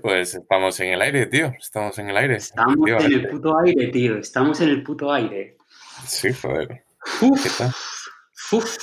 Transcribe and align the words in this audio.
Pues 0.00 0.34
estamos 0.34 0.78
en 0.80 0.92
el 0.92 1.02
aire, 1.02 1.26
tío. 1.26 1.52
Estamos 1.58 1.98
en 1.98 2.10
el 2.10 2.16
aire. 2.16 2.36
Estamos 2.36 2.76
en 2.88 3.12
el 3.12 3.28
puto 3.28 3.58
aire, 3.58 3.88
tío. 3.88 4.16
Estamos 4.18 4.60
en 4.60 4.68
el 4.68 4.82
puto 4.82 5.12
aire. 5.12 5.56
Sí, 6.06 6.32
joder. 6.32 6.84
Uf, 7.20 8.52
uf, 8.52 8.76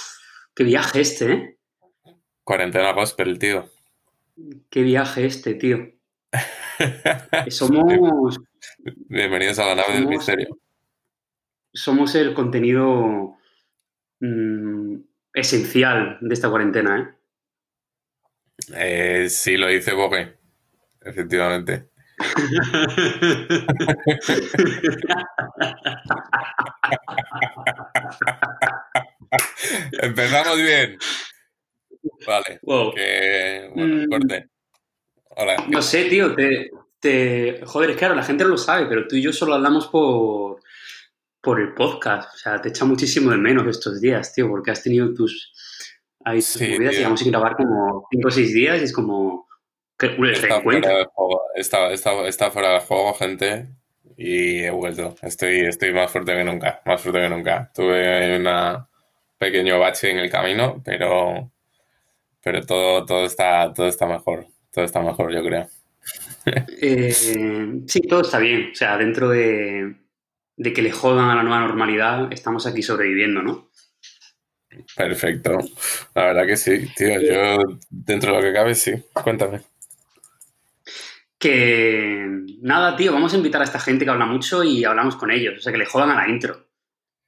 qué 0.53 0.63
viaje 0.63 1.01
este, 1.01 1.31
¿eh? 1.31 1.57
Cuarentena 2.43 2.91
gospel, 2.93 3.39
tío. 3.39 3.69
Qué 4.69 4.83
viaje 4.83 5.25
este, 5.25 5.55
tío. 5.55 5.91
somos. 7.49 8.39
Bienvenidos 9.07 9.59
a 9.59 9.67
la 9.67 9.75
nave 9.75 9.93
del 9.93 10.07
misterio. 10.07 10.47
Somos 11.73 12.15
el 12.15 12.33
contenido 12.33 13.37
mm, 14.19 14.95
esencial 15.33 16.17
de 16.21 16.33
esta 16.33 16.49
cuarentena, 16.49 16.99
¿eh? 16.99 17.19
Eh, 18.75 19.29
sí, 19.29 19.57
lo 19.57 19.67
dice 19.67 19.93
Bogue, 19.93 20.38
efectivamente. 21.01 21.89
Empezamos 30.01 30.57
bien. 30.57 30.97
Vale. 32.25 32.59
Wow. 32.63 32.93
Que, 32.93 33.69
bueno, 33.75 33.95
Mm. 33.95 34.05
corte. 34.09 34.49
Hola. 35.35 35.65
No 35.69 35.81
sé, 35.81 36.05
tío, 36.05 36.33
te, 36.35 36.69
te- 36.99 37.61
Joder, 37.65 37.91
es 37.91 37.97
claro, 37.97 38.15
la 38.15 38.23
gente 38.23 38.43
no 38.43 38.49
lo 38.51 38.57
sabe, 38.57 38.87
pero 38.87 39.07
tú 39.07 39.15
y 39.15 39.21
yo 39.21 39.31
solo 39.31 39.53
hablamos 39.55 39.87
por, 39.87 40.59
por 41.41 41.59
el 41.61 41.73
podcast. 41.73 42.33
O 42.33 42.37
sea, 42.37 42.59
te 42.61 42.69
echa 42.69 42.85
muchísimo 42.85 43.31
de 43.31 43.37
menos 43.37 43.67
estos 43.67 44.01
días, 44.01 44.33
tío, 44.33 44.49
porque 44.49 44.71
has 44.71 44.83
tenido 44.83 45.13
tus... 45.13 45.53
Ahí 46.25 46.39
tus 46.39 46.47
Sí, 46.47 46.65
movidas 46.65 46.81
y 46.81 46.89
tío. 46.89 46.97
llevamos 46.99 47.19
sin 47.21 47.31
grabar 47.31 47.55
como 47.55 48.07
5 48.11 48.27
o 48.27 48.31
6 48.31 48.53
días 48.53 48.81
y 48.81 48.85
es 48.85 48.93
como... 48.93 49.47
Que 49.99 50.07
el 50.07 50.29
Está 50.31 50.47
reencuentro. 50.47 50.89
fuera 50.89 50.97
de 50.99 51.05
juego. 51.13 51.41
Está, 51.55 51.91
está- 51.91 52.27
está 52.27 52.51
fuera 52.51 52.73
de 52.73 52.79
juego, 52.79 53.13
gente. 53.15 53.67
Y 54.17 54.59
he 54.63 54.69
vuelto. 54.71 55.15
Estoy, 55.21 55.61
estoy 55.61 55.93
más 55.93 56.11
fuerte 56.11 56.33
que 56.35 56.43
nunca. 56.43 56.81
Más 56.85 57.01
fuerte 57.01 57.21
que 57.21 57.29
nunca. 57.29 57.71
Tuve 57.73 58.37
un 58.37 58.47
pequeño 59.37 59.79
bache 59.79 60.11
en 60.11 60.19
el 60.19 60.29
camino, 60.29 60.81
pero, 60.83 61.51
pero 62.43 62.65
todo, 62.65 63.05
todo, 63.05 63.25
está, 63.25 63.73
todo 63.73 63.87
está 63.87 64.05
mejor. 64.07 64.47
Todo 64.73 64.85
está 64.85 65.01
mejor, 65.01 65.31
yo 65.33 65.43
creo. 65.43 65.67
Eh, 66.81 67.11
sí, 67.13 68.01
todo 68.07 68.21
está 68.21 68.39
bien. 68.39 68.69
O 68.71 68.75
sea, 68.75 68.97
dentro 68.97 69.29
de, 69.29 69.95
de 70.55 70.73
que 70.73 70.81
le 70.81 70.91
jodan 70.91 71.29
a 71.29 71.35
la 71.35 71.43
nueva 71.43 71.59
normalidad, 71.59 72.31
estamos 72.33 72.65
aquí 72.65 72.81
sobreviviendo, 72.81 73.41
¿no? 73.43 73.69
Perfecto. 74.95 75.57
La 76.15 76.25
verdad 76.27 76.45
que 76.47 76.57
sí, 76.57 76.87
tío. 76.95 77.19
Yo, 77.21 77.77
dentro 77.89 78.31
de 78.31 78.37
lo 78.37 78.43
que 78.43 78.53
cabe, 78.53 78.73
sí. 78.75 78.93
Cuéntame. 79.13 79.61
Que 81.39 82.27
nada, 82.61 82.95
tío, 82.97 83.13
vamos 83.13 83.33
a 83.33 83.37
invitar 83.37 83.61
a 83.61 83.63
esta 83.63 83.79
gente 83.79 84.03
que 84.03 84.11
habla 84.11 84.25
mucho 84.25 84.63
y 84.63 84.83
hablamos 84.83 85.15
con 85.15 85.31
ellos. 85.31 85.57
O 85.57 85.61
sea, 85.61 85.71
que 85.71 85.77
le 85.77 85.85
jodan 85.85 86.09
a 86.11 86.15
la 86.15 86.27
intro. 86.29 86.67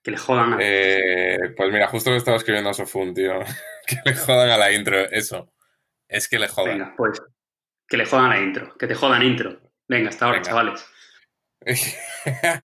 Que 0.03 0.11
le 0.11 0.17
jodan 0.17 0.53
a... 0.53 0.57
Eh, 0.59 1.37
pues 1.55 1.71
mira, 1.71 1.87
justo 1.87 2.09
lo 2.09 2.17
estaba 2.17 2.35
escribiendo 2.37 2.69
a 2.69 2.73
Sofun, 2.73 3.13
tío. 3.13 3.39
Que 3.87 3.95
le 4.05 4.13
jodan 4.15 4.49
a 4.49 4.57
la 4.57 4.71
intro. 4.71 4.97
Eso. 5.09 5.51
Es 6.07 6.27
que 6.29 6.37
le 6.39 6.47
jodan. 6.47 6.77
Venga, 6.77 6.93
pues 6.95 7.21
que 7.87 7.97
le 7.97 8.05
jodan 8.05 8.25
a 8.25 8.35
la 8.35 8.41
intro. 8.41 8.77
Que 8.77 8.87
te 8.87 8.95
jodan 8.95 9.23
intro. 9.23 9.59
Venga, 9.87 10.09
hasta 10.09 10.25
ahora, 10.25 10.37
Venga. 10.39 10.49
chavales. 10.49 10.85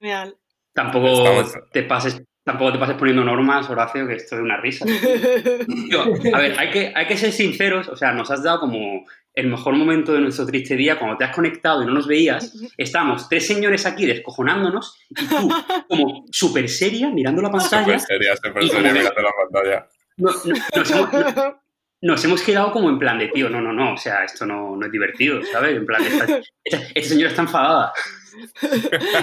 Genial. 0.00 0.36
Tampoco 0.72 1.08
Estamos- 1.08 1.70
te 1.72 1.82
pases... 1.84 2.22
Tampoco 2.44 2.72
te 2.74 2.78
pases 2.78 2.96
poniendo 2.96 3.24
normas, 3.24 3.68
Horacio, 3.70 4.06
que 4.06 4.14
esto 4.16 4.36
es 4.36 4.42
una 4.42 4.58
risa. 4.58 4.84
A 6.34 6.38
ver, 6.38 6.58
hay 6.58 6.70
que, 6.70 6.92
hay 6.94 7.06
que 7.06 7.16
ser 7.16 7.32
sinceros. 7.32 7.88
O 7.88 7.96
sea, 7.96 8.12
nos 8.12 8.30
has 8.30 8.42
dado 8.42 8.60
como 8.60 9.06
el 9.32 9.48
mejor 9.48 9.74
momento 9.74 10.12
de 10.12 10.20
nuestro 10.20 10.44
triste 10.46 10.76
día. 10.76 10.98
Cuando 10.98 11.16
te 11.16 11.24
has 11.24 11.34
conectado 11.34 11.82
y 11.82 11.86
no 11.86 11.92
nos 11.94 12.06
veías, 12.06 12.54
estamos 12.76 13.28
tres 13.28 13.46
señores 13.46 13.86
aquí 13.86 14.04
descojonándonos 14.06 14.98
y 15.08 15.14
tú, 15.26 15.50
como 15.88 16.26
súper 16.30 16.68
seria, 16.68 17.08
mirando 17.10 17.40
la 17.42 17.50
pantalla. 17.50 17.98
Súper 17.98 18.00
seria, 18.00 18.36
súper 18.36 18.68
seria 18.68 18.92
mirando 18.92 19.22
la 19.22 19.30
pantalla. 19.42 19.86
No- 20.16 20.30
no- 20.44 20.54
nos, 20.76 20.90
hemos, 20.90 21.54
nos 22.04 22.24
hemos 22.24 22.42
quedado 22.42 22.70
como 22.72 22.88
en 22.90 22.98
plan 22.98 23.18
de, 23.18 23.28
tío, 23.28 23.48
no, 23.50 23.60
no, 23.60 23.72
no, 23.72 23.94
o 23.94 23.96
sea, 23.96 24.24
esto 24.24 24.46
no, 24.46 24.76
no 24.76 24.86
es 24.86 24.92
divertido, 24.92 25.40
¿sabes? 25.50 25.76
En 25.76 25.86
plan, 25.86 26.02
esta, 26.04 26.24
esta, 26.64 26.86
esta 26.94 27.08
señora 27.08 27.30
está 27.30 27.42
enfadada. 27.42 27.92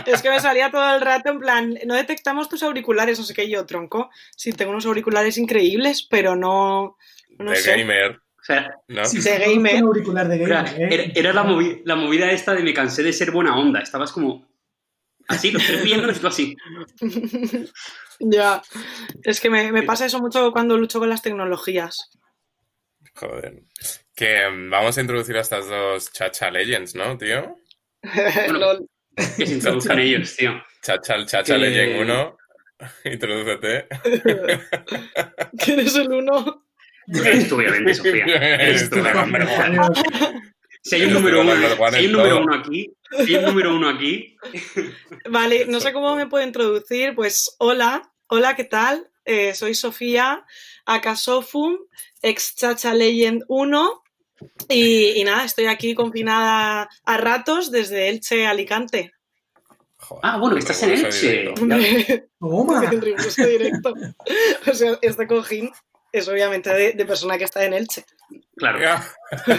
es 0.05 0.21
que 0.21 0.29
me 0.29 0.39
salía 0.39 0.71
todo 0.71 0.95
el 0.95 1.01
rato 1.01 1.29
en 1.29 1.39
plan, 1.39 1.77
no 1.85 1.95
detectamos 1.95 2.49
tus 2.49 2.63
auriculares, 2.63 3.19
no 3.19 3.25
sé 3.25 3.33
qué, 3.33 3.49
yo, 3.49 3.65
tronco. 3.65 4.09
Sí, 4.35 4.51
tengo 4.53 4.71
unos 4.71 4.85
auriculares 4.85 5.37
increíbles, 5.37 6.07
pero 6.09 6.35
no. 6.35 6.97
no 7.37 7.51
de 7.51 7.57
sé. 7.57 7.77
gamer, 7.77 8.15
O 8.39 8.43
sea, 8.43 8.71
¿no? 8.87 9.05
Sí, 9.05 9.19
De 9.19 9.37
gamer. 9.37 9.75
un 9.83 9.87
auricular 9.89 10.27
de 10.27 10.41
era, 10.43 10.63
gamer, 10.63 10.93
era- 10.93 11.03
¿eh? 11.03 11.11
era 11.15 11.33
la, 11.33 11.43
movi- 11.45 11.81
la 11.85 11.95
movida 11.95 12.31
esta 12.31 12.53
de 12.53 12.63
me 12.63 12.73
cansé 12.73 13.03
de 13.03 13.13
ser 13.13 13.31
buena 13.31 13.57
onda. 13.57 13.79
Estabas 13.81 14.11
como 14.11 14.47
así, 15.27 15.51
los 15.51 15.63
tres 15.65 15.83
viéndonos 15.83 16.17
y 16.17 16.19
tú 16.19 16.27
así. 16.27 16.55
Ya. 18.23 18.61
Es 19.23 19.39
que 19.41 19.49
me, 19.49 19.71
me 19.71 19.81
pasa 19.83 20.05
eso 20.05 20.19
mucho 20.19 20.51
cuando 20.51 20.77
lucho 20.77 20.99
con 20.99 21.09
las 21.09 21.21
tecnologías. 21.23 22.11
Joder. 23.15 23.63
Que 24.15 24.49
mm, 24.49 24.69
vamos 24.69 24.97
a 24.97 25.01
introducir 25.01 25.37
a 25.37 25.41
estas 25.41 25.67
dos 25.67 26.11
Chacha 26.11 26.49
Legends, 26.51 26.95
¿no, 26.95 27.17
tío? 27.17 27.55
Lol. 28.51 28.87
Que 29.37 29.45
se 29.45 29.53
introduzcan 29.53 29.99
ellos, 29.99 30.35
tío. 30.35 30.61
Chacha, 30.81 31.25
Chacha 31.25 31.53
Que- 31.55 31.59
Legend 31.59 32.01
1. 32.01 32.37
Introdúcete. 33.05 33.87
¿Quién 35.57 35.79
es 35.81 35.95
el 35.95 36.11
uno? 36.11 36.65
Eres 37.07 37.47
tú, 37.47 37.55
obviamente, 37.57 37.93
Sofía. 37.93 38.25
Eres 38.25 38.89
tú, 38.89 38.97
la 39.03 39.13
number 39.13 39.43
one. 39.43 39.77
Si 40.83 40.95
hay 40.95 41.03
un 41.03 41.13
número 41.13 41.41
uno, 41.41 41.53
si 41.55 41.95
hay 41.95 42.05
un 42.07 42.11
número 42.13 42.41
uno 42.41 42.55
aquí, 42.55 42.91
si 43.23 43.35
hay 43.35 43.35
un 43.35 43.45
número 43.45 43.75
uno 43.75 43.89
aquí, 43.89 44.35
Vale, 45.29 45.65
no 45.67 45.79
sé 45.79 45.93
cómo 45.93 46.15
me 46.15 46.25
puedo 46.25 46.43
introducir. 46.43 47.13
Pues 47.13 47.55
hola, 47.59 48.01
hola, 48.27 48.55
¿qué 48.55 48.63
tal? 48.63 49.07
Eh, 49.25 49.53
soy 49.53 49.75
Sofía, 49.75 50.43
acá 50.87 51.15
Sofum, 51.15 51.77
ex 52.21 52.55
Chacha 52.55 52.93
Legend 52.93 53.43
1. 53.47 54.03
Y, 54.69 55.19
y 55.19 55.23
nada, 55.23 55.45
estoy 55.45 55.67
aquí 55.67 55.93
confinada 55.93 56.89
a 57.05 57.17
ratos 57.17 57.69
desde 57.71 58.09
Elche, 58.09 58.47
Alicante. 58.47 59.13
Joder, 59.97 60.21
Ah, 60.23 60.37
bueno, 60.37 60.57
estás 60.57 60.81
en 60.83 60.91
Elche. 60.93 61.53
Toma. 62.39 62.81
Riguroso 62.91 63.45
directo. 63.45 63.93
O 64.69 64.73
sea, 64.73 64.97
este 65.01 65.27
cojín 65.27 65.71
es 66.11 66.27
obviamente 66.27 66.73
de, 66.73 66.93
de 66.93 67.05
persona 67.05 67.37
que 67.37 67.43
está 67.43 67.63
en 67.63 67.73
Elche. 67.73 68.03
Claro, 68.55 68.79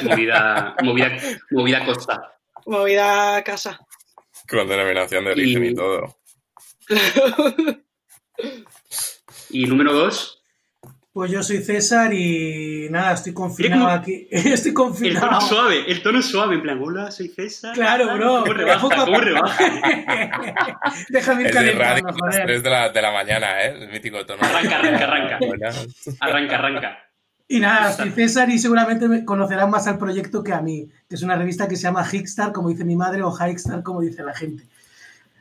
movida, 0.03 0.75
movida, 0.83 1.17
movida 1.51 1.87
costa. 1.87 2.35
Movida 2.67 3.37
a 3.37 3.45
casa. 3.45 3.79
Con 4.49 4.69
denominación 4.69 5.25
de 5.25 5.31
origen 5.31 5.65
y, 5.65 5.69
Y- 5.69 5.75
todo. 5.75 6.17
Y 9.51 9.67
número 9.67 9.93
dos, 9.93 10.42
Pues 11.13 11.31
yo 11.31 11.43
soy 11.43 11.59
César 11.59 12.15
y 12.15 12.89
nada, 12.91 13.13
estoy 13.13 13.35
confinado 13.35 13.87
aquí. 13.89 14.27
Estoy 14.31 14.53
el 14.71 14.75
tono 14.75 14.87
confinado. 14.89 15.41
suave, 15.43 15.85
el 15.87 16.03
tono 16.03 16.23
suave, 16.23 16.55
en 16.55 16.63
plan, 16.63 16.79
hola, 16.83 17.11
soy 17.11 17.29
César. 17.29 17.75
Claro, 17.75 18.15
bro. 18.15 18.41
¿Cómo 18.41 18.53
rebaja? 18.55 18.81
Poco 18.81 18.95
a 18.95 19.05
¿Cómo 19.05 19.13
poco. 19.19 19.21
rebaja? 19.21 19.65
Déjame 21.11 21.43
ir 21.43 21.47
Es 21.49 21.55
de 21.55 21.61
radio 21.73 22.03
calentando, 22.03 22.09
a 22.09 22.27
las 22.27 22.35
joder. 22.37 22.47
3 22.47 22.63
de 22.63 22.71
la, 22.71 22.89
de 22.89 23.03
la 23.03 23.13
mañana, 23.13 23.63
¿eh? 23.63 23.77
El 23.83 23.91
mítico 23.91 24.25
tono. 24.25 24.43
Arranca, 24.43 24.79
arranca, 24.79 25.05
arranca. 25.05 25.39
Arranca, 26.21 26.57
arranca. 26.57 26.99
Y 27.47 27.61
nada, 27.61 27.93
soy 27.93 28.11
César 28.13 28.49
y 28.49 28.59
seguramente 28.59 29.07
me 29.07 29.27
conocerán 29.27 29.69
más 29.69 29.87
al 29.87 29.99
proyecto 29.99 30.43
que 30.43 30.55
a 30.55 30.63
mí, 30.63 30.89
que 31.11 31.17
es 31.17 31.23
una 31.23 31.37
revista 31.37 31.69
que 31.69 31.77
se 31.77 31.83
llama 31.83 32.07
Hickstar, 32.11 32.53
como 32.53 32.71
dice 32.71 32.87
mi 32.87 32.97
madre, 32.97 33.23
o 33.23 33.31
Hickstar, 33.39 33.83
como 33.83 34.01
dice 34.01 34.23
la 34.23 34.33
gente. 34.33 34.65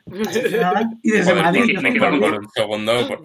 Nada, 0.06 0.89
Y 1.01 1.12
desde 1.12 1.31
Joder, 1.31 1.44
Madrid. 1.45 1.79
me 1.81 1.94
quedo 1.94 2.19
por 2.19 2.33
un 2.33 2.50
segundo, 2.50 3.07
por, 3.07 3.23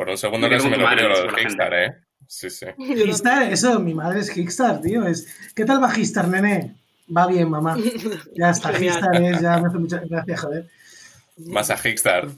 por 0.00 0.08
un 0.08 0.16
segundo 0.16 0.48
quedo 0.48 0.60
casi 0.60 0.70
me 0.70 0.78
lo 0.78 0.84
madre, 0.84 1.02
lo 1.02 1.10
dice 1.10 1.20
de 1.20 1.26
la 1.30 1.36
Kickstar, 1.36 1.74
¿eh? 1.74 1.94
Sí, 2.26 2.48
sí. 2.48 2.64
Hickstar, 2.78 3.42
eso, 3.52 3.78
mi 3.80 3.92
madre 3.92 4.20
es 4.20 4.34
Hickstar, 4.34 4.80
tío. 4.80 5.06
Es, 5.06 5.26
¿Qué 5.54 5.66
tal 5.66 5.82
va 5.82 5.94
Hickstar, 5.94 6.26
nene? 6.26 6.74
Va 7.14 7.26
bien, 7.26 7.50
mamá. 7.50 7.76
Ya 8.34 8.48
está. 8.48 8.72
Hickstar 8.72 9.22
es, 9.22 9.42
ya 9.42 9.58
me 9.58 9.68
hace 9.68 9.76
muchas 9.76 10.08
gracias, 10.08 10.40
joder. 10.40 10.64
Más 11.36 11.68
a 11.68 11.76
Kickstar. 11.76 12.28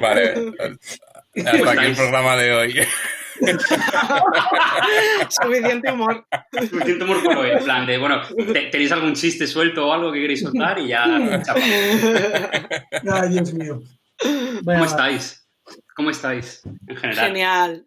Vale. 0.00 0.34
Hasta 1.36 1.70
aquí 1.70 1.86
el 1.86 1.94
programa 1.94 2.36
de 2.36 2.52
hoy. 2.52 2.80
Suficiente 5.28 5.92
humor. 5.92 6.26
Suficiente 6.60 7.04
humor 7.04 7.22
por 7.22 7.36
hoy. 7.38 7.50
En 7.50 7.64
plan 7.64 7.86
de, 7.86 7.98
bueno, 7.98 8.22
te- 8.52 8.66
¿tenéis 8.70 8.92
algún 8.92 9.14
chiste 9.14 9.46
suelto 9.46 9.86
o 9.88 9.92
algo 9.92 10.12
que 10.12 10.20
queréis 10.20 10.42
soltar? 10.42 10.78
Y 10.78 10.88
ya. 10.88 11.04
Ay, 13.12 13.28
Dios 13.30 13.52
mío. 13.54 13.80
¿Cómo 14.64 14.84
estáis? 14.84 15.46
¿Cómo 15.96 16.10
estáis? 16.10 16.62
En 16.86 16.96
general. 16.96 17.26
Genial. 17.26 17.86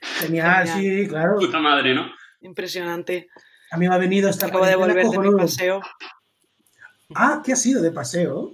Genial, 0.00 0.68
sí, 0.68 1.06
claro. 1.08 1.36
Puta 1.38 1.58
madre, 1.60 1.94
¿no? 1.94 2.10
Impresionante. 2.42 3.28
A 3.70 3.76
mí 3.76 3.88
me 3.88 3.94
ha 3.94 3.98
venido 3.98 4.28
esta 4.28 4.46
Acabo 4.46 4.66
de 4.66 4.76
volver 4.76 5.06
de 5.08 5.18
mi 5.18 5.34
paseo. 5.34 5.80
Ah, 7.14 7.42
¿qué 7.44 7.52
ha 7.52 7.56
sido 7.56 7.82
de 7.82 7.90
paseo? 7.90 8.52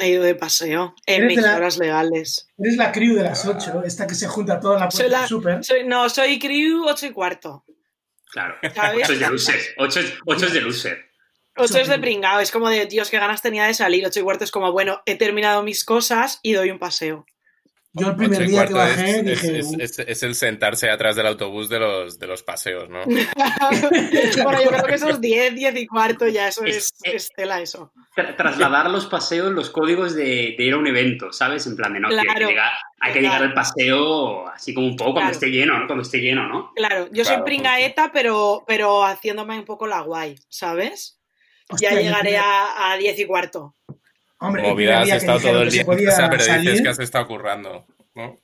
He 0.00 0.08
ido 0.08 0.22
de 0.24 0.34
paseo 0.34 0.94
en 1.06 1.26
mis 1.26 1.40
la- 1.40 1.56
horas 1.56 1.78
legales. 1.78 2.48
Eres 2.58 2.76
la 2.76 2.90
crew 2.92 3.14
de 3.16 3.22
las 3.24 3.44
8, 3.46 3.82
esta 3.84 4.06
que 4.06 4.14
se 4.14 4.26
junta 4.26 4.58
toda 4.60 4.74
en 4.74 4.80
la 4.84 4.90
Soy 4.90 5.08
puerta 5.08 5.20
la-. 5.56 5.62
Soy- 5.62 5.84
no, 5.84 6.08
soy 6.08 6.38
crew 6.38 6.84
8 6.86 7.06
y 7.06 7.10
cuarto. 7.10 7.64
Claro. 8.32 8.54
¿Sabes? 8.74 9.02
8 9.04 9.12
es 9.12 9.20
de 9.20 9.28
loser. 9.30 9.60
8 9.78 10.00
es, 10.00 10.14
ocho 10.26 10.46
es 10.46 10.52
de 10.52 10.60
loser. 10.60 11.10
8 11.56 11.78
es 11.78 11.88
de 11.88 11.94
Ocho. 11.94 12.00
pringao, 12.00 12.40
es 12.40 12.50
como 12.52 12.68
de, 12.68 12.86
Dios, 12.86 13.10
qué 13.10 13.18
ganas 13.18 13.42
tenía 13.42 13.66
de 13.66 13.74
salir. 13.74 14.06
8 14.06 14.20
y 14.20 14.22
cuarto 14.22 14.44
es 14.44 14.50
como, 14.50 14.72
bueno, 14.72 15.02
he 15.04 15.16
terminado 15.16 15.62
mis 15.62 15.84
cosas 15.84 16.38
y 16.42 16.52
doy 16.52 16.70
un 16.70 16.78
paseo. 16.78 17.26
Yo 17.92 18.10
el 18.10 18.16
primer 18.16 18.46
día 18.46 18.66
que 18.66 18.72
bajé 18.74 19.10
es, 19.18 19.24
dije, 19.24 19.58
es- 19.58 19.72
es- 19.78 19.98
es- 19.98 20.08
es 20.08 20.22
el 20.22 20.34
sentarse 20.36 20.88
atrás 20.88 21.16
del 21.16 21.26
autobús 21.26 21.68
de 21.68 21.80
los, 21.80 22.18
de 22.20 22.26
los 22.28 22.42
paseos, 22.44 22.88
¿no? 22.88 23.00
bueno, 24.44 24.62
yo 24.62 24.70
creo 24.70 24.84
que 24.84 24.94
esos 24.94 25.20
10, 25.20 25.54
10 25.54 25.76
y 25.76 25.86
cuarto 25.86 26.28
ya, 26.28 26.48
eso 26.48 26.64
es, 26.64 26.92
es 27.02 27.30
tela 27.34 27.60
eso. 27.60 27.92
Tra- 28.16 28.36
Trasladar 28.36 28.86
a 28.86 28.90
los 28.90 29.06
paseos 29.06 29.52
los 29.52 29.70
códigos 29.70 30.14
de, 30.14 30.54
de 30.56 30.64
ir 30.64 30.72
a 30.74 30.78
un 30.78 30.86
evento, 30.86 31.32
¿sabes? 31.32 31.66
En 31.66 31.76
plan 31.76 31.92
de 31.92 32.00
no, 32.00 32.08
que 32.08 32.14
hay 32.14 32.20
que 32.20 32.26
Claro. 32.26 32.48
llegar, 32.48 32.72
hay 33.00 33.12
que 33.12 33.18
Claro. 33.20 33.34
llegar 33.34 33.48
al 33.48 33.54
paseo 33.54 34.48
así 34.48 34.72
como 34.74 34.86
un 34.86 34.96
poco 34.96 35.12
cuando 35.14 35.30
Claro. 35.32 35.46
esté 35.46 35.46
lleno, 35.50 35.78
¿no? 35.78 35.86
Cuando 35.86 36.02
esté 36.02 36.18
lleno, 36.18 36.48
¿no? 36.48 36.72
Claro, 36.76 37.06
yo 37.10 37.22
Claro, 37.24 37.38
soy 37.38 37.42
pringaeta, 37.44 38.10
pero, 38.12 38.64
pero 38.66 39.04
haciéndome 39.04 39.58
un 39.58 39.64
poco 39.64 39.86
la 39.86 40.00
guay, 40.02 40.36
¿sabes? 40.48 41.16
hostia, 41.72 41.90
ya 41.94 42.00
llegaré 42.00 42.36
a, 42.36 42.90
a 42.92 42.96
10 42.96 43.16
y 43.20 43.26
cuarto. 43.26 43.76
Hombre, 44.40 44.62
Movida, 44.62 45.00
has 45.02 45.08
que 45.10 45.16
estado 45.16 45.38
todo 45.40 45.62
el 45.62 45.64
que 45.66 45.70
se 45.70 45.74
día 45.76 45.80
en 45.82 45.86
podía 45.86 46.08
casa, 46.10 46.30
pero 46.30 46.42
dices 46.44 46.56
salir- 46.56 46.82
que 46.82 46.88
has 46.88 46.98
estado 46.98 47.26
currando, 47.26 47.84
¿no? 48.14 48.38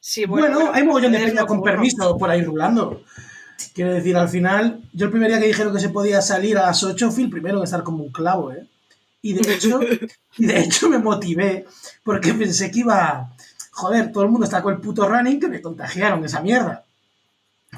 Sí, 0.00 0.24
Bueno, 0.24 0.70
hay 0.72 0.84
mogollón 0.84 1.12
de 1.12 1.18
peña 1.18 1.44
con 1.44 1.62
permiso 1.62 2.16
por 2.16 2.30
ahí 2.30 2.42
rulando. 2.42 3.02
Quiero 3.74 3.92
decir, 3.92 4.16
al 4.16 4.28
final, 4.28 4.80
yo 4.92 5.06
el 5.06 5.10
primer 5.10 5.28
día 5.30 5.40
que 5.40 5.46
dijeron 5.48 5.74
que 5.74 5.80
se 5.80 5.88
podía 5.90 6.22
salir 6.22 6.56
a 6.58 6.66
las 6.66 6.82
8 6.82 7.10
fui 7.10 7.24
el 7.24 7.30
primero 7.30 7.58
en 7.58 7.64
estar 7.64 7.82
como 7.82 8.04
un 8.04 8.12
clavo, 8.12 8.52
¿eh? 8.52 8.66
Y 9.20 9.32
de 9.34 9.52
hecho, 9.54 9.80
y 10.38 10.46
de 10.46 10.60
hecho 10.60 10.88
me 10.88 10.98
motivé 10.98 11.66
porque 12.04 12.32
pensé 12.34 12.70
que 12.70 12.80
iba... 12.80 13.30
Joder, 13.72 14.10
todo 14.12 14.24
el 14.24 14.30
mundo 14.30 14.44
está 14.44 14.62
con 14.62 14.74
el 14.74 14.80
puto 14.80 15.08
running 15.08 15.38
que 15.38 15.48
me 15.48 15.60
contagiaron 15.60 16.24
esa 16.24 16.40
mierda. 16.40 16.84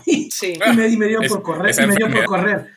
Y, 0.06 0.30
Sí. 0.30 0.54
y 0.64 0.76
me, 0.76 0.86
y 0.88 0.96
me 0.96 1.06
dio 1.08 1.20
Es- 1.22 1.28
por 1.32 1.42
correr, 1.42 1.74
y 1.78 1.86
me 1.86 1.96
dio 1.96 2.10
por 2.10 2.24
correr. 2.26 2.68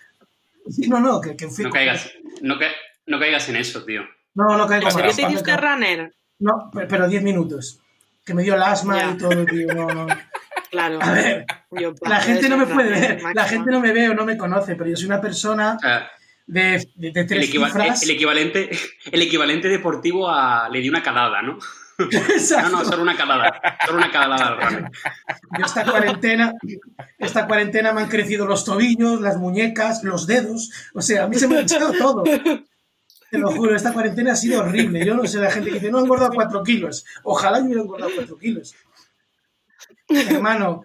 Sí, 0.69 0.87
no, 0.87 0.99
no, 0.99 1.21
que, 1.21 1.35
que 1.35 1.47
fui 1.49 1.65
No 1.65 1.69
caigas, 1.71 2.09
no, 2.41 2.57
ca- 2.57 2.71
no 3.05 3.19
caigas 3.19 3.47
en 3.49 3.55
eso, 3.57 3.83
tío. 3.83 4.01
No, 4.35 4.57
no 4.57 4.67
caigo 4.67 4.87
¿En 4.89 4.95
más. 4.95 5.15
te 5.15 5.21
hiciste 5.23 5.57
runner? 5.57 6.13
No, 6.39 6.69
pe- 6.73 6.85
pero 6.87 7.07
10 7.07 7.23
minutos. 7.23 7.79
Que 8.25 8.33
me 8.33 8.43
dio 8.43 8.55
el 8.55 8.63
asma 8.63 8.97
Ya. 8.97 9.11
y 9.11 9.17
todo, 9.17 9.45
tío. 9.45 9.67
No, 9.73 9.87
no. 9.87 10.07
Claro. 10.71 10.97
A 11.03 11.11
ver, 11.11 11.45
Yo, 11.69 11.93
la 12.01 12.19
gente 12.19 12.49
no 12.49 12.57
me 12.57 12.65
puede 12.65 12.89
ver, 12.89 13.21
la 13.35 13.43
gente 13.45 13.69
no 13.69 13.79
me 13.79 13.91
ve 13.93 14.09
o 14.09 14.15
no 14.15 14.25
me 14.25 14.35
conoce, 14.35 14.75
pero 14.75 14.89
yo 14.89 14.95
soy 14.95 15.05
una 15.05 15.21
persona 15.21 15.77
sea, 15.79 16.09
de, 16.47 16.89
de, 16.95 17.11
de 17.11 17.19
el, 17.21 17.27
tres 17.27 17.51
cifras. 17.51 18.01
el 18.01 18.09
equivalente, 18.09 18.71
el 19.11 19.21
equivalente 19.21 19.67
deportivo 19.67 20.27
a 20.27 20.67
le 20.69 20.79
di 20.79 20.89
una 20.89 21.03
calada, 21.03 21.43
¿no? 21.43 21.59
No, 21.99 22.05
Exacto. 22.09 22.69
no, 22.71 22.83
solo 22.85 23.03
una 23.03 23.15
calada. 23.15 23.61
Solo 23.85 23.99
una 23.99 24.09
calada 24.11 24.47
al 24.47 24.57
runner. 24.59 24.91
Yo 25.59 25.63
esta 25.65 25.85
cuarentena, 25.85 26.53
esta 27.19 27.45
cuarentena 27.45 27.93
me 27.93 28.01
han 28.01 28.09
crecido 28.09 28.47
los 28.47 28.65
tobillos, 28.65 29.21
las 29.21 29.37
muñecas, 29.37 30.03
los 30.03 30.25
dedos. 30.25 30.71
O 30.95 31.03
sea, 31.03 31.25
a 31.25 31.27
mí 31.27 31.35
se 31.35 31.47
me 31.47 31.57
ha 31.57 31.61
echado 31.61 31.91
todo. 31.93 32.23
Te 33.33 33.39
lo 33.39 33.49
juro, 33.51 33.75
esta 33.75 33.91
cuarentena 33.91 34.33
ha 34.33 34.35
sido 34.35 34.61
horrible. 34.61 35.03
Yo 35.03 35.15
no 35.15 35.25
sé, 35.25 35.39
la 35.39 35.49
gente 35.49 35.69
que 35.69 35.75
dice, 35.79 35.89
no 35.89 35.97
he 35.97 36.01
engordado 36.03 36.33
cuatro 36.35 36.61
kilos. 36.61 37.03
Ojalá 37.23 37.57
yo 37.57 37.65
hubiera 37.65 37.81
engordado 37.81 38.11
cuatro 38.15 38.37
kilos. 38.37 38.75
Hermano, 40.07 40.83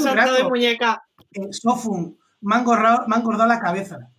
salto 0.00 0.32
de 0.32 0.42
muñeca. 0.42 1.00
en 1.30 1.52
Sofun, 1.52 2.18
me 2.40 2.56
ha 2.56 2.58
engordado, 2.58 3.06
me 3.06 3.14
ha 3.14 3.18
engordado 3.20 3.48
la 3.48 3.60
cabeza. 3.60 4.10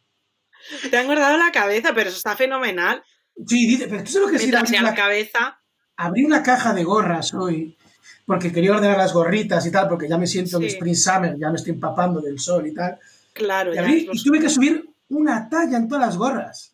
Te 0.90 0.96
ha 0.96 1.02
engordado 1.02 1.38
la 1.38 1.52
cabeza, 1.52 1.92
pero 1.94 2.08
eso 2.08 2.18
está 2.18 2.38
fenomenal. 2.38 3.04
Sí, 3.46 3.68
dice, 3.68 3.88
pero 3.90 4.06
tú 4.06 4.12
sabes 4.12 4.26
lo 4.28 4.32
que 4.32 4.38
es 4.38 4.48
ir 4.48 4.56
a 4.56 4.62
Mientras 4.62 4.70
abrir 4.70 4.80
sea 4.80 4.82
la 4.90 4.96
cabeza. 4.96 5.60
abrí 5.98 6.24
una 6.24 6.42
caja 6.42 6.74
de 6.74 6.86
gorras 6.86 7.34
hoy 7.34 7.78
porque 8.26 8.54
quería 8.54 8.72
ordenar 8.72 8.98
las 8.98 9.12
gorritas 9.12 9.66
y 9.66 9.72
tal, 9.72 9.90
porque 9.90 10.08
ya 10.08 10.18
me 10.18 10.28
siento 10.28 10.56
en 10.58 10.64
Sí. 10.64 10.70
Spring 10.70 10.96
Summer, 10.96 11.36
ya 11.38 11.50
me 11.50 11.58
estoy 11.58 11.74
empapando 11.74 12.22
del 12.22 12.40
sol 12.40 12.68
y 12.68 12.74
tal. 12.74 12.98
Claro, 13.34 13.74
Y, 13.76 13.78
abrí, 13.78 14.08
y 14.10 14.24
tuve 14.24 14.40
que 14.40 14.50
subir 14.50 14.90
una 15.10 15.50
talla 15.50 15.76
en 15.76 15.90
todas 15.90 16.06
las 16.06 16.16
gorras. 16.18 16.74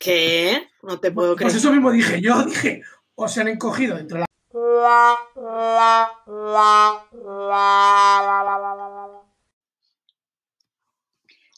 ¿Qué? 0.00 0.66
No 0.82 0.98
te 0.98 1.12
puedo 1.12 1.36
creer. 1.36 1.52
Pues 1.52 1.62
eso 1.62 1.70
mismo 1.70 1.92
dije 1.92 2.22
yo, 2.22 2.42
dije, 2.44 2.82
o 3.14 3.28
se 3.28 3.42
han 3.42 3.48
encogido 3.48 3.96
dentro 3.96 4.16
de 4.16 4.20
la... 4.20 4.26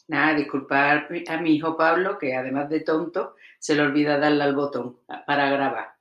Nada, 0.09 0.35
disculpar 0.35 1.07
a 1.29 1.37
mi 1.37 1.55
hijo 1.55 1.77
Pablo, 1.77 2.19
que 2.19 2.35
además 2.35 2.69
de 2.69 2.81
tonto, 2.81 3.35
se 3.59 3.75
le 3.75 3.81
olvida 3.81 4.19
darle 4.19 4.43
al 4.43 4.55
botón 4.55 4.99
para 5.25 5.49
grabar. 5.49 5.93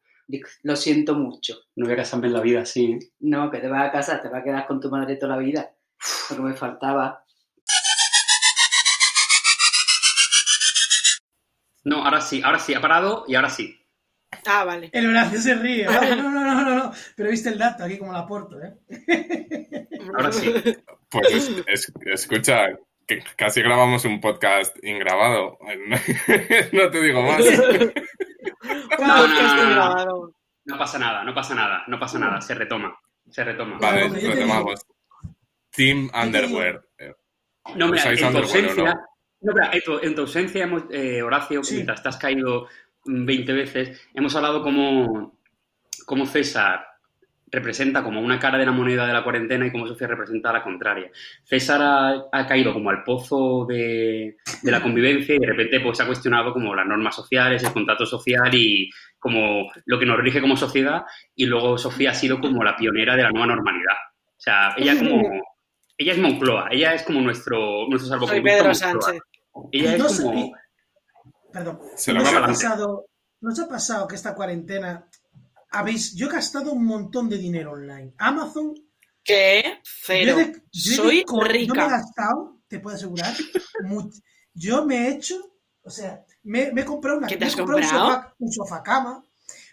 Lo 0.64 0.74
siento 0.74 1.14
mucho. 1.14 1.54
No 1.76 1.86
voy 1.86 1.94
a 1.94 1.98
casarme 1.98 2.26
en 2.26 2.32
la 2.32 2.40
vida 2.40 2.62
así, 2.62 2.92
¿eh? 2.92 2.98
No, 3.20 3.52
que 3.52 3.58
te 3.58 3.68
vas 3.68 3.88
a 3.88 3.92
casa, 3.92 4.20
te 4.20 4.28
vas 4.28 4.40
a 4.40 4.44
quedar 4.44 4.66
con 4.66 4.80
tu 4.80 4.90
madre 4.90 5.14
toda 5.14 5.36
la 5.36 5.42
vida. 5.42 5.70
Lo 6.30 6.36
que 6.36 6.42
me 6.42 6.54
faltaba. 6.54 7.21
No, 11.84 12.04
ahora 12.04 12.20
sí, 12.20 12.40
ahora 12.44 12.58
sí, 12.58 12.74
ha 12.74 12.80
parado 12.80 13.24
y 13.28 13.34
ahora 13.34 13.50
sí. 13.50 13.78
Ah, 14.46 14.64
vale. 14.64 14.88
El 14.92 15.08
Horacio 15.10 15.40
se 15.40 15.54
ríe. 15.56 15.86
¿vale? 15.86 16.16
No, 16.16 16.30
no, 16.30 16.40
no, 16.42 16.54
no, 16.64 16.76
no. 16.76 16.92
Pero 17.16 17.30
viste 17.30 17.50
el 17.50 17.58
dato 17.58 17.84
aquí 17.84 17.98
como 17.98 18.12
la 18.12 18.20
aporto, 18.20 18.56
¿eh? 18.62 18.74
Ahora 20.16 20.32
sí. 20.32 20.52
Pues 21.10 21.30
es- 21.32 21.62
es- 21.66 21.92
escucha, 22.06 22.66
que 23.06 23.22
casi 23.36 23.60
grabamos 23.62 24.04
un 24.04 24.20
podcast 24.20 24.74
ingrabado. 24.82 25.58
No 26.72 26.90
te 26.90 27.00
digo 27.02 27.22
más. 27.22 27.40
Un 29.00 29.06
No, 29.06 29.16
no, 29.16 29.22
podcast 29.22 29.56
no, 29.56 30.32
no. 30.64 30.78
pasa 30.78 30.98
nada, 30.98 31.24
no 31.24 31.34
pasa 31.34 31.54
nada, 31.54 31.84
no 31.88 31.98
pasa 31.98 32.18
nada, 32.18 32.40
se 32.40 32.54
retoma. 32.54 32.96
Se 33.30 33.44
retoma. 33.44 33.78
Vale, 33.78 34.08
retomamos. 34.08 34.80
Team 35.70 36.10
Underwear. 36.14 36.82
No, 37.76 37.90
¿Usáis 37.90 38.20
en 38.22 38.32
tu 38.32 38.38
ausencia, 38.38 39.00
no? 39.42 39.52
mira, 39.52 39.70
en, 39.72 39.80
tu, 39.82 39.98
en 40.02 40.14
tu 40.14 40.20
ausencia, 40.22 40.64
hemos, 40.64 40.84
eh, 40.90 41.22
Horacio, 41.22 41.62
Sí. 41.62 41.74
mientras 41.76 42.02
te 42.02 42.08
has 42.08 42.16
caído 42.16 42.66
mm, 43.04 43.24
20 43.24 43.52
veces, 43.52 44.08
hemos 44.14 44.34
hablado 44.36 44.62
como, 44.62 45.38
como 46.06 46.26
César 46.26 46.86
representa 47.54 48.02
como 48.02 48.18
una 48.22 48.38
cara 48.38 48.56
de 48.56 48.64
la 48.64 48.72
moneda 48.72 49.06
de 49.06 49.12
la 49.12 49.22
cuarentena 49.22 49.66
y 49.66 49.70
como 49.70 49.86
Sofía 49.86 50.06
representa 50.06 50.54
la 50.54 50.62
contraria. 50.62 51.10
César 51.44 51.82
ha, 51.82 52.24
ha 52.32 52.46
caído 52.46 52.72
como 52.72 52.88
al 52.88 53.02
pozo 53.04 53.66
de, 53.68 54.36
de 54.62 54.70
la 54.70 54.80
convivencia 54.82 55.34
y 55.34 55.38
de 55.38 55.46
repente 55.46 55.80
pues 55.80 56.00
ha 56.00 56.06
cuestionado 56.06 56.54
como 56.54 56.74
las 56.74 56.86
normas 56.86 57.14
sociales, 57.14 57.62
el 57.62 57.72
contrato 57.74 58.06
social 58.06 58.54
y 58.54 58.88
como 59.18 59.70
lo 59.84 59.98
que 59.98 60.06
nos 60.06 60.16
rige 60.18 60.40
como 60.40 60.56
sociedad 60.56 61.02
y 61.36 61.44
luego 61.44 61.76
Sofía 61.76 62.12
ha 62.12 62.14
sido 62.14 62.40
como 62.40 62.64
la 62.64 62.74
pionera 62.74 63.16
de 63.16 63.22
la 63.24 63.30
nueva 63.30 63.48
normalidad. 63.48 63.96
O 64.16 64.40
sea, 64.40 64.74
ella 64.78 64.96
como... 64.98 65.22
Ella 65.98 66.12
es 66.14 66.18
Moncloa, 66.18 66.68
ella 66.70 66.94
es 66.94 67.02
como 67.02 67.20
nuestro, 67.20 67.86
nuestro 67.86 68.08
Soy 68.08 68.08
salvoconducto 68.08 68.42
Pedro 68.44 68.70
Moncloa. 68.70 68.74
Sánchez. 68.74 69.22
Ella 69.70 69.96
No 69.98 70.06
es 70.06 70.20
como... 70.20 70.52
Perdón. 71.52 71.80
Se 71.96 72.12
lo 72.12 72.22
¿No 72.22 72.28
os, 72.28 72.34
ha 72.34 72.40
pasado, 72.46 73.06
¿No 73.40 73.52
os 73.52 73.58
ha 73.60 73.68
pasado 73.68 74.08
que 74.08 74.14
esta 74.16 74.34
cuarentena 74.34 75.06
habéis... 75.70 76.14
Yo 76.14 76.28
he 76.28 76.32
gastado 76.32 76.72
un 76.72 76.84
montón 76.86 77.28
de 77.28 77.38
dinero 77.38 77.72
online. 77.72 78.12
Amazon... 78.18 78.74
¿Qué? 79.24 79.80
Cero. 79.84 80.32
Yo 80.36 80.40
he 80.40 80.44
de- 80.46 80.62
yo 80.72 80.92
he 80.92 80.96
de 80.96 80.96
Soy 80.96 81.24
co- 81.24 81.36
Yo 81.36 81.42
me 81.42 81.48
he 81.48 81.52
rica. 81.52 81.88
gastado, 81.88 82.58
te 82.66 82.80
puedo 82.80 82.96
asegurar, 82.96 83.34
yo 84.54 84.84
me 84.84 85.06
he 85.06 85.10
hecho... 85.12 85.36
O 85.84 85.90
sea, 85.90 86.24
me, 86.44 86.72
me 86.72 86.82
he 86.82 86.84
comprado 86.84 87.18
una... 87.18 87.26
¿Qué 87.28 87.36
te 87.36 87.40
me 87.40 87.46
he 87.46 87.48
has 87.48 87.56
comprado 87.56 87.78
un 87.80 87.86
sofá- 87.88 88.34
Un 88.38 88.52
sofá 88.52 88.82
cama. 88.82 89.24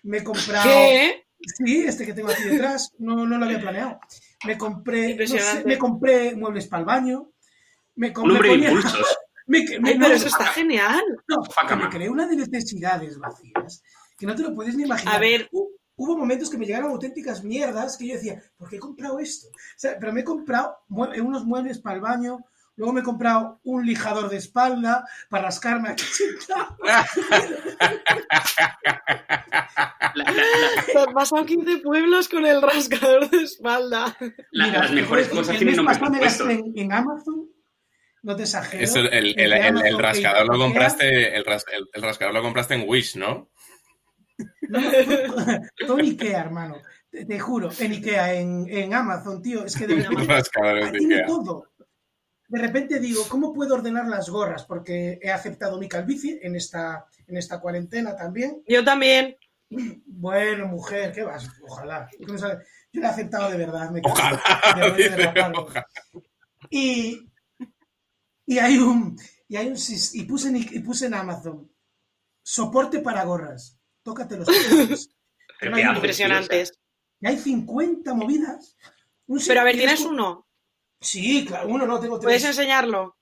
Me 0.04 0.18
he 0.20 0.24
comprado... 0.24 0.70
¿Qué? 0.70 1.26
Sí, 1.42 1.84
este 1.86 2.06
que 2.06 2.14
tengo 2.14 2.30
aquí 2.30 2.44
detrás, 2.44 2.92
no, 3.00 3.26
no 3.26 3.38
lo 3.38 3.46
había 3.46 3.62
planeado. 3.62 4.00
Me 4.46 4.58
compré, 4.58 5.16
no 5.16 5.26
sé, 5.26 5.64
me 5.66 5.78
compré 5.78 6.36
muebles 6.36 6.68
para 6.68 6.82
el 6.82 6.86
baño. 6.86 7.32
Me 7.96 8.12
compré 8.12 8.36
hombre 8.36 8.50
de 8.50 8.56
ponía- 8.56 8.72
impulsos. 8.72 9.18
me, 9.50 9.60
me- 9.80 9.90
Ay, 9.90 9.98
no, 9.98 10.06
pero 10.06 10.16
eso 10.16 10.28
está 10.28 10.46
genial. 10.46 11.02
no, 11.28 11.76
me 11.76 11.90
creé 11.90 12.10
una 12.10 12.26
de 12.28 12.36
necesidades 12.38 13.18
vacías 13.20 13.84
que 14.18 14.26
no 14.26 14.36
te 14.36 14.44
lo 14.44 14.54
puedes 14.56 14.76
ni 14.76 14.84
imaginar. 14.84 15.16
A 15.16 15.20
ver. 15.20 15.50
Hu- 15.52 15.68
Hubo 16.02 16.16
momentos 16.18 16.50
que 16.50 16.58
me 16.58 16.66
llegaron 16.66 16.92
auténticas 16.92 17.44
mierdas 17.44 17.98
que 17.98 18.08
yo 18.08 18.14
decía, 18.14 18.42
¿por 18.58 18.70
qué 18.70 18.78
he 18.78 18.80
comprado 18.80 19.20
esto? 19.20 19.48
O 19.50 19.52
sea, 19.76 19.98
pero 20.00 20.14
me 20.14 20.22
he 20.22 20.24
comprado 20.24 20.78
mue- 20.88 21.20
unos 21.22 21.44
muebles 21.44 21.80
para 21.80 21.96
el 21.98 22.02
baño, 22.02 22.40
luego 22.78 22.94
me 22.94 23.02
he 23.02 23.04
comprado 23.04 23.60
un 23.66 23.86
lijador 23.86 24.30
de 24.30 24.38
espalda 24.38 25.04
para 25.30 25.44
rascarme 25.44 25.90
aquí 25.90 26.06
sentado. 26.06 26.78
La- 26.86 27.06
la- 27.30 28.80
la- 30.16 30.86
Te 30.86 30.98
has 31.00 31.08
pasado 31.14 31.46
15 31.46 31.78
pueblos 31.80 32.30
con 32.30 32.46
el 32.46 32.62
rascador 32.62 33.30
de 33.30 33.44
espalda. 33.44 34.16
la- 34.52 34.66
Mira, 34.68 34.80
las 34.84 34.92
mejores 34.92 35.28
el- 35.30 35.36
cosas 35.38 35.58
tienen 35.58 35.76
nombres 35.76 36.00
me 36.00 36.08
compuestos. 36.08 36.50
en, 36.50 36.74
en 36.76 36.94
Amazon, 36.94 37.50
no 38.24 38.36
te 38.36 38.44
exagero. 38.44 38.84
Eso, 38.84 39.00
el, 39.00 39.40
el, 39.40 39.54
el- 39.54 40.00
rascador 40.00 40.46
lo 40.48 40.58
compraste, 40.58 41.36
el, 41.36 41.46
ras- 41.46 41.66
el- 41.72 41.90
el 41.94 42.02
rascador 42.02 42.34
lo 42.34 42.42
compraste 42.42 42.74
en 42.76 42.84
Wish, 42.88 43.16
¿no? 43.18 43.50
No, 44.70 44.80
todo 45.88 46.00
en 46.00 46.06
Ikea, 46.06 46.40
hermano. 46.42 46.82
Te, 47.10 47.26
te 47.26 47.40
juro, 47.40 47.70
en 47.80 47.92
Ikea, 47.92 48.34
en, 48.36 48.66
en 48.70 48.94
Amazon, 48.94 49.42
tío. 49.42 49.66
Es 49.66 49.76
que 49.76 49.88
de 49.88 49.96
verdad. 49.96 50.12
Tiene 50.92 51.16
Ikea. 51.16 51.26
todo. 51.28 51.66
de 52.48 52.60
repente 52.62 53.00
digo, 53.00 53.24
¿cómo 53.28 53.54
puedo 53.54 53.76
ordenar 53.76 54.08
las 54.08 54.30
gorras? 54.30 54.64
Porque 54.66 55.20
he 55.22 55.32
aceptado 55.32 55.78
mi 55.80 55.88
calvicie 55.90 56.40
en 56.42 56.56
esta, 56.56 57.06
en 57.28 57.38
esta 57.38 57.60
cuarentena 57.60 58.16
también. 58.16 58.64
Yo 58.68 58.84
también. 58.84 59.36
Bueno, 60.06 60.68
mujer, 60.68 61.12
¿qué 61.12 61.24
vas? 61.24 61.50
Ojalá. 61.68 62.10
Yo 62.20 62.28
lo 63.02 63.04
he 63.04 63.06
aceptado 63.08 63.50
de 63.52 63.58
verdad. 63.58 63.90
Me 63.92 64.02
Ojalá, 64.04 64.42
de 64.76 64.92
dice, 64.98 65.10
derraparlo. 65.12 65.62
ojalá. 65.64 65.86
Y, 66.70 67.29
y 68.50 68.58
hay 68.58 68.78
un. 68.80 69.16
Y, 69.48 69.58
hay 69.58 69.68
un 69.68 69.78
y, 70.14 70.24
puse 70.24 70.50
en, 70.50 70.56
y 70.58 70.80
puse 70.80 71.06
en 71.06 71.14
Amazon 71.14 71.72
soporte 72.42 73.00
para 73.00 73.24
gorras. 73.24 73.80
Tócate 74.04 74.38
los 74.38 74.48
No 75.62 75.76
haces, 75.76 75.96
Impresionantes. 75.96 76.80
Y 77.22 77.28
hay 77.28 77.38
50 77.38 78.14
movidas. 78.14 78.76
Un 79.28 79.40
Pero 79.46 79.62
a 79.62 79.64
ver, 79.64 79.76
¿tienes 79.76 80.02
uno? 80.02 80.48
Sí, 81.00 81.46
claro, 81.46 81.70
uno 81.70 81.86
no, 81.86 82.00
tengo 82.00 82.20
¿Puedes 82.20 82.42
tres. 82.42 82.58
enseñarlo? 82.58 83.18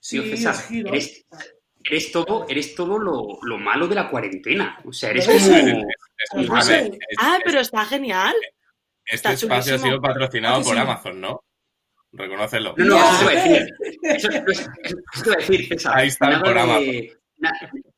Sí, 0.00 0.20
giro. 0.68 0.88
eres- 0.88 1.24
Eres 1.84 2.12
todo, 2.12 2.46
eres 2.48 2.74
todo 2.76 2.98
lo, 2.98 3.38
lo 3.42 3.58
malo 3.58 3.88
de 3.88 3.96
la 3.96 4.08
cuarentena. 4.08 4.80
O 4.84 4.92
sea, 4.92 5.10
eres 5.10 5.26
como. 5.26 5.86
Ah, 7.18 7.38
pero 7.44 7.60
está 7.60 7.84
genial. 7.84 8.34
este 9.04 9.16
está 9.16 9.32
espacio 9.32 9.74
ha 9.74 9.78
sido 9.78 10.00
patrocinado 10.00 10.56
¿A 10.56 10.58
que 10.58 10.64
por 10.64 10.74
sí? 10.74 10.80
Amazon, 10.80 11.20
¿no? 11.20 11.44
Reconócelo. 12.12 12.74
No, 12.76 12.84
no, 12.84 12.96
eso 12.98 13.18
te 13.18 13.22
iba 13.24 13.30
a 13.32 13.34
decir. 13.34 13.74
Eso, 14.02 14.28
eso- 14.30 14.70
eso 14.82 15.22
te 15.22 15.28
iba 15.30 15.34
a 15.34 15.38
decir, 15.38 15.68
César. 15.68 15.96
Ahí 15.96 16.08
está 16.08 16.26
el 16.26 16.30
nada 16.32 16.42
programa. 16.44 16.78
de, 16.78 17.16
na- 17.38 17.52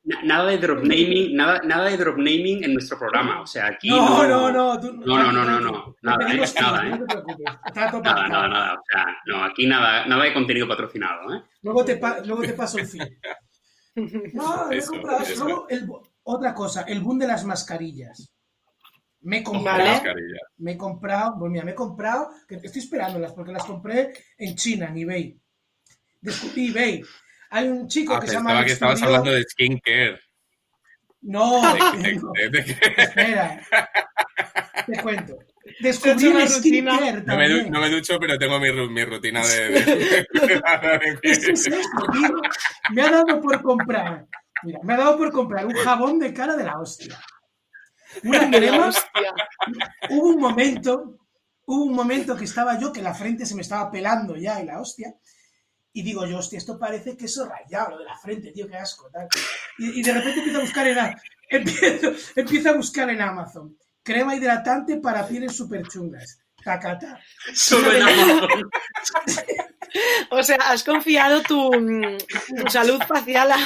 na- 0.04 0.22
nada 0.22 0.46
de 0.50 0.58
drop 0.58 0.78
naming, 0.82 1.34
nada, 1.36 1.60
nada 1.64 1.84
de 1.90 1.96
drop 1.96 2.16
naming 2.18 2.62
en 2.64 2.74
nuestro 2.74 2.98
programa. 2.98 3.40
O 3.40 3.46
sea, 3.46 3.66
aquí. 3.66 3.88
No, 3.88 4.26
no, 4.28 4.52
no. 4.52 4.80
tú- 4.80 4.92
No, 5.04 5.18
no, 5.22 5.32
no, 5.32 5.44
no, 5.44 5.60
no. 5.60 5.96
Nada, 6.02 6.32
eh, 6.32 6.44
nada, 6.60 6.82
no 6.84 6.94
eh. 6.94 6.98
te 6.98 7.04
preocupes. 7.06 7.44
Trato 7.74 8.00
Nada, 8.00 8.28
nada, 8.28 8.48
nada. 8.48 8.74
O 8.74 8.82
sea, 8.90 9.06
no, 9.26 9.42
aquí 9.44 9.66
nada, 9.66 10.06
nada 10.06 10.24
de 10.24 10.32
contenido 10.32 10.68
patrocinado, 10.68 11.34
¿eh? 11.34 11.42
Luego 11.62 11.84
te, 11.84 11.96
pa- 11.96 12.20
luego 12.24 12.42
te 12.42 12.52
paso 12.52 12.78
el 12.78 12.86
feed. 12.86 13.02
No, 14.32 14.70
he 14.72 14.84
comprado. 14.84 15.22
eso. 15.22 15.44
Luego, 15.44 15.66
el 15.68 15.88
otra 16.24 16.54
cosa, 16.54 16.82
el 16.82 17.00
boom 17.00 17.18
de 17.18 17.26
las 17.26 17.44
mascarillas. 17.44 18.33
Me 19.24 19.38
he 19.38 19.42
comprado, 19.42 20.02
me 20.58 20.72
he 20.72 20.76
comprado, 20.76 21.36
pues 21.38 21.50
mira, 21.50 21.64
me 21.64 21.70
he 21.70 21.74
comprado, 21.74 22.28
que 22.46 22.56
estoy 22.62 22.82
esperándolas 22.82 23.32
porque 23.32 23.52
las 23.52 23.64
compré 23.64 24.12
en 24.36 24.54
China, 24.54 24.88
en 24.90 24.98
eBay. 24.98 25.38
Descubrí 26.20 26.68
eBay. 26.68 27.02
Hay 27.50 27.68
un 27.68 27.88
chico 27.88 28.14
Ah, 28.14 28.20
que 28.20 28.26
se 28.26 28.34
llama 28.34 28.64
que 28.64 28.72
estabas 28.72 29.02
hablando 29.02 29.30
de 29.32 29.42
skincare. 29.44 30.20
No, 31.22 31.62
De- 31.72 32.50
de- 32.50 32.50
de- 32.50 32.76
espera. 32.98 33.60
Te 34.86 35.00
cuento. 35.02 35.38
Descubrí 35.80 36.26
el 36.26 36.32
rutina. 36.48 36.96
skincare 36.98 37.22
No 37.22 37.36
me, 37.38 37.48
du- 37.48 37.70
no 37.70 37.80
me 37.80 37.88
ducho, 37.88 38.18
pero 38.20 38.38
tengo 38.38 38.60
mi, 38.60 38.70
mi 38.90 39.04
rutina 39.06 39.40
de... 39.46 39.68
de- 39.70 40.26
Es 41.22 41.38
que 41.46 41.52
es 41.52 41.66
esto, 41.66 42.06
tío. 42.12 42.34
Me 42.92 43.00
ha 43.02 43.10
dado 43.10 43.40
por 43.40 43.62
comprar. 43.62 44.26
Mira, 44.64 44.80
me 44.82 44.92
ha 44.94 44.96
dado 44.98 45.16
por 45.16 45.32
comprar 45.32 45.64
un 45.64 45.74
jabón 45.74 46.18
de 46.18 46.34
cara 46.34 46.56
de 46.56 46.64
la 46.64 46.78
hostia. 46.78 47.18
Una 48.22 48.50
crema. 48.50 48.88
Hostia. 48.88 49.34
Hubo 50.10 50.28
un 50.28 50.40
momento, 50.40 51.18
hubo 51.66 51.84
un 51.84 51.94
momento 51.94 52.36
que 52.36 52.44
estaba 52.44 52.78
yo, 52.78 52.92
que 52.92 53.02
la 53.02 53.14
frente 53.14 53.44
se 53.46 53.54
me 53.54 53.62
estaba 53.62 53.90
pelando 53.90 54.36
ya 54.36 54.60
y 54.62 54.66
la 54.66 54.80
hostia. 54.80 55.14
Y 55.92 56.02
digo 56.02 56.26
yo, 56.26 56.38
hostia, 56.38 56.58
esto 56.58 56.78
parece 56.78 57.16
queso 57.16 57.46
rayado, 57.48 57.90
lo 57.92 57.98
de 57.98 58.04
la 58.04 58.18
frente, 58.18 58.50
tío, 58.50 58.66
qué 58.68 58.76
asco. 58.76 59.08
Tal. 59.12 59.28
Y, 59.78 60.00
y 60.00 60.02
de 60.02 60.12
repente 60.12 60.38
empiezo 60.40 60.58
a 60.58 60.62
buscar 60.62 60.86
en, 60.88 60.98
a- 60.98 61.22
empiezo, 61.48 62.12
empiezo 62.34 62.70
a 62.70 62.72
buscar 62.72 63.10
en 63.10 63.20
Amazon. 63.20 63.76
Crema 64.02 64.34
hidratante 64.34 64.96
para 64.98 65.26
pieles 65.26 65.56
súper 65.56 65.86
chungas. 65.88 66.40
Tacata. 66.64 67.20
Solo 67.54 67.92
en 67.92 68.02
Amazon. 68.02 68.70
O 70.30 70.42
sea, 70.42 70.56
has 70.56 70.82
confiado 70.82 71.42
tu, 71.42 71.72
mm, 71.72 72.18
tu 72.56 72.68
salud 72.70 73.00
facial 73.06 73.52
a, 73.52 73.56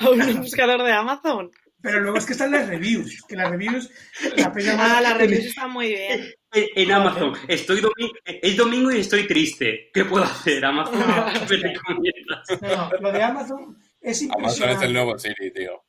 a 0.00 0.08
un 0.10 0.40
buscador 0.40 0.82
de 0.82 0.92
Amazon. 0.92 1.50
Pero 1.84 2.00
luego 2.00 2.16
es 2.16 2.24
que 2.24 2.32
están 2.32 2.50
las 2.50 2.66
reviews, 2.66 3.22
que 3.28 3.36
las 3.36 3.50
reviews, 3.50 3.90
la 4.36 4.46
Ah, 4.46 4.52
más- 4.78 5.02
las 5.02 5.18
reviews 5.18 5.44
están 5.44 5.70
muy 5.70 5.88
bien. 5.88 6.32
En 6.52 6.90
Amazon. 6.92 7.34
Estoy 7.46 7.82
domi- 7.82 8.10
es 8.24 8.56
domingo 8.56 8.90
y 8.90 9.00
estoy 9.00 9.26
triste. 9.26 9.90
¿Qué 9.92 10.06
puedo 10.06 10.24
hacer, 10.24 10.64
Amazon? 10.64 10.98
¿Qué 11.46 11.58
me 11.58 11.68
recomiendas? 11.74 12.48
No, 12.62 12.90
lo 13.00 13.12
de 13.12 13.22
Amazon 13.22 13.78
es 14.00 14.22
Amazon 14.22 14.38
impresionante. 14.40 14.76
es 14.84 14.88
el 14.88 14.92
nuevo 14.94 15.18
Siri, 15.18 15.52
tío. 15.52 15.84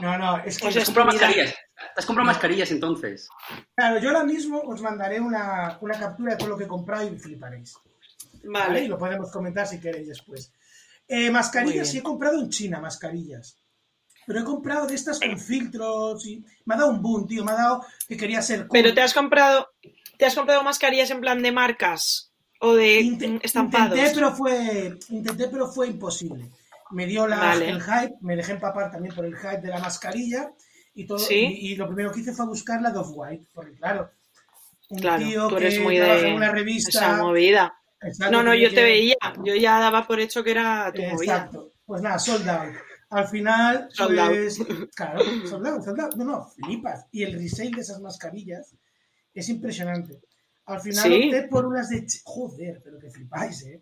No, 0.00 0.18
no, 0.18 0.38
es 0.38 0.56
que 0.58 0.64
Pues 0.64 0.74
¿Te 0.74 0.80
es 0.80 0.88
has 0.88 0.94
comprado 0.94 1.06
mascarillas? 1.12 1.54
¿Te 1.76 2.00
has 2.00 2.06
comprado 2.06 2.26
mascarillas 2.26 2.70
entonces? 2.72 3.28
Claro, 3.76 4.00
yo 4.00 4.08
ahora 4.08 4.24
mismo 4.24 4.60
os 4.62 4.82
mandaré 4.82 5.20
una, 5.20 5.78
una 5.80 5.96
captura 6.00 6.32
de 6.32 6.38
todo 6.38 6.48
lo 6.48 6.58
que 6.58 6.64
he 6.64 6.68
comprado 6.68 7.06
y 7.06 7.16
fliparéis. 7.18 7.76
¿vale? 8.42 8.82
Y 8.84 8.88
lo 8.88 8.98
podemos 8.98 9.30
comentar 9.30 9.64
si 9.66 9.78
queréis 9.80 10.08
después. 10.08 10.52
Eh, 11.06 11.30
mascarillas, 11.30 11.88
sí 11.88 11.98
he 11.98 12.02
comprado 12.02 12.40
en 12.40 12.50
China, 12.50 12.80
mascarillas. 12.80 13.58
Pero 14.26 14.40
he 14.40 14.44
comprado 14.44 14.86
de 14.86 14.94
estas 14.94 15.20
con 15.20 15.38
filtros 15.38 16.26
y 16.26 16.44
me 16.64 16.74
ha 16.74 16.78
dado 16.78 16.90
un 16.90 17.02
boom, 17.02 17.26
tío. 17.26 17.44
Me 17.44 17.52
ha 17.52 17.56
dado 17.56 17.84
que 18.08 18.16
quería 18.16 18.40
ser 18.42 18.60
cool. 18.60 18.68
Pero 18.72 18.94
te 18.94 19.00
has 19.02 19.12
comprado, 19.14 19.68
te 20.18 20.24
has 20.24 20.34
comprado 20.34 20.62
mascarillas 20.62 21.10
en 21.10 21.20
plan 21.20 21.42
de 21.42 21.52
marcas 21.52 22.32
o 22.60 22.74
de 22.74 23.02
mm, 23.04 23.38
estampados. 23.42 23.90
Intenté, 23.98 24.14
pero 24.14 24.32
fue, 24.34 24.98
intenté, 25.10 25.48
pero 25.48 25.68
fue 25.68 25.88
imposible. 25.88 26.48
Me 26.90 27.06
dio 27.06 27.26
la, 27.26 27.36
Vale. 27.38 27.68
el 27.70 27.82
hype, 27.82 28.14
me 28.20 28.36
dejé 28.36 28.52
empapar 28.52 28.90
también 28.90 29.14
por 29.14 29.24
el 29.26 29.36
hype 29.36 29.60
de 29.60 29.68
la 29.68 29.78
mascarilla 29.78 30.50
y 30.94 31.06
todo. 31.06 31.18
Sí. 31.18 31.34
Y, 31.60 31.72
y 31.72 31.76
lo 31.76 31.86
primero 31.86 32.12
que 32.12 32.20
hice 32.20 32.32
fue 32.32 32.46
buscar 32.46 32.80
la 32.80 32.90
de 32.90 32.98
Off-White, 32.98 33.46
porque 33.52 33.72
claro, 33.74 34.10
un 34.90 34.98
Claro, 35.00 35.24
tío 35.24 35.48
tú 35.48 35.56
que 35.56 35.66
eres 35.66 35.80
muy 35.80 35.96
trabaja 35.96 36.20
de 36.20 36.28
en 36.28 36.34
una 36.36 36.46
esa 36.46 36.54
revista. 36.54 37.16
movida. 37.16 37.74
Exacto, 38.00 38.32
No, 38.32 38.42
no, 38.42 38.52
que- 38.52 38.60
yo 38.60 38.68
te 38.68 38.74
que- 38.76 38.82
veía. 38.82 39.16
Yo 39.44 39.54
ya 39.56 39.80
daba 39.80 40.06
por 40.06 40.20
hecho 40.20 40.44
que 40.44 40.50
era 40.52 40.92
tu 40.94 41.02
movida. 41.02 41.34
Exacto. 41.36 41.70
Pues 41.86 42.00
nada, 42.02 42.18
sold 42.18 42.48
out. 42.48 42.74
Al 43.14 43.28
final, 43.28 43.88
Sold 43.92 44.18
out. 44.18 44.30
pues, 44.30 44.58
claro, 44.96 45.20
sold 45.48 45.66
out, 45.66 45.82
sold 45.84 46.00
out. 46.00 46.14
No, 46.16 46.24
no, 46.24 46.46
flipas. 46.48 47.06
Y 47.12 47.22
el 47.22 47.34
resale 47.38 47.70
de 47.70 47.80
esas 47.82 48.00
mascarillas 48.00 48.74
es 49.32 49.48
impresionante. 49.48 50.20
Al 50.66 50.80
final 50.80 51.04
Sí. 51.04 51.28
opté 51.28 51.48
por 51.48 51.66
unas 51.66 51.88
de... 51.90 52.04
Ch- 52.06 52.22
Joder, 52.24 52.80
pero 52.82 52.98
que 52.98 53.10
flipáis, 53.10 53.62
¿eh? 53.66 53.80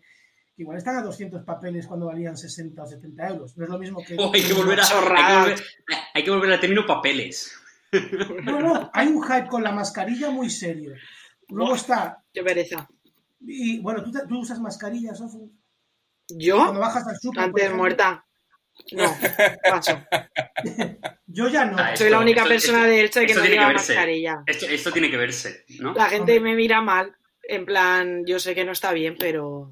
Que 0.55 0.61
igual 0.61 0.77
están 0.77 0.97
a 0.97 1.01
200 1.01 1.43
papeles 1.43 1.87
cuando 1.87 2.07
valían 2.07 2.37
60 2.37 2.83
o 2.83 2.85
70 2.85 3.27
euros. 3.29 3.57
No 3.57 3.63
es 3.63 3.69
lo 3.69 3.79
mismo 3.79 4.03
que... 4.05 4.15
Oh, 4.19 4.31
hay, 4.33 4.41
que 4.43 4.53
volver 4.53 4.79
a, 4.79 4.83
hay, 4.83 4.89
que 4.89 4.93
Chorrada. 4.95 5.39
volver, 5.41 5.59
hay 6.13 6.23
que 6.23 6.31
volver 6.31 6.51
al 6.51 6.59
término 6.59 6.85
papeles. 6.85 7.53
No, 8.43 8.59
no, 8.59 8.89
hay 8.93 9.07
un 9.07 9.23
hype 9.23 9.47
con 9.47 9.63
la 9.63 9.71
mascarilla 9.71 10.29
muy 10.29 10.49
serio. 10.49 10.93
Luego 11.49 11.75
está... 11.75 12.23
Qué 12.33 12.43
pereza. 12.43 12.87
Y 13.41 13.79
bueno, 13.79 14.03
¿tú, 14.03 14.11
te- 14.11 14.25
tú 14.27 14.39
usas 14.39 14.59
mascarillas, 14.59 15.19
Ofu? 15.21 15.51
Cuando 16.27 16.43
¿Yo? 16.45 16.73
bajas 16.79 17.07
al 17.07 17.17
súper, 17.19 17.35
por 17.35 17.43
Antes 17.43 17.63
ejemplo. 17.63 17.81
muerta. 17.81 18.25
No, 18.91 19.17
paso. 19.69 20.03
Yo 21.27 21.47
ya 21.49 21.65
no. 21.65 21.77
Ah, 21.77 21.95
Soy 21.95 22.07
Esto- 22.07 22.09
la 22.09 22.19
única 22.19 22.41
esto- 22.41 22.49
persona 22.49 22.77
esto- 22.79 22.89
de 22.89 22.99
Elche 23.01 23.25
que 23.27 23.33
no 23.33 23.41
tiene 23.41 23.55
que 23.55 23.59
lleva 23.61 23.67
verse. 23.71 23.93
mascarilla. 23.95 24.43
Esto, 24.45 24.65
esto 24.67 24.91
tiene 24.91 25.09
que 25.09 25.17
verse, 25.17 25.65
¿no? 25.79 25.93
La 25.93 26.05
gente 26.09 26.37
Hombre. 26.37 26.51
me 26.51 26.55
mira 26.55 26.81
mal. 26.81 27.15
En 27.43 27.65
plan, 27.65 28.25
yo 28.25 28.39
sé 28.39 28.55
que 28.55 28.63
no 28.65 28.71
está 28.71 28.93
bien, 28.93 29.15
pero 29.19 29.71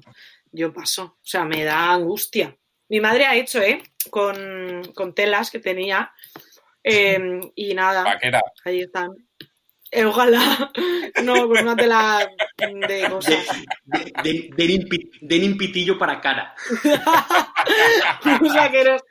yo 0.50 0.72
paso. 0.72 1.04
O 1.18 1.24
sea, 1.24 1.44
me 1.44 1.64
da 1.64 1.92
angustia. 1.92 2.56
Mi 2.88 3.00
madre 3.00 3.24
ha 3.26 3.34
hecho, 3.34 3.60
¿eh? 3.62 3.82
Con, 4.10 4.82
con 4.94 5.14
telas 5.14 5.50
que 5.50 5.58
tenía. 5.58 6.12
Eh, 6.84 7.40
y 7.54 7.74
nada, 7.74 8.02
Vaquera. 8.04 8.42
ahí 8.64 8.80
están. 8.80 9.10
Eh, 9.92 10.04
ojalá. 10.04 10.70
No, 11.22 11.46
con 11.46 11.58
una 11.58 11.76
tela 11.76 12.26
de 12.56 13.06
cosas. 13.10 13.36
De, 13.84 14.12
de- 14.24 14.50
denim 14.56 14.88
pi- 14.88 15.10
denim 15.20 15.58
pitillo 15.58 15.98
para 15.98 16.20
cara. 16.22 16.54
Vaqueros 18.54 19.02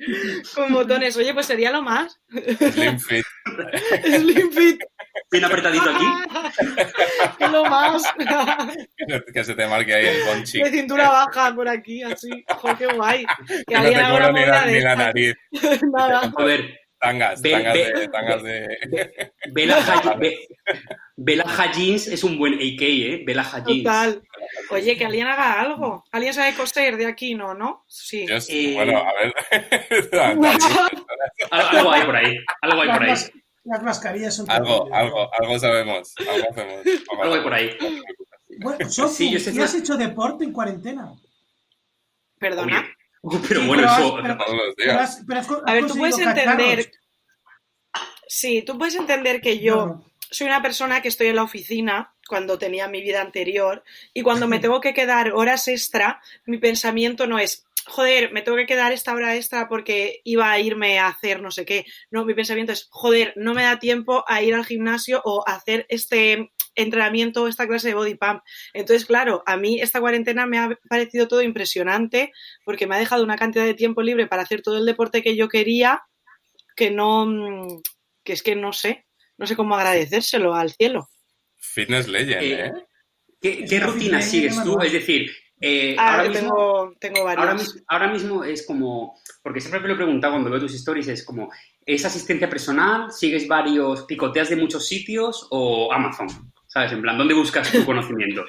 con 0.56 0.74
botones. 0.74 1.16
Oye, 1.18 1.34
pues 1.34 1.46
sería 1.46 1.72
lo 1.72 1.82
más. 1.84 2.20
Slim 2.30 3.00
Fit. 3.00 3.26
Slim 4.04 4.52
fit. 4.52 4.80
Bien 5.32 5.46
apretadito 5.46 5.90
aquí. 5.90 6.06
Es 7.40 7.52
lo 7.52 7.66
más. 7.66 8.04
Que 9.34 9.44
se 9.44 9.54
te 9.56 9.68
marque 9.68 9.94
ahí 9.94 10.08
el 10.08 10.24
conchi. 10.26 10.62
De 10.64 10.72
cintura 10.72 11.10
baja 11.10 11.54
por 11.54 11.68
aquí, 11.70 12.02
así. 12.04 12.30
Joder, 12.48 12.78
qué 12.78 12.88
guay. 12.88 13.26
Que 13.68 13.76
no 13.76 13.84
te 13.84 13.94
cubra 13.94 14.32
ni 14.32 14.46
la, 14.46 14.66
de 14.66 14.72
ni 14.74 14.82
la 14.82 14.96
nariz. 14.96 15.36
Nada. 15.94 16.34
A 16.36 16.44
ver, 16.44 16.80
Tangas, 17.02 17.42
Ve- 17.42 17.52
tangas 17.52 17.74
ve- 17.74 17.94
de... 17.94 18.08
Tangas 18.10 18.44
de... 18.44 18.78
Be- 21.18 21.44
Jeans 21.76 22.08
es 22.08 22.24
un 22.24 22.38
buen 22.38 22.54
AK, 22.54 22.82
¿eh? 22.82 23.24
Bella 23.26 23.44
Jeans. 23.66 23.84
Total. 23.84 24.22
Oye, 24.70 24.96
que 24.98 25.06
alguien 25.06 25.26
haga 25.28 25.60
algo. 25.60 26.04
¿Alguien 26.12 26.34
sabe 26.34 26.54
coser 26.54 26.98
de 26.98 27.08
aquí? 27.08 27.34
No, 27.34 27.54
¿no? 27.56 27.84
Sí. 27.88 28.26
Eh, 28.30 28.74
Bueno, 28.76 29.00
a 29.00 29.14
ver. 29.14 29.34
Algo, 31.52 31.80
algo 31.80 31.92
hay 31.92 32.04
por 32.06 32.16
ahí. 32.16 32.38
Algo 32.62 32.82
hay 32.82 32.88
Las, 32.88 32.98
por 32.98 33.08
ahí. 33.08 33.42
las 33.66 33.84
mascarillas 33.84 34.36
son... 34.36 34.50
algo, 34.52 34.86
terribles. 34.86 35.00
algo, 35.00 35.30
algo 35.40 35.60
sabemos. 35.60 36.14
Algo 36.20 36.50
hacemos. 36.52 36.86
Algo 37.22 37.34
hay 37.36 37.42
por 37.42 37.54
ahí. 37.54 37.78
Bueno, 38.60 38.90
Sofi, 38.90 39.16
Sí, 39.16 39.32
yo 39.32 39.40
sé 39.40 39.52
¿y 39.52 39.56
que- 39.56 39.64
has 39.64 39.74
hecho 39.76 39.98
deporte 39.98 40.44
en 40.44 40.54
cuarentena? 40.54 41.12
Perdona. 42.40 42.80
Oye, 42.80 42.88
uh, 43.22 43.40
pero 43.48 43.62
Sí, 43.62 43.68
bueno, 43.68 43.84
pero 43.84 44.06
eso. 44.06 44.16
pero- 44.22 44.38
Pero 44.78 45.00
has- 45.00 45.24
has 45.30 45.50
A 45.66 45.74
ver, 45.74 45.88
tú 45.88 45.96
puedes 45.96 46.18
entender. 46.20 46.92
Sí, 48.28 48.62
tú 48.62 48.78
puedes 48.78 48.96
entender 48.96 49.42
que 49.42 49.60
yo 49.60 49.76
No, 49.88 50.06
soy 50.30 50.48
una 50.48 50.62
persona 50.62 51.02
que 51.02 51.10
estoy 51.10 51.28
en 51.28 51.36
la 51.36 51.44
oficina 51.44 52.14
cuando 52.28 52.58
tenía 52.58 52.88
mi 52.88 53.02
vida 53.02 53.22
anterior 53.22 53.84
y 54.14 54.22
cuando 54.22 54.48
me 54.48 54.60
tengo 54.60 54.80
que 54.80 54.94
quedar 54.94 55.34
horas 55.34 55.68
extra, 55.68 56.22
mi 56.46 56.58
pensamiento 56.58 57.28
no 57.28 57.40
es, 57.40 57.66
joder, 57.86 58.32
me 58.32 58.42
tengo 58.42 58.58
que 58.58 58.66
quedar 58.66 58.92
esta 58.92 59.14
hora 59.14 59.36
extra 59.36 59.68
porque 59.68 60.22
iba 60.24 60.52
a 60.52 60.60
irme 60.60 61.00
a 61.00 61.08
hacer 61.08 61.42
no 61.42 61.52
sé 61.52 61.66
qué. 61.66 61.86
No, 62.10 62.26
mi 62.26 62.34
pensamiento 62.34 62.72
es, 62.72 62.88
joder, 62.90 63.34
no 63.36 63.54
me 63.54 63.64
da 63.64 63.80
tiempo 63.80 64.24
a 64.28 64.42
ir 64.42 64.54
al 64.54 64.66
gimnasio 64.66 65.22
o 65.26 65.44
a 65.48 65.56
hacer 65.56 65.86
este 65.90 66.52
entrenamiento, 66.76 67.48
esta 67.48 67.68
clase 67.68 67.90
de 67.90 67.96
body 67.96 68.16
pump. 68.16 68.42
Entonces, 68.74 69.06
claro, 69.06 69.44
a 69.46 69.58
mí 69.58 69.82
esta 69.82 70.00
cuarentena 70.00 70.46
me 70.46 70.58
ha 70.58 70.78
parecido 70.90 71.28
todo 71.28 71.42
impresionante 71.42 72.32
porque 72.64 72.88
me 72.88 72.96
ha 72.96 73.00
dejado 73.00 73.24
una 73.24 73.38
cantidad 73.38 73.66
de 73.66 73.74
tiempo 73.74 74.02
libre 74.02 74.28
para 74.28 74.44
hacer 74.44 74.62
todo 74.62 74.78
el 74.78 74.86
deporte 74.86 75.22
que 75.22 75.36
yo 75.36 75.50
quería 75.50 76.04
que 76.76 76.92
no, 76.92 77.26
mm, 77.26 77.82
que 78.24 78.34
es 78.34 78.44
que 78.44 78.56
no 78.56 78.74
sé, 78.74 79.06
no 79.38 79.46
sé 79.48 79.56
cómo 79.56 79.76
agradecérselo 79.76 80.54
al 80.56 80.72
cielo. 80.72 81.10
Fitness 81.58 82.08
Legend, 82.08 82.42
Eh, 82.42 82.66
¿eh? 82.66 82.72
¿Qué, 83.68 83.80
rutina 83.80 84.22
sigues 84.22 84.64
tú? 84.64 84.80
Es 84.82 84.94
decir, 84.94 85.32
eh, 85.62 85.96
Ah, 85.98 86.16
ahora, 86.18 86.30
mismo, 86.30 86.50
tengo, 86.50 86.96
tengo 87.00 87.24
varios. 87.24 87.40
ahora, 87.40 87.54
mis- 87.54 87.84
ahora 87.88 88.08
mismo 88.08 88.44
es 88.44 88.66
como, 88.66 89.18
porque 89.44 89.62
siempre 89.62 89.80
me 89.82 89.88
lo 89.90 89.94
he 89.94 89.98
preguntado 89.98 90.34
cuando 90.34 90.50
veo 90.50 90.60
tus 90.60 90.74
stories, 90.74 91.08
es 91.08 91.24
como, 91.24 91.52
¿es 91.86 92.04
asistencia 92.04 92.50
personal? 92.50 93.12
¿Sigues 93.12 93.48
varios, 93.48 94.04
picoteas 94.06 94.50
de 94.50 94.56
muchos 94.58 94.88
sitios 94.88 95.48
o 95.52 95.92
Amazon? 95.94 96.28
¿Sabes? 96.68 96.92
En 96.94 97.02
plan, 97.02 97.18
¿dónde 97.18 97.34
buscas 97.34 97.72
tu 97.72 97.84
conocimiento? 97.86 98.44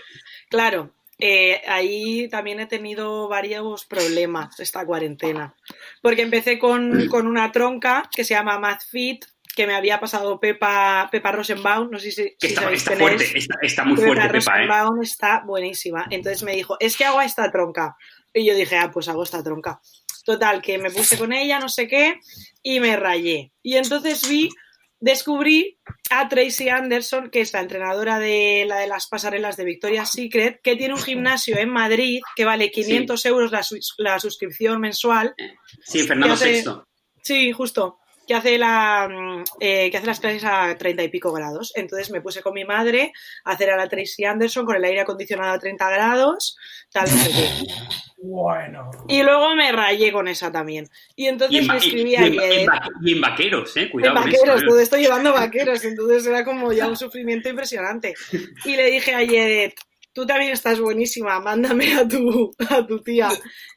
Claro, 0.49 0.91
eh, 1.19 1.61
ahí 1.69 2.29
también 2.29 2.61
he 2.61 2.67
tenido 2.67 3.29
varios 3.29 3.85
problemas 3.85 4.59
esta 4.61 4.85
cuarentena. 4.87 5.55
Porque 6.01 6.23
empecé 6.23 6.59
con, 6.59 7.07
con 7.09 7.27
una 7.27 7.53
tronca 7.53 8.09
que 8.15 8.25
se 8.25 8.35
llama 8.35 8.59
MathFit, 8.59 9.25
que 9.55 9.67
me 9.67 9.75
había 9.75 10.01
pasado 10.01 10.41
Pepa, 10.41 11.09
Pepa 11.11 11.33
Rosenbaum, 11.33 11.91
no 11.91 11.99
sé 11.99 12.11
si, 12.11 12.37
si 12.39 12.47
está, 12.47 12.63
sabéis 12.63 12.83
está 12.83 12.97
fuerte, 12.97 13.25
es. 13.25 13.35
está, 13.35 13.59
está 13.63 13.85
muy 13.85 13.97
Pepa 13.97 14.07
fuerte, 14.07 14.29
Pepa, 14.29 14.37
¿eh? 14.37 14.67
Rosenbaum 14.67 15.03
está 15.03 15.43
buenísima. 15.45 16.07
Entonces 16.11 16.43
me 16.43 16.53
dijo, 16.53 16.77
es 16.81 16.97
que 16.97 17.05
hago 17.05 17.21
esta 17.21 17.51
tronca. 17.51 17.97
Y 18.33 18.47
yo 18.47 18.55
dije, 18.55 18.77
ah, 18.77 18.91
pues 18.91 19.09
hago 19.09 19.23
esta 19.23 19.43
tronca. 19.43 19.81
Total, 20.25 20.63
que 20.63 20.79
me 20.79 20.91
puse 20.91 21.19
con 21.19 21.33
ella, 21.33 21.59
no 21.59 21.69
sé 21.69 21.89
qué, 21.89 22.21
y 22.63 22.81
me 22.81 22.97
rayé. 22.97 23.53
Y 23.63 23.77
entonces 23.77 24.29
vi, 24.29 24.49
descubrí 25.01 25.79
a 26.11 26.29
Tracy 26.29 26.69
Anderson, 26.69 27.29
que 27.29 27.41
es 27.41 27.53
la 27.53 27.61
entrenadora 27.61 28.21
de 28.21 28.65
la 28.69 28.79
de 28.79 28.87
las 28.87 29.09
pasarelas 29.09 29.57
de 29.57 29.65
Victoria's 29.65 30.13
Secret, 30.13 30.61
que 30.63 30.77
tiene 30.77 30.95
un 30.95 31.01
gimnasio 31.01 31.59
en 31.59 31.71
Madrid 31.71 32.21
que 32.37 32.45
vale 32.45 32.71
500 32.71 33.27
euros 33.27 33.51
la, 33.51 33.63
la 33.99 34.21
suscripción 34.21 34.81
mensual. 34.81 35.35
Sí, 35.85 36.05
Fernando. 36.05 36.37
VI. 36.37 36.65
Sí, 37.23 37.53
justo. 37.53 37.99
Que 38.27 38.35
hace, 38.35 38.57
la, 38.57 39.09
mm, 39.11 39.45
eh, 39.61 39.91
que 39.91 39.97
hace 39.97 40.07
las 40.07 40.21
clases 40.21 40.45
a 40.45 40.77
30 40.79 41.03
y 41.03 41.09
pico 41.09 41.33
grados. 41.33 41.73
Entonces 41.75 42.11
me 42.11 42.21
puse 42.21 42.41
con 42.43 42.55
mi 42.55 42.65
madre 42.65 43.13
a 43.45 43.51
hacer 43.53 43.71
a 43.71 43.77
la 43.77 43.89
Tracy 43.89 44.25
Anderson 44.25 44.65
con 44.65 44.77
el 44.77 44.85
aire 44.85 45.01
acondicionado 45.01 45.53
a 45.53 45.59
30 45.59 45.91
grados, 45.91 46.57
tal, 46.93 47.11
no 47.11 47.17
sé 47.17 47.31
qué. 47.31 47.67
Bueno. 48.25 48.89
Y 49.09 49.21
luego 49.25 49.53
me 49.57 49.73
rayé 49.73 50.13
con 50.13 50.29
esa 50.29 50.53
también. 50.53 50.89
Y 51.17 51.25
Y 51.25 51.27
entonces 51.27 51.59
en, 51.59 51.65
y- 51.75 51.77
escribí 51.77 52.11
y 52.13 52.15
en- 52.15 52.23
ayer. 52.23 52.53
en 52.61 52.69
va- 52.69 52.89
y 53.03 53.13
en 53.15 53.21
vaqueros, 53.21 53.77
¿eh? 53.77 53.83
En 53.83 53.89
Cuidado 53.91 54.15
con 54.15 54.25
vaqueros, 54.25 54.57
eso. 54.59 54.67
todo 54.69 54.79
¿eh? 54.79 54.83
esto 54.85 54.97
llevando 54.97 55.33
vaqueros, 55.33 55.85
entonces 55.85 56.27
era 56.29 56.45
como 56.45 56.73
ya 56.73 56.87
un 56.87 56.97
sufrimiento 56.97 57.49
impresionante. 57.49 58.15
Y 58.65 58.77
le 58.77 58.87
dije 58.93 59.13
ayer, 59.17 59.75
tú 60.13 60.25
también 60.25 60.53
estás 60.53 60.79
buenísima, 60.79 61.41
mándame 61.41 61.95
a 61.95 62.07
tu, 62.07 62.55
a 62.71 62.87
tu 62.87 63.03
tía. 63.03 63.29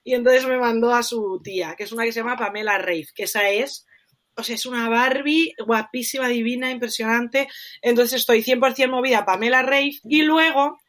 Y 0.04 0.14
entonces 0.14 0.46
me 0.46 0.60
mandó 0.60 0.94
a 0.94 1.02
su 1.02 1.42
tía, 1.44 1.74
que 1.76 1.86
es 1.86 1.92
una 1.92 2.04
que 2.04 2.12
se 2.12 2.20
llama 2.20 2.38
Pamela 2.38 2.78
Reif, 2.78 3.10
que 3.16 3.24
esa 3.24 3.50
es, 3.50 3.88
o 4.36 4.44
sea, 4.44 4.56
es 4.56 4.66
una 4.66 4.90
Barbie 4.90 5.54
guapísima, 5.66 6.28
divina, 6.28 6.72
impresionante. 6.72 7.48
Entonces 7.82 8.20
estoy 8.22 8.44
100% 8.44 8.90
movida 8.90 9.20
a 9.20 9.26
Pamela 9.26 9.62
Reif. 9.62 10.00
Y 10.04 10.24
luego, 10.24 10.80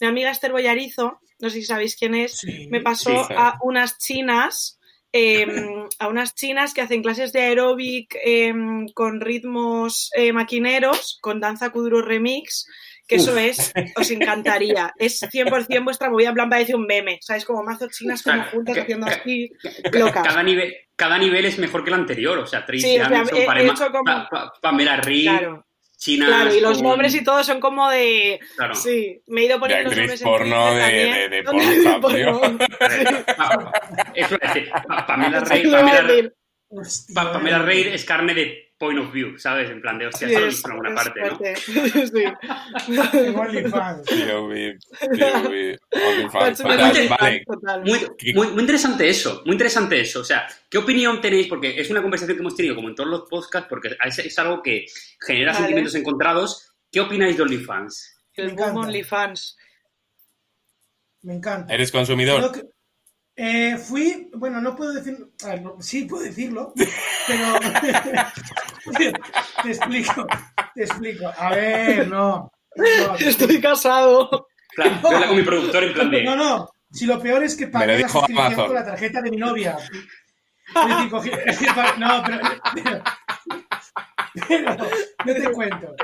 mi 0.00 0.06
amiga 0.06 0.30
Esther 0.30 0.52
Boyarizo, 0.52 1.20
no 1.38 1.50
sé 1.50 1.56
si 1.60 1.64
sabéis 1.64 1.96
quién 1.96 2.14
es, 2.14 2.38
Sí. 2.38 2.68
me 2.70 2.80
pasó 2.80 3.24
Sí, 3.26 3.34
a 3.36 3.58
unas 3.62 3.98
chinas, 3.98 4.78
eh, 5.12 5.46
a 5.98 6.08
unas 6.08 6.34
chinas 6.34 6.74
que 6.74 6.80
hacen 6.82 7.02
clases 7.02 7.32
de 7.32 7.40
aeróbic 7.40 8.16
eh, 8.24 8.52
con 8.94 9.20
ritmos 9.20 10.10
eh, 10.14 10.32
maquineros, 10.32 11.18
con 11.22 11.40
danza 11.40 11.70
kuduro 11.70 12.02
remix, 12.02 12.66
que 13.06 13.16
eso 13.16 13.32
Uf. 13.32 13.38
es, 13.38 13.72
os 13.96 14.10
encantaría. 14.10 14.92
Es 14.98 15.22
100% 15.22 15.84
vuestra 15.84 16.10
movida, 16.10 16.28
en 16.30 16.34
plan 16.34 16.50
parece 16.50 16.74
un 16.74 16.86
meme, 16.86 17.18
¿sabes? 17.22 17.44
Como 17.44 17.62
mazo 17.62 17.86
chinas 17.88 18.22
como 18.22 18.36
Claro, 18.36 18.50
juntas 18.50 18.74
que- 18.74 18.80
haciendo 18.82 19.06
así, 19.06 19.52
Ca- 19.90 19.98
locas. 19.98 20.26
Cada 20.26 20.42
nivel, 20.42 20.74
cada 20.96 21.18
nivel 21.18 21.44
es 21.44 21.58
mejor 21.58 21.84
que 21.84 21.90
el 21.90 21.94
anterior. 21.94 22.38
O 22.38 22.46
sea, 22.46 22.64
Tracy 22.66 22.82
Sí, 22.82 22.96
Anderson, 22.98 23.36
he- 23.36 23.62
he 23.62 23.66
hecho 23.66 23.90
como- 23.92 24.04
Pa- 24.04 24.28
Pa- 24.30 24.52
Pamela 24.60 24.96
Reed, 24.96 25.28
Claro, 25.28 25.62
China. 25.98 26.26
claro, 26.26 26.54
y 26.54 26.60
los 26.60 26.82
nombres 26.82 27.14
y 27.14 27.22
todo 27.24 27.42
son 27.44 27.58
como 27.60 27.88
de... 27.90 28.38
Claro. 28.56 28.74
Sí, 28.74 29.22
me 29.28 29.40
he 29.40 29.44
ido 29.46 29.58
poniendo 29.58 29.88
De 29.90 29.96
los 29.96 30.04
actriz 30.10 30.20
nombres 30.20 30.22
en 30.22 30.28
porno 30.28 30.68
Twitter 30.72 30.92
de- 30.92 31.28
de- 31.28 31.36
de 31.36 31.42
porno. 32.00 32.58
Pamela 35.06 35.40
Reid, 35.40 36.30
Pamela 37.14 37.58
Reid 37.60 37.86
es 37.88 38.04
carne 38.04 38.34
de 38.34 38.65
point 38.78 38.98
of 38.98 39.12
view, 39.12 39.38
¿sabes? 39.38 39.70
En 39.70 39.80
plan 39.80 39.98
de, 39.98 40.06
hostia, 40.08 40.28
Sí, 40.28 40.34
esto 40.34 40.40
lo 40.40 40.44
he 40.46 40.48
es- 40.48 40.54
visto 40.54 40.68
en 40.68 40.72
alguna 40.72 40.90
es 40.90 40.94
parte, 40.96 41.20
¿no? 41.20 41.38
Sí. 42.86 43.34
OnlyFans. 43.34 44.10
OnlyFans. 46.00 46.62
Vale. 47.08 47.44
Muy, 47.84 47.98
muy, 48.34 48.48
muy 48.48 48.60
interesante 48.60 49.08
eso, 49.08 49.42
muy 49.44 49.52
interesante 49.54 50.00
eso. 50.00 50.20
O 50.20 50.24
sea, 50.24 50.46
¿qué 50.68 50.78
opinión 50.78 51.20
tenéis? 51.20 51.46
Porque 51.46 51.80
es 51.80 51.90
una 51.90 52.02
conversación 52.02 52.36
que 52.36 52.40
hemos 52.42 52.54
tenido 52.56 52.74
como 52.74 52.88
en 52.88 52.94
todos 52.94 53.08
los 53.08 53.22
podcasts, 53.28 53.68
porque 53.68 53.96
es, 54.04 54.18
es 54.18 54.38
algo 54.38 54.62
que 54.62 54.86
genera 55.24 55.52
Vale. 55.52 55.58
sentimientos 55.58 55.94
encontrados. 55.94 56.72
¿Qué 56.90 57.00
opináis 57.00 57.36
de 57.36 57.42
OnlyFans? 57.42 58.16
El 58.34 58.46
Me 58.48 58.52
boom 58.52 58.60
encanta. 58.62 58.80
OnlyFans. 58.80 59.56
Me 61.22 61.34
encanta. 61.34 61.74
¿Eres 61.74 61.90
consumidor? 61.90 62.52
Eh, 63.38 63.76
fui, 63.76 64.30
bueno, 64.34 64.60
no 64.62 64.74
puedo 64.74 64.94
decir, 64.94 65.14
a 65.44 65.48
ver, 65.48 65.62
no, 65.62 65.76
sí 65.80 66.04
puedo 66.06 66.22
decirlo, 66.22 66.72
pero 67.26 67.58
te 69.62 69.68
explico, 69.70 70.26
te 70.74 70.82
explico. 70.84 71.30
A 71.36 71.50
ver, 71.50 72.08
no. 72.08 72.50
no, 72.76 73.14
Estoy 73.16 73.60
casado. 73.60 74.48
Hablo 74.78 75.26
con 75.28 75.36
mi 75.36 75.42
productor 75.42 75.84
en 75.84 75.92
plan 75.92 76.10
de... 76.10 76.24
No, 76.24 76.34
no. 76.36 76.70
Si 76.90 77.04
lo 77.04 77.20
peor 77.20 77.42
es 77.44 77.56
que 77.56 77.66
Me 77.66 77.72
pagué 77.72 77.86
lo 77.88 77.92
la 77.92 77.98
dijo 77.98 78.08
suscripción 78.10 78.46
Amazon. 78.46 78.66
con 78.66 78.74
la 78.74 78.84
tarjeta 78.86 79.20
de 79.20 79.30
mi 79.30 79.36
novia. 79.36 79.76
No, 81.98 82.22
pero, 82.26 82.40
pero, 82.74 83.02
pero 84.48 84.76
no 85.24 85.34
te 85.34 85.52
cuento. 85.52 85.94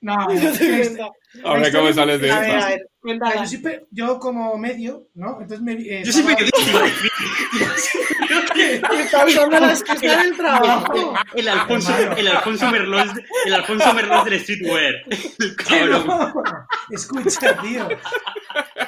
No, 0.00 0.16
no, 0.16 0.26
te 0.28 0.80
es- 0.80 0.88
cuento. 0.88 1.12
Ahora, 1.42 1.72
¿cómo 1.72 1.92
sales 1.92 2.20
de 2.20 2.30
A 2.30 2.38
ver, 2.40 2.50
a 2.50 2.54
esto? 2.58 2.68
ver, 2.68 2.80
Ah, 2.84 2.90
cuéntala. 3.00 3.34
yo, 3.42 3.46
siempre- 3.46 3.86
yo 3.90 4.18
como 4.18 4.56
medio, 4.56 5.08
¿no? 5.14 5.38
Entonces 5.40 5.60
me 5.62 5.72
eh, 5.72 6.02
Yo 6.04 6.12
soy 6.12 6.22
estaba- 6.22 6.36
periodista, 6.36 6.70
iba 6.70 6.80
a 6.80 7.72
decir. 7.74 8.00
Está 9.00 9.26
usando 9.26 9.60
la 9.60 9.70
excusa 9.72 10.16
del 10.22 10.36
trabajo. 10.36 11.14
El 11.34 11.48
Alfonso, 11.48 11.96
Hermano. 11.96 12.16
el 12.20 12.28
Alfonso 12.28 12.70
Merlos, 12.70 13.08
el 13.46 13.54
Alfonso 13.54 13.94
Merlos 13.94 14.24
del 14.24 14.40
streetwear. 14.40 14.94
El 15.10 15.16
Que 15.56 15.64
cabrón. 15.64 16.06
no. 16.06 16.34
Escucha, 16.90 17.56
tío. 17.60 17.88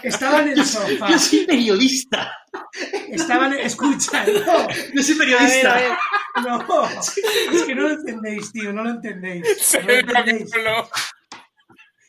Estaba 0.03 0.43
en 0.43 0.49
el 0.51 0.65
sofá. 0.65 1.09
Yo 1.11 1.19
soy 1.19 1.45
periodista. 1.47 2.33
Estaban, 3.11 3.53
escucha, 3.55 4.25
no, 4.25 4.69
Yo 4.95 5.03
soy 5.03 5.15
A 5.15 5.19
ver, 5.19 5.19
periodista. 5.19 5.73
a 5.75 5.81
ver. 5.81 5.93
no, 6.69 6.89
es 7.53 7.63
que 7.65 7.75
no 7.75 7.83
lo 7.83 7.91
entendéis, 7.91 8.53
tío, 8.53 8.73
no 8.73 8.85
lo 8.85 8.91
entendéis. 8.91 9.43
No 9.75 9.81
lo 9.87 9.93
el 9.93 9.99
entendéis. 10.01 10.51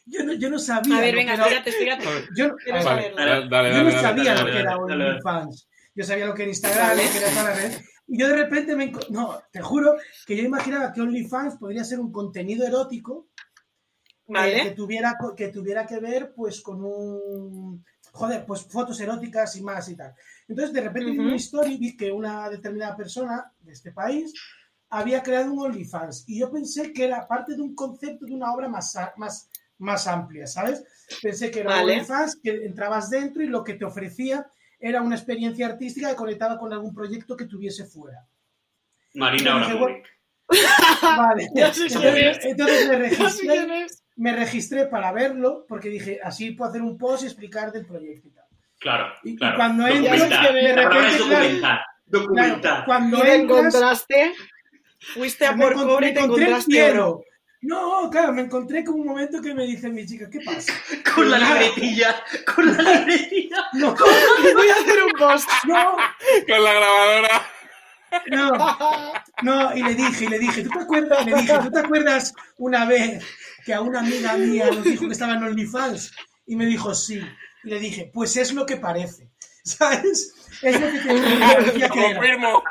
Yo 0.10 0.24
no, 0.24 0.34
yo 0.34 0.50
no 0.50 0.58
sabía. 0.60 0.98
A 0.98 1.02
ver, 1.02 1.16
venga, 1.16 1.34
que 1.36 1.38
era- 1.42 1.46
espérate, 1.60 1.70
espérate. 1.70 2.28
Yo, 2.36 2.48
no 2.48 2.56
dale, 2.66 2.84
sabía 2.84 4.34
dale, 4.34 4.42
lo 4.42 4.52
que 4.52 4.60
era. 4.60 4.78
OnlyFans. 4.78 5.68
Yo 5.96 6.04
sabía 6.04 6.26
lo 6.28 6.34
que 6.34 6.44
era 6.44 6.50
Instagram, 6.50 6.90
lo 6.98 7.04
que 7.12 7.18
era 7.18 7.30
toda 7.30 7.44
la 7.44 7.54
red. 7.56 7.72
Y 8.08 8.20
yo 8.20 8.28
de 8.30 8.36
repente 8.38 8.76
me... 8.76 8.94
No, 9.10 9.38
te 9.52 9.62
juro 9.62 9.96
que 10.26 10.38
yo 10.38 10.44
imaginaba 10.44 10.94
que 10.94 11.02
OnlyFans 11.02 11.58
podría 11.58 11.84
ser 11.84 12.00
un 12.00 12.12
contenido 12.12 12.66
erótico 12.66 13.28
eh, 13.36 14.14
que, 14.28 14.34
Vale. 14.34 14.72
tuviera, 14.72 15.18
co- 15.20 15.36
que 15.36 15.50
tuviera 15.50 15.86
que 15.86 16.00
ver 16.00 16.34
pues 16.36 16.62
con 16.62 16.84
un... 16.84 17.84
Joder, 18.14 18.46
pues 18.46 18.62
fotos 18.64 19.00
eróticas 19.02 19.56
y 19.58 19.62
más 19.62 19.90
y 19.90 19.96
tal. 19.98 20.14
Entonces 20.48 20.74
de 20.74 20.82
repente 20.82 21.12
vi 21.12 21.18
Ujú. 21.20 21.28
una 21.28 21.36
historia 21.36 21.78
vi 21.78 21.98
que 21.98 22.12
una 22.12 22.50
determinada 22.50 22.96
persona 22.96 23.52
de 23.60 23.74
este 23.74 23.92
país 23.92 24.34
había 24.90 25.22
creado 25.22 25.52
un 25.52 25.60
OnlyFans. 25.60 26.24
Y 26.28 26.40
yo 26.40 26.50
pensé 26.52 26.94
que 26.94 27.04
era 27.06 27.28
parte 27.28 27.56
de 27.56 27.62
un 27.62 27.76
concepto 27.76 28.26
de 28.26 28.34
una 28.34 28.54
obra 28.54 28.70
más, 28.70 28.96
más, 29.18 29.50
más 29.80 30.08
amplia, 30.08 30.48
¿sabes? 30.48 30.84
Pensé 31.22 31.52
que 31.52 31.62
era 31.62 31.70
un 31.72 31.76
Vale. 31.78 31.94
OnlyFans, 31.94 32.40
que 32.42 32.66
entrabas 32.66 33.10
dentro 33.10 33.44
y 33.44 33.48
lo 33.48 33.64
que 33.64 33.76
te 33.76 33.86
ofrecía 33.86 34.46
era 34.80 35.02
una 35.02 35.16
experiencia 35.16 35.66
artística 35.68 36.10
que 36.10 36.16
conectaba 36.16 36.58
con 36.58 36.72
algún 36.74 36.94
proyecto 36.94 37.36
que 37.38 37.46
tuviese 37.46 37.86
fuera. 37.86 38.26
Marina 39.16 39.54
ahora. 39.54 39.76
Bueno, 39.76 39.98
Vale. 41.02 41.48
Entonces, 41.56 41.96
es. 41.96 42.46
entonces 42.46 42.88
me 42.88 42.98
registré, 42.98 43.88
me 44.16 44.36
registré 44.36 44.86
para 44.86 45.12
verlo 45.12 45.66
porque 45.68 45.90
dije, 45.90 46.20
así 46.24 46.52
puedo 46.52 46.70
hacer 46.70 46.82
un 46.82 46.98
post 46.98 47.24
y 47.24 47.26
explicar 47.28 47.72
del 47.72 47.86
proyecto 47.86 48.28
y 48.28 48.32
tal. 48.32 48.46
Claro, 48.80 49.14
Y- 49.24 49.32
y 49.32 49.36
claro. 49.38 49.56
cuando 49.58 49.88
entro, 49.88 50.04
documentar. 50.12 50.54
de 50.54 50.62
repente, 50.76 50.78
claro, 50.78 51.18
documentar. 51.18 51.60
Claro, 51.60 51.82
Documentar. 52.06 52.86
cuando 52.86 53.18
Y 53.18 53.22
te 53.22 53.36
entras, 53.36 53.58
encontraste, 53.66 54.34
fuiste 55.14 55.46
a 55.46 55.56
por 55.56 55.74
cobre 55.74 56.10
y 56.10 56.14
te 56.14 56.20
encontraste 56.22 56.92
oro. 56.92 57.24
No, 57.62 58.10
claro, 58.12 58.34
me 58.34 58.44
encontré 58.44 58.84
con 58.84 59.00
un 59.00 59.08
momento 59.08 59.42
que 59.42 59.54
me 59.54 59.66
dice 59.66 59.90
mi 59.90 60.06
chica, 60.06 60.30
¿qué 60.30 60.40
pasa? 60.42 60.72
Con 61.16 61.30
la 61.30 61.40
libretilla, 61.40 62.24
con 62.56 62.66
la 62.78 62.84
libretilla. 62.84 63.58
No, 63.74 63.96
Voy 64.56 64.70
a 64.70 64.76
hacer 64.76 65.04
un 65.04 65.12
post. 65.18 65.50
no, 65.66 65.96
Con 66.48 66.64
la 66.64 66.74
grabadora. 66.74 67.48
no, 68.28 69.14
no, 69.42 69.76
y 69.76 69.84
le 69.84 69.96
dije, 69.96 70.26
y 70.26 70.28
le 70.28 70.40
dije, 70.40 70.64
¿tú 70.64 70.70
te 70.70 70.80
acuerdas? 70.80 71.26
Le 71.26 71.34
dije, 71.36 71.54
¿tú 71.64 71.72
te 71.72 71.80
acuerdas 71.80 72.34
una 72.58 72.86
vez 72.86 73.24
que 73.66 73.74
a 73.74 73.82
una 73.82 74.00
amiga 74.00 74.38
mía 74.38 74.70
nos 74.72 74.84
dijo 74.84 75.08
que 75.08 75.14
estaba 75.14 75.34
en 75.34 75.44
OnlyFans? 75.44 76.14
Y 76.46 76.56
me 76.56 76.66
dijo, 76.66 76.94
sí. 76.96 77.20
Y 77.64 77.70
le 77.70 77.80
dije, 77.80 78.10
pues 78.14 78.38
es 78.38 78.54
lo 78.54 78.66
que 78.66 78.78
parece, 78.78 79.30
¿sabes? 79.64 80.34
Es 80.62 80.80
lo 80.80 80.90
que 80.92 81.00
te 81.00 81.14
decía 81.64 81.90
que 81.90 82.06
era. 82.06 82.62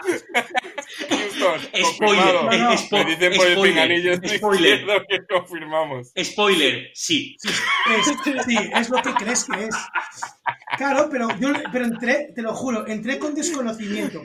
Houston, 1.09 1.61
Spoiler, 1.95 2.35
confirmado. 2.35 2.42
No, 2.45 2.59
no. 2.59 2.73
spo- 2.73 3.05
Me 3.05 3.11
dicen 3.16 3.37
por 3.37 3.47
el 3.47 3.53
spoiler, 3.55 3.75
pinganillo 3.75 4.12
estoy 4.12 4.38
spoiler, 4.38 4.79
diciendo 4.79 5.05
que 5.09 5.27
confirmamos. 5.27 6.12
spoiler, 6.23 6.90
sí. 6.95 7.37
Es, 7.45 8.45
sí, 8.45 8.57
es 8.75 8.88
lo 8.90 9.03
que 9.03 9.14
crees 9.14 9.45
que 9.45 9.64
es. 9.64 9.77
Claro, 10.77 11.09
pero 11.11 11.29
yo 11.38 11.49
pero 11.73 11.85
entré, 11.85 12.33
te 12.35 12.42
lo 12.42 12.55
juro, 12.55 12.87
entré 12.87 13.19
con 13.19 13.35
desconocimiento. 13.35 14.23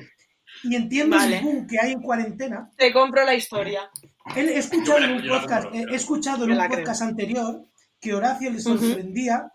Y 0.64 0.76
entiendo 0.76 1.18
Vale. 1.18 1.38
el 1.38 1.44
boom 1.44 1.68
que 1.68 1.80
hay 1.80 1.94
en 1.94 2.02
cuarentena. 2.02 2.70
Te 2.78 2.92
compro 2.94 3.24
la 3.26 3.34
historia. 3.34 3.90
He, 4.36 4.58
escuchado 4.58 5.00
en 5.00 5.12
un 5.14 5.28
podcast, 5.28 5.68
he, 5.74 5.96
escuchado 5.96 6.46
en 6.46 6.52
un 6.52 6.60
anterior 6.60 7.64
que 8.00 8.14
Horacio 8.14 8.52
le 8.52 8.60
sorprendía 8.60 9.52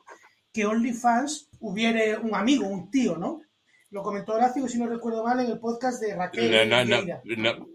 que 0.53 0.67
OnlyFans 0.67 1.49
hubiera 1.61 2.19
un 2.21 2.35
amigo, 2.35 2.67
un 2.67 2.91
tío, 2.91 3.17
¿no? 3.17 3.41
Lo 3.91 4.03
comentó 4.03 4.35
Horacio, 4.35 4.67
si 4.69 4.79
no 4.79 4.87
recuerdo 4.89 5.23
mal, 5.25 5.39
en 5.41 5.47
el 5.51 5.59
podcast 5.61 6.01
de 6.03 6.15
Raquel. 6.17 6.69
No, 6.69 6.85
no, 6.85 7.03
no. 7.37 7.67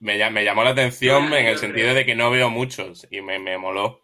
Me, 0.00 0.18
lla- 0.18 0.30
me 0.30 0.44
llamó 0.44 0.62
la 0.64 0.70
atención 0.70 1.30
No, 1.30 1.36
en 1.36 1.46
el 1.46 1.58
sentido 1.58 1.94
de 1.94 2.04
que 2.04 2.14
no 2.14 2.30
veo 2.30 2.50
muchos 2.50 3.06
y 3.10 3.22
me, 3.22 3.38
me 3.38 3.56
moló. 3.56 4.00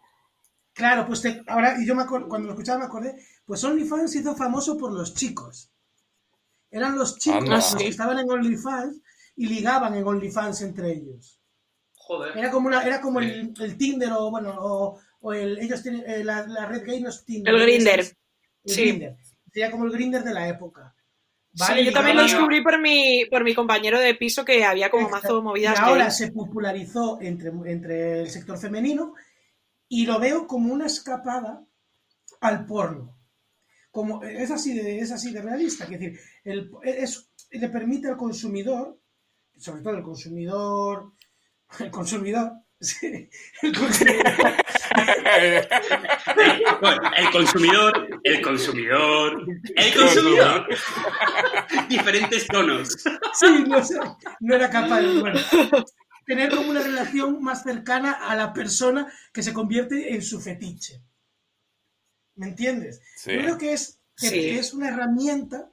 Claro, 0.73 1.05
pues 1.05 1.21
te- 1.21 1.43
ahora, 1.47 1.75
y 1.79 1.85
yo 1.85 1.93
me 1.93 2.03
acuerdo, 2.03 2.27
cuando 2.27 2.47
lo 2.47 2.53
escuchaba 2.53 2.79
me 2.79 2.85
acordé, 2.85 3.13
pues 3.45 3.63
OnlyFans 3.63 4.11
se 4.11 4.19
hizo 4.19 4.35
famoso 4.35 4.77
por 4.77 4.91
los 4.91 5.13
chicos. 5.13 5.69
Eran 6.71 6.97
los 6.97 7.19
chicos 7.19 7.39
Anda. 7.41 7.55
los 7.57 7.73
Ah, 7.73 7.77
que 7.77 7.83
sí. 7.83 7.89
estaban 7.89 8.17
en 8.17 8.29
OnlyFans 8.31 9.01
y 9.35 9.47
ligaban 9.47 9.93
en 9.95 10.07
OnlyFans 10.07 10.61
entre 10.61 10.91
ellos. 10.93 11.39
Joder. 11.93 12.35
Era 12.37 12.49
como, 12.49 12.67
una, 12.67 12.81
era 12.83 12.99
como 13.01 13.19
el, 13.19 13.53
el 13.59 13.77
Tinder 13.77 14.11
o, 14.13 14.31
bueno, 14.31 14.55
o, 14.57 14.99
o 15.19 15.33
el, 15.33 15.59
ellos 15.59 15.83
tienen, 15.83 16.03
eh, 16.09 16.23
la, 16.23 16.47
la 16.47 16.65
red 16.65 16.83
gay 16.83 17.01
no 17.01 17.09
es 17.09 17.23
Tinder. 17.25 17.53
El 17.53 17.61
Grindr. 17.61 17.99
El 17.99 18.15
Sí. 18.65 18.81
Grindr. 18.83 19.17
Sería 19.53 19.69
como 19.69 19.85
el 19.85 19.91
Grinder 19.91 20.23
de 20.23 20.33
la 20.33 20.47
época. 20.47 20.95
Sí, 21.53 21.83
yo 21.83 21.91
también 21.91 22.15
lo 22.15 22.23
descubrí 22.23 22.63
por 22.63 22.79
mi, 22.79 23.25
por 23.29 23.43
mi 23.43 23.53
compañero 23.53 23.99
de 23.99 24.15
piso 24.15 24.45
que 24.45 24.63
había 24.63 24.89
como 24.89 25.09
mazo 25.09 25.41
movidas 25.41 25.77
Y 25.77 25.81
ahora 25.81 26.09
se 26.09 26.31
popularizó 26.31 27.19
entre, 27.21 27.51
entre 27.65 28.21
el 28.21 28.29
sector 28.29 28.57
femenino 28.57 29.13
y 29.89 30.05
lo 30.05 30.19
veo 30.19 30.47
como 30.47 30.73
una 30.73 30.85
escapada 30.85 31.65
al 32.39 32.65
porno. 32.65 33.17
Como, 33.91 34.23
es, 34.23 34.49
así 34.49 34.73
de, 34.73 34.99
es 34.99 35.11
así 35.11 35.33
de 35.33 35.41
realista. 35.41 35.83
Es 35.83 35.89
decir, 35.89 36.17
el, 36.45 36.71
es, 36.83 37.29
le 37.51 37.67
permite 37.67 38.07
al 38.07 38.15
consumidor, 38.15 38.97
sobre 39.57 39.81
todo 39.81 39.95
el 39.95 40.03
consumidor, 40.03 41.11
el 41.79 41.91
consumidor, 41.91 42.53
sí, 42.79 43.29
el 43.61 43.77
consumidor, 43.77 44.55
El 47.17 47.31
consumidor, 47.31 48.19
el 48.23 48.41
consumidor, 48.41 49.45
el 49.75 49.93
consumidor. 49.93 50.67
Diferentes 51.89 52.47
tonos. 52.47 52.89
sí, 53.33 53.63
no, 53.67 53.83
sé, 53.83 53.99
no 54.39 54.55
era 54.55 54.69
capaz 54.69 55.01
de, 55.01 55.19
bueno, 55.19 55.39
tener 56.25 56.49
como 56.49 56.71
una 56.71 56.81
relación 56.81 57.41
más 57.41 57.63
cercana 57.63 58.11
a 58.11 58.35
la 58.35 58.53
persona 58.53 59.11
que 59.33 59.43
se 59.43 59.53
convierte 59.53 60.13
en 60.13 60.21
su 60.21 60.39
fetiche. 60.39 61.01
¿Me 62.35 62.47
entiendes? 62.47 63.01
Sí. 63.15 63.33
Yo 63.33 63.39
creo 63.41 63.57
que 63.57 63.73
es, 63.73 63.99
que, 64.17 64.29
Sí. 64.29 64.49
es 64.49 64.73
una 64.73 64.89
herramienta 64.89 65.71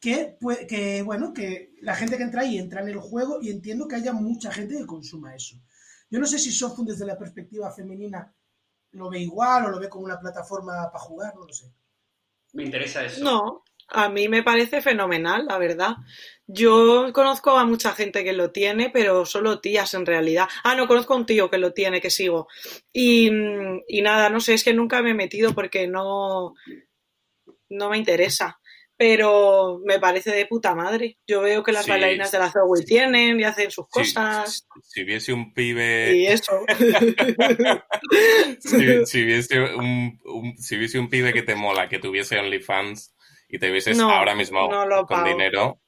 que, 0.00 0.36
que, 0.68 1.02
bueno, 1.02 1.32
que 1.32 1.72
la 1.80 1.94
gente 1.94 2.16
que 2.16 2.24
entra 2.24 2.42
ahí 2.42 2.58
entra 2.58 2.82
en 2.82 2.88
el 2.88 2.98
juego 2.98 3.38
y 3.40 3.50
entiendo 3.50 3.88
que 3.88 3.96
haya 3.96 4.12
mucha 4.12 4.52
gente 4.52 4.76
que 4.76 4.86
consuma 4.86 5.34
eso. 5.34 5.56
Yo 6.14 6.20
no 6.20 6.26
sé 6.26 6.38
si 6.38 6.52
Sofun 6.52 6.86
desde 6.86 7.04
la 7.04 7.18
perspectiva 7.18 7.72
femenina 7.72 8.32
lo 8.92 9.10
ve 9.10 9.18
igual 9.18 9.64
o 9.64 9.70
lo 9.70 9.80
ve 9.80 9.88
como 9.88 10.04
una 10.04 10.20
plataforma 10.20 10.88
para 10.92 11.04
jugar, 11.04 11.34
no 11.34 11.44
lo 11.44 11.52
sé. 11.52 11.74
Me 12.52 12.62
interesa 12.62 13.04
eso. 13.04 13.24
No, 13.24 13.64
a 13.88 14.08
mí 14.08 14.28
me 14.28 14.44
parece 14.44 14.80
fenomenal, 14.80 15.44
la 15.44 15.58
verdad. 15.58 15.96
Yo 16.46 17.12
conozco 17.12 17.58
a 17.58 17.66
mucha 17.66 17.94
gente 17.94 18.22
que 18.22 18.32
lo 18.32 18.52
tiene, 18.52 18.90
pero 18.90 19.26
solo 19.26 19.58
tías 19.58 19.92
en 19.94 20.06
realidad. 20.06 20.46
Ah, 20.62 20.76
no, 20.76 20.86
conozco 20.86 21.14
a 21.14 21.16
un 21.16 21.26
tío 21.26 21.50
que 21.50 21.58
lo 21.58 21.72
tiene, 21.72 22.00
que 22.00 22.10
sigo. 22.10 22.46
Y, 22.92 23.28
y 23.88 24.02
nada, 24.02 24.30
no 24.30 24.38
sé, 24.38 24.54
es 24.54 24.62
que 24.62 24.72
nunca 24.72 25.02
me 25.02 25.10
he 25.10 25.14
metido 25.14 25.52
porque 25.52 25.88
no, 25.88 26.54
no 27.70 27.90
me 27.90 27.98
interesa. 27.98 28.60
Pero 28.96 29.80
me 29.84 29.98
parece 29.98 30.30
de 30.30 30.46
puta 30.46 30.74
madre. 30.74 31.18
Yo 31.26 31.40
veo 31.40 31.62
que 31.64 31.72
las 31.72 31.84
Sí. 31.84 31.90
bailarinas 31.90 32.30
de 32.30 32.38
la 32.38 32.50
Zoe 32.52 32.84
tienen 32.86 33.40
y 33.40 33.44
hacen 33.44 33.70
sus 33.70 33.86
Si- 33.86 33.90
cosas. 34.14 34.68
Si, 34.82 35.02
viese 35.02 35.32
un 35.32 35.52
pibe. 35.52 36.14
Y 36.16 36.26
eso. 36.26 36.64
Si, 38.60 39.06
si 39.06 39.24
viese 39.24 39.60
un, 39.60 40.20
un- 40.24 40.56
si 40.58 40.76
viese 40.76 40.98
un 40.98 41.08
pibe 41.08 41.32
que 41.32 41.42
te 41.42 41.54
mola, 41.54 41.88
que 41.88 41.98
tuviese 41.98 42.38
OnlyFans 42.38 43.14
y 43.48 43.58
te 43.58 43.70
vieses 43.70 43.96
No, 43.96 44.10
ahora 44.10 44.34
mismo 44.34 44.68
no 44.70 44.86
lo 44.86 45.06
con 45.06 45.18
pago. 45.18 45.28
dinero. 45.28 45.80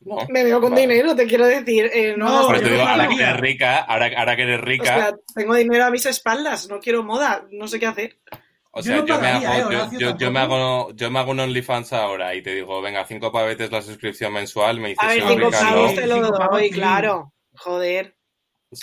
No. 0.00 0.26
Me 0.30 0.44
veo 0.44 0.60
con 0.60 0.70
Vale. 0.70 0.82
dinero, 0.82 1.14
te 1.14 1.26
quiero 1.26 1.46
decir. 1.46 1.90
eh, 1.92 2.14
no, 2.16 2.50
eso 2.54 2.62
te 2.62 2.70
digo, 2.70 2.82
ahora 2.82 3.06
que 3.08 3.14
eres 3.22 3.36
rica, 3.38 3.78
ahora, 3.80 4.10
ahora 4.16 4.34
que 4.36 4.42
eres 4.42 4.58
O 4.60 4.62
rica, 4.62 4.84
sea, 4.84 5.14
tengo 5.34 5.54
dinero 5.54 5.84
a 5.84 5.90
mis 5.90 6.06
espaldas, 6.06 6.68
no 6.70 6.80
quiero 6.80 7.02
moda, 7.02 7.46
no 7.50 7.68
sé 7.68 7.78
qué 7.78 7.86
hacer. 7.86 8.18
O 8.72 8.78
Yo 8.80 8.82
sea, 8.84 8.96
no 8.98 9.06
yo, 9.06 9.20
me 9.20 9.26
hago, 9.28 9.70
eh, 9.72 9.88
yo, 10.18 10.30
me 10.30 10.38
hago, 10.40 10.92
yo 10.94 11.10
me 11.10 11.18
hago 11.18 11.30
un 11.32 11.40
OnlyFans 11.40 11.92
ahora 11.92 12.34
y 12.34 12.42
te 12.42 12.54
digo, 12.54 12.80
venga, 12.80 13.04
cinco 13.04 13.32
pavetes 13.32 13.70
la 13.72 13.82
suscripción 13.82 14.32
mensual, 14.32 14.78
me 14.80 14.90
dices 14.90 15.04
A 15.04 15.08
ver, 15.08 15.22
si 15.22 15.22
sí, 15.22 15.28
cinco 15.34 15.46
rica, 15.46 15.60
pavos 15.60 15.94
no. 15.94 16.00
te 16.00 16.06
lo 16.06 16.14
Cinco 16.16 16.32
pavos, 16.38 16.50
doy, 16.58 16.70
sí. 16.70 16.70
claro. 16.70 17.32
Joder, 17.56 18.16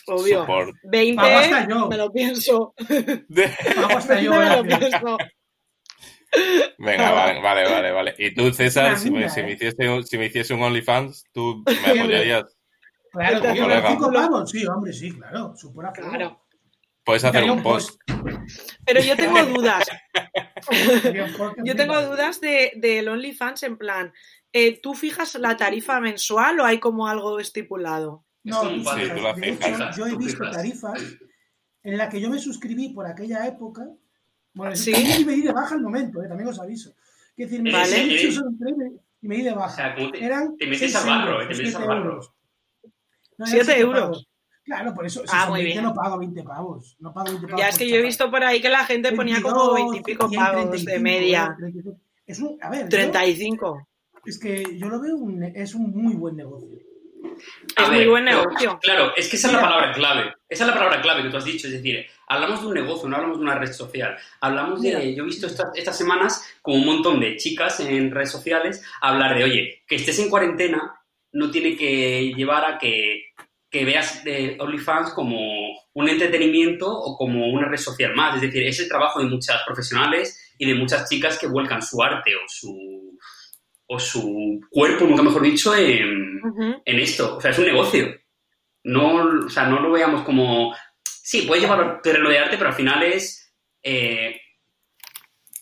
obvio. 0.08 0.39
Support. 0.41 0.76
20 0.84 1.15
Pago 1.15 1.38
hasta 1.38 1.67
yo. 1.67 1.88
me 1.88 1.97
lo 1.97 2.12
pienso. 2.12 2.73
Pago 3.76 3.97
hasta 3.97 4.19
yo, 4.21 4.32
20 4.32 4.38
me 4.50 4.50
lo 4.50 4.60
Horacio. 4.60 4.80
pienso. 4.80 5.17
Venga, 6.78 7.12
vale, 7.12 7.41
vale, 7.41 7.63
vale, 7.69 7.91
vale. 7.91 8.15
Y 8.17 8.34
tú, 8.34 8.52
César, 8.52 8.88
Una 8.88 8.97
si 8.97 9.10
me, 9.12 9.17
mina, 9.19 9.30
si, 9.30 9.41
me 9.43 9.52
¿eh? 9.52 9.54
hiciese 9.54 9.89
un, 9.89 10.06
si 10.06 10.17
me 10.17 10.26
hiciese 10.26 10.54
un 10.54 10.63
OnlyFans, 10.63 11.23
tú 11.32 11.63
me 11.65 11.91
apoyarías. 12.02 12.58
Claro, 13.12 13.39
Como 13.39 13.54
tío, 13.54 13.63
colega. 13.63 13.89
cinco 13.89 14.12
pavos, 14.12 14.52
sí, 14.52 14.65
hombre, 14.67 14.93
sí, 14.93 15.12
claro. 15.12 15.54
Supera 15.56 15.91
Claro. 15.93 16.45
Puedes 17.08 17.24
hacer 17.24 17.50
un 17.50 17.63
post. 17.63 18.00
Pero 18.86 19.02
yo 19.02 19.15
tengo 19.15 19.41
dudas. 19.56 19.88
Yo 21.63 21.76
tengo 21.78 22.02
dudas 22.02 22.41
de, 22.41 22.74
del 22.76 23.08
OnlyFans 23.08 23.63
en 23.63 23.78
plan, 23.78 24.13
eh, 24.52 24.80
¿tú 24.82 24.93
fijas 24.93 25.36
la 25.36 25.56
tarifa 25.56 26.02
mensual 26.02 26.60
o 26.60 26.65
hay 26.65 26.80
como 26.80 27.08
algo 27.08 27.39
estipulado? 27.39 28.26
No. 28.43 28.62
Sí, 28.62 28.84
tú 28.84 29.22
la 29.22 29.34
de 29.34 29.50
hecho, 29.50 29.65
fijas. 29.67 29.96
yo 29.98 30.06
he 30.06 30.17
visto 30.17 30.52
tarifas 30.52 31.02
en 31.84 31.98
la 31.98 32.10
que 32.10 32.20
yo 32.20 32.30
me 32.30 32.39
suscribí 32.39 32.89
por 32.89 33.06
aquella 33.08 33.48
época. 33.48 33.88
Bueno, 34.54 34.76
Sí. 34.76 34.91
también 34.91 35.26
me 35.26 35.34
di 35.34 35.41
de 35.43 35.54
baja 35.54 35.76
al 35.76 35.82
momento, 35.82 36.22
eh, 36.22 36.28
también 36.28 36.50
os 36.50 36.60
aviso. 36.60 36.89
Es 37.38 37.50
decir, 37.50 37.62
me 37.62 37.72
Vale. 37.72 38.02
he 38.02 38.06
dicho, 38.06 38.32
solo 38.34 38.50
entré 38.50 38.72
y 38.72 38.74
me- 38.76 38.91
y 39.22 39.38
di 39.38 39.43
de 39.43 39.52
O 39.52 39.56
baja. 39.56 39.76
sea, 39.76 39.96
como 39.96 40.12
te, 40.12 40.26
Eran 40.26 40.58
te 40.58 40.67
metes 40.67 40.93
al 40.96 41.06
barro, 41.08 41.32
euros, 41.41 41.48
te 41.48 41.56
metes 41.63 41.76
al 41.76 41.88
barro. 41.88 42.04
euros. 42.12 42.34
No, 43.38 43.46
eran 43.46 43.48
¿Siete 43.48 43.65
siete 43.65 43.80
euros? 43.82 44.27
Claro, 44.68 44.94
por 44.94 45.06
eso, 45.06 45.22
si 45.22 45.28
Ah, 45.32 45.44
son 45.44 45.52
muy 45.52 45.62
20 45.64 45.80
bien. 45.80 45.84
no 45.86 45.94
pago 45.96 46.20
20 46.20 46.44
pavos. 46.44 46.96
No 47.00 47.12
pago 47.14 47.28
20 47.30 47.48
pavos. 47.48 47.60
Ya 47.60 47.70
es 47.70 47.78
que 47.78 47.90
yo 47.90 47.96
he 47.96 48.02
visto 48.02 48.30
por 48.30 48.44
ahí 48.44 48.62
que 48.62 48.70
la 48.70 48.84
gente 48.86 49.12
ponía 49.14 49.42
como 49.42 49.74
22, 49.74 49.92
20 49.94 49.98
y 49.98 50.14
pico 50.14 50.28
100, 50.30 50.42
pavos 50.42 50.64
de 50.66 50.70
35, 50.84 51.02
media. 51.02 51.44
eh, 51.46 51.56
35. 51.58 51.98
Es 52.28 52.40
un, 52.40 52.58
a 52.62 52.70
ver, 52.70 52.82
yo- 52.84 52.90
35. 52.90 53.88
es 54.26 54.38
que 54.40 54.78
yo 54.78 54.90
lo 54.90 55.00
veo 55.00 55.16
un, 55.16 55.42
es 55.44 55.74
un 55.74 55.90
muy 55.92 56.14
buen 56.16 56.36
negocio. 56.36 56.78
A 57.78 57.84
Es 57.84 57.90
muy 57.92 58.08
buen 58.08 58.26
pero, 58.26 58.40
negocio. 58.44 58.80
Claro, 58.82 59.12
es 59.16 59.30
que 59.30 59.36
esa 59.38 59.48
es 59.48 59.54
la 59.54 59.62
palabra 59.62 59.94
clave. 59.94 60.34
Esa 60.50 60.64
es 60.64 60.68
la 60.68 60.74
palabra 60.74 61.02
clave 61.02 61.24
que 61.24 61.30
tú 61.30 61.38
has 61.38 61.46
dicho. 61.46 61.68
Es 61.68 61.74
decir, 61.74 62.06
hablamos 62.28 62.62
de 62.62 62.68
un 62.68 62.74
negocio, 62.74 63.08
no 63.08 63.16
hablamos 63.16 63.38
de 63.38 63.44
una 63.44 63.56
red 63.56 63.72
social. 63.72 64.18
Hablamos 64.42 64.82
de. 64.82 65.16
Yo 65.16 65.24
he 65.24 65.26
visto 65.28 65.48
estas, 65.48 65.70
estas 65.76 65.98
semanas 65.98 66.44
como 66.62 66.78
un 66.78 66.86
montón 66.86 67.20
de 67.22 67.38
chicas 67.38 67.80
en 67.80 68.12
redes 68.12 68.32
sociales 68.32 68.84
hablar 69.02 69.38
de, 69.38 69.44
oye, 69.46 69.84
que 69.88 69.96
estés 69.96 70.20
en 70.20 70.30
cuarentena 70.30 71.00
no 71.34 71.52
tiene 71.52 71.76
que 71.78 72.34
llevar 72.36 72.66
a 72.66 72.78
que, 72.80 73.27
que 73.78 73.86
veas 73.86 74.24
de 74.24 74.58
OnlyFans 74.60 75.12
como 75.12 75.38
un 75.94 76.10
entretenimiento 76.10 76.88
o 76.90 77.16
como 77.16 77.48
una 77.48 77.68
red 77.68 77.78
social 77.78 78.16
más. 78.16 78.36
Es 78.36 78.42
decir, 78.42 78.63
es 78.63 78.80
el 78.80 78.88
trabajo 78.88 79.20
de 79.20 79.28
muchas 79.28 79.62
profesionales 79.66 80.56
y 80.58 80.68
de 80.68 80.76
muchas 80.76 81.08
chicas 81.08 81.38
que 81.38 81.48
vuelcan 81.48 81.82
su 81.82 82.02
arte 82.02 82.36
o 82.36 82.48
su 82.48 83.18
o 83.90 84.00
su 84.00 84.60
cuerpo, 84.70 85.06
nunca 85.06 85.24
mejor 85.24 85.44
dicho, 85.44 85.74
en 85.76 86.82
esto. 86.86 87.38
O 87.38 87.42
sea, 87.42 87.52
es 87.52 87.60
un 87.60 87.66
negocio. 87.66 88.13
No, 88.84 89.46
o 89.46 89.50
sea, 89.50 89.68
no 89.68 89.80
lo 89.80 89.92
veamos 89.92 90.24
como. 90.24 90.76
Sí, 91.04 91.44
puedes 91.44 91.63
llevar 91.63 92.02
terreno 92.02 92.30
de 92.30 92.40
arte, 92.40 92.58
pero 92.58 92.70
al 92.70 92.76
final 92.76 93.04
es 93.04 93.54
eh, 93.84 94.42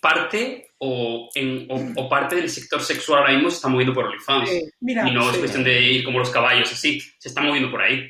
parte 0.01 0.64
o, 0.79 1.29
en- 1.35 1.67
o- 1.69 2.01
o 2.01 2.09
parte 2.09 2.35
del 2.35 2.49
sector 2.49 2.81
sexual 2.81 3.19
ahora 3.21 3.33
mismo 3.33 3.49
se 3.49 3.55
está 3.57 3.67
moviendo 3.69 3.93
por 3.93 4.05
OnlyFans. 4.05 4.49
Mira, 4.81 5.07
Y 5.07 5.11
no 5.13 5.29
es 5.31 5.37
cuestión 5.37 5.63
de 5.63 5.81
ir 5.81 6.03
como 6.03 6.19
los 6.19 6.29
caballos, 6.29 6.71
así. 6.71 6.99
Se 7.19 7.29
está 7.29 7.41
moviendo 7.41 7.71
por 7.71 7.81
ahí. 7.81 8.07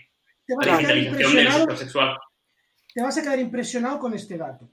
te 0.48 0.56
vas 0.56 0.66
La 0.68 0.76
a 0.76 0.78
quedar 0.80 0.94
digitalización 0.96 1.36
del 1.36 1.46
impresionado 1.46 1.60
sector 1.60 1.78
sexual. 1.78 2.18
te 2.94 3.02
vas 3.04 3.18
a 3.18 3.22
quedar 3.22 3.40
impresionado 3.40 4.00
con 4.00 4.14
este 4.14 4.38
dato. 4.38 4.70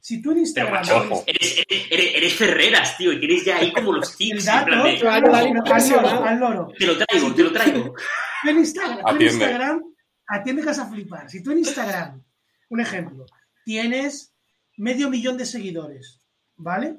Si 0.00 0.22
tú 0.22 0.30
en 0.30 0.34
Pero 0.36 0.40
Instagram... 0.46 0.72
macho, 0.74 0.96
Ojo. 0.98 1.24
eres, 1.26 1.64
eres, 1.68 1.86
eres- 1.90 2.14
eres 2.14 2.34
Ferreras, 2.34 2.96
tío, 2.96 3.12
y 3.12 3.18
tienes 3.18 3.44
ya 3.44 3.56
ahí 3.56 3.72
como 3.72 3.92
los 3.92 4.16
dato, 4.44 4.84
de, 4.84 4.98
Claro, 4.98 5.34
al 5.34 5.52
loro, 5.90 6.24
al 6.24 6.38
loro. 6.38 6.68
te 6.78 6.86
lo 6.86 6.96
traigo, 6.96 7.34
te 7.34 7.42
lo 7.42 7.52
traigo. 7.52 7.94
Tú 8.42 8.50
en 8.50 8.58
Instagram, 8.58 9.00
tú 9.04 9.16
en. 9.16 9.22
Instagram, 9.22 9.82
atiende 10.28 10.62
que 10.62 10.66
vas 10.68 10.78
a 10.78 10.88
flipar. 10.88 11.28
Si 11.28 11.42
tú 11.42 11.50
en 11.50 11.58
Instagram, 11.58 12.22
un 12.68 12.80
ejemplo, 12.80 13.26
tienes 13.64 14.32
medio 14.76 15.10
millón 15.10 15.36
de 15.36 15.46
seguidores, 15.46 16.20
¿vale? 16.54 16.98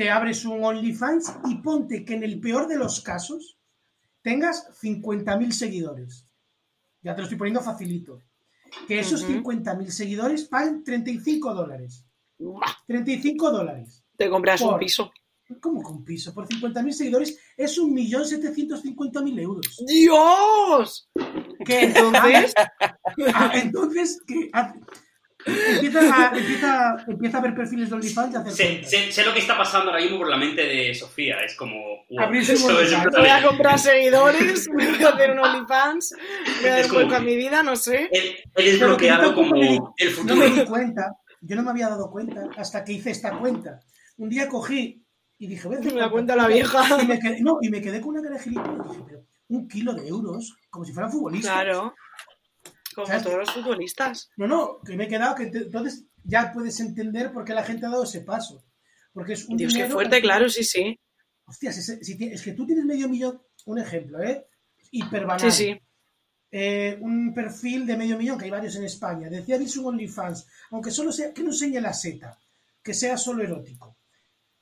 Te 0.00 0.08
abres 0.08 0.46
un 0.46 0.64
OnlyFans 0.64 1.30
y 1.46 1.56
ponte 1.56 2.06
que 2.06 2.14
en 2.14 2.22
el 2.22 2.40
peor 2.40 2.66
de 2.66 2.78
los 2.78 3.02
casos 3.02 3.58
tengas 4.22 4.66
50.000 4.80 5.50
seguidores. 5.50 6.26
Ya 7.02 7.14
te 7.14 7.20
lo 7.20 7.24
estoy 7.24 7.36
poniendo 7.36 7.60
facilito. 7.60 8.22
Que 8.88 9.00
esos 9.00 9.22
Ujú. 9.24 9.50
50.000 9.50 9.90
seguidores 9.90 10.44
paguen 10.44 10.82
35 10.84 11.52
dólares. 11.52 12.06
35 12.86 13.50
dólares. 13.50 14.02
Te 14.16 14.30
compras 14.30 14.62
un 14.62 14.78
piso. 14.78 15.12
¿Cómo 15.60 15.82
con 15.82 16.02
piso? 16.02 16.32
Por 16.32 16.48
50.000 16.48 16.92
seguidores 16.92 17.38
es 17.54 17.78
1.750.000 17.78 19.38
euros. 19.38 19.84
¡Dios! 19.86 21.10
Que 21.66 21.84
Entonces, 21.84 22.54
Ah, 23.34 23.52
entonces, 23.52 24.18
que 24.26 24.48
ah, 24.54 24.74
empieza, 25.46 26.30
a, 26.30 26.36
empieza, 26.36 26.96
empieza 27.08 27.38
a 27.38 27.40
ver 27.40 27.54
perfiles 27.54 27.88
de 27.88 27.94
OnlyFans 27.96 28.32
y 28.32 28.36
hacer 28.36 28.52
Sé, 28.52 28.84
sé- 28.84 29.12
sé 29.12 29.24
lo 29.24 29.32
que 29.32 29.40
está 29.40 29.56
pasando 29.56 29.90
ahora 29.90 30.02
mismo 30.02 30.18
por 30.18 30.28
la 30.28 30.36
mente 30.36 30.62
de 30.62 30.94
Sofía. 30.94 31.40
Es 31.44 31.54
como. 31.56 31.76
wow, 32.10 32.32
es 32.34 32.62
voy 32.62 33.28
a 33.28 33.42
comprar 33.46 33.78
seguidores, 33.78 34.68
voy 34.68 34.84
a 35.04 35.08
hacer 35.08 35.30
un 35.32 35.38
OnlyFans, 35.38 36.14
voy 36.60 36.68
a 36.68 36.70
dar 36.70 36.78
Es 36.80 36.84
un 36.86 36.90
como- 36.90 37.00
vuelco 37.06 37.16
a 37.16 37.20
mi 37.20 37.36
vida, 37.36 37.62
no 37.62 37.76
sé. 37.76 38.08
Que 38.12 38.42
yo 38.64 38.70
desbloqueado 38.72 39.22
tampoco 39.34 39.42
me 39.56 39.76
como 39.76 39.94
el 39.96 40.08
No 40.10 40.16
futuro. 40.16 40.36
me 40.36 40.50
di 40.50 40.64
cuenta, 40.66 41.16
yo 41.40 41.56
no 41.56 41.62
me 41.62 41.70
había 41.70 41.88
dado 41.88 42.10
cuenta 42.10 42.48
hasta 42.56 42.84
que 42.84 42.92
hice 42.92 43.10
esta 43.10 43.38
cuenta. 43.38 43.80
Un 44.18 44.28
día 44.28 44.48
cogí 44.48 45.02
y 45.38 45.46
dije, 45.46 45.66
voy 45.66 45.76
a 45.76 45.80
hacer 45.80 45.94
Me 45.94 46.00
la 46.00 46.10
cuenta. 46.10 46.36
la 46.36 46.46
vieja. 46.48 46.84
Y 47.02 47.06
me 47.06 47.18
quedé, 47.18 47.40
no, 47.40 47.58
y 47.62 47.68
me 47.70 47.80
quedé 47.80 48.00
con 48.00 48.10
una 48.10 48.22
cara 48.22 48.34
de 48.36 48.42
gilipollas. 48.42 48.90
Dije, 48.90 49.02
pero 49.06 49.20
un 49.48 49.66
kilo 49.66 49.94
de 49.94 50.06
euros, 50.06 50.54
como 50.68 50.84
si 50.84 50.92
fueran 50.92 51.10
futbolistas. 51.10 51.50
Claro. 51.52 51.94
Como 53.00 53.06
¿Sabes? 53.08 53.22
todos 53.24 53.38
los 53.38 53.50
futbolistas. 53.50 54.30
No, 54.36 54.46
no, 54.46 54.80
que 54.84 54.96
me 54.96 55.04
he 55.04 55.08
quedado, 55.08 55.34
que 55.34 55.46
te- 55.46 55.58
entonces 55.58 56.04
ya 56.24 56.52
puedes 56.52 56.78
entender 56.80 57.32
por 57.32 57.44
qué 57.44 57.54
la 57.54 57.64
gente 57.64 57.86
ha 57.86 57.90
dado 57.90 58.04
ese 58.04 58.20
paso. 58.22 58.64
Porque 59.12 59.32
es 59.34 59.44
un 59.46 59.56
Dios, 59.56 59.74
qué 59.74 59.88
fuerte, 59.88 60.16
que- 60.16 60.22
claro, 60.22 60.48
sí, 60.48 60.62
sí. 60.64 60.98
Hostias, 61.46 61.76
es 61.88 62.42
que 62.42 62.52
tú 62.52 62.64
tienes 62.66 62.84
medio 62.84 63.08
millón, 63.08 63.42
un 63.66 63.78
ejemplo, 63.78 64.22
¿eh? 64.22 64.46
Hiperbanal. 64.92 65.50
Sí, 65.50 65.64
sí. 65.72 65.80
Eh, 66.52 66.98
un 67.00 67.32
perfil 67.32 67.86
de 67.86 67.96
medio 67.96 68.16
millón, 68.18 68.36
que 68.38 68.44
hay 68.46 68.50
varios 68.50 68.74
en 68.76 68.84
España. 68.84 69.28
Decía 69.28 69.56
un 69.56 69.86
OnlyFans, 69.86 70.46
aunque 70.70 70.90
solo 70.90 71.12
sea, 71.12 71.32
que 71.32 71.42
no 71.42 71.50
enseñe 71.50 71.80
la 71.80 71.92
seta, 71.92 72.38
que 72.82 72.92
sea 72.94 73.16
solo 73.16 73.42
erótico. 73.42 73.96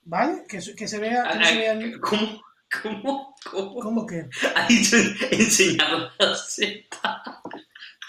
¿Vale? 0.03 0.44
Que, 0.48 0.61
se- 0.62 0.74
que 0.74 0.88
se 0.88 0.98
vea. 0.98 1.24
Que 1.31 1.38
no 1.38 1.44
se 1.44 1.57
vean- 1.59 2.01
¿Cómo? 2.01 2.42
¿Cómo? 2.83 3.35
¿Cómo? 3.51 3.74
¿Cómo 3.81 4.07
que? 4.07 4.29
Ha 4.55 4.66
dicho 4.68 4.96
enseñado 5.31 6.11
la 6.18 6.35
seta. 6.35 7.40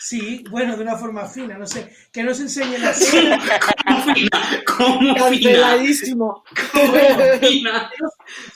Sí, 0.01 0.43
bueno, 0.49 0.77
de 0.77 0.83
una 0.83 0.95
forma 0.95 1.27
fina, 1.27 1.57
no 1.57 1.67
sé. 1.67 1.93
Que 2.11 2.23
no 2.23 2.33
se 2.33 2.43
enseñe 2.43 2.77
la 2.77 2.93
seta. 2.93 3.59
¿Cómo 3.85 4.13
fina? 4.13 4.63
¿Cómo 4.77 4.99
fina? 4.99 5.15
Canceladísimo. 5.19 6.43
¿Cómo 6.71 6.93
fina? 7.41 7.91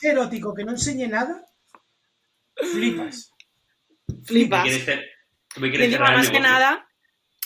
erótico, 0.01 0.53
que 0.53 0.63
no 0.63 0.71
enseñe 0.71 1.07
nada. 1.07 1.43
Flipas. 2.55 3.31
Me 4.07 4.23
Flipas. 4.25 4.63
quieres 4.63 4.87
cer- 4.87 5.03
me 5.57 5.69
quieres 5.69 5.91
cerrar 5.91 6.11
el 6.11 6.17
más 6.17 6.29
que 6.29 6.39
nada, 6.39 6.87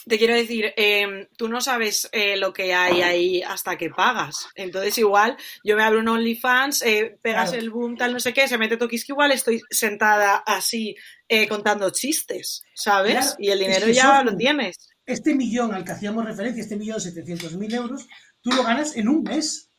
te 0.08 0.18
quiero 0.18 0.34
decir, 0.36 0.74
eh, 0.78 1.28
tú 1.38 1.48
no 1.50 1.62
sabes 1.62 2.10
eh, 2.12 2.38
lo 2.38 2.54
que 2.54 2.74
hay 2.74 3.02
ahí 3.02 3.42
hasta 3.42 3.78
que 3.78 3.90
pagas. 3.90 4.48
Entonces, 4.56 4.98
igual, 4.98 5.38
yo 5.64 5.76
me 5.76 5.84
abro 5.84 6.00
un 6.00 6.08
OnlyFans, 6.08 6.82
eh, 6.84 7.18
pegas 7.22 7.50
Claro. 7.50 7.64
el 7.64 7.70
boom, 7.70 7.98
tal, 7.98 8.14
no 8.14 8.20
sé 8.20 8.34
qué, 8.34 8.48
se 8.48 8.58
mete 8.58 8.78
Tokiski, 8.78 9.12
igual 9.12 9.32
estoy 9.32 9.62
sentada 9.70 10.38
así 10.38 10.96
eh, 11.28 11.48
contando 11.48 11.90
chistes, 11.90 12.64
¿sabes? 12.74 13.14
Claro, 13.14 13.36
y 13.40 13.50
el 13.50 13.62
es 13.62 13.68
dinero 13.68 13.86
que 13.88 13.94
ya 13.94 14.24
lo 14.24 14.36
tienes. 14.36 14.78
Este 15.06 15.36
millón 15.36 15.74
al 15.74 15.84
que 15.84 15.92
hacíamos 15.92 16.26
referencia, 16.26 16.62
este 16.62 16.76
millón 16.76 17.00
setecientos 17.00 17.54
mil 17.56 17.74
euros, 17.74 18.08
tú 18.42 18.52
lo 18.52 18.64
ganas 18.64 18.96
en 18.96 19.08
un 19.08 19.24
mes. 19.24 19.70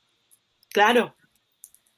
Claro. 0.70 1.16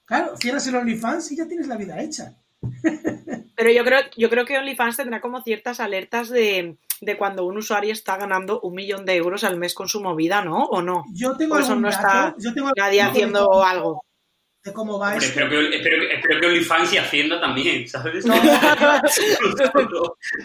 Claro, 0.05 0.37
cierras 0.37 0.67
el 0.67 0.75
OnlyFans 0.77 1.31
y 1.33 1.37
ya 1.37 1.47
tienes 1.47 1.69
la 1.69 1.77
vida 1.77 2.01
hecha. 2.03 2.37
Pero 3.61 3.73
yo 3.73 3.85
creo, 3.85 4.01
yo 4.17 4.31
creo 4.31 4.47
que 4.47 4.57
OnlyFans 4.57 4.97
tendrá 4.97 5.21
como 5.21 5.43
ciertas 5.43 5.81
alertas 5.81 6.31
de, 6.31 6.79
de 7.03 7.17
cuando 7.19 7.45
un 7.45 7.59
usuario 7.59 7.93
está 7.93 8.17
ganando 8.17 8.59
un 8.63 8.75
millón 8.75 9.05
de 9.05 9.17
euros 9.17 9.45
al 9.45 9.59
mes 9.59 9.75
con 9.75 9.87
su 9.87 10.01
movida, 10.01 10.43
¿no? 10.43 10.65
¿O 10.65 10.81
no? 10.81 11.05
Yo 11.13 11.37
tengo 11.37 11.57
Por 11.57 11.65
eso 11.65 11.77
no 11.77 11.91
dato, 11.91 11.99
está 12.01 12.35
yo 12.39 12.55
tengo 12.55 12.71
Nadie 12.75 13.03
de 13.03 13.09
haciendo 13.09 13.47
cómo- 13.47 13.63
algo. 13.63 14.05
De 14.65 14.73
cómo 14.73 14.99
va 14.99 15.13
Hombre, 15.13 15.27
espero, 15.27 15.51
que, 15.51 15.77
espero, 15.77 16.03
espero 16.11 16.41
que 16.41 16.47
OnlyFans 16.47 16.93
y 16.95 16.99
Hacienda 16.99 17.39
también, 17.41 17.87
¿sabes? 17.89 18.25
No. 18.25 18.35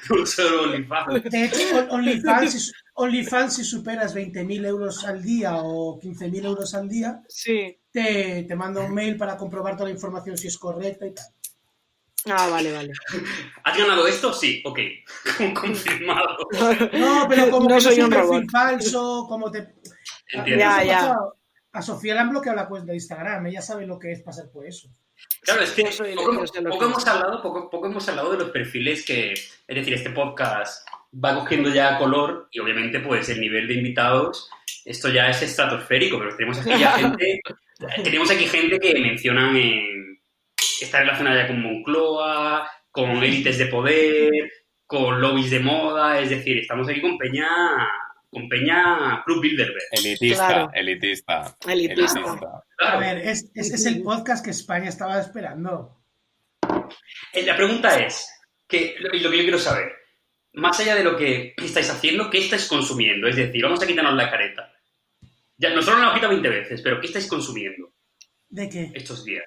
No 0.09 0.25
solo, 0.25 0.63
OnlyFans. 0.63 1.23
De 1.23 1.45
hecho, 1.45 1.77
On- 1.77 1.91
OnlyFans, 1.99 2.51
si, 2.65 2.71
OnlyFans, 2.95 3.55
si 3.55 3.63
superas 3.63 4.15
20.000 4.15 4.65
euros 4.65 5.03
al 5.05 5.21
día 5.23 5.55
o 5.57 5.99
15.000 5.99 6.45
euros 6.45 6.73
al 6.75 6.87
día, 6.89 7.21
Sí. 7.27 7.77
te, 7.91 8.43
te 8.47 8.55
manda 8.55 8.81
un 8.81 8.93
mail 8.93 9.17
para 9.17 9.37
comprobar 9.37 9.75
toda 9.75 9.89
la 9.89 9.95
información 9.95 10.37
si 10.37 10.47
es 10.47 10.57
correcta 10.57 11.05
y 11.07 11.13
tal. 11.13 11.25
Ah, 12.27 12.47
vale, 12.49 12.71
vale. 12.71 12.91
¿Has 13.63 13.77
ganado 13.77 14.07
esto? 14.07 14.33
Sí, 14.33 14.61
ok. 14.65 14.79
Confirmado. 15.53 16.37
No, 16.93 17.25
pero 17.29 17.51
como 17.51 17.69
No 17.69 17.75
que 17.75 17.81
soy 17.81 17.93
es 17.93 18.03
un 18.03 18.09
perfil 18.09 18.29
robot. 18.29 18.51
falso, 18.51 19.25
como 19.29 19.51
te... 19.51 19.75
Entiendo. 20.31 20.59
Ya, 20.59 21.17
A 21.71 21.81
Sofía 21.81 22.13
le 22.15 22.21
han 22.21 22.29
bloqueado 22.31 22.55
la 22.55 22.67
cuenta 22.67 22.91
de 22.91 22.95
Instagram, 22.97 23.45
ella 23.47 23.61
sabe 23.61 23.85
lo 23.85 23.99
que 23.99 24.11
es 24.11 24.21
pasar 24.21 24.49
por 24.51 24.65
eso. 24.65 24.89
Claro, 25.41 25.61
es 25.61 25.71
que 25.71 25.83
poco, 26.15 26.85
hemos 26.85 27.07
hablado, 27.07 27.41
poco, 27.41 27.69
poco 27.69 27.87
hemos 27.87 28.07
hablado 28.09 28.31
de 28.31 28.39
los 28.39 28.49
perfiles 28.49 29.05
que, 29.05 29.31
es 29.33 29.65
decir, 29.67 29.93
este 29.93 30.09
podcast 30.09 30.85
va 31.23 31.35
cogiendo 31.35 31.69
ya 31.69 31.97
color 31.97 32.49
y 32.51 32.59
obviamente 32.59 32.99
pues 32.99 33.29
el 33.29 33.39
nivel 33.39 33.67
de 33.67 33.75
invitados, 33.75 34.49
esto 34.83 35.09
ya 35.09 35.29
es 35.29 35.41
estratosférico, 35.41 36.17
pero 36.17 36.35
tenemos 36.35 36.59
aquí 36.59 36.77
ya 36.77 36.91
gente, 36.93 37.39
tenemos 38.03 38.29
aquí 38.31 38.45
gente 38.45 38.79
que 38.79 38.99
mencionan 38.99 39.55
en, 39.55 40.14
está 40.85 40.99
relacionada 40.99 41.41
ya 41.41 41.47
con 41.47 41.61
Moncloa, 41.61 42.69
con 42.91 43.23
élites 43.23 43.57
de 43.57 43.65
poder, 43.67 44.31
con 44.85 45.19
lobbies 45.19 45.49
de 45.51 45.59
moda, 45.59 46.19
es 46.19 46.29
decir, 46.29 46.57
estamos 46.59 46.87
aquí 46.87 47.01
con 47.01 47.17
Peña, 47.17 47.47
con 48.29 48.47
Peña 48.47 49.21
Club 49.25 49.41
Bilderberg. 49.41 49.83
Elitista, 49.91 50.47
Claro. 50.47 50.71
elitista. 50.73 51.55
Elitista. 51.67 52.19
A 52.19 52.63
Claro. 52.77 52.99
ver, 52.99 53.17
es, 53.19 53.51
ese 53.55 53.75
es 53.75 53.85
el 53.85 54.01
podcast 54.03 54.43
que 54.43 54.51
España 54.51 54.89
estaba 54.89 55.19
esperando. 55.19 56.01
Eh, 57.33 57.43
La 57.45 57.55
pregunta 57.55 57.99
es, 57.99 58.27
que, 58.67 58.95
y 59.13 59.19
lo 59.19 59.29
que 59.29 59.37
yo 59.37 59.43
quiero 59.43 59.59
saber, 59.59 59.91
más 60.53 60.79
allá 60.79 60.95
de 60.95 61.03
lo 61.03 61.15
que 61.17 61.53
estáis 61.57 61.89
haciendo, 61.89 62.29
¿qué 62.29 62.39
estáis 62.39 62.67
consumiendo? 62.67 63.27
Es 63.27 63.35
decir, 63.35 63.63
vamos 63.63 63.81
a 63.81 63.87
quitarnos 63.87 64.15
la 64.15 64.29
careta. 64.29 64.71
Ya, 65.57 65.69
nosotros 65.69 65.99
nos 65.99 66.07
lo 66.09 66.13
quitado 66.15 66.31
20 66.33 66.49
veces, 66.49 66.81
pero 66.81 66.99
¿qué 66.99 67.07
estáis 67.07 67.27
consumiendo 67.27 67.93
¿De 68.49 68.69
qué? 68.69 68.91
estos 68.93 69.23
días? 69.23 69.45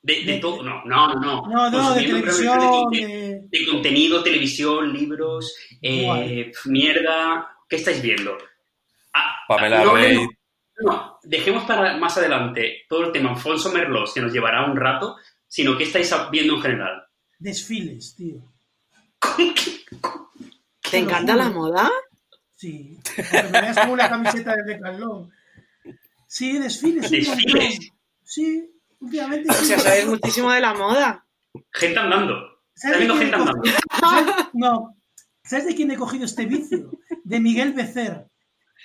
De, 0.00 0.24
de 0.24 0.32
De- 0.34 0.38
todo, 0.38 0.62
no, 0.62 0.84
no, 0.84 1.14
no. 1.14 1.20
no. 1.20 1.46
No, 1.48 1.70
no, 1.70 1.94
de 1.94 2.02
televisión, 2.02 2.90
de, 2.90 2.98
de- 3.00 3.06
de... 3.06 3.40
de 3.48 3.66
contenido, 3.70 4.22
televisión, 4.22 4.92
libros, 4.92 5.54
eh, 5.82 6.52
mierda. 6.66 7.56
¿Qué 7.68 7.76
estáis 7.76 8.00
viendo? 8.00 8.38
Ah, 9.12 9.36
Pamela 9.48 9.84
no, 9.84 9.94
Rey. 9.96 10.16
no, 10.16 10.28
no, 10.80 11.18
dejemos 11.22 11.64
para 11.64 11.96
más 11.98 12.16
adelante 12.16 12.84
todo 12.88 13.06
el 13.06 13.12
tema 13.12 13.30
Alfonso 13.30 13.72
Merlos, 13.72 14.14
que 14.14 14.20
nos 14.20 14.32
llevará 14.32 14.64
un 14.70 14.76
rato, 14.76 15.16
sino 15.46 15.76
qué 15.76 15.84
estáis 15.84 16.14
viendo 16.30 16.54
en 16.54 16.62
general. 16.62 17.02
desfiles, 17.38 18.14
tío. 18.16 18.36
¿Te 20.90 20.98
encanta 20.98 21.36
la 21.36 21.50
moda? 21.50 21.90
Sí. 22.54 22.98
Me 23.52 23.60
veas 23.60 23.78
como 23.78 23.92
una 23.92 24.08
camiseta 24.08 24.54
de 24.56 24.62
Decathlon. 24.74 25.30
Sí, 26.26 26.58
desfiles. 26.58 27.10
¿Desfiles? 27.10 27.90
Sí, 28.24 28.70
últimamente 29.00 29.50
O 29.50 29.54
sea, 29.54 29.78
sabes 29.78 30.06
muchísimo 30.06 30.50
de 30.52 30.60
la 30.60 30.74
moda. 30.74 31.26
Gente 31.72 31.98
andando. 31.98 32.34
¿Sabes 32.74 33.00
Está 33.00 33.14
de 33.14 33.18
gente 33.18 33.36
he 33.36 33.38
andando. 33.38 33.62
No. 34.52 34.94
¿Sabes 35.42 35.66
de 35.66 35.74
quién 35.74 35.90
he 35.90 35.96
cogido 35.96 36.24
este 36.24 36.46
vicio? 36.46 36.90
De 37.24 37.40
Miguel 37.40 37.72
Becer. 37.72 38.28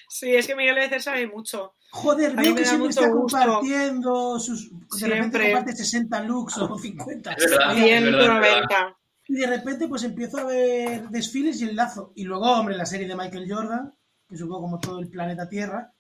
Sí, 0.07 0.33
es 0.33 0.47
que 0.47 0.55
Miguel 0.55 0.75
Becer 0.75 1.01
sabe 1.01 1.27
mucho. 1.27 1.73
Joder, 1.91 2.35
veo 2.35 2.53
me 2.53 2.61
que 2.61 2.65
siempre 2.65 2.89
está 2.89 3.07
gusto. 3.07 3.37
compartiendo 3.37 4.39
sus. 4.39 4.71
De 4.99 5.07
repente 5.07 5.43
comparte 5.43 5.75
60 5.75 6.21
looks 6.21 6.57
o 6.57 6.77
50. 6.77 7.33
Es 7.33 7.49
verdad. 7.49 7.67
Ah, 7.67 7.77
es 7.77 7.83
190. 7.83 8.97
Y 9.27 9.35
de 9.35 9.47
repente, 9.47 9.87
pues 9.87 10.03
empiezo 10.03 10.39
a 10.39 10.45
ver 10.45 11.07
desfiles 11.09 11.61
y 11.61 11.69
enlazo. 11.69 12.11
Y 12.15 12.23
luego, 12.23 12.51
hombre, 12.51 12.75
la 12.75 12.85
serie 12.85 13.07
de 13.07 13.15
Michael 13.15 13.51
Jordan, 13.51 13.93
que 14.27 14.37
supongo 14.37 14.61
como 14.61 14.79
todo 14.79 14.99
el 14.99 15.09
planeta 15.09 15.47
Tierra, 15.47 15.93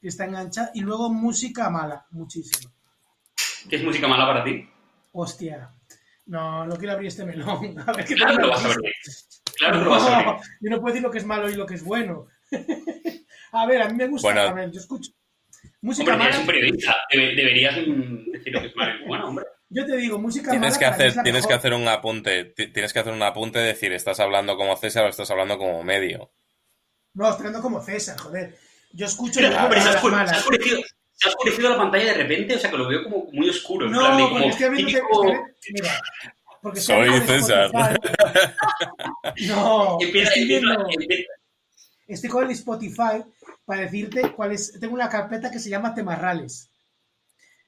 que 0.00 0.08
está 0.08 0.24
enganchada. 0.26 0.70
Y 0.74 0.80
luego 0.80 1.10
música 1.10 1.70
mala, 1.70 2.06
muchísimo. 2.10 2.72
¿Qué 3.68 3.76
es 3.76 3.84
música 3.84 4.08
mala 4.08 4.26
para 4.26 4.44
ti? 4.44 4.68
Hostia. 5.12 5.70
No, 6.26 6.64
no 6.66 6.76
quiero 6.76 6.92
abrir 6.94 7.08
este 7.08 7.24
melón. 7.24 7.78
A 7.86 7.92
ver 7.92 8.04
qué 8.04 8.14
Claro 8.14 8.34
lo 8.40 8.48
vas 8.50 8.64
a 8.64 8.68
abrir. 8.68 8.92
Claro 9.58 9.78
que 9.78 9.84
lo 9.84 9.90
vas 9.90 10.02
a 10.04 10.16
abrir. 10.18 10.26
No, 10.26 10.40
yo 10.60 10.70
no 10.70 10.80
puedo 10.80 10.92
decir 10.94 11.02
lo 11.02 11.10
que 11.10 11.18
es 11.18 11.24
malo 11.26 11.50
y 11.50 11.54
lo 11.54 11.66
que 11.66 11.74
es 11.74 11.84
bueno. 11.84 12.26
A 13.52 13.66
ver, 13.66 13.82
a 13.82 13.88
mí 13.88 13.94
me 13.96 14.06
gusta. 14.06 14.26
Bueno. 14.28 14.40
a 14.42 14.52
ver, 14.52 14.70
yo 14.70 14.80
escucho. 14.80 15.10
Música 15.82 16.12
Hombre, 16.12 16.28
mala. 16.28 16.40
un 16.40 16.46
periodista. 16.46 16.96
Debe- 17.12 17.34
deberías 17.34 17.74
decir 17.76 18.52
lo 18.52 18.60
que 18.60 18.66
es 18.68 18.76
malo 18.76 19.04
y 19.04 19.06
bueno, 19.08 19.28
hombre. 19.28 19.44
Yo 19.68 19.86
te 19.86 19.96
digo, 19.96 20.18
música 20.18 20.50
Tienes 20.50 20.74
mala 20.74 20.78
que 20.78 20.84
hacer, 20.86 21.22
tienes 21.22 21.46
que 21.46 21.54
hacer 21.54 21.72
un 21.74 21.88
apunte. 21.88 22.44
Ti- 22.46 22.72
Tienes 22.72 22.92
que 22.92 22.98
hacer 22.98 23.12
un 23.12 23.22
apunte 23.22 23.58
de 23.58 23.66
decir, 23.66 23.92
estás 23.92 24.20
hablando 24.20 24.56
como 24.56 24.76
César 24.76 25.04
o 25.04 25.08
estás 25.08 25.30
hablando 25.30 25.56
como 25.58 25.82
medio. 25.82 26.30
No, 27.14 27.28
estoy 27.30 27.46
hablando 27.46 27.62
como 27.62 27.80
César, 27.82 28.18
joder. 28.18 28.56
Yo 28.92 29.06
escucho 29.06 29.40
Pero, 29.40 29.56
hombre, 29.56 29.80
malas, 29.80 30.42
se 30.42 30.58
ha 31.24 31.28
malas. 31.28 31.28
oscurecido, 31.28 31.28
se 31.28 31.28
ha 31.28 31.30
oscurecido 31.30 31.70
la 31.70 31.76
pantalla 31.78 32.04
de 32.06 32.14
repente, 32.14 32.54
o 32.56 32.58
sea 32.58 32.70
que 32.70 32.76
lo 32.78 32.88
veo 32.88 33.04
como 33.04 33.26
muy 33.32 33.48
oscuro. 33.48 33.86
en 33.86 33.92
No, 33.92 33.98
plan 34.00 34.16
de 34.16 34.22
porque 34.28 34.48
estoy 34.48 34.70
viendo 34.70 34.86
que- 34.86 34.94
típico- 35.00 35.24
estoy- 35.24 35.72
Mira. 35.74 36.02
Porque 36.62 36.80
Soy 36.80 37.20
César. 37.22 37.70
No, 39.48 39.98
Empieza, 40.00 40.28
estoy 40.30 40.46
viendo- 40.46 40.86
Estoy 42.06 42.30
con 42.30 42.44
el 42.44 42.50
Spotify 42.50 43.24
para 43.64 43.82
decirte 43.82 44.32
cuál 44.32 44.52
es. 44.52 44.78
Tengo 44.78 44.94
una 44.94 45.08
carpeta 45.08 45.50
que 45.50 45.58
se 45.58 45.70
llama 45.70 45.94
Temarrales. 45.94 46.70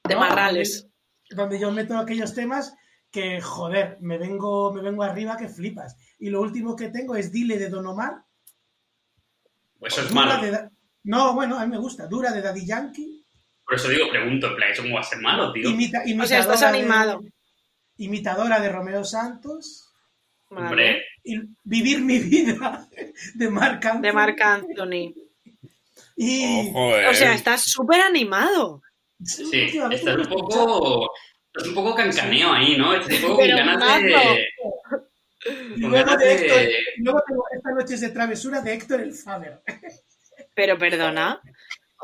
De 0.05 0.14
¿no? 0.14 0.21
marrales. 0.21 0.87
Donde, 1.31 1.59
yo 1.59 1.73
meto 1.73 1.97
aquellos 1.97 2.35
temas 2.35 2.75
que, 3.11 3.40
joder, 3.40 3.97
me 4.01 4.19
vengo, 4.19 4.73
me 4.73 4.83
vengo 4.83 5.03
arriba 5.03 5.37
que 5.37 5.49
flipas. 5.49 5.97
Y 6.19 6.29
lo 6.31 6.40
último 6.43 6.77
que 6.77 6.88
tengo 6.90 7.17
es 7.17 7.33
Dile 7.33 7.59
de 7.59 7.71
Don 7.71 7.87
Omar. 7.87 8.23
Pues 9.79 9.93
eso 9.95 10.03
es 10.07 10.12
malo. 10.12 10.51
Da- 10.51 10.71
no, 11.05 11.35
bueno, 11.35 11.59
a 11.59 11.64
mí 11.64 11.71
me 11.71 11.79
gusta. 11.79 12.07
Dura 12.07 12.31
de 12.33 12.43
Daddy 12.43 12.67
Yankee. 12.67 13.13
Por 13.66 13.77
eso 13.77 13.88
digo, 13.88 14.11
pregunto, 14.11 14.48
en 14.48 14.57
plan, 14.57 14.70
¿eso 14.70 14.83
cómo 14.83 14.94
va 14.96 15.00
a 15.00 15.05
ser 15.05 15.18
malo, 15.20 15.53
tío? 15.53 15.70
Imita- 15.70 16.03
O 16.22 16.27
sea, 16.27 16.40
estás 16.40 16.61
de- 16.61 16.66
animado. 16.66 17.22
imitadora 17.96 18.61
de 18.61 18.68
Romeo 18.68 19.05
Santos. 19.05 19.90
Hombre, 20.50 21.03
y 21.24 21.40
Vivir 21.64 22.00
mi 22.00 22.18
vida 22.18 22.87
de 23.35 23.50
Marc 23.50 23.85
Anthony. 23.87 24.03
De 24.03 24.12
Marc 24.12 24.40
Anthony. 24.40 25.14
Y 26.16 26.68
Ojo, 26.68 26.96
eh. 26.96 27.09
O 27.09 27.14
sea, 27.14 27.35
estás 27.35 27.62
súper 27.64 28.00
animado. 28.03 28.83
sí, 29.24 29.50
estás 29.90 30.16
un 30.16 30.27
poco... 30.27 31.11
Estás 31.46 31.68
un 31.68 31.74
poco 31.74 31.94
cancaneo 31.94 32.53
ahí, 32.53 32.77
¿no? 32.77 32.94
Estás 32.94 33.14
un 33.16 33.22
poco 33.22 33.37
con 33.37 33.44
Pero 33.44 33.57
ganas 33.59 33.79
mazo. 33.79 34.03
de... 34.05 34.48
Y 35.77 35.81
con 35.83 35.90
luego, 35.90 36.16
de 36.16 36.24
de- 36.27 36.35
Héctor, 36.35 36.62
y 36.96 37.03
luego 37.03 37.22
tengo 37.29 37.44
esta 37.55 37.70
noche 37.72 37.94
es 37.94 38.00
de 38.00 38.09
travesura 38.11 38.61
de 38.61 38.74
Héctor 38.74 39.00
el 39.03 39.12
Faber. 39.12 39.61
Pero 40.55 40.79
perdona. 40.79 41.40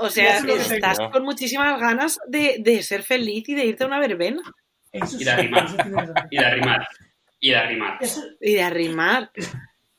O 0.01 0.11
sea, 0.11 0.39
estás 0.39 0.97
tengo. 0.99 1.11
con 1.11 1.25
muchísimas 1.25 1.79
ganas 1.81 2.19
de, 2.27 2.57
de 2.61 2.83
ser 2.83 3.03
feliz 3.03 3.49
y 3.49 3.55
de 3.55 3.67
irte 3.67 3.85
a 3.85 3.87
una 3.87 3.99
verbena. 4.01 4.43
Eso 4.93 5.17
Y 5.21 5.25
de 5.25 5.31
arrimar. 5.31 5.67
Y 6.31 6.37
de 6.39 6.45
arrimar. 6.45 6.89
Y 7.39 7.51
de 7.51 7.57
arrimar. 7.57 7.99
Eso- 8.01 8.25
Y 8.41 8.55
de 8.55 8.63
arrimar. 8.63 9.31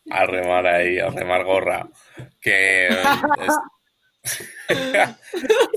A 0.09 0.25
remar 0.25 0.65
ahí, 0.67 0.99
a 0.99 1.09
remar 1.09 1.43
gorra. 1.45 1.87
Que. 2.41 2.87
es- 2.89 3.57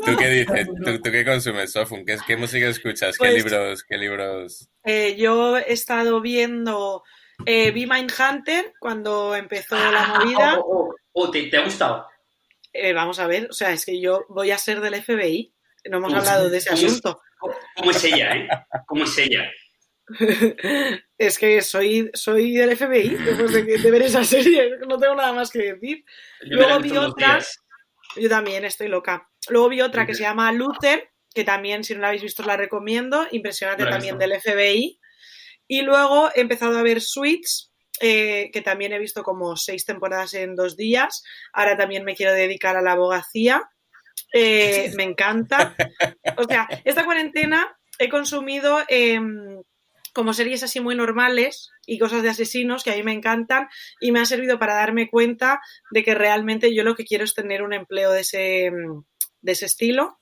¿Tú 0.04 0.16
qué 0.18 0.28
dices? 0.28 0.66
¿Tú, 0.84 1.00
tú 1.00 1.10
qué 1.10 1.24
consumes, 1.24 1.72
Sofun? 1.72 2.04
¿Qué, 2.04 2.16
qué 2.26 2.36
música 2.36 2.66
escuchas? 2.68 3.16
¿Qué 3.18 3.28
Pues- 3.30 3.44
libros? 3.44 3.84
¿Qué 3.84 3.96
libros? 3.96 4.68
Eh, 4.84 5.16
yo 5.16 5.56
he 5.58 5.72
estado 5.72 6.20
viendo 6.20 7.02
eh, 7.46 7.70
Be 7.70 7.86
Hunter 7.86 8.72
cuando 8.78 9.34
empezó 9.34 9.76
la 9.76 10.06
movida. 10.18 10.58
Oh, 10.58 10.62
oh, 10.66 10.88
oh, 10.88 10.94
oh, 11.24 11.30
¿te, 11.30 11.44
te 11.44 11.56
ha 11.56 11.64
gustado? 11.64 12.06
Eh, 12.74 12.92
vamos 12.92 13.20
a 13.20 13.26
ver, 13.28 13.46
o 13.48 13.52
sea, 13.52 13.72
es 13.72 13.86
que 13.86 14.00
yo 14.00 14.24
voy 14.28 14.50
a 14.50 14.58
ser 14.58 14.80
del 14.80 15.00
FBI. 15.00 15.54
No 15.90 15.98
hemos 15.98 16.08
¿Cómo 16.12 16.20
hablado 16.20 16.50
de 16.50 16.58
ese 16.58 16.70
asunto. 16.70 17.20
¿Cómo 17.76 17.90
es 17.90 18.04
ella, 18.04 18.36
eh? 18.36 18.48
¿Cómo 18.86 19.04
es 19.04 19.16
ella? 19.18 19.50
Es 21.16 21.38
que 21.38 21.62
soy, 21.62 22.10
soy 22.12 22.52
del 22.54 22.76
FBI 22.76 23.08
después 23.10 23.52
de, 23.52 23.90
ver 23.90 24.02
esa 24.02 24.24
serie. 24.24 24.78
No 24.86 24.98
tengo 24.98 25.14
nada 25.14 25.32
más 25.32 25.50
que 25.50 25.72
decir. 25.74 26.04
Yo 26.42 26.56
Luego 26.56 26.76
vi 26.78 26.82
visto 26.84 26.98
en 26.98 27.04
dos 27.04 27.12
otra. 27.12 27.34
días. 27.34 27.58
Yo 28.16 28.28
también 28.28 28.64
estoy 28.64 28.88
loca. 28.88 29.28
Luego 29.48 29.68
vi 29.68 29.80
otra 29.80 30.04
que 30.06 30.14
se 30.14 30.22
llama 30.22 30.52
Luther, 30.52 31.10
que 31.32 31.44
también, 31.44 31.84
si 31.84 31.94
no 31.94 32.00
la 32.00 32.08
habéis 32.08 32.22
visto, 32.22 32.42
la 32.42 32.56
recomiendo. 32.56 33.26
Impresionante 33.30 33.84
No 33.84 33.90
también 33.90 34.18
visto. 34.18 34.30
del 34.30 34.40
FBI. 34.40 35.00
Y 35.68 35.82
luego 35.82 36.30
he 36.34 36.40
empezado 36.40 36.76
a 36.76 36.82
ver 36.82 37.00
Suits, 37.00 37.72
eh, 38.00 38.50
que 38.52 38.60
también 38.60 38.92
he 38.92 38.98
visto 38.98 39.22
como 39.22 39.56
seis 39.56 39.84
temporadas 39.84 40.34
en 40.34 40.56
dos 40.56 40.76
días. 40.76 41.22
Ahora 41.52 41.76
también 41.76 42.04
me 42.04 42.14
quiero 42.14 42.32
dedicar 42.32 42.76
a 42.76 42.82
la 42.82 42.92
abogacía. 42.92 43.70
Eh, 44.32 44.92
me 44.96 45.04
encanta. 45.04 45.74
O 46.36 46.44
sea, 46.44 46.68
esta 46.84 47.04
cuarentena 47.04 47.76
he 47.98 48.08
consumido 48.08 48.80
em, 48.88 49.62
como 50.12 50.34
series 50.34 50.62
así 50.64 50.80
muy 50.80 50.96
normales 50.96 51.70
y 51.86 51.98
cosas 51.98 52.22
de 52.22 52.30
asesinos 52.30 52.82
que 52.82 52.90
a 52.90 52.96
mí 52.96 53.02
me 53.04 53.12
encantan 53.12 53.68
y 54.00 54.10
me 54.10 54.20
ha 54.20 54.24
servido 54.24 54.58
para 54.58 54.74
darme 54.74 55.08
cuenta 55.08 55.60
de 55.92 56.02
que 56.02 56.14
realmente 56.14 56.74
yo 56.74 56.82
lo 56.82 56.96
que 56.96 57.04
quiero 57.04 57.24
es 57.24 57.34
tener 57.34 57.62
un 57.62 57.72
empleo 57.72 58.10
de 58.10 58.20
ese, 58.20 58.72
de 59.40 59.52
ese 59.52 59.66
estilo. 59.66 60.18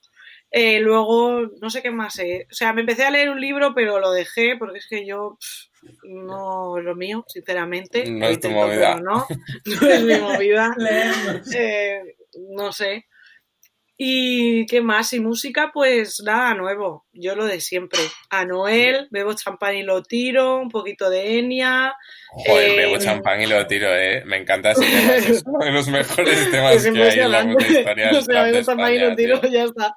Eh, 0.51 0.79
luego, 0.79 1.47
no 1.59 1.71
sé 1.71 1.81
qué 1.81 1.89
más. 1.89 2.19
O 2.19 2.53
sea, 2.53 2.73
me 2.73 2.81
empecé 2.81 3.05
a 3.05 3.11
leer 3.11 3.29
un 3.29 3.41
libro, 3.41 3.73
pero 3.73 3.99
lo 3.99 4.11
dejé 4.11 4.55
porque 4.57 4.77
es 4.77 4.87
que 4.87 5.07
yo 5.07 5.39
pff, 5.39 5.72
no 6.03 6.77
es 6.77 6.83
lo 6.83 6.95
mío, 6.95 7.25
sinceramente. 7.27 8.09
No 8.09 8.25
es 8.27 8.39
tu 8.39 8.49
movida. 8.49 8.95
No, 8.99 9.25
no 9.81 9.87
es 9.87 10.03
mi 10.03 10.15
movida. 10.15 10.75
Eh, 11.55 12.01
no 12.55 12.71
sé. 12.71 13.05
¿Y 13.95 14.65
qué 14.65 14.81
más? 14.81 15.13
Y 15.13 15.19
música, 15.19 15.69
pues 15.71 16.21
nada 16.25 16.55
nuevo. 16.55 17.05
Yo 17.13 17.35
lo 17.35 17.45
de 17.45 17.61
siempre. 17.61 17.99
A 18.31 18.43
Noel, 18.43 19.07
bebo 19.11 19.33
champán 19.35 19.75
y 19.75 19.83
lo 19.83 20.01
tiro, 20.01 20.57
un 20.57 20.69
poquito 20.69 21.09
de 21.11 21.37
Enya. 21.37 21.93
Joder, 22.29 22.71
Eh, 22.71 22.75
bebo 22.75 22.97
champán 22.97 23.41
y 23.41 23.45
lo 23.45 23.65
tiro, 23.67 23.95
¿eh? 23.95 24.23
Me 24.25 24.37
encanta 24.37 24.71
ese 24.71 24.81
tema. 24.81 25.15
Es 25.15 25.43
uno 25.45 25.63
de 25.63 25.71
los 25.71 25.87
mejores 25.89 26.51
temas 26.51 26.75
Es 26.75 26.91
que 26.91 27.03
hay 27.03 27.19
en 27.19 27.31
la 27.31 27.43
puta 27.43 27.67
historia 27.67 28.11
bebo 28.11 28.61
champán 28.63 28.93
y 28.93 28.99
lo 28.99 29.15
tiro, 29.15 29.39
tío. 29.41 29.51
ya 29.51 29.63
está. 29.65 29.95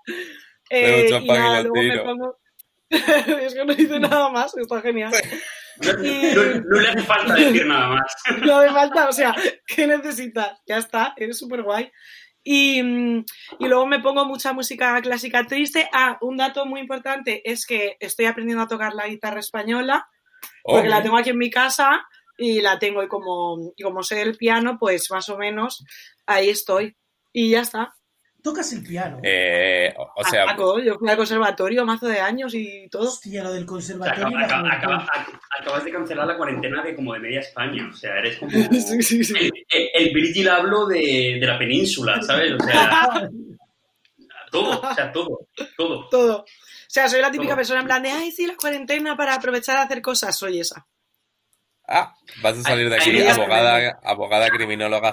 Bebo 0.71 1.03
Eh, 1.03 1.07
y 1.07 1.11
champán 1.11 1.37
y 1.37 1.39
nada, 1.41 1.63
lo 1.63 1.69
luego 1.71 1.75
me 1.75 1.91
tiro. 1.91 2.05
pongo... 2.05 2.39
es 2.91 3.55
que 3.55 3.65
no 3.65 3.75
dice 3.75 3.99
nada 3.99 4.29
más, 4.29 4.57
está 4.57 4.81
genial. 4.83 5.13
No, 5.83 5.93
no- 5.93 6.61
no 6.61 6.81
le 6.81 6.89
hace 6.89 7.03
falta 7.03 7.35
decir 7.35 7.67
nada 7.67 7.89
más. 7.89 8.15
No 8.47 8.61
me 8.61 8.69
falta, 8.71 9.09
o 9.09 9.13
sea, 9.13 9.35
¿qué 9.67 9.87
necesitas? 9.87 10.61
Ya 10.67 10.79
está, 10.79 11.15
eres 11.17 11.39
súper 11.39 11.63
guay. 11.63 11.91
Y, 12.43 12.79
y 12.81 13.67
luego 13.69 13.87
me 13.87 13.99
pongo 14.01 14.25
mucha 14.25 14.53
música 14.53 15.01
clásica 15.03 15.45
triste. 15.47 15.89
Ah, 15.93 16.17
un 16.21 16.37
dato 16.37 16.65
muy 16.65 16.81
importante 16.81 17.43
es 17.51 17.67
que 17.67 17.97
estoy 17.99 18.27
aprendiendo 18.27 18.63
a 18.63 18.69
tocar 18.69 18.95
la 18.95 19.09
guitarra 19.09 19.41
española, 19.41 20.07
porque 20.63 20.87
Oh, 20.87 20.91
la 20.91 21.03
tengo 21.03 21.17
aquí 21.19 21.31
en 21.31 21.39
mi 21.39 21.51
casa 21.51 22.07
y 22.39 22.61
la 22.61 22.79
tengo 22.79 23.03
y 23.03 23.09
como, 23.09 23.73
y 23.77 23.83
como 23.83 24.03
sé 24.05 24.23
el 24.23 24.37
piano, 24.37 24.79
pues 24.79 25.11
más 25.11 25.29
o 25.29 25.37
menos 25.39 25.85
ahí 26.27 26.49
estoy. 26.51 26.97
Y 27.33 27.51
ya 27.51 27.63
está. 27.63 27.95
Tocas 28.47 28.73
el 28.73 28.83
piano. 28.85 29.19
eh, 29.25 29.93
o 29.97 30.09
o 30.15 30.25
sea, 30.25 30.57
yo 30.57 30.95
fui 30.99 31.09
al 31.11 31.17
conservatorio 31.17 31.85
mazo 31.85 32.07
de 32.07 32.21
años 32.21 32.55
y 32.55 32.89
todo. 32.89 33.09
Hostia, 33.09 33.43
lo 33.43 33.53
del 33.53 33.65
O 33.69 33.81
sea, 33.81 33.97
conservatorio. 33.99 34.39
acaba- 34.39 34.73
acaba- 34.73 34.97
acaba- 35.03 35.41
acabas 35.61 35.85
de 35.85 35.91
cancelar 35.91 36.27
la 36.29 36.37
cuarentena 36.37 36.81
de 36.85 36.95
como 36.95 37.13
de 37.15 37.19
media 37.19 37.41
España. 37.41 37.89
O 37.93 37.97
sea, 37.97 38.17
eres 38.19 38.39
como 38.39 38.51
Sí, 38.71 39.03
sí, 39.03 39.25
sí. 39.25 39.35
el, 39.37 39.53
el, 39.69 39.89
el 39.95 40.15
Virgil 40.15 40.49
hablo 40.49 40.87
de, 40.87 41.39
de 41.41 41.47
la 41.47 41.59
península, 41.59 42.23
¿sabes? 42.23 42.53
O 42.53 42.59
sea, 42.65 43.29
todo, 44.53 44.81
o 44.81 44.95
sea, 44.95 45.11
todo, 45.13 45.49
todo. 45.77 46.09
Todo. 46.09 46.37
O 46.43 46.45
sea, 46.89 47.09
soy 47.09 47.21
la 47.21 47.31
típica 47.33 47.49
Todo. 47.51 47.57
persona 47.57 47.81
en 47.81 47.87
plan 47.87 48.03
de, 48.03 48.11
ay, 48.11 48.31
sí, 48.31 48.47
la 48.47 48.55
cuarentena 48.57 49.17
para 49.17 49.35
aprovechar 49.35 49.77
a 49.77 49.83
hacer 49.83 50.01
cosas. 50.01 50.37
Soy 50.39 50.61
esa. 50.61 50.87
ah, 51.89 52.15
vas 52.43 52.59
a 52.59 52.63
salir 52.63 52.89
de 52.89 52.97
aquí 52.97 53.21
abogada, 53.27 53.99
abogada, 54.05 54.49
criminóloga, 54.51 55.13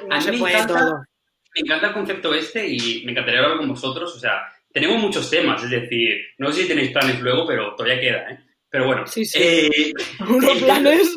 A 0.00 0.04
No 0.08 0.16
mí 0.16 0.22
se 0.22 0.32
me 0.32 0.38
puede 0.38 0.54
encanta- 0.54 0.78
todo. 0.78 1.02
Me 1.54 1.60
encanta 1.62 1.86
el 1.88 1.92
concepto 1.94 2.34
este 2.34 2.66
y 2.68 3.04
me 3.04 3.12
encantaría 3.12 3.40
hablar 3.40 3.58
con 3.58 3.68
vosotros. 3.68 4.14
O 4.14 4.18
sea, 4.20 4.42
tenemos 4.72 4.98
muchos 5.02 5.28
temas, 5.30 5.62
es 5.64 5.70
decir, 5.70 6.16
no 6.38 6.52
sé 6.52 6.62
si 6.62 6.68
tenéis 6.68 6.92
planes 6.92 7.20
luego, 7.20 7.44
pero 7.46 7.74
todavía 7.74 8.00
queda, 8.00 8.30
¿eh? 8.30 8.38
Pero 8.68 8.86
bueno, 8.86 9.06
Sí, 9.06 9.24
sí. 9.24 9.38
eh, 9.42 9.92
Unos 10.28 10.58
planes. 10.62 11.14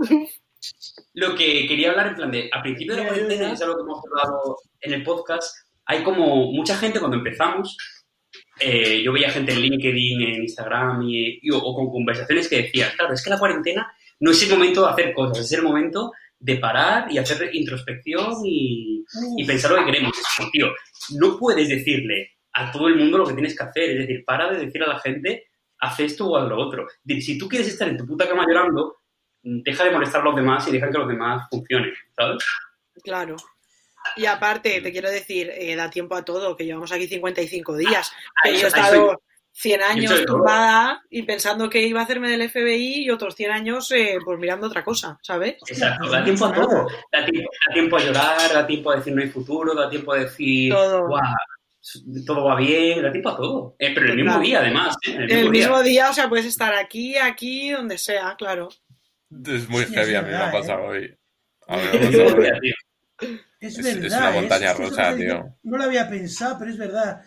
lo 1.13 1.35
que 1.35 1.67
quería 1.67 1.91
hablar 1.91 2.07
en 2.07 2.15
plan 2.15 2.31
de, 2.31 2.49
a 2.51 2.61
principio 2.63 2.95
de 2.95 3.03
la 3.03 3.07
cuarentena, 3.09 3.53
es 3.53 3.61
algo 3.61 3.75
que 3.75 3.81
hemos 3.83 4.01
hablado 4.09 4.57
en 4.81 4.93
el 4.93 5.03
podcast, 5.03 5.55
hay 5.85 6.01
como 6.03 6.51
mucha 6.51 6.75
gente 6.77 6.99
cuando 6.99 7.17
empezamos, 7.17 7.77
eh, 8.59 9.03
yo 9.03 9.11
veía 9.13 9.29
gente 9.29 9.51
en 9.53 9.59
LinkedIn, 9.61 10.21
en 10.21 10.41
Instagram 10.43 11.03
y, 11.03 11.39
y- 11.43 11.51
o, 11.51 11.57
o 11.57 11.75
con 11.75 11.91
conversaciones 11.91 12.47
que 12.49 12.63
decían, 12.63 12.89
claro, 12.97 13.13
es 13.13 13.23
que 13.23 13.29
la 13.29 13.37
cuarentena 13.37 13.93
no 14.19 14.31
es 14.31 14.43
el 14.43 14.49
momento 14.49 14.85
de 14.85 14.91
hacer 14.91 15.13
cosas, 15.13 15.45
es 15.45 15.51
el 15.53 15.63
momento 15.63 16.11
de 16.39 16.57
parar 16.57 17.11
y 17.11 17.17
hacer 17.17 17.49
introspección 17.55 18.35
y, 18.43 19.05
pensar 19.47 19.71
lo 19.71 19.77
que 19.77 19.85
queremos. 19.91 20.13
Como, 20.37 20.49
tío, 20.51 20.67
no 21.17 21.37
puedes 21.37 21.69
decirle 21.69 22.31
a 22.53 22.71
todo 22.71 22.87
el 22.87 22.95
mundo 22.97 23.17
lo 23.17 23.25
que 23.27 23.33
tienes 23.33 23.57
que 23.57 23.63
hacer, 23.63 23.89
es 23.91 23.99
decir, 23.99 24.23
para 24.25 24.51
de 24.51 24.65
decir 24.65 24.83
a 24.83 24.87
la 24.87 24.99
gente, 24.99 25.47
haz 25.79 25.99
esto 25.99 26.27
o 26.27 26.37
haz 26.37 26.47
lo 26.47 26.57
otro. 26.57 26.87
Si 27.05 27.37
tú 27.37 27.47
quieres 27.47 27.67
estar 27.67 27.87
en 27.87 27.97
tu 27.97 28.05
puta 28.05 28.27
cama 28.27 28.45
llorando, 28.47 28.97
deja 29.41 29.83
de 29.85 29.91
molestar 29.91 30.21
a 30.21 30.25
los 30.25 30.35
demás 30.35 30.67
y 30.67 30.71
deja 30.71 30.89
que 30.89 30.97
los 30.97 31.07
demás 31.07 31.47
funcionen, 31.49 31.93
¿sabes? 32.15 32.43
Claro. 33.03 33.35
Y 34.15 34.25
aparte, 34.25 34.81
te 34.81 34.91
quiero 34.91 35.09
decir, 35.09 35.49
eh, 35.53 35.75
da 35.75 35.89
tiempo 35.89 36.15
a 36.15 36.23
todo, 36.25 36.55
que 36.55 36.65
llevamos 36.65 36.91
aquí 36.91 37.07
55 37.07 37.77
días. 37.77 38.11
Ahí- 38.43 38.53
Que 38.53 38.59
yo 38.59 38.65
he 38.65 38.67
estado, 38.67 39.21
100 39.55 39.81
hecho 39.81 39.89
años 39.91 40.25
tumbada 40.25 41.01
y 41.11 41.23
pensando 41.23 41.69
que 41.69 41.81
iba 41.85 41.99
a 41.99 42.03
hacerme 42.03 42.29
del 42.29 42.41
FBI 42.49 43.05
y 43.05 43.09
otros 43.11 43.35
100 43.35 43.51
años 43.51 43.91
eh, 43.91 44.17
pues 44.25 44.39
mirando 44.39 44.65
otra 44.67 44.83
cosa, 44.83 45.17
¿sabes? 45.21 45.57
Exacto, 45.67 46.09
da 46.09 46.23
tiempo 46.23 46.45
a 46.45 46.53
todo. 46.53 46.87
Da 47.11 47.23
tiempo, 47.25 47.49
da 47.67 47.73
tiempo 47.73 47.97
a 47.97 47.99
llorar, 48.03 48.53
da 48.53 48.65
tiempo 48.67 48.91
a 48.91 48.95
decir 48.97 49.13
no 49.15 49.21
hay 49.21 49.29
futuro, 49.29 49.73
da 49.75 49.89
tiempo 49.89 50.11
a 50.13 50.17
decir 50.17 50.73
Todo. 50.73 51.07
"Guau, 51.07 51.21
todo 52.25 52.45
va 52.45 52.55
bien, 52.55 53.01
da 53.03 53.11
tiempo 53.11 53.29
a 53.29 53.37
todo. 53.37 53.75
Eh, 53.77 53.91
pero 53.93 54.07
el 54.07 54.15
mismo 54.15 54.39
día, 54.39 54.59
además. 54.59 54.95
¿eh? 55.07 55.11
El 55.15 55.21
El 55.21 55.27
mismo 55.27 55.51
día. 55.51 55.67
mismo 55.67 55.83
día, 55.83 56.09
o 56.09 56.13
sea, 56.13 56.27
puedes 56.29 56.45
estar 56.47 56.73
aquí, 56.73 57.15
aquí, 57.17 57.69
donde 57.71 57.97
sea, 57.97 58.35
claro. 58.37 58.69
Es 59.29 59.69
muy 59.69 59.83
Sí, 59.85 59.93
heavy, 59.93 60.13
es 60.13 60.17
a 60.17 60.21
mí 60.23 60.29
me 60.29 60.35
ha 60.35 60.45
verdad, 60.45 60.51
pasado 60.59 60.83
hoy. 60.85 61.17
A 61.67 61.77
mí 61.77 61.81
me 61.83 61.89
ha 61.89 62.01
pasado 62.01 62.37
hoy. 62.37 62.73
Es, 63.59 63.77
Es- 63.77 63.85
es 63.85 64.01
verdad. 64.01 64.17
una 64.19 64.29
¿eh? 64.29 64.41
montaña 64.41 64.73
rusa, 64.73 65.15
tío. 65.15 65.45
No 65.63 65.77
lo 65.77 65.83
había 65.83 66.09
pensado, 66.09 66.57
pero 66.59 66.71
es 66.71 66.77
verdad. 66.77 67.21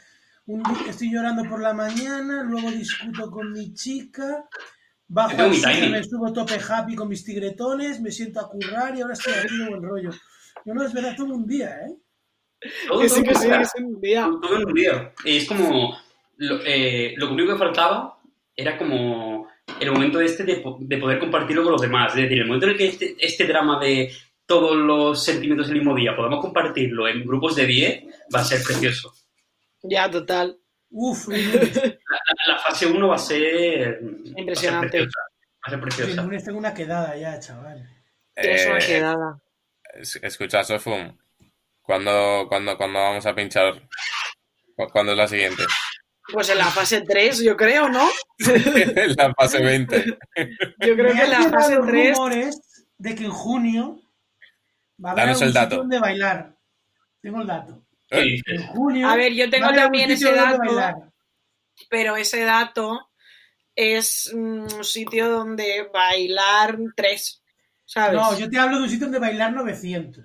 Un 0.47 0.63
día 0.63 0.91
estoy 0.91 1.13
llorando 1.13 1.43
por 1.49 1.61
la 1.61 1.75
mañana, 1.75 2.45
luego 2.45 2.71
discuto 2.71 3.31
con 3.31 3.53
mi 3.53 3.75
chica, 3.75 4.45
bajo 5.09 5.53
súper, 5.53 5.75
timing. 5.75 5.91
me 5.91 6.05
subo 6.05 6.33
tope 6.33 6.55
happy 6.55 6.95
con 6.95 7.09
mis 7.09 7.25
tigretones, 7.25 8.01
me 8.01 8.13
siento 8.13 8.39
a 8.41 8.49
currar 8.49 8.97
y 8.97 9.01
ahora 9.01 9.15
estoy 9.15 9.33
aquí 9.33 9.59
de 9.59 9.69
buen 9.69 9.83
rollo. 9.83 10.11
No, 10.65 10.75
no, 10.75 10.85
es 10.85 10.93
verdad, 10.93 11.17
todo 11.17 11.35
un 11.35 11.47
día, 11.47 11.71
¿eh? 11.81 11.97
Todo, 12.87 13.01
Que 13.01 13.09
sí, 13.09 13.23
todo, 13.25 13.25
que 13.25 13.35
sí, 13.35 13.49
todo. 13.49 13.61
es 13.61 13.73
un 13.77 14.01
día. 14.01 14.31
todo 14.41 14.57
en 14.57 14.67
un 14.67 14.75
día. 14.75 15.13
Es 15.25 15.49
como. 15.49 15.97
Lo, 16.39 16.61
eh, 16.65 17.15
lo 17.17 17.33
único 17.33 17.53
que 17.53 17.59
faltaba 17.59 18.21
era 18.55 18.77
como 18.79 19.49
el 19.81 19.91
momento 19.91 20.21
este 20.21 20.45
de, 20.45 20.63
de 20.81 20.99
poder 20.99 21.19
compartirlo 21.19 21.65
con 21.65 21.73
los 21.73 21.81
demás. 21.81 22.15
Es 22.15 22.23
decir, 22.23 22.39
el 22.39 22.47
momento 22.47 22.67
en 22.67 22.73
el 22.73 22.79
que 22.79 22.87
este, 22.89 23.17
este 23.19 23.47
drama 23.47 23.81
de 23.81 24.13
todos 24.45 24.77
los 24.77 25.25
sentimientos 25.25 25.69
el 25.69 25.77
mismo 25.77 25.95
día 25.95 26.15
podamos 26.15 26.41
compartirlo 26.41 27.09
en 27.09 27.27
grupos 27.27 27.57
de 27.57 27.67
10 27.67 28.05
va 28.35 28.41
a 28.41 28.45
ser 28.45 28.63
precioso. 28.63 29.13
Ya, 29.89 30.11
total. 30.11 30.59
Uf, 30.91 31.29
La, 31.29 31.37
lunes, 31.37 31.77
la- 31.77 32.55
la 32.55 32.59
fase 32.59 32.87
1 32.87 33.09
va 33.09 33.15
a 33.17 33.19
ser. 33.19 34.01
Impresionante. 34.37 35.01
Va 35.01 35.07
a 35.07 35.11
ser 35.11 35.11
preciosa. 35.11 35.21
Va 35.21 35.67
a 35.67 35.71
ser 35.71 35.75
el 35.75 35.81
preciosa. 35.81 36.23
lunes 36.23 36.45
tengo 36.45 36.59
una 36.59 36.75
quedada 36.75 37.17
ya, 37.17 37.39
chaval. 37.41 37.89
Tienes 38.35 38.67
una 38.67 38.79
Eh, 38.79 38.87
quedada. 38.87 39.41
es- 39.95 40.17
escucha, 40.23 40.63
Sofum, 40.65 41.17
¿cuándo, 41.83 42.47
cuándo, 42.49 42.77
cuándo 42.77 42.99
vamos 43.01 43.27
a 43.27 43.35
pinchar? 43.35 43.83
¿Cu- 44.77 44.89
¿Cuándo 44.93 45.13
es 45.13 45.19
la 45.19 45.27
siguiente? 45.29 45.63
Pues 46.33 46.49
en 46.51 46.59
la 46.59 46.67
fase 46.67 47.03
3, 47.03 47.41
yo 47.43 47.57
creo, 47.57 47.89
¿no? 47.89 48.07
la 49.17 49.33
fase 49.35 49.63
20. 49.63 50.05
Yo 50.05 50.95
creo 50.95 51.15
Me 51.15 51.21
que 51.21 51.25
en 51.25 51.31
la 51.31 51.43
fase 51.51 51.71
llegado 51.71 51.87
3. 51.87 52.17
rumores 52.17 52.87
de 52.99 53.15
que 53.15 53.25
en 53.25 53.31
junio 53.31 54.01
va 55.05 55.11
a 55.11 55.13
haber 55.13 55.25
Danos 55.27 55.43
algún 55.43 55.49
el 55.49 55.55
dato. 55.55 55.67
sitio 55.67 55.79
donde 55.79 55.99
bailar. 56.01 56.57
Tengo 57.23 57.41
el 57.41 57.47
dato. 57.47 57.86
¿Qué 58.09 58.19
Eh, 58.19 58.23
dices? 58.23 58.61
En 58.61 58.67
junio. 58.69 59.09
A 59.09 59.17
ver, 59.17 59.33
yo 59.33 59.49
tengo 59.51 59.73
también 59.73 60.11
ese 60.11 60.33
dato. 60.33 60.63
pero 61.91 62.17
ese 62.17 62.43
dato 62.45 63.11
es 63.75 64.33
mm, 64.35 64.63
un 64.77 64.85
sitio 64.85 65.29
donde 65.29 65.89
bailar 65.93 66.79
tres, 66.97 67.43
¿sabes? 67.85 68.15
No, 68.21 68.39
yo 68.39 68.49
te 68.49 68.59
hablo 68.59 68.79
de 68.79 68.85
un 68.85 68.89
sitio 68.91 69.07
donde 69.07 69.19
bailar 69.19 69.53
900. 69.53 70.25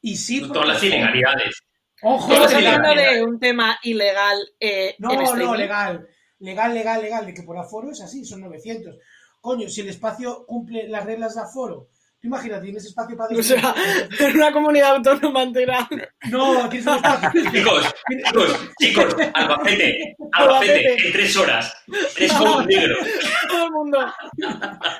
Y 0.00 0.16
sí, 0.16 0.40
porque- 0.40 0.52
Todas 0.54 0.68
las 0.68 0.82
ilegalidades. 0.82 1.62
Ojo, 2.02 2.30
Estamos 2.30 2.54
hablando 2.54 2.94
de 2.94 3.22
un 3.24 3.40
tema 3.40 3.78
ilegal 3.82 4.38
eh, 4.60 4.90
en 4.90 4.94
No, 4.98 5.34
no, 5.34 5.54
legal. 5.54 6.06
Legal, 6.38 6.74
legal, 6.74 7.02
legal. 7.02 7.26
De 7.26 7.32
que 7.34 7.42
por 7.42 7.56
aforo 7.58 7.90
es 7.90 8.00
así, 8.02 8.24
son 8.24 8.42
900. 8.42 8.96
Coño, 9.40 9.68
si 9.68 9.80
el 9.80 9.88
espacio 9.88 10.44
cumple 10.46 10.88
las 10.88 11.04
reglas 11.06 11.34
de 11.34 11.40
aforo, 11.40 11.88
tú 12.20 12.28
imagínate, 12.28 12.62
tienes 12.64 12.84
espacio 12.86 13.16
para 13.16 13.36
O 13.38 13.42
sea, 13.42 13.74
en 14.18 14.36
una 14.36 14.52
comunidad 14.52 14.96
autónoma 14.96 15.42
entera. 15.42 15.88
No, 16.30 16.68
tienes 16.68 16.86
un 16.86 16.94
espacio. 16.96 17.30
Chicos, 17.52 17.94
chicos, 18.08 18.60
chicos, 18.80 19.16
Albacete, 19.34 20.16
Albacete, 20.32 21.06
en 21.06 21.12
tres 21.12 21.36
horas. 21.36 21.74
Tres 22.14 22.32
con 22.32 22.66
negro. 22.66 22.96
Todo 23.48 23.64
el 23.66 23.70
mundo. 23.72 23.98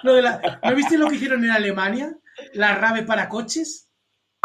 Lo 0.02 0.14
de 0.14 0.22
la- 0.22 0.60
¿No 0.62 0.74
viste 0.74 0.98
lo 0.98 1.08
que 1.08 1.16
hicieron 1.16 1.44
en 1.44 1.50
Alemania? 1.50 2.12
La 2.52 2.74
rave 2.74 3.02
para 3.02 3.28
coches. 3.28 3.88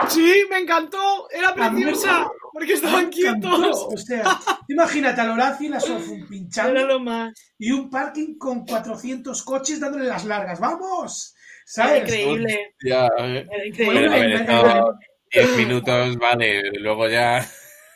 Sí, 0.08 0.46
me 0.50 0.58
encantó. 0.60 1.28
Era 1.30 1.54
preciosa. 1.54 2.26
Porque 2.54 2.74
estaban 2.74 3.10
quietos. 3.10 3.88
O 3.94 3.98
sea, 3.98 4.24
imagínate 4.68 5.22
a 5.22 5.32
Horacio 5.32 5.68
y 5.68 5.70
la 5.70 5.80
Sofun 5.80 6.18
Era 6.20 6.28
pinchando 6.28 6.86
lo 6.86 7.00
más. 7.00 7.34
y 7.58 7.72
un 7.72 7.90
parking 7.90 8.38
con 8.38 8.66
400 8.66 9.44
coches 9.44 9.80
dándole 9.80 10.06
las 10.06 10.26
largas. 10.26 10.60
¡Vamos! 10.60 11.34
Era 11.78 11.88
¿Sabes? 11.88 12.04
increíble. 12.04 12.74
Ya, 12.84 13.08
eh. 13.20 13.48
Era 13.52 13.66
increíble. 13.66 14.06
a 14.08 14.10
ver, 14.10 14.24
en- 14.24 14.32
esto 14.42 14.94
10 15.34 15.58
minutos, 15.58 16.18
vale, 16.18 16.72
luego 16.80 17.08
ya. 17.08 17.46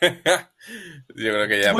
Yo 0.00 1.32
creo 1.32 1.48
que 1.48 1.60
ya. 1.60 1.72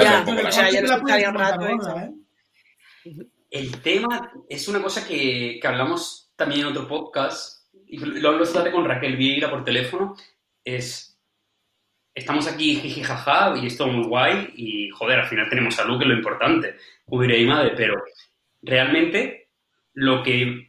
El 3.51 3.80
tema 3.82 4.32
es 4.49 4.68
una 4.68 4.82
cosa 4.82 5.07
que, 5.07 5.59
que 5.61 5.66
hablamos 5.68 6.32
también 6.37 6.62
en 6.62 6.66
otro 6.68 6.87
podcast, 6.87 7.66
y 7.87 7.99
lo 7.99 8.28
hablo 8.30 8.43
esta 8.45 8.59
tarde 8.59 8.72
con 8.72 8.84
Raquel 8.84 9.16
Vieira 9.16 9.49
por 9.51 9.64
teléfono, 9.64 10.14
es, 10.64 11.18
estamos 12.14 12.47
aquí 12.49 12.76
jiji 12.76 13.03
jaja 13.03 13.55
y 13.57 13.66
es 13.66 13.76
todo 13.78 13.89
muy 13.89 14.07
guay 14.07 14.53
y 14.57 14.91
joder, 14.91 15.20
al 15.20 15.28
final 15.28 15.49
tenemos 15.49 15.74
salud 15.74 15.99
que 15.99 16.05
es 16.05 16.09
lo 16.11 16.16
importante, 16.16 16.76
hubiera 17.07 17.37
y 17.37 17.47
madre, 17.47 17.72
pero 17.76 18.03
realmente 18.62 19.51
lo 19.95 20.22
que, 20.22 20.68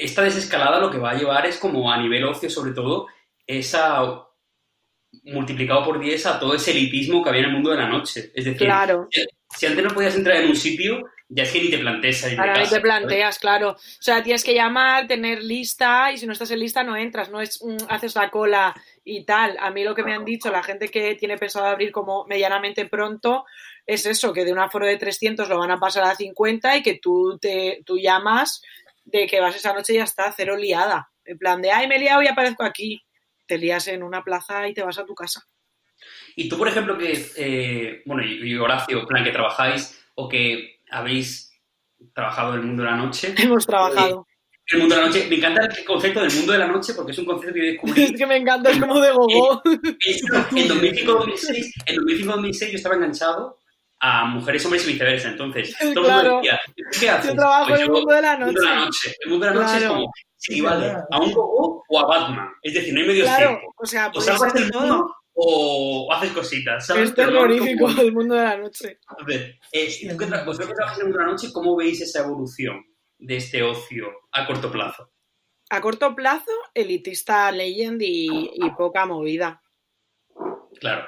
esta 0.00 0.22
desescalada 0.22 0.80
lo 0.80 0.90
que 0.90 0.98
va 0.98 1.10
a 1.10 1.14
llevar 1.18 1.46
es 1.46 1.58
como 1.58 1.90
a 1.90 1.98
nivel 1.98 2.24
ocio 2.24 2.50
sobre 2.50 2.72
todo, 2.72 3.06
esa 3.46 4.24
multiplicado 5.24 5.84
por 5.84 6.00
10 6.00 6.26
a 6.26 6.38
todo 6.38 6.54
ese 6.54 6.70
elitismo 6.70 7.22
que 7.22 7.30
había 7.30 7.42
en 7.42 7.48
el 7.48 7.52
mundo 7.52 7.70
de 7.70 7.76
la 7.78 7.88
noche. 7.88 8.30
Es 8.34 8.44
decir, 8.44 8.66
Claro. 8.66 9.08
si 9.50 9.66
antes 9.66 9.82
no 9.84 9.90
podías 9.90 10.14
entrar 10.14 10.36
en 10.36 10.48
un 10.48 10.56
sitio, 10.56 11.02
ya 11.28 11.42
es 11.44 11.52
que 11.52 11.62
ni 11.62 11.70
te 11.70 11.78
planteas 11.78 12.18
salir 12.18 12.36
de 12.36 12.40
Ahora 12.42 12.54
ni 12.54 12.60
casa. 12.60 12.76
te 12.76 12.80
planteas, 12.80 13.38
claro. 13.38 13.70
O 13.70 13.76
sea, 14.02 14.22
tienes 14.22 14.42
que 14.44 14.54
llamar, 14.54 15.06
tener 15.06 15.42
lista 15.42 16.10
y 16.12 16.18
si 16.18 16.26
no 16.26 16.32
estás 16.32 16.50
en 16.50 16.60
lista 16.60 16.82
no 16.82 16.96
entras, 16.96 17.30
no 17.30 17.40
es 17.40 17.62
mm, 17.62 17.76
haces 17.88 18.14
la 18.14 18.30
cola 18.30 18.74
y 19.04 19.24
tal. 19.24 19.56
A 19.60 19.70
mí 19.70 19.84
lo 19.84 19.94
que 19.94 20.02
me 20.02 20.12
han 20.14 20.24
dicho 20.24 20.50
la 20.50 20.62
gente 20.62 20.88
que 20.88 21.14
tiene 21.16 21.36
pensado 21.38 21.66
abrir 21.66 21.92
como 21.92 22.24
medianamente 22.26 22.86
pronto 22.86 23.44
es 23.86 24.06
eso, 24.06 24.32
que 24.32 24.44
de 24.44 24.52
un 24.52 24.58
aforo 24.58 24.86
de 24.86 24.96
300 24.96 25.48
lo 25.48 25.58
van 25.58 25.70
a 25.72 25.80
pasar 25.80 26.04
a 26.04 26.14
50 26.14 26.76
y 26.76 26.82
que 26.82 26.94
tú, 26.94 27.38
te, 27.40 27.82
tú 27.84 27.98
llamas 27.98 28.62
de 29.10 29.26
que 29.26 29.40
vas 29.40 29.56
esa 29.56 29.72
noche 29.72 29.94
y 29.94 29.96
ya 29.96 30.04
está, 30.04 30.32
cero 30.36 30.56
liada. 30.56 31.10
En 31.24 31.38
plan 31.38 31.60
de, 31.60 31.70
ay, 31.70 31.86
me 31.86 31.96
he 31.96 32.00
liado 32.00 32.22
y 32.22 32.28
aparezco 32.28 32.64
aquí. 32.64 33.00
Te 33.46 33.58
lías 33.58 33.88
en 33.88 34.02
una 34.02 34.22
plaza 34.22 34.68
y 34.68 34.74
te 34.74 34.82
vas 34.82 34.98
a 34.98 35.04
tu 35.04 35.14
casa. 35.14 35.42
Y 36.36 36.48
tú, 36.48 36.56
por 36.56 36.68
ejemplo, 36.68 36.96
que, 36.96 37.26
eh, 37.36 38.02
bueno, 38.06 38.22
y, 38.24 38.56
Horacio, 38.56 39.00
en 39.00 39.06
plan, 39.06 39.24
que 39.24 39.32
trabajáis 39.32 40.00
o 40.14 40.28
que 40.28 40.80
habéis 40.90 41.52
trabajado 42.14 42.54
en 42.54 42.60
el 42.60 42.66
mundo 42.66 42.82
de 42.82 42.90
la 42.90 42.96
noche. 42.96 43.34
Hemos 43.38 43.66
trabajado. 43.66 44.26
El 44.72 44.78
mundo 44.80 44.94
de 44.94 45.00
la 45.00 45.06
noche, 45.08 45.26
me 45.28 45.36
encanta 45.36 45.66
el 45.66 45.84
concepto 45.84 46.20
del 46.20 46.32
mundo 46.32 46.52
de 46.52 46.58
la 46.58 46.68
noche 46.68 46.94
porque 46.94 47.10
es 47.10 47.18
un 47.18 47.24
concepto 47.24 47.54
que 47.54 47.60
yo 47.60 47.72
descubrí 47.72 48.02
Es 48.04 48.12
que 48.12 48.26
me 48.26 48.36
encanta, 48.36 48.70
es 48.70 48.78
como 48.78 49.00
de 49.00 49.10
gogo. 49.10 49.62
en 49.64 50.68
2005-2006. 50.68 51.72
En 51.86 51.96
2005-2006 51.96 52.70
yo 52.70 52.76
estaba 52.76 52.94
enganchado 52.94 53.59
a 54.00 54.24
mujeres, 54.24 54.64
hombres 54.64 54.84
y 54.88 54.92
viceversa. 54.92 55.28
Entonces, 55.28 55.76
todo 55.78 55.88
el 55.88 55.94
mundo 55.94 56.02
Claro. 56.08 56.36
decía, 56.42 56.60
¿qué 56.98 57.10
haces? 57.10 57.30
Yo 57.30 57.36
trabajo 57.36 57.68
Pues 57.68 57.80
en 57.80 57.86
el 57.86 57.92
mundo 57.92 58.14
de 58.14 58.22
la 58.22 58.32
el 58.34 58.40
mundo 58.40 58.60
de 58.60 58.66
la 58.66 58.74
noche. 58.84 59.14
El 59.20 59.30
mundo 59.30 59.46
de 59.46 59.54
la 59.54 59.60
noche 59.60 59.72
es 59.74 59.78
Claro. 59.80 59.94
como, 59.94 60.12
equivale 60.48 60.86
verdad. 60.86 61.04
a 61.10 61.20
un 61.20 61.32
gogo 61.32 61.84
o 61.88 61.98
a 62.00 62.06
Batman. 62.06 62.48
Es 62.62 62.74
decir, 62.74 62.94
no 62.94 63.00
hay 63.00 63.06
medio 63.06 63.24
Claro, 63.24 63.48
tiempo. 63.50 63.74
o 63.76 63.86
sea, 63.86 64.10
O 64.14 64.20
salvas 64.20 64.52
ser 64.52 64.62
el 64.62 64.72
mundo 64.72 65.14
o, 65.34 66.06
o 66.08 66.12
haces 66.12 66.32
cositas. 66.32 66.86
¿sabes? 66.86 67.10
Es 67.10 67.14
terrorífico 67.14 67.86
como- 67.86 68.00
el 68.00 68.12
mundo 68.12 68.34
de 68.34 68.42
la 68.44 68.56
noche. 68.56 68.98
A 69.06 69.24
ver, 69.24 69.58
eh, 69.72 70.08
tú 70.10 70.16
que 70.16 70.26
tra- 70.26 70.44
vosotros 70.44 70.68
que 70.70 70.74
trabajáis 70.74 71.04
en 71.04 71.12
una 71.14 71.26
noche, 71.26 71.48
¿cómo 71.52 71.76
veis 71.76 72.00
esa 72.00 72.20
evolución 72.20 72.82
de 73.18 73.36
este 73.36 73.62
ocio 73.62 74.06
a 74.32 74.46
corto 74.46 74.70
plazo? 74.72 75.10
A 75.68 75.80
corto 75.80 76.14
plazo, 76.16 76.50
elitista 76.74 77.52
legend 77.52 78.00
y, 78.02 78.50
y 78.54 78.70
poca 78.76 79.04
movida. 79.06 79.62
Claro. 80.80 81.04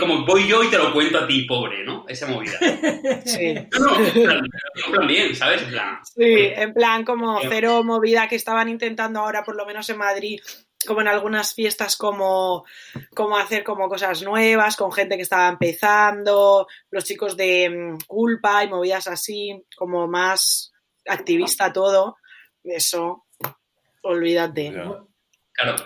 Como 0.00 0.24
voy 0.24 0.46
yo 0.48 0.62
y 0.64 0.70
te 0.70 0.78
lo 0.78 0.92
cuento 0.92 1.18
a 1.18 1.26
ti, 1.26 1.42
pobre, 1.42 1.84
¿no? 1.84 2.04
Esa 2.08 2.26
movida. 2.26 2.58
Sí. 3.24 3.54
No, 3.72 3.78
no, 3.78 3.96
en 4.06 4.12
plan, 4.12 4.44
en 4.86 4.92
plan 4.92 5.06
bien, 5.06 5.34
¿sabes? 5.36 5.62
En 5.62 5.68
plan, 5.70 5.98
Sí, 6.04 6.22
en 6.24 6.74
plan 6.74 7.04
como 7.04 7.40
cero 7.48 7.82
movida 7.84 8.28
que 8.28 8.36
estaban 8.36 8.68
intentando 8.68 9.20
ahora, 9.20 9.42
por 9.44 9.56
lo 9.56 9.64
menos 9.66 9.88
en 9.90 9.98
Madrid, 9.98 10.40
como 10.86 11.00
en 11.00 11.08
algunas 11.08 11.54
fiestas, 11.54 11.96
como, 11.96 12.64
como 13.14 13.36
hacer 13.36 13.62
como 13.64 13.88
cosas 13.88 14.22
nuevas, 14.22 14.76
con 14.76 14.90
gente 14.92 15.16
que 15.16 15.22
estaba 15.22 15.48
empezando, 15.48 16.66
los 16.90 17.04
chicos 17.04 17.36
de 17.36 17.70
mm, 17.70 17.98
culpa 18.06 18.64
y 18.64 18.68
movidas 18.68 19.06
así, 19.06 19.62
como 19.76 20.08
más 20.08 20.72
activista 21.06 21.72
todo. 21.72 22.16
Eso, 22.64 23.26
olvídate. 24.02 24.72
Claro. 25.52 25.76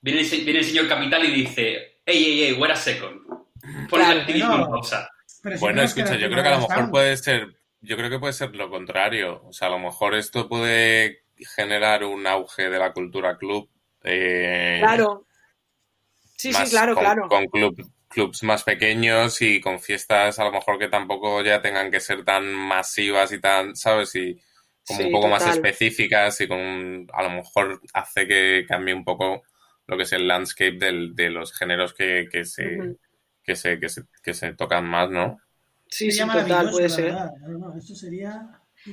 Viene 0.00 0.20
el, 0.20 0.26
se- 0.26 0.38
viene 0.38 0.58
el 0.60 0.64
señor 0.64 0.88
Capital 0.88 1.24
y 1.24 1.30
dice, 1.32 1.91
ey, 2.06 2.24
ey, 2.24 2.42
ey, 2.44 2.52
wait 2.60 2.70
a 2.72 2.76
second. 2.76 3.20
Pon 3.26 4.00
Claro, 4.00 4.12
el 4.12 4.20
activismo 4.20 4.54
en 4.54 4.60
no. 4.60 4.70
pausa. 4.70 5.08
Pero 5.42 5.56
si 5.56 5.60
Bueno, 5.60 5.76
no 5.76 5.82
es 5.82 5.90
escucha, 5.90 6.16
yo 6.16 6.28
creo 6.30 6.42
que 6.42 6.48
a 6.48 6.52
lo 6.52 6.60
mejor 6.68 6.90
puede 6.90 7.16
ser, 7.16 7.56
yo 7.80 7.96
creo 7.96 8.10
que 8.10 8.18
puede 8.18 8.32
ser 8.32 8.54
lo 8.54 8.70
contrario. 8.70 9.42
O 9.44 9.52
sea, 9.52 9.68
a 9.68 9.70
lo 9.70 9.78
mejor 9.78 10.14
esto 10.14 10.48
puede 10.48 11.24
generar 11.56 12.04
un 12.04 12.26
auge 12.26 12.68
de 12.70 12.78
la 12.78 12.92
cultura 12.92 13.36
club. 13.38 13.68
eh, 14.04 14.78
Claro. 14.80 15.26
Sí, 16.36 16.52
sí, 16.52 16.68
claro, 16.68 16.94
con, 16.94 17.04
claro. 17.04 17.28
Con 17.28 17.46
club, 17.46 17.90
clubs 18.08 18.42
más 18.42 18.64
pequeños 18.64 19.40
y 19.42 19.60
con 19.60 19.78
fiestas 19.80 20.38
a 20.38 20.44
lo 20.44 20.52
mejor 20.52 20.78
que 20.78 20.88
tampoco 20.88 21.42
ya 21.42 21.62
tengan 21.62 21.90
que 21.90 22.00
ser 22.00 22.24
tan 22.24 22.52
masivas 22.52 23.32
y 23.32 23.40
tan, 23.40 23.76
¿sabes? 23.76 24.14
Y 24.16 24.38
como 24.86 24.98
Sí, 24.98 25.06
un 25.06 25.12
poco 25.12 25.28
más 25.28 25.46
específicas 25.46 26.40
y 26.40 26.48
con 26.48 26.58
un- 26.58 27.06
a 27.12 27.22
lo 27.22 27.30
mejor 27.30 27.80
hace 27.94 28.26
que 28.26 28.64
cambie 28.68 28.94
un 28.94 29.04
poco 29.04 29.42
lo 29.92 29.96
que 29.98 30.04
es 30.04 30.12
el 30.12 30.26
landscape 30.26 30.72
del- 30.78 31.14
de 31.14 31.30
los 31.30 31.52
géneros 31.52 31.94
que, 31.94 32.28
que 32.30 32.44
se, 32.44 32.96
que, 33.44 33.54
se, 33.56 33.78
que, 33.78 33.88
se, 33.88 34.02
que 34.22 34.34
se 34.34 34.54
tocan 34.54 34.86
más, 34.86 35.10
¿no? 35.10 35.38
Sí, 35.88 36.10
sí, 36.10 36.20
total, 36.26 36.70
puede 36.70 36.88
ser. 36.88 37.04
verdad. 37.06 37.30
No, 37.42 37.58
no, 37.58 37.78
esto 37.78 37.94
sería 37.94 38.48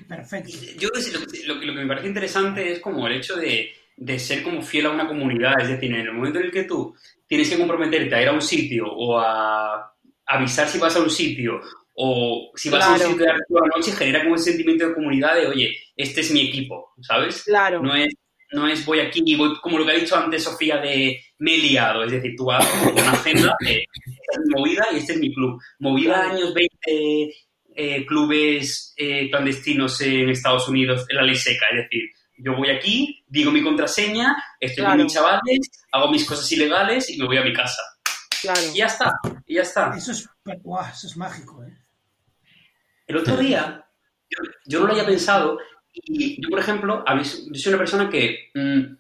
perfecto. 0.08 0.50
Yo 0.78 0.89
lo, 0.93 1.26
que- 1.26 1.43
lo 1.47 1.60
que 1.60 1.66
lo 1.66 1.74
que 1.74 1.80
me 1.80 1.88
parece 1.88 2.08
interesante 2.08 2.72
es 2.74 2.80
como 2.80 3.08
el 3.08 3.14
hecho 3.14 3.36
de, 3.38 3.72
de 3.97 4.20
ser 4.20 4.43
como 4.43 4.62
fiel 4.62 4.88
a 4.88 4.91
una 4.91 5.08
comunidad. 5.08 5.54
Es 5.62 5.70
decir, 5.70 5.91
en 5.93 6.02
el 6.02 6.14
momento 6.14 6.39
en 6.39 6.45
el 6.45 6.52
que 6.52 6.64
tú 6.66 6.95
tienes 7.26 7.50
que 7.50 7.58
comprometerte 7.58 8.14
a 8.16 8.22
ir 8.22 8.28
a 8.28 8.34
un 8.34 8.41
sitio 8.41 8.86
o 8.91 9.18
a 9.20 9.93
avisar 10.26 10.68
si 10.68 10.78
vas 10.78 10.95
a 10.95 11.00
un 11.02 11.10
sitio 11.10 11.62
o 12.02 12.52
si 12.56 12.70
vas 12.70 12.86
a 12.86 12.91
un 12.91 13.00
sitio 13.00 13.26
de 13.26 13.34
la 13.34 13.68
noche, 13.76 13.91
genera 13.91 14.24
como 14.24 14.36
ese 14.36 14.52
sentimiento 14.52 14.88
de 14.88 14.93
comunidad 14.93 15.36
de, 15.36 15.47
oye, 15.47 15.76
este 15.95 16.22
es 16.22 16.32
mi 16.32 16.47
equipo, 16.47 16.93
¿sabes? 17.02 17.43
Claro. 17.43 17.82
No 17.82 17.95
es, 17.95 18.14
no 18.52 18.68
es 18.68 18.86
voy 18.86 19.00
aquí 19.00 19.22
y 19.26 19.36
voy, 19.36 19.60
como 19.62 19.78
lo 19.78 19.86
que 19.86 19.91
ha 19.91 19.95
dicho 19.95 20.16
antes 20.16 20.43
Sofía, 20.43 20.78
de 20.78 21.22
me 21.39 21.56
he 21.56 21.58
liado. 21.58 22.04
Es 22.04 22.12
decir, 22.12 22.36
tú 22.36 22.45
vas 22.45 22.66
con 22.66 22.93
una 22.93 23.12
agenda 23.12 23.56
de 23.60 23.84
esta 23.84 24.34
es 24.34 24.39
mi 24.45 24.54
movida 24.56 24.88
y 24.91 24.97
este 24.97 25.14
es 25.14 25.20
mi 25.20 25.34
club. 25.34 25.62
Movida 25.80 26.30
años 26.30 26.54
20, 26.54 27.32
eh, 27.76 28.06
clubes 28.06 28.93
eh, 28.97 29.30
clandestinos 29.30 30.02
en 30.02 30.30
Estados 30.30 30.68
Unidos, 30.68 31.06
en 31.10 31.18
la 31.18 31.24
ley 31.24 31.36
seca. 31.36 31.66
Es 31.72 31.84
decir, 31.84 32.04
yo 32.38 32.56
voy 32.56 32.70
aquí, 32.70 33.24
digo 33.28 33.52
mi 33.52 33.62
contraseña, 33.62 34.36
estoy 34.60 34.84
Claro. 34.84 34.97
con 34.97 35.04
mis 35.04 35.14
chavales, 35.14 35.60
hago 35.91 36.12
mis 36.12 36.26
cosas 36.26 36.52
ilegales 36.52 37.10
y 37.10 37.18
me 37.18 37.26
voy 37.26 37.38
a 37.38 37.43
mi 37.43 37.54
casa. 37.54 37.82
Claro. 38.41 38.62
Y 38.74 38.78
ya 38.78 38.86
está, 38.86 39.14
y 39.45 39.56
ya 39.56 39.62
está. 39.62 39.93
Eso 39.95 40.12
es, 40.12 40.30
guau, 40.64 40.86
eso 40.89 41.08
es 41.08 41.18
mágico, 41.18 41.64
¿eh? 41.64 41.78
El 43.08 43.18
otro 43.18 43.36
día, 43.38 43.86
yo, 44.30 44.38
yo 44.66 44.80
no 44.80 44.88
lo 44.88 44.93
había 44.93 45.06
pensado, 45.06 45.58
y 45.94 46.42
yo, 46.42 46.50
por 46.50 46.60
ejemplo, 46.60 47.04
soy 47.54 47.70
una 47.74 47.78
persona 47.78 48.10
que 48.10 48.50
mm, 48.54 48.96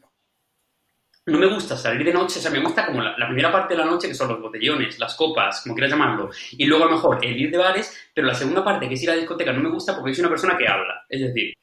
no 1.27 1.37
me 1.37 1.45
gusta 1.53 1.77
salir 1.77 2.03
de 2.05 2.13
noche, 2.13 2.39
o 2.39 2.41
sea, 2.41 2.49
me 2.49 2.59
gusta 2.59 2.87
como 2.87 3.01
la, 3.01 3.15
la 3.17 3.27
primera 3.27 3.51
parte 3.51 3.75
de 3.75 3.79
la 3.79 3.85
noche, 3.85 4.07
que 4.07 4.15
son 4.15 4.29
los 4.29 4.41
botellones, 4.41 4.97
las 4.97 5.15
copas, 5.15 5.61
como 5.61 5.75
quieras 5.75 5.91
llamarlo, 5.91 6.29
y 6.53 6.65
luego 6.65 6.85
a 6.85 6.87
lo 6.87 6.93
mejor 6.95 7.23
el 7.23 7.39
ir 7.39 7.51
de 7.51 7.57
bares, 7.57 7.95
pero 8.13 8.25
la 8.27 8.33
segunda 8.33 8.63
parte, 8.63 8.87
que 8.87 8.95
es 8.95 9.03
ir 9.03 9.09
a 9.11 9.13
la 9.13 9.19
discoteca, 9.19 9.53
no 9.53 9.61
me 9.61 9.69
gusta 9.69 9.95
porque 9.95 10.13
soy 10.15 10.21
una 10.23 10.29
persona 10.31 10.57
que 10.57 10.67
habla, 10.67 11.05
es 11.07 11.21
decir, 11.21 11.53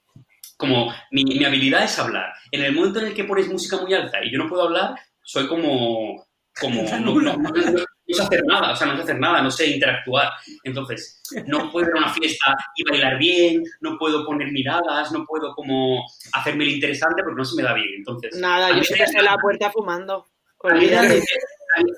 como 0.56 0.92
mi, 1.12 1.24
mi 1.24 1.44
habilidad 1.44 1.84
es 1.84 1.98
hablar. 1.98 2.32
En 2.52 2.62
el 2.64 2.74
momento 2.74 3.00
en 3.00 3.06
el 3.08 3.14
que 3.14 3.24
pones 3.24 3.48
música 3.48 3.78
muy 3.78 3.94
alta 3.94 4.24
y 4.24 4.32
yo 4.32 4.38
no 4.38 4.48
puedo 4.48 4.64
hablar, 4.64 4.96
soy 5.22 5.48
como... 5.48 6.26
como 6.60 6.82
no, 7.00 7.20
no- 7.20 7.40
no- 7.40 7.84
no 8.08 8.14
sé 8.16 8.22
hacer 8.22 8.44
nada, 8.46 8.72
o 8.72 8.76
sea, 8.76 8.86
no 8.86 8.96
sé 8.96 9.02
hacer 9.02 9.18
nada, 9.18 9.42
no 9.42 9.50
sé 9.50 9.66
interactuar. 9.66 10.30
Entonces, 10.64 11.22
no 11.46 11.70
puedo 11.72 11.88
ir 11.88 11.94
a 11.96 11.98
una 11.98 12.12
fiesta 12.12 12.56
y 12.76 12.84
bailar 12.88 13.18
bien, 13.18 13.62
no 13.80 13.98
puedo 13.98 14.24
poner 14.24 14.52
miradas, 14.52 15.10
no 15.12 15.24
puedo 15.26 15.54
como 15.54 16.04
hacerme 16.32 16.64
el 16.64 16.70
interesante 16.72 17.22
porque 17.22 17.36
no 17.38 17.44
se 17.44 17.56
me 17.56 17.62
da 17.62 17.74
bien. 17.74 17.88
Entonces, 17.96 18.36
Nada, 18.38 18.68
a 18.68 18.76
yo 18.76 18.82
se 18.84 18.94
dejé 18.96 19.22
la 19.22 19.36
puerta 19.36 19.70
fumando. 19.70 20.26
A 20.64 20.74
mí- 20.74 20.88
a 20.92 21.02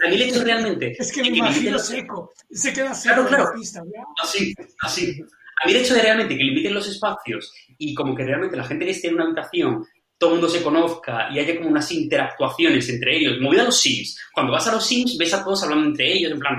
mí 0.09 0.15
el 0.17 0.23
hecho 0.23 0.43
realmente 0.45 0.97
Es 0.99 1.13
que 1.13 1.23
me 1.23 1.29
imagino 1.29 1.73
los- 1.73 1.87
seco. 1.87 2.33
Se 2.51 2.73
queda 2.73 2.93
seco 2.95 3.15
Claro, 3.15 3.27
en 3.27 3.33
la 3.33 3.39
claro. 3.39 3.53
pista. 3.59 3.83
¿verdad? 3.85 4.05
Así, 4.23 4.55
así. 4.83 5.23
A 5.63 5.67
mí 5.67 5.73
el 5.75 5.83
hecho 5.83 5.95
de 5.95 6.03
realmente 6.03 6.37
que 6.37 6.43
limiten 6.45 6.75
los 6.75 6.89
espacios 6.89 7.53
y 7.79 7.95
como 7.95 8.15
que 8.15 8.25
realmente 8.25 8.57
la 8.57 8.65
gente 8.65 8.85
que 8.85 8.91
esté 8.93 9.09
en 9.09 9.15
una 9.15 9.25
habitación, 9.25 9.85
todo 10.19 10.31
el 10.31 10.37
mundo 10.41 10.49
se 10.49 10.63
conozca 10.63 11.29
y 11.33 11.39
haya 11.39 11.57
como 11.57 11.69
unas 11.71 11.91
interactuaciones 11.93 12.89
entre 12.89 13.17
ellos, 13.17 13.39
movida 13.41 13.63
a 13.63 13.67
los 13.67 13.81
Sims. 13.81 14.19
Cuando 14.35 14.53
vas 14.53 14.67
a 14.67 14.73
los 14.73 14.85
Sims 14.85 15.17
ves 15.17 15.33
a 15.33 15.45
todos 15.45 15.63
hablando 15.63 15.87
entre 15.87 16.13
ellos, 16.13 16.33
en 16.33 16.41
plan... 16.41 16.57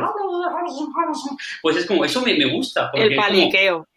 Pues 1.62 1.78
es 1.78 1.86
como, 1.86 2.06
eso 2.06 2.22
me, 2.22 2.38
me 2.38 2.52
gusta. 2.52 2.90
Porque 2.92 3.08
El 3.08 3.16
como- 3.16 3.28
paliqueo. 3.28 3.88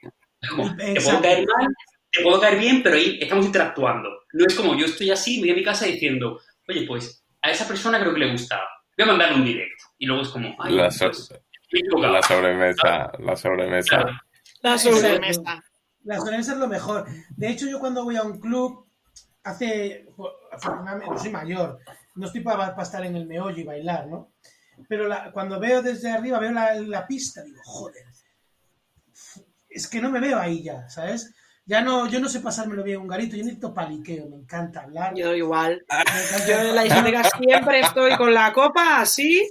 como, 0.50 0.76
te 0.76 1.00
puedo 1.00 1.20
caer 1.22 1.46
mal, 1.46 1.68
te 2.10 2.22
puedo 2.22 2.40
caer 2.40 2.58
bien, 2.58 2.82
pero 2.82 2.96
ahí 2.96 3.18
estamos 3.20 3.46
interactuando. 3.46 4.08
No 4.32 4.46
es 4.46 4.54
como 4.54 4.76
yo 4.76 4.86
estoy 4.86 5.10
así, 5.10 5.36
me 5.36 5.42
voy 5.42 5.50
a 5.50 5.54
mi 5.56 5.62
casa 5.64 5.86
diciendo, 5.86 6.40
oye, 6.68 6.84
pues 6.86 7.24
a 7.42 7.50
esa 7.50 7.66
persona 7.66 8.00
creo 8.00 8.12
que 8.14 8.20
le 8.20 8.32
gustaba. 8.32 8.68
Voy 8.96 9.04
a 9.04 9.06
mandarle 9.06 9.36
un 9.36 9.44
directo. 9.44 9.84
Y 9.98 10.06
luego 10.06 10.22
es 10.22 10.28
como, 10.28 10.54
ay, 10.58 10.74
La, 10.74 10.84
pues, 10.84 10.96
so- 10.96 11.34
equivocado. 11.70 12.12
la 12.12 12.22
sobremesa, 12.22 13.12
la 13.18 13.36
sobremesa. 13.36 13.96
Claro. 13.96 14.12
La 14.62 14.78
sobremesa. 14.78 15.62
La 16.04 16.18
sobremesa 16.18 16.52
es 16.52 16.58
lo 16.58 16.68
mejor. 16.68 17.06
De 17.36 17.48
hecho, 17.48 17.66
yo 17.68 17.78
cuando 17.78 18.04
voy 18.04 18.16
a 18.16 18.22
un 18.24 18.40
club, 18.40 18.86
hace. 19.44 20.06
Afortunadamente, 20.52 21.10
no 21.10 21.18
soy 21.18 21.30
mayor, 21.30 21.78
no 22.14 22.26
estoy 22.26 22.40
para, 22.42 22.74
estar 22.82 23.04
en 23.04 23.16
el 23.16 23.26
meollo 23.26 23.58
y 23.58 23.64
bailar, 23.64 24.06
¿no? 24.06 24.30
Pero 24.88 25.06
la- 25.08 25.30
cuando 25.32 25.58
veo 25.60 25.82
desde 25.82 26.10
arriba, 26.10 26.38
veo 26.38 26.52
la, 26.52 26.74
la 26.74 27.06
pista, 27.06 27.42
digo, 27.42 27.60
joder, 27.64 28.04
es 29.68 29.88
que 29.88 30.00
no 30.00 30.10
me 30.10 30.20
veo 30.20 30.38
ahí 30.38 30.62
ya, 30.62 30.88
¿sabes? 30.88 31.34
Ya 31.64 31.80
no, 31.80 32.08
yo 32.08 32.18
no 32.20 32.28
sé 32.28 32.40
pasármelo 32.40 32.82
bien 32.82 33.00
un 33.00 33.06
garito, 33.06 33.36
yo 33.36 33.44
necesito 33.44 33.72
paliqueo, 33.72 34.28
me 34.28 34.36
encanta 34.36 34.80
hablar. 34.82 35.14
Yo 35.14 35.34
igual. 35.34 35.84
me 35.88 35.96
encanta- 36.22 36.46
Yo 36.48 36.58
en 36.58 36.74
la 36.74 36.82
discoteca 36.82 37.22
siempre 37.38 37.80
estoy 37.80 38.16
con 38.16 38.34
la 38.34 38.52
copa 38.52 39.00
así. 39.00 39.48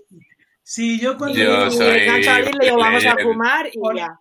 Sí, 0.62 1.00
yo 1.00 1.18
cuando 1.18 1.38
Yo 1.40 1.68
y 1.68 1.72
soy 1.72 1.88
el 2.00 2.24
chaval 2.24 2.52
le 2.60 2.66
digo, 2.66 2.78
vamos 2.78 3.06
a 3.06 3.18
fumar 3.18 3.68
y 3.72 3.98
ya. 3.98 4.20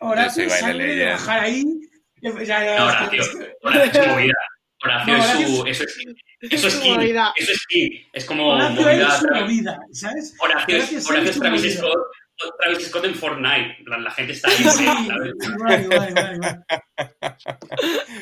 Horacio 0.00 0.48
baile 0.48 0.94
de 0.94 1.06
bajar 1.06 1.40
ahí. 1.40 1.64
Ya, 2.22 2.42
ya, 2.42 2.78
No, 2.78 2.90
es 2.90 2.96
que- 3.10 3.16
Horacio, 3.16 3.20
es 3.20 3.28
que- 3.36 3.56
Horacio 3.62 4.00
es 4.00 4.06
su 4.06 4.12
movida. 4.12 4.34
Horacio 4.84 5.16
No, 5.16 5.24
es 5.24 5.30
su. 5.30 5.66
Eso 5.66 5.84
es, 5.84 5.96
eso 6.40 6.68
es 6.68 6.74
su. 6.74 6.84
Eso 7.00 7.52
es 7.52 7.58
skin. 7.62 7.92
Es 8.12 8.24
como 8.24 8.48
Horacio 8.50 8.82
movida. 8.82 9.06
es 9.08 9.14
su 9.14 9.26
movida, 9.28 9.78
¿sabes? 9.92 10.34
Horacio 10.38 10.76
es, 10.76 10.84
Horacio 10.92 11.08
Horacio 11.10 11.30
es 11.30 11.38
Travis 11.40 11.62
movida. 11.62 11.76
Scott. 11.78 11.98
Travis 12.60 12.86
Scott 12.88 13.04
en 13.04 13.14
Fortnite. 13.16 13.76
La 13.86 14.10
gente 14.12 14.32
está 14.32 14.48
ahí, 14.48 14.56
Sí, 14.56 14.64
¿sabes? 14.64 15.34
igual, 15.56 15.82
igual, 15.82 16.10
igual. 16.36 16.64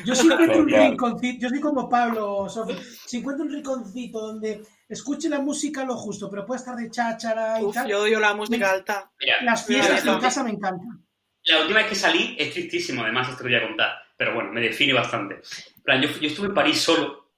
Yo 0.05 0.15
si 0.15 0.27
encuentro 0.27 0.57
un 0.59 0.69
rinconcito, 0.69 1.39
yo 1.43 1.49
soy 1.49 1.59
como 1.59 1.87
Pablo, 1.87 2.49
Sofi, 2.49 2.73
si 3.05 3.17
encuentro 3.17 3.45
un 3.45 3.51
rinconcito 3.53 4.19
donde 4.19 4.63
escuche 4.89 5.29
la 5.29 5.39
música 5.39 5.83
lo 5.85 5.95
justo, 5.95 6.29
pero 6.31 6.45
puede 6.47 6.59
estar 6.59 6.75
de 6.75 6.89
cháchara 6.89 7.61
y 7.61 7.65
Uf, 7.65 7.75
tal, 7.75 7.87
yo 7.87 8.01
odio 8.01 8.19
la 8.19 8.33
música 8.33 8.71
alta. 8.71 9.11
Mira, 9.19 9.35
las 9.43 9.65
fiestas 9.65 10.01
mira, 10.03 10.15
en 10.15 10.21
casa 10.21 10.43
me 10.43 10.49
encantan. 10.49 11.05
La 11.43 11.61
última 11.61 11.79
vez 11.79 11.87
que 11.89 11.95
salí 11.95 12.35
es 12.39 12.51
tristísimo, 12.51 13.03
además, 13.03 13.29
esto 13.29 13.43
que 13.43 13.49
voy 13.49 13.55
a 13.57 13.67
contar. 13.67 13.91
Pero 14.17 14.33
bueno, 14.33 14.51
me 14.51 14.61
define 14.61 14.93
bastante. 14.93 15.41
Plan, 15.87 16.01
yo, 16.01 16.09
yo 16.19 16.27
estuve 16.27 16.47
en 16.47 16.53
París 16.53 16.81
solo 16.81 17.29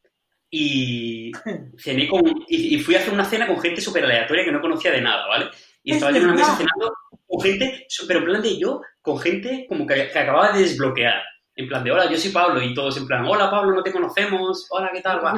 y 0.50 1.32
cené 1.78 2.08
con. 2.08 2.24
Y, 2.48 2.76
y 2.76 2.80
fui 2.80 2.96
a 2.96 2.98
hacer 2.98 3.14
una 3.14 3.24
cena 3.24 3.46
con 3.46 3.62
gente 3.62 3.80
súper 3.80 4.04
aleatoria 4.04 4.44
que 4.44 4.52
no 4.52 4.60
conocía 4.60 4.92
de 4.92 5.02
nada, 5.02 5.28
¿vale? 5.28 5.52
Y 5.84 5.92
Es 5.92 5.98
estaba 5.98 6.12
yo 6.12 6.18
en 6.18 6.24
una 6.24 6.34
mesa 6.34 6.58
cenando 6.58 6.92
con 7.28 7.42
gente, 7.42 7.86
pero 8.08 8.20
en 8.22 8.26
plan 8.26 8.42
de 8.42 8.58
yo, 8.58 8.82
con 9.04 9.20
gente 9.20 9.68
como 9.70 9.86
que, 9.86 10.10
que 10.12 10.18
acababa 10.18 10.52
de 10.52 10.64
desbloquear. 10.64 11.22
En 11.56 11.68
plan 11.68 11.84
de, 11.84 11.92
hola, 11.92 12.10
yo 12.10 12.18
soy 12.18 12.32
Pablo, 12.32 12.60
y 12.60 12.74
todos 12.74 12.98
en 12.98 13.06
plan, 13.06 13.24
hola 13.24 13.52
Pablo, 13.52 13.76
no 13.76 13.84
te 13.84 13.92
conocemos, 13.92 14.66
hola, 14.72 14.90
¿qué 14.92 15.02
tal? 15.02 15.24
Va. 15.24 15.34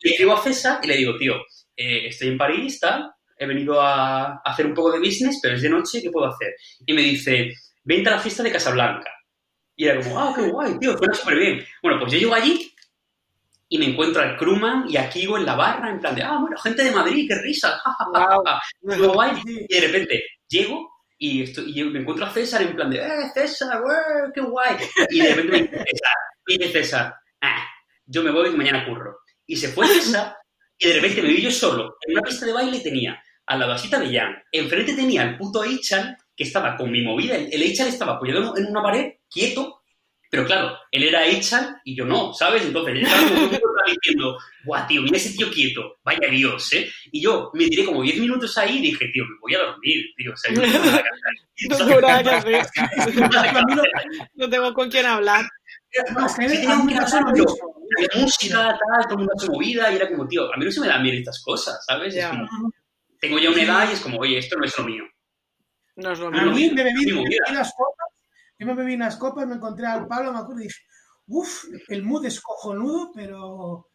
Le 0.00 0.10
escribo 0.10 0.32
a 0.32 0.42
César 0.42 0.80
y 0.82 0.88
le 0.88 0.96
digo, 0.96 1.16
tío, 1.16 1.34
eh, 1.76 2.08
estoy 2.08 2.28
en 2.28 2.38
París, 2.38 2.80
tal, 2.80 3.12
he 3.36 3.46
venido 3.46 3.80
a 3.80 4.40
hacer 4.44 4.66
un 4.66 4.74
poco 4.74 4.90
de 4.90 4.98
business, 4.98 5.38
pero 5.40 5.54
es 5.54 5.62
de 5.62 5.70
noche, 5.70 6.02
¿qué 6.02 6.10
puedo 6.10 6.26
hacer? 6.26 6.52
Y 6.84 6.92
me 6.92 7.02
dice, 7.02 7.52
vente 7.84 8.08
a 8.08 8.16
la 8.16 8.18
fiesta 8.18 8.42
de 8.42 8.50
Casablanca. 8.50 9.08
Y 9.78 9.86
era 9.86 10.02
como, 10.02 10.18
ah, 10.18 10.32
qué 10.34 10.42
guay, 10.42 10.76
tío, 10.80 10.98
suena 10.98 11.14
súper 11.14 11.38
bien. 11.38 11.64
Bueno, 11.80 12.00
pues 12.00 12.12
yo 12.12 12.18
llego 12.18 12.34
allí 12.34 12.74
y 13.68 13.78
me 13.78 13.86
encuentro 13.86 14.20
al 14.20 14.36
Kruman 14.36 14.86
y 14.88 14.96
a 14.96 15.08
Kigo 15.08 15.38
en 15.38 15.46
la 15.46 15.54
barra, 15.54 15.88
en 15.88 16.00
plan 16.00 16.16
de, 16.16 16.22
ah, 16.24 16.36
bueno, 16.40 16.58
gente 16.58 16.82
de 16.82 16.90
Madrid, 16.90 17.28
qué 17.28 17.36
risa, 17.36 17.78
ja, 17.78 17.92
ja, 17.92 18.04
ja, 18.12 18.26
ja, 18.26 18.42
ja. 18.44 18.60
Qué 18.96 19.06
guay. 19.06 19.40
Y 19.46 19.72
de 19.72 19.86
repente 19.86 20.24
llego 20.48 20.90
y, 21.16 21.44
estoy, 21.44 21.78
y 21.78 21.84
me 21.84 22.00
encuentro 22.00 22.26
a 22.26 22.30
César 22.30 22.62
en 22.62 22.74
plan 22.74 22.90
de, 22.90 22.98
¡eh, 22.98 23.30
César, 23.32 23.80
qué 24.34 24.40
guay! 24.40 24.76
Y 25.10 25.20
de 25.20 25.28
repente 25.28 25.52
me 25.52 25.62
dice 25.62 25.76
César, 25.76 26.12
y 26.48 26.58
dice 26.58 26.72
César, 26.72 27.14
ah, 27.40 27.64
yo 28.04 28.24
me 28.24 28.32
voy 28.32 28.50
que 28.50 28.56
mañana 28.56 28.84
curro. 28.84 29.20
Y 29.46 29.54
se 29.54 29.68
fue 29.68 29.86
César 29.86 30.36
y 30.76 30.88
de 30.88 30.94
repente 30.94 31.22
me 31.22 31.28
vi 31.28 31.42
yo 31.42 31.52
solo 31.52 31.98
en 32.04 32.14
una 32.14 32.22
pista 32.22 32.46
de 32.46 32.52
baile 32.52 32.78
y 32.78 32.82
tenía 32.82 33.22
a 33.46 33.56
la 33.56 33.66
vasita 33.66 34.00
de 34.00 34.12
Jan, 34.12 34.42
enfrente 34.50 34.94
tenía 34.94 35.22
el 35.22 35.36
puto 35.36 35.62
Eichan 35.62 36.16
que 36.36 36.44
estaba 36.44 36.76
con 36.76 36.90
mi 36.90 37.02
movida, 37.02 37.36
el 37.36 37.52
el 37.52 37.62
Eichan 37.62 37.86
estaba 37.86 38.14
apoyado 38.14 38.56
en 38.56 38.66
una 38.66 38.82
pared, 38.82 39.12
quieto, 39.30 39.82
pero 40.30 40.44
claro, 40.44 40.76
él 40.92 41.04
era 41.04 41.24
Eichan 41.24 41.80
y 41.84 41.96
yo 41.96 42.04
no, 42.04 42.34
¿sabes? 42.34 42.62
Entonces 42.64 42.94
él 42.96 43.02
estaba 43.02 43.22
como 43.28 43.44
estaba 43.52 43.82
diciendo, 43.90 44.38
guau, 44.64 44.86
tío, 44.86 45.02
mira 45.02 45.16
ese 45.16 45.34
tío 45.36 45.50
quieto, 45.50 45.96
vaya 46.04 46.28
Dios, 46.30 46.70
¿eh? 46.74 46.90
Y 47.12 47.22
yo 47.22 47.50
me 47.54 47.66
tiré 47.68 47.84
como 47.86 48.02
10 48.02 48.18
minutos 48.20 48.58
ahí 48.58 48.76
y 48.78 48.82
dije, 48.82 49.08
tío, 49.12 49.24
me 49.24 49.36
voy 49.40 49.54
a 49.54 49.58
dormir, 49.60 50.04
tío, 50.16 50.32
o 50.32 50.36
sea, 50.36 50.52
yo 50.52 50.60
no 50.60 51.76
tengo 51.76 52.00
nada 52.02 52.22
que 52.22 52.30
hacer. 52.30 52.66
No 52.98 53.06
tengo 53.06 53.28
nada 53.28 53.42
que 53.42 53.48
hacer. 53.48 53.56
A 53.56 53.62
mí 53.64 53.74
no- 53.74 53.82
No 54.34 54.50
tengo 54.50 54.74
con 54.74 54.90
quién 54.90 55.06
hablar. 55.06 55.44
no, 56.14 56.24
a 56.24 56.28
Sí, 56.28 56.46
tenía 56.46 56.72
a 56.72 56.78
un. 56.78 56.90
Había 56.92 58.22
música, 58.22 58.56
tal, 58.78 59.02
todo 59.04 59.12
el 59.12 59.18
mundo 59.18 59.32
hace 59.34 59.46
movida 59.50 59.90
y 59.92 59.96
era 59.96 60.08
como, 60.10 60.28
tío, 60.28 60.52
a 60.52 60.56
mí 60.58 60.64
no 60.66 60.70
se 60.70 60.80
me 60.80 60.88
dan 60.88 61.02
bien 61.02 61.16
estas 61.16 61.42
cosas, 61.42 61.82
¿sabes? 61.86 62.08
Es 62.14 62.20
Ya. 62.20 62.30
como, 62.30 62.70
tengo 63.18 63.38
ya 63.38 63.50
una 63.50 63.62
edad 63.62 63.88
y 63.90 63.94
es 63.94 64.00
como, 64.00 64.18
oye, 64.18 64.36
esto 64.38 64.56
no 64.58 64.64
es 64.66 64.76
lo 64.78 64.84
mío. 64.84 65.04
No 65.96 66.12
es 66.12 66.18
lo 66.18 66.26
A 66.28 66.30
mismo. 66.30 66.52
mí 66.52 66.70
me 66.70 66.84
bebí, 66.84 67.06
yo 68.58 68.66
me 68.66 68.74
bebí 68.74 68.94
unas 68.94 69.16
copas, 69.16 69.46
me 69.46 69.54
encontré 69.54 69.86
al 69.86 70.06
Pablo, 70.06 70.32
me 70.32 70.38
acuerdo 70.38 70.60
y 70.62 70.64
dije, 70.64 70.80
uff, 71.28 71.64
el 71.88 72.02
mood 72.02 72.24
es 72.26 72.40
cojonudo, 72.40 73.12
pero, 73.14 73.90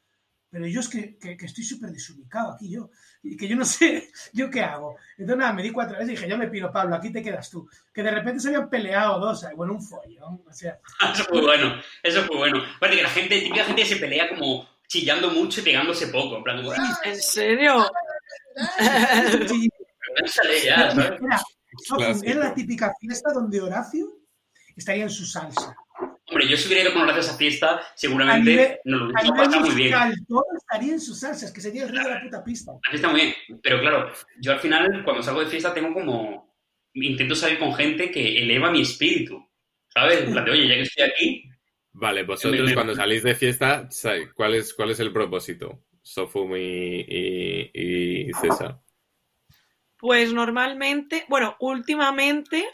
pero 0.50 0.68
yo 0.68 0.80
es 0.80 0.88
que, 0.88 1.18
que, 1.18 1.36
que 1.36 1.46
estoy 1.46 1.64
súper 1.64 1.90
desubicado 1.92 2.54
aquí 2.54 2.72
yo, 2.72 2.90
y 3.22 3.36
que 3.36 3.48
yo 3.48 3.56
no 3.56 3.66
sé, 3.66 4.10
¿yo 4.34 4.50
qué 4.50 4.62
hago? 4.62 4.96
Entonces 5.18 5.38
nada, 5.38 5.54
me 5.54 5.64
di 5.64 5.72
cuatro 5.72 5.98
veces 5.98 6.10
y 6.10 6.16
dije, 6.16 6.30
yo 6.30 6.38
me 6.38 6.48
piro, 6.48 6.72
Pablo, 6.72 6.96
aquí 6.96 7.12
te 7.12 7.22
quedas 7.22 7.50
tú. 7.50 7.68
Que 7.94 8.04
de 8.04 8.12
repente 8.12 8.40
se 8.40 8.48
habían 8.50 8.70
peleado 8.70 9.20
dos, 9.20 9.46
bueno, 9.56 9.74
un 9.74 9.82
follón, 9.84 10.42
o 10.48 10.54
sea... 10.54 10.80
Eso 11.14 11.24
fue 11.26 11.42
bueno, 11.42 11.76
eso 12.02 12.24
fue 12.24 12.38
bueno. 12.38 12.62
Aparte 12.78 12.98
que 12.98 13.04
la 13.04 13.10
gente, 13.10 13.40
típica 13.42 13.66
gente 13.66 13.86
se 13.86 13.98
pelea 13.98 14.30
como 14.30 14.68
chillando 14.88 15.30
mucho 15.32 15.60
y 15.60 15.64
pegándose 15.64 16.08
poco, 16.08 16.38
en 16.38 16.44
plan 16.44 16.58
como, 16.58 16.72
"Ah, 16.72 17.00
¿En 17.04 17.22
serio? 17.22 17.86
Sí, 19.48 19.70
sale 20.28 20.64
ya, 20.64 20.92
¿sabes? 20.92 21.20
era, 21.98 22.32
era 22.32 22.40
la 22.50 22.54
típica 22.54 22.94
fiesta 23.00 23.34
donde 23.34 23.60
Horacio 23.60 24.23
estaría 24.76 25.04
en 25.04 25.10
su 25.10 25.26
salsa. 25.26 25.76
Hombre, 26.26 26.48
yo 26.48 26.58
si 26.58 26.68
hubiera 26.68 26.84
ido 26.84 26.94
con 26.94 27.04
Horacio 27.04 27.22
a 27.22 27.26
esa 27.26 27.38
fiesta, 27.38 27.68
A 27.72 27.74
nivel- 27.78 27.86
seguramente 27.96 28.80
nos 28.86 29.00
lo 29.02 29.06
hubiéramos 29.08 29.38
pasado 29.38 29.60
muy 29.66 29.76
bien. 29.76 29.94
todo 30.28 30.46
estaría 30.58 30.94
en 30.94 31.00
sus 31.02 31.20
salsas, 31.20 31.52
que 31.52 31.62
sería 31.62 31.84
el 31.84 31.90
rey 31.90 32.04
de 32.04 32.10
la 32.10 32.22
puta 32.22 32.44
pista. 32.44 32.72
La 32.72 32.90
fiesta 32.90 33.10
muy 33.10 33.22
bien. 33.22 33.34
Pero 33.62 33.80
claro, 33.82 34.12
yo 34.42 34.52
al 34.54 34.60
final, 34.60 35.04
cuando 35.04 35.22
salgo 35.22 35.42
de 35.42 35.48
fiesta, 35.48 35.74
tengo 35.74 35.94
como. 35.94 36.54
Intento 36.96 37.34
salir 37.34 37.58
con 37.58 37.74
gente 37.74 38.12
que 38.12 38.38
eleva 38.44 38.70
mi 38.72 38.82
espíritu. 38.82 39.44
¿Sabes? 39.90 40.22
En 40.24 40.32
plan 40.32 40.46
de, 40.46 40.52
oye, 40.52 40.68
ya 40.68 40.76
que 40.76 40.82
estoy 40.82 41.04
aquí, 41.06 41.44
Vale, 41.96 42.24
vosotros 42.24 42.62
Me- 42.62 42.68
me- 42.70 42.74
cuando 42.74 42.96
salís 42.96 43.22
de 43.22 43.36
fiesta, 43.36 43.88
¿cuál 44.36 44.56
es, 44.56 44.74
cuál 44.74 44.90
es 44.92 45.00
el 45.00 45.12
propósito? 45.14 45.84
Sofum 46.02 46.56
y, 46.56 47.02
y, 47.08 47.72
y 48.30 48.34
César. 48.34 48.80
Pues 49.98 50.34
normalmente, 50.34 51.26
bueno, 51.30 51.56
últimamente, 51.60 52.66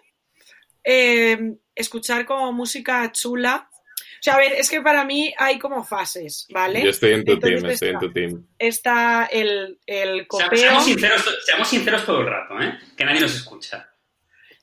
eh, 0.92 1.38
escuchar 1.76 2.26
como 2.26 2.52
música 2.52 3.12
chula. 3.12 3.70
O 3.72 4.22
sea, 4.22 4.34
a 4.34 4.38
ver, 4.38 4.54
es 4.54 4.72
que 4.72 4.82
para 4.82 5.06
mí 5.06 5.32
hay 5.38 5.60
como 5.60 5.84
fases, 5.84 6.48
¿vale? 6.52 6.82
Yo 6.84 6.90
estoy 6.90 7.12
en 7.12 7.24
tu 7.24 7.34
Entonces 7.34 7.60
team, 7.62 7.72
estoy 7.72 7.90
en 7.90 8.00
tu 8.00 8.12
team. 8.12 8.48
Está 8.58 9.26
el, 9.32 9.80
el 9.86 10.28
copeo, 10.28 10.58
seamos 10.58 10.86
sinceros, 10.86 11.38
seamos 11.46 11.68
sinceros 11.68 12.06
todo 12.06 12.22
el 12.22 12.28
rato, 12.28 12.60
¿eh? 12.60 12.80
Que 12.98 13.06
nadie 13.06 13.22
nos 13.22 13.36
escucha. 13.36 13.94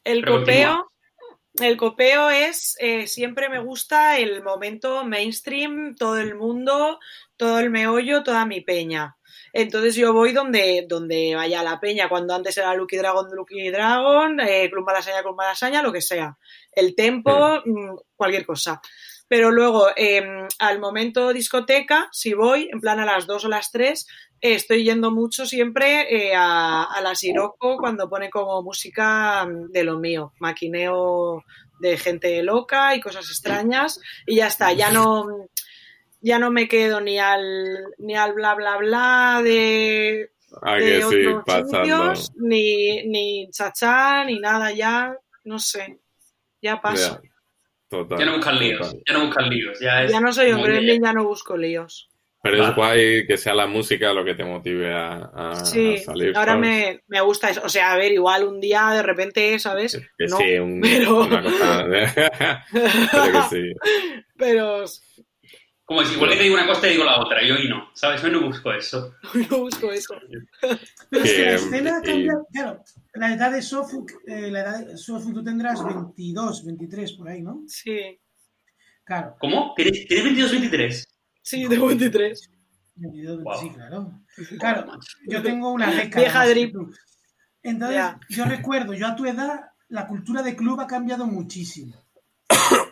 el 0.02 0.22
pero 0.22 0.40
copeo, 0.40 0.92
el 1.60 1.76
copeo 1.76 2.28
es, 2.30 2.76
eh, 2.80 3.06
siempre 3.06 3.48
me 3.48 3.60
gusta 3.60 4.18
el 4.18 4.42
momento 4.42 5.04
mainstream, 5.04 5.94
todo 5.94 6.18
el 6.18 6.34
mundo, 6.34 6.98
todo 7.36 7.60
el 7.60 7.70
meollo, 7.70 8.24
toda 8.24 8.46
mi 8.46 8.62
peña. 8.62 9.16
Entonces 9.53 9.94
yo 9.94 10.12
voy 10.12 10.32
donde, 10.32 10.86
donde 10.88 11.34
vaya 11.34 11.62
la 11.62 11.80
peña, 11.80 12.09
cuando 12.09 12.34
antes 12.34 12.57
era 12.59 12.74
Lucky 12.74 12.97
Dragon, 12.97 13.26
Lucky 13.34 13.70
Dragon, 13.70 14.40
eh, 14.40 14.68
Club 14.70 14.84
Malasaña, 14.84 15.22
Club 15.22 15.36
Malasaña, 15.36 15.82
lo 15.82 15.92
que 15.92 16.03
sea. 16.03 16.36
El 16.72 16.94
tempo, 16.94 17.62
mm, 17.64 17.97
cualquier 18.16 18.44
cosa. 18.44 18.80
Pero 19.28 19.51
luego, 19.51 19.88
eh, 19.97 20.22
al 20.61 20.78
momento 20.78 21.32
discoteca, 21.32 22.09
si 22.12 22.32
voy, 22.32 22.68
en 22.72 22.80
plan 22.80 23.01
a 23.01 23.05
las 23.05 23.26
dos 23.26 23.44
o 23.44 23.49
las 23.49 23.72
tres, 23.72 24.07
eh, 24.40 24.55
estoy 24.55 24.84
yendo 24.84 25.11
mucho 25.11 25.47
siempre 25.47 26.14
eh, 26.14 26.34
a, 26.34 26.84
a 26.84 27.01
la 27.01 27.14
Siroco 27.14 27.76
cuando 27.76 28.09
pone 28.09 28.30
como 28.30 28.62
música 28.62 29.44
mm, 29.44 29.72
de 29.72 29.84
lo 29.84 29.99
mío, 29.99 30.32
maquineo 30.38 31.42
de 31.80 31.97
gente 31.97 32.42
loca 32.42 32.94
y 32.94 33.01
cosas 33.01 33.28
extrañas 33.28 34.01
y 34.26 34.36
ya 34.36 34.47
está, 34.47 34.72
ya 34.72 34.90
no 34.90 35.26
ya 36.26 36.38
no 36.40 36.50
me 36.50 36.66
quedo 36.66 37.00
ni 37.00 37.18
al 37.18 37.44
ni 37.98 38.16
al 38.16 38.32
bla 38.34 38.54
bla 38.54 38.76
bla 38.78 39.40
de, 39.44 40.30
Ah, 40.62 40.76
de 40.76 40.84
que 40.86 41.02
sí, 41.02 41.26
otros 41.26 41.44
pasando. 41.44 42.14
sitios, 42.14 42.32
ni 42.36 43.02
ni 43.06 43.48
chachá 43.52 44.24
ni 44.24 44.38
nada 44.40 44.72
ya 44.72 45.14
no 45.44 45.58
sé 45.58 45.98
ya 46.62 46.80
paso 46.80 47.20
Ya, 47.22 47.30
total, 47.88 48.18
Ya 48.18 48.24
no 48.26 48.36
buscan 48.36 48.58
líos, 48.58 48.80
total. 48.80 49.02
ya 49.06 49.12
no 49.14 49.26
buscan 49.26 49.48
líos. 49.50 49.78
Ya, 49.80 50.02
es 50.04 50.10
ya 50.12 50.20
no 50.20 50.32
soy 50.32 50.52
un 50.52 50.62
gremlin 50.62 51.02
ya 51.02 51.12
no 51.12 51.24
busco 51.24 51.56
líos 51.56 52.08
Pero 52.42 52.64
es 52.68 52.74
guay 52.76 53.26
que 53.26 53.36
sea 53.36 53.54
la 53.54 53.66
música 53.66 54.12
lo 54.12 54.24
que 54.24 54.34
te 54.34 54.44
motive 54.44 54.92
a, 54.94 55.30
a- 55.34 55.64
sí 55.64 55.96
a 55.96 55.98
salir. 56.04 56.36
ahora 56.36 56.56
me, 56.56 57.00
me 57.08 57.20
gusta 57.20 57.50
eso 57.50 57.60
o 57.64 57.68
sea 57.68 57.92
a 57.92 57.96
ver 57.96 58.12
igual 58.12 58.44
un 58.44 58.60
día 58.60 58.90
de 58.92 59.02
repente 59.02 59.58
sabes 59.58 60.00
Que 60.18 60.26
no 60.26 60.38
sí, 60.38 60.54
un- 60.58 60.80
pero- 60.80 61.20
una 61.26 61.42
cosa. 61.42 61.84
pero 62.72 63.32
que 63.32 63.42
sí. 63.50 63.72
pero 64.38 64.84
Como 65.87 66.05
si 66.05 66.14
igual 66.14 66.30
que 66.30 66.37
te 66.37 66.43
digo 66.43 66.57
una 66.57 66.66
cosa, 66.66 66.80
te 66.80 66.89
digo 66.89 67.05
la 67.05 67.20
otra. 67.20 67.47
Yo 67.47 67.55
hoy 67.55 67.68
no, 67.68 67.89
¿sabes? 67.95 68.22
Hoy 68.24 68.32
no 68.32 68.41
busco 68.45 68.72
eso. 68.72 69.14
no 69.51 69.59
busco 69.61 69.93
eso 69.93 70.14
Pero 71.11 71.24
es 71.24 71.32
que 71.32 71.43
la 71.45 71.55
escena 71.55 72.01
y- 72.03 72.07
cambia, 72.07 72.34
claro, 72.53 72.84
la 73.14 73.32
edad 73.32 73.53
de 73.53 73.62
Sofuk, 73.62 74.11
eh, 74.26 74.51
la 74.51 74.61
edad 74.61 74.87
de 74.87 74.97
Sofuk 74.99 75.32
tú 75.32 75.45
tendrás 75.45 75.84
22, 75.84 76.64
23 76.64 77.12
por 77.12 77.28
ahí, 77.28 77.41
¿no? 77.43 77.62
sí 77.68 78.18
Claro, 79.05 79.37
¿Cómo? 79.39 79.72
¿Tienes, 79.76 80.05
¿tienes 80.09 80.24
22, 80.24 80.51
23? 80.51 81.09
sí 81.43 81.68
de 81.68 81.78
23 81.78 82.51
22, 82.97 83.45
Wow. 83.45 83.61
sí, 83.61 83.70
claro. 83.70 84.12
Claro, 84.59 84.99
yo 85.28 85.43
tengo 85.43 85.70
una 85.70 85.91
década. 85.95 86.24
Vieja 86.24 86.47
drip. 86.49 86.74
Entonces, 87.62 88.03
yo 88.30 88.45
recuerdo, 88.47 88.93
yo 88.95 89.07
a 89.07 89.14
tu 89.14 89.24
edad, 89.26 89.61
la 89.89 90.07
cultura 90.09 90.43
de 90.43 90.57
club 90.57 90.80
ha 90.80 90.87
cambiado 90.87 91.26
muchísimo. 91.26 91.95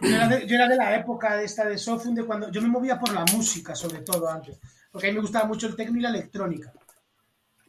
Yo 0.01 0.09
era, 0.17 0.29
de, 0.29 0.47
yo 0.47 0.55
era 0.57 0.69
de 0.69 0.77
la 0.77 0.95
época 0.97 1.37
de 1.37 1.45
esta 1.45 1.65
de 1.65 1.79
Sofun, 1.79 2.15
de 2.15 2.25
cuando 2.25 2.51
yo 2.51 2.61
me 2.61 2.69
movía 2.69 2.99
por 2.99 3.13
la 3.13 3.25
música, 3.33 3.75
sobre 3.75 4.01
todo 4.03 4.29
antes, 4.29 4.59
porque 4.91 5.07
a 5.09 5.11
mí 5.11 5.15
me 5.17 5.23
gustaba 5.23 5.47
mucho 5.47 5.67
el 5.67 5.77
techno 5.77 5.99
y 5.99 6.03
la 6.03 6.11
electrónica. 6.11 6.73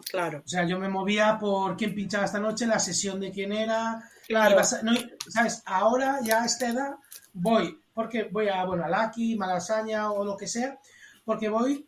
claro 0.09 0.41
O 0.45 0.47
sea, 0.47 0.65
yo 0.65 0.77
me 0.79 0.89
movía 0.89 1.37
por 1.39 1.77
quién 1.77 1.95
pinchaba 1.95 2.25
esta 2.25 2.39
noche, 2.39 2.65
la 2.67 2.79
sesión 2.79 3.19
de 3.19 3.31
quién 3.31 3.51
era. 3.53 4.01
claro 4.27 4.51
ibas 4.55 4.73
a- 4.73 4.81
no, 4.81 4.91
¿Sabes? 5.29 5.61
Ahora, 5.65 6.19
ya 6.23 6.43
a 6.43 6.45
esta 6.45 6.67
edad, 6.67 6.95
voy, 7.33 7.79
porque 7.93 8.23
voy 8.31 8.49
a, 8.49 8.63
bueno, 8.65 8.83
a 8.85 8.89
Lucky, 8.89 9.35
Malasaña 9.35 10.11
o 10.11 10.25
lo 10.25 10.35
que 10.35 10.47
sea, 10.47 10.77
porque 11.23 11.49
voy 11.49 11.87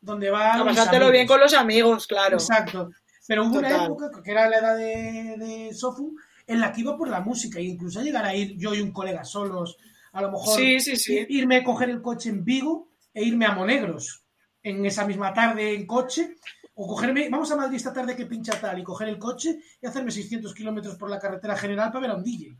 donde 0.00 0.30
va. 0.30 0.54
a 0.54 0.64
pasártelo 0.64 1.10
bien 1.10 1.26
con 1.26 1.38
los 1.40 1.54
amigos 1.54 2.06
claro 2.06 2.36
Exacto. 2.36 2.90
Pero 3.26 3.44
hubo 3.46 3.58
una 3.58 3.84
época, 3.84 4.10
que 4.22 4.30
era 4.32 4.48
la 4.48 4.58
edad 4.58 4.76
de, 4.76 5.36
de 5.38 5.74
Sofu, 5.74 6.16
en 6.46 6.60
la 6.60 6.72
que 6.72 6.80
iba 6.82 6.96
por 6.96 7.08
la 7.08 7.20
música, 7.20 7.58
e 7.58 7.64
incluso 7.64 8.02
llegar 8.02 8.24
a 8.24 8.34
ir 8.34 8.56
yo 8.56 8.74
y 8.74 8.80
un 8.80 8.92
colega 8.92 9.24
solos, 9.24 9.76
a 10.12 10.22
lo 10.22 10.30
mejor 10.30 10.56
sí 10.58 10.80
sí 10.80 10.96
sí 10.96 11.26
irme 11.30 11.56
a 11.56 11.64
coger 11.64 11.90
el 11.90 12.02
coche 12.02 12.28
en 12.30 12.44
Vigo 12.44 12.90
e 13.14 13.22
irme 13.24 13.46
a 13.46 13.52
Monegros 13.52 14.24
en 14.62 14.84
esa 14.86 15.06
misma 15.06 15.32
tarde 15.32 15.74
en 15.74 15.86
coche, 15.86 16.36
o 16.74 16.86
cogerme, 16.86 17.28
vamos 17.28 17.50
a 17.50 17.56
Madrid 17.56 17.76
esta 17.76 17.92
tarde 17.92 18.14
que 18.14 18.26
pincha 18.26 18.60
tal, 18.60 18.78
y 18.78 18.82
coger 18.84 19.08
el 19.08 19.18
coche 19.18 19.58
y 19.80 19.86
hacerme 19.86 20.10
600 20.10 20.54
kilómetros 20.54 20.96
por 20.96 21.10
la 21.10 21.18
carretera 21.18 21.56
general 21.56 21.90
para 21.90 22.02
ver 22.02 22.10
a 22.12 22.16
un 22.16 22.22
DJ, 22.22 22.56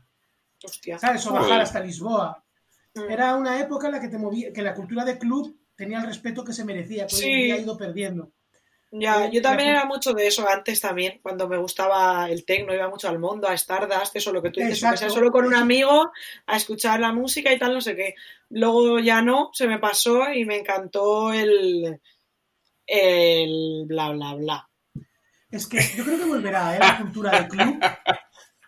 hostia 0.63 0.99
¿sabes? 0.99 1.25
O 1.27 1.33
bajar 1.33 1.61
hasta 1.61 1.79
Lisboa. 1.79 2.43
Mm. 2.95 3.09
Era 3.09 3.35
una 3.35 3.59
época 3.59 3.87
en 3.87 3.93
la 3.93 4.01
que 4.01 4.09
te 4.09 4.17
movía, 4.17 4.51
que 4.51 4.61
la 4.61 4.73
cultura 4.75 5.03
de 5.05 5.17
club 5.17 5.57
tenía 5.75 5.99
el 5.99 6.05
respeto 6.05 6.43
que 6.43 6.53
se 6.53 6.65
merecía, 6.65 7.07
que 7.07 7.15
hoy 7.15 7.21
en 7.23 7.27
Sí. 7.27 7.43
día 7.43 7.55
ha 7.55 7.59
ido 7.59 7.77
perdiendo. 7.77 8.31
Ya, 8.95 9.27
yo 9.27 9.41
también 9.41 9.69
era 9.69 9.85
mucho 9.85 10.13
de 10.13 10.27
eso 10.27 10.47
antes 10.47 10.79
también, 10.79 11.19
cuando 11.23 11.47
me 11.47 11.57
gustaba 11.57 12.29
el 12.29 12.45
tecno, 12.45 12.75
iba 12.75 12.87
mucho 12.89 13.09
al 13.09 13.17
mundo, 13.17 13.47
a 13.47 13.55
Stardust, 13.55 14.15
eso 14.15 14.31
lo 14.31 14.43
que 14.43 14.51
tú 14.51 14.59
dices, 14.59 14.83
o 14.83 14.95
sea 14.95 15.09
solo 15.09 15.31
con 15.31 15.45
un 15.45 15.55
amigo, 15.55 16.11
a 16.45 16.57
escuchar 16.57 16.99
la 16.99 17.11
música 17.11 17.51
y 17.51 17.57
tal, 17.57 17.73
no 17.73 17.81
sé 17.81 17.95
qué. 17.95 18.13
Luego 18.51 18.99
ya 18.99 19.23
no, 19.23 19.49
se 19.53 19.67
me 19.67 19.79
pasó 19.79 20.31
y 20.31 20.45
me 20.45 20.57
encantó 20.57 21.33
el, 21.33 21.99
el 22.85 23.85
bla, 23.87 24.11
bla, 24.11 24.35
bla. 24.35 24.69
Es 25.49 25.65
que 25.65 25.79
yo 25.97 26.03
creo 26.03 26.19
que 26.19 26.25
volverá, 26.25 26.75
¿eh? 26.75 26.79
La 26.79 26.99
cultura 26.99 27.41
de 27.41 27.47
club. 27.47 27.79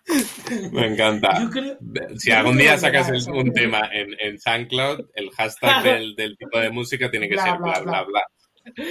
Me 0.71 0.86
encanta. 0.86 1.41
Yo 1.41 1.49
creo, 1.49 1.78
Si 2.17 2.30
yo 2.30 2.38
algún 2.38 2.57
día 2.57 2.78
sacas 2.78 3.11
volverá, 3.11 3.41
un 3.41 3.53
tema 3.53 3.89
en, 3.91 4.15
en 4.19 4.39
SoundCloud, 4.39 5.09
el 5.15 5.32
hashtag 5.32 5.84
del, 5.84 6.15
del 6.15 6.38
tipo 6.38 6.59
de 6.59 6.69
música 6.69 7.09
tiene 7.09 7.28
que 7.28 7.34
Bla, 7.34 7.43
ser 7.43 7.57
bla, 7.57 7.80
bla, 7.80 7.82
bla, 7.82 8.03
bla. 8.03 8.21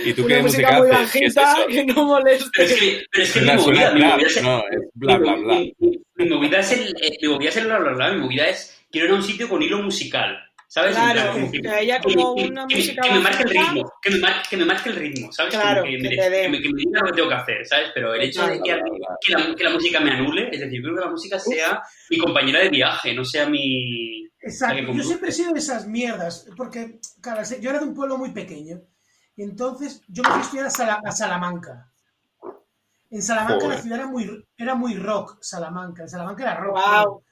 ¿Y 0.05 0.13
tú 0.13 0.25
Una 0.25 0.37
qué 0.37 0.43
música 0.43 0.71
música 0.73 0.79
muy 0.79 0.89
es 0.89 0.93
bajita 1.35 1.53
eso? 1.53 1.67
que 1.69 1.85
no 1.85 1.95
Pero 1.95 2.01
es 2.01 2.07
moleste. 2.07 2.51
que, 2.79 3.05
pero 3.11 3.25
es 3.25 3.33
que 3.33 3.41
mi 3.41 3.47
movida, 3.55 3.91
mi 3.93 4.01
bla, 4.01 4.09
movida 4.11 4.27
es, 4.29 4.43
no, 4.43 4.59
es 4.71 4.79
bla, 4.95 5.17
bla, 5.19 5.35
bla. 5.35 5.55
mi- 5.57 5.75
mi- 5.79 6.01
mi 6.17 6.29
movida 6.29 6.59
es 6.61 6.73
el, 6.73 6.89
eh, 7.03 7.19
mi 7.21 7.29
movida 7.29 7.49
es 7.51 7.57
el 7.57 7.65
bla, 7.67 7.79
bla, 7.79 7.93
bla, 7.93 8.13
mi 8.13 8.21
movida 8.21 8.49
es, 8.49 8.81
quiero 8.91 9.07
ir 9.09 9.13
a 9.13 9.17
un 9.17 9.23
sitio 9.23 9.49
con 9.49 9.63
hilo 9.63 9.83
musical, 9.83 10.39
¿sabes? 10.69 10.95
Claro, 10.95 11.51
que, 11.51 11.61
que 11.61 11.69
haya 11.69 12.01
como 12.01 12.35
que- 12.37 12.45
una 12.45 12.67
que- 12.69 12.77
música 12.77 13.03
que 13.03 13.11
me 13.13 13.21
marque 13.21 13.43
el 13.43 13.49
ritmo, 13.51 13.93
que 14.01 14.11
me, 14.11 14.19
mar- 14.19 14.43
que 14.49 14.57
me 14.57 14.65
marque 14.65 14.89
el 14.91 14.97
ritmo, 14.97 15.33
¿sabes? 15.33 15.55
Claro, 15.55 15.83
que, 15.83 15.99
me, 15.99 16.09
que 16.09 16.17
te 16.17 16.31
dé. 16.31 16.43
que 16.43 16.49
me- 16.49 16.63
que 16.63 16.69
me 16.69 16.79
diga 16.79 17.01
lo 17.01 17.07
que 17.07 17.13
tengo 17.17 17.29
que 17.29 17.35
hacer, 17.35 17.67
¿sabes? 17.67 17.91
Pero 17.95 18.15
el 18.15 18.23
hecho 18.23 18.47
de 18.47 18.61
que, 18.63 18.71
la, 19.33 19.55
que 19.57 19.65
la 19.65 19.71
música 19.71 20.01
me 20.01 20.11
anule, 20.13 20.49
es 20.53 20.61
decir, 20.61 20.81
creo 20.83 20.95
que 20.95 21.01
la 21.01 21.11
música 21.11 21.39
sea 21.39 21.83
mi 22.11 22.19
compañera 22.19 22.61
de 22.61 22.69
viaje, 22.69 23.13
no 23.15 23.25
sea 23.25 23.47
mi... 23.49 24.25
Exacto. 24.41 24.93
Yo 24.93 25.03
siempre 25.03 25.31
he 25.31 25.33
sido 25.33 25.53
de 25.53 25.59
esas 25.59 25.87
mierdas, 25.87 26.47
porque, 26.57 26.99
claro, 27.23 27.41
yo 27.61 27.71
era 27.71 27.79
de 27.79 27.87
un 27.87 27.95
pueblo 27.95 28.19
muy 28.19 28.31
pequeño. 28.31 28.83
Y 29.37 29.43
entonces 29.43 30.03
yo 30.09 30.23
me 30.23 30.29
fui 30.31 30.39
a 30.39 30.43
estudiar 30.43 30.67
a, 30.67 30.71
Sala- 30.71 31.01
a 31.05 31.13
Salamanca. 31.13 31.91
En 33.11 33.23
Salamanca 33.23 33.61
Joder. 33.65 33.77
la 33.77 33.83
ciudad 33.83 33.99
era 34.01 34.07
muy, 34.09 34.47
era 34.57 34.75
muy 34.75 34.95
rock, 34.97 35.39
Salamanca. 35.41 36.03
En 36.03 36.09
Salamanca 36.09 36.43
era 36.43 36.55
rock. 36.57 37.23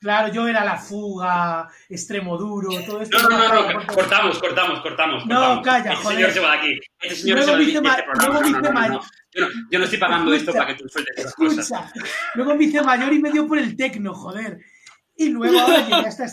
Claro, 0.00 0.28
yo 0.34 0.46
era 0.46 0.62
La 0.64 0.76
Fuga, 0.76 1.66
Extremo 1.88 2.36
Duro, 2.36 2.68
todo 2.84 3.00
esto. 3.00 3.16
No, 3.22 3.28
no, 3.30 3.38
no, 3.48 3.72
no, 3.72 3.86
cortamos, 3.86 4.38
cortamos, 4.38 4.80
cortamos. 4.80 5.24
No, 5.24 5.34
cortamos. 5.34 5.64
calla, 5.64 5.92
Este 5.92 6.02
joder. 6.04 6.16
señor 6.18 6.30
se 6.32 6.40
va 6.40 6.50
de 6.50 6.56
aquí. 6.58 6.80
Este 7.00 7.16
señor 7.16 7.36
Luego 7.38 7.46
se 7.46 7.52
va 7.52 7.58
de 7.58 7.64
este 7.64 8.02
programa. 8.02 8.26
luego 8.28 8.40
No, 8.42 8.50
no, 8.50 8.60
no, 8.60 8.60
no, 8.68 8.72
ma- 8.72 8.88
no. 8.88 9.00
Yo 9.32 9.40
no, 9.40 9.48
yo 9.70 9.78
no 9.78 9.84
estoy 9.84 9.98
pagando 9.98 10.34
esto 10.34 10.52
para 10.52 10.66
que 10.66 10.74
tú 10.74 10.88
sueltes 10.88 11.16
esas 11.16 11.34
cosas. 11.34 11.58
Escucha. 11.70 11.92
Luego 12.34 12.54
me 12.54 12.64
hice 12.64 12.82
mayor 12.82 13.12
y 13.14 13.18
me 13.18 13.30
dio 13.32 13.46
por 13.48 13.58
el 13.58 13.74
tecno, 13.76 14.14
joder. 14.14 14.60
Y 15.16 15.30
luego 15.30 15.58
ahora 15.58 15.80
llegué 15.80 15.94
a 15.94 16.00
esta... 16.08 16.26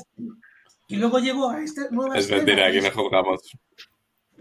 Y 0.87 0.95
luego 0.97 1.19
llegó 1.19 1.49
a 1.51 1.61
esta 1.61 1.83
nueva 1.91 2.17
Es 2.17 2.25
escena, 2.25 2.37
mentira, 2.43 2.67
aquí 2.67 2.81
que 2.81 2.89
no 2.89 3.03
jugamos. 3.03 3.51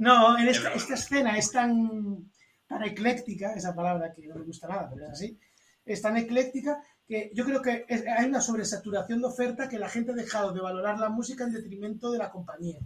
No, 0.01 0.39
en 0.39 0.49
esta, 0.49 0.73
esta 0.73 0.95
escena 0.95 1.37
es 1.37 1.53
tan, 1.53 2.31
tan 2.67 2.83
ecléctica, 2.85 3.53
esa 3.55 3.75
palabra 3.75 4.13
que 4.15 4.27
no 4.27 4.35
me 4.37 4.45
gusta 4.45 4.67
nada, 4.69 4.89
pero 4.93 5.07
es 5.07 5.13
así, 5.13 5.39
es 5.85 6.01
tan 6.03 6.17
ecléctica 6.17 6.83
que 7.07 7.31
yo 7.35 7.45
creo 7.45 7.61
que 7.61 7.85
es- 7.89 8.05
hay 8.07 8.27
una 8.27 8.41
sobresaturación 8.41 9.21
de 9.21 9.27
oferta 9.29 9.69
que 9.69 9.79
la 9.79 9.89
gente 9.89 10.13
ha 10.13 10.15
dejado 10.15 10.53
de 10.53 10.61
valorar 10.61 10.99
la 10.99 11.09
música 11.09 11.45
en 11.45 11.53
detrimento 11.53 12.11
de 12.13 12.19
la 12.19 12.31
compañía. 12.31 12.79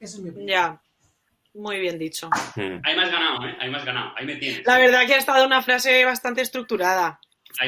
Esa 0.00 0.16
es 0.16 0.22
mi 0.22 0.30
opinión. 0.30 0.48
Ya, 0.48 0.82
muy 1.54 1.78
bien 1.78 1.98
dicho. 1.98 2.28
Ahí 2.56 2.96
me 2.96 3.02
has 3.04 3.10
ganado, 3.10 3.46
¿eh? 3.46 3.56
Ahí 3.60 3.70
me 3.70 3.76
has 3.76 3.84
ganado. 3.84 4.12
Ahí 4.16 4.26
me 4.26 4.36
tienes. 4.36 4.66
La 4.66 4.78
verdad 4.78 5.06
que 5.06 5.14
ha 5.14 5.18
estado 5.18 5.46
una 5.46 5.62
frase 5.62 6.04
bastante 6.04 6.40
estructurada. 6.40 7.20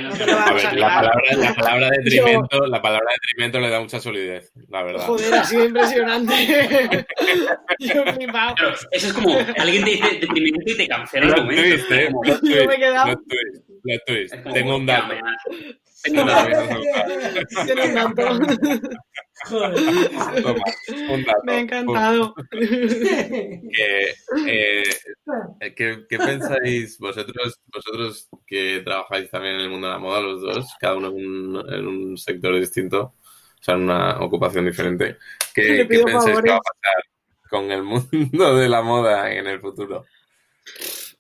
No 0.03 0.09
A 0.09 0.53
ver, 0.53 0.73
la 0.75 0.89
palabra, 0.89 1.13
la 1.37 1.55
palabra 1.55 1.91
detrimento, 1.91 2.67
la 2.67 2.81
palabra 2.81 3.07
detrimento 3.21 3.59
le 3.61 3.71
da 3.71 3.81
mucha 3.81 3.99
solidez, 3.99 4.53
la 4.69 4.83
verdad. 4.85 5.05
Joder, 5.07 5.35
ha 5.35 5.45
sido 5.45 5.65
impresionante. 5.65 7.07
Yo 7.81 8.05
flipado. 8.13 8.55
Eso 8.93 9.07
es 9.09 9.13
como 9.13 9.37
alguien 9.59 9.85
te 9.85 9.91
dice 9.91 10.19
deprimento 10.21 10.71
y 10.71 10.77
te 10.77 10.87
cancela 10.89 11.27
el 11.35 11.43
momento. 11.43 11.63
twist, 11.63 11.91
eh. 11.91 12.07
Como- 12.07 12.21
Plot 12.21 12.41
Yo 12.43 12.49
me 12.51 12.61
he 12.61 12.65
twist, 12.67 12.79
quedado- 12.79 13.21
plot 13.81 14.03
twist, 14.07 14.35
Tengo 14.55 14.77
un 14.77 14.87
dato. 14.87 15.15
Tengo 16.03 16.23
un 16.23 16.27
dato 16.27 16.49
que 16.49 16.55
no 16.55 16.67
sé. 16.67 17.65
Tiene 17.67 17.87
un 17.87 17.95
dato. 17.95 18.39
Joder. 19.45 20.43
Toma, 20.43 20.65
un 21.09 21.25
dato. 21.25 21.41
Me 21.45 21.53
ha 21.53 21.61
encantado. 21.61 22.35
Que, 23.73 24.15
eh, 25.61 25.75
¿qué, 25.75 26.05
qué 26.09 26.19
pensáis 26.19 26.99
vosotros, 26.99 27.61
vosotros 27.73 28.29
que 28.47 28.83
trabajáis 28.85 29.31
también 29.31 29.57
en 29.57 29.61
el 29.63 29.71
mundo 29.71 29.87
de 29.87 29.93
la 29.93 29.99
moda, 29.99 30.21
los 30.21 30.41
dos, 30.41 30.67
cada 30.79 30.97
uno 30.97 31.09
en 31.09 31.15
un, 31.15 31.73
en 31.73 31.87
un 31.87 32.19
sector 32.19 32.59
distinto, 32.59 33.01
o 33.03 33.63
sea, 33.63 33.75
en 33.75 33.83
una 33.83 34.21
ocupación 34.21 34.67
diferente? 34.67 35.19
¿Qué, 35.55 35.63
qué 35.63 35.85
pensáis 35.85 36.05
que 36.05 36.13
va 36.13 36.19
a 36.19 36.23
favores. 36.23 36.53
pasar 36.53 37.05
con 37.49 37.71
el 37.71 37.83
mundo 37.83 38.57
de 38.57 38.69
la 38.69 38.83
moda 38.83 39.33
en 39.33 39.47
el 39.47 39.61
futuro? 39.61 40.05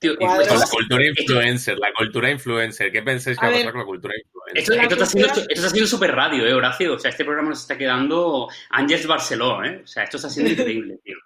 Tío, 0.00 0.14
la 0.18 0.66
cultura 0.70 1.06
influencer, 1.06 1.78
la 1.78 1.92
cultura 1.92 2.30
influencer. 2.30 2.90
¿Qué 2.90 3.02
pensáis 3.02 3.38
que 3.38 3.44
A 3.44 3.48
va 3.50 3.54
a 3.54 3.58
ver. 3.58 3.64
pasar 3.66 3.72
con 3.72 3.80
la 3.82 3.86
cultura 3.86 4.14
influencer? 4.16 4.58
esto, 4.58 4.72
está 4.72 5.06
cultura- 5.06 5.46
esto 5.50 5.66
está 5.66 5.86
súper 5.86 6.12
radio, 6.14 6.46
¿eh, 6.46 6.54
Horacio? 6.54 6.94
O 6.94 6.98
sea, 6.98 7.10
este 7.10 7.24
programa 7.24 7.50
nos 7.50 7.60
está 7.60 7.76
quedando 7.76 8.48
Ángels 8.70 9.06
Barceló, 9.06 9.62
¿eh? 9.62 9.82
O 9.84 9.86
sea, 9.86 10.04
esto 10.04 10.16
está 10.16 10.30
siendo 10.30 10.52
increíble, 10.52 10.98
tío. 11.04 11.16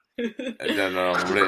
No, 0.77 0.91
no, 0.91 1.13
hombre. 1.13 1.43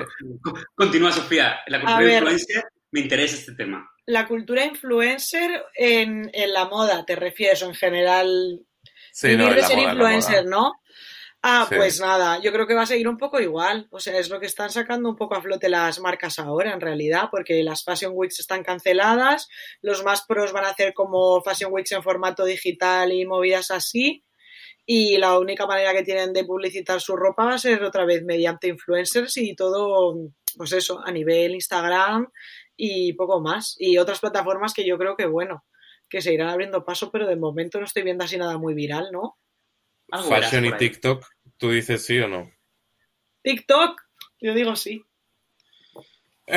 Continúa, 0.74 1.10
Sofía. 1.12 1.58
La 1.66 1.78
cultura 1.80 1.98
A 1.98 2.00
ver. 2.00 2.12
influencer, 2.22 2.64
me 2.92 3.00
interesa 3.00 3.36
este 3.36 3.54
tema. 3.54 3.90
La 4.06 4.26
cultura 4.28 4.64
influencer 4.64 5.64
en, 5.74 6.30
en 6.32 6.52
la 6.52 6.66
moda, 6.66 7.04
¿te 7.04 7.16
refieres? 7.16 7.60
O 7.62 7.66
en 7.66 7.74
general, 7.74 8.60
Sí, 9.12 9.28
vivir 9.28 9.40
no, 9.40 9.48
en 9.48 9.54
de 9.56 9.60
la 9.62 9.66
ser 9.66 9.76
moda, 9.78 9.90
en 9.90 9.98
la 9.98 10.04
influencer, 10.04 10.44
moda. 10.44 10.56
¿no? 10.56 10.72
Ah, 11.42 11.66
Sí. 11.68 11.76
pues 11.76 12.00
nada, 12.00 12.40
yo 12.40 12.50
creo 12.52 12.66
que 12.66 12.74
va 12.74 12.82
a 12.82 12.86
seguir 12.86 13.06
un 13.08 13.18
poco 13.18 13.40
igual. 13.40 13.86
O 13.90 14.00
sea, 14.00 14.18
es 14.18 14.30
lo 14.30 14.40
que 14.40 14.46
están 14.46 14.70
sacando 14.70 15.08
un 15.08 15.16
poco 15.16 15.36
a 15.36 15.42
flote 15.42 15.68
las 15.68 16.00
marcas 16.00 16.38
ahora, 16.40 16.72
en 16.72 16.80
realidad, 16.80 17.28
porque 17.30 17.62
las 17.62 17.84
Fashion 17.84 18.12
Weeks 18.14 18.40
están 18.40 18.64
canceladas, 18.64 19.48
los 19.80 20.02
más 20.02 20.24
pros 20.26 20.52
van 20.52 20.64
a 20.64 20.70
hacer 20.70 20.92
como 20.92 21.40
Fashion 21.42 21.72
Weeks 21.72 21.92
en 21.92 22.02
formato 22.02 22.44
digital 22.44 23.12
y 23.12 23.26
movidas 23.26 23.70
así. 23.70 24.24
Y 24.84 25.18
la 25.18 25.38
única 25.38 25.66
manera 25.66 25.92
que 25.92 26.02
tienen 26.04 26.32
de 26.32 26.44
publicitar 26.44 27.00
su 27.00 27.16
ropa 27.16 27.44
va 27.44 27.54
a 27.54 27.58
ser 27.58 27.82
otra 27.82 28.04
vez 28.04 28.22
mediante 28.24 28.68
influencers 28.68 29.36
y 29.36 29.54
todo, 29.54 30.16
pues 30.56 30.72
eso, 30.72 31.00
a 31.04 31.10
nivel 31.12 31.54
Instagram 31.54 32.28
y 32.76 33.12
poco 33.14 33.40
más. 33.40 33.76
Y 33.78 33.98
otras 33.98 34.20
plataformas 34.20 34.74
que 34.74 34.86
yo 34.86 34.96
creo 34.98 35.16
que, 35.16 35.26
bueno, 35.26 35.64
que 36.08 36.22
se 36.22 36.32
irán 36.32 36.48
abriendo 36.50 36.84
paso, 36.84 37.10
pero 37.10 37.26
de 37.26 37.36
momento 37.36 37.78
no 37.78 37.84
estoy 37.86 38.02
viendo 38.04 38.24
así 38.24 38.36
nada 38.36 38.58
muy 38.58 38.74
viral, 38.74 39.10
¿no? 39.12 39.36
Algo 40.10 40.28
Fashion 40.28 40.64
y. 40.66 40.72
TikTok, 40.72 41.24
¿tú 41.56 41.70
dices 41.70 42.04
sí 42.04 42.18
o 42.18 42.28
no? 42.28 42.50
TikTok, 43.42 44.00
yo 44.40 44.54
digo 44.54 44.76
sí. 44.76 45.02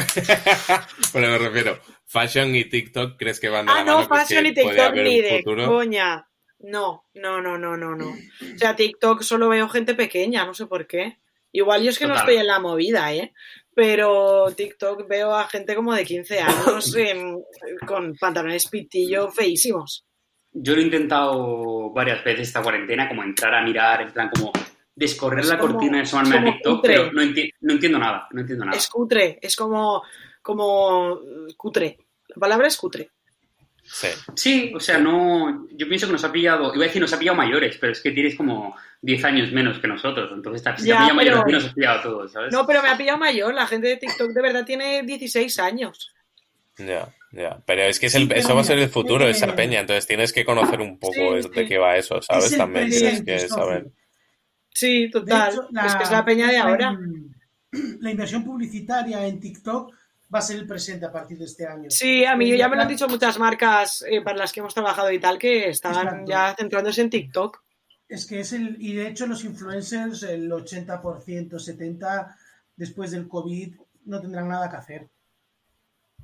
Pero 1.14 1.28
me 1.28 1.38
refiero, 1.38 1.80
Fashion 2.06 2.56
y 2.56 2.66
TikTok, 2.66 3.18
¿crees 3.18 3.40
que 3.40 3.50
van 3.50 3.66
de 3.66 3.72
Ah, 3.72 3.78
la 3.80 3.84
no, 3.86 3.96
mano? 3.98 4.10
¿Crees 4.10 4.22
Fashion 4.28 4.44
que 4.44 4.50
y 4.50 4.54
TikTok 4.54 4.94
ni 4.96 5.22
de 5.22 5.44
coña. 5.66 6.26
No, 6.60 7.06
no, 7.14 7.42
no, 7.42 7.58
no, 7.58 7.78
no, 7.78 7.96
no. 7.96 8.10
O 8.12 8.58
sea, 8.58 8.76
TikTok 8.76 9.22
solo 9.22 9.48
veo 9.50 9.70
gente 9.70 9.96
pequeña, 9.96 10.46
no 10.46 10.54
sé 10.54 10.66
por 10.68 10.86
qué. 10.88 11.20
Igual 11.52 11.82
yo 11.84 11.90
es 11.90 11.98
que 11.98 12.06
no 12.06 12.14
Total. 12.14 12.28
estoy 12.30 12.42
en 12.42 12.48
la 12.48 12.60
movida, 12.60 13.14
¿eh? 13.14 13.34
Pero 13.74 14.54
TikTok 14.56 15.08
veo 15.08 15.34
a 15.34 15.48
gente 15.48 15.74
como 15.74 15.94
de 15.96 16.06
15 16.06 16.40
años 16.40 16.94
en- 16.96 17.42
con 17.88 18.16
pantalones 18.18 18.68
pitillo 18.68 19.32
feísimos. 19.32 20.06
Yo 20.52 20.74
lo 20.76 20.82
he 20.82 20.86
intentado 20.86 21.92
varias 21.92 22.24
veces 22.24 22.48
esta 22.48 22.62
cuarentena, 22.62 23.08
como 23.08 23.24
entrar 23.24 23.54
a 23.54 23.62
mirar, 23.62 24.02
en 24.02 24.12
plan, 24.12 24.30
como 24.30 24.52
descorrer 24.96 25.40
Es 25.42 25.48
la 25.48 25.60
como- 25.60 25.74
cortina 25.74 26.02
de 26.02 26.08
a 26.08 26.12
como 26.12 26.52
TikTok, 26.54 26.76
cutre. 26.78 26.96
pero 26.96 27.12
no, 27.14 27.22
enti- 27.22 27.54
no 27.62 27.74
entiendo 27.74 28.00
nada, 28.00 28.28
no 28.32 28.42
entiendo 28.42 28.66
nada. 28.66 28.78
Es 28.78 28.88
cutre, 28.90 29.40
es 29.42 29.56
como, 29.56 30.04
como 30.42 31.20
cutre. 31.56 31.98
La 32.30 32.36
palabra 32.40 32.68
es 32.68 32.78
cutre. 32.78 33.10
Sí. 33.84 34.08
Sí, 34.36 34.72
o 34.76 34.80
sea, 34.80 35.00
no. 35.00 35.68
Yo 35.72 35.88
pienso 35.88 36.06
que 36.06 36.12
nos 36.14 36.24
ha 36.24 36.32
pillado. 36.32 36.74
Iba 36.76 36.84
a 36.84 36.88
decir, 36.88 37.02
nos 37.02 37.12
ha 37.14 37.18
pillado 37.18 37.38
mayores, 37.38 37.78
pero 37.80 37.92
es 37.92 38.02
que 38.02 38.12
tienes 38.12 38.36
como 38.36 38.76
10 39.02 39.24
años 39.26 39.52
menos 39.52 39.80
que 39.80 39.88
nosotros. 39.88 40.30
Entonces, 40.32 40.62
si 40.78 40.84
te 40.84 40.90
Ya, 40.90 40.98
ha 40.98 41.00
pillado 41.00 41.16
mayores, 41.16 41.42
pero- 41.46 41.60
nos 41.60 41.70
ha 41.70 41.74
pillado 41.74 42.00
a 42.00 42.04
todos, 42.04 42.32
¿sabes? 42.32 42.54
No, 42.54 42.68
pero 42.68 42.84
me 42.84 42.90
ha 42.90 42.98
pillado 42.98 43.18
mayor. 43.18 43.54
La 43.54 43.66
gente 43.66 43.88
de 43.88 43.98
TikTok 43.98 44.30
de 44.32 44.42
verdad 44.44 44.64
tiene 44.66 45.02
16 45.04 45.58
años. 45.58 46.14
Ya, 46.78 47.08
ya. 47.32 47.62
Pero 47.66 47.84
es 47.84 48.00
que 48.00 48.08
es 48.08 48.16
el- 48.16 48.28
Sí, 48.28 48.34
eso 48.36 48.56
va 48.56 48.62
a 48.62 48.64
ser 48.64 48.80
el 48.80 48.90
futuro, 48.90 49.26
eh, 49.28 49.32
esa 49.32 49.56
peña. 49.56 49.80
Entonces 49.80 50.08
tienes 50.08 50.34
que 50.34 50.46
conocer 50.46 50.82
un 50.82 50.98
poco 51.00 51.14
Sí, 51.14 51.22
de- 51.36 51.44
sí. 51.44 51.50
de 51.50 51.66
qué 51.68 51.78
va 51.78 51.96
eso, 51.98 52.22
¿sabes? 52.22 52.52
Es 52.52 52.58
También 52.58 52.90
tienes 52.90 53.22
que 53.24 53.40
saber. 53.48 53.92
Sí, 54.74 55.04
De 55.06 55.10
total. 55.12 55.52
hecho, 55.54 55.68
es 55.86 55.96
que 55.96 56.04
es 56.04 56.12
la 56.12 56.26
peña 56.26 56.48
de 56.48 56.58
ahora. 56.58 56.98
La 58.02 58.10
inversión 58.10 58.44
publicitaria 58.44 59.28
en 59.28 59.40
TikTok 59.40 59.94
va 60.34 60.40
a 60.40 60.42
ser 60.42 60.58
el 60.58 60.66
presente 60.68 61.06
a 61.06 61.12
partir 61.12 61.38
de 61.38 61.46
este 61.46 61.68
año. 61.68 61.90
Sí, 61.90 62.26
a 62.26 62.36
mí 62.36 62.58
ya 62.58 62.68
me 62.68 62.76
lo 62.76 62.82
han 62.82 62.88
dicho 62.88 63.08
muchas 63.08 63.38
marcas 63.38 64.04
eh, 64.10 64.22
para 64.24 64.38
las 64.38 64.52
que 64.52 64.60
hemos 64.62 64.74
trabajado 64.74 65.12
y 65.12 65.20
tal 65.20 65.38
que 65.38 65.70
estaban 65.70 66.06
Exacto. 66.08 66.26
ya 66.32 66.56
centrándose 66.58 67.02
en 67.02 67.10
TikTok. 67.12 67.62
Es 68.08 68.26
que 68.26 68.40
es 68.40 68.54
el. 68.54 68.78
Y 68.80 68.94
de 68.94 69.08
hecho, 69.08 69.28
los 69.28 69.44
influencers, 69.44 70.24
el 70.24 70.52
80%, 70.52 71.60
70%, 71.60 72.36
después 72.76 73.12
del 73.12 73.28
COVID, 73.28 73.76
no 74.06 74.20
tendrán 74.20 74.48
nada 74.50 74.68
que 74.70 74.78
hacer. 74.78 75.10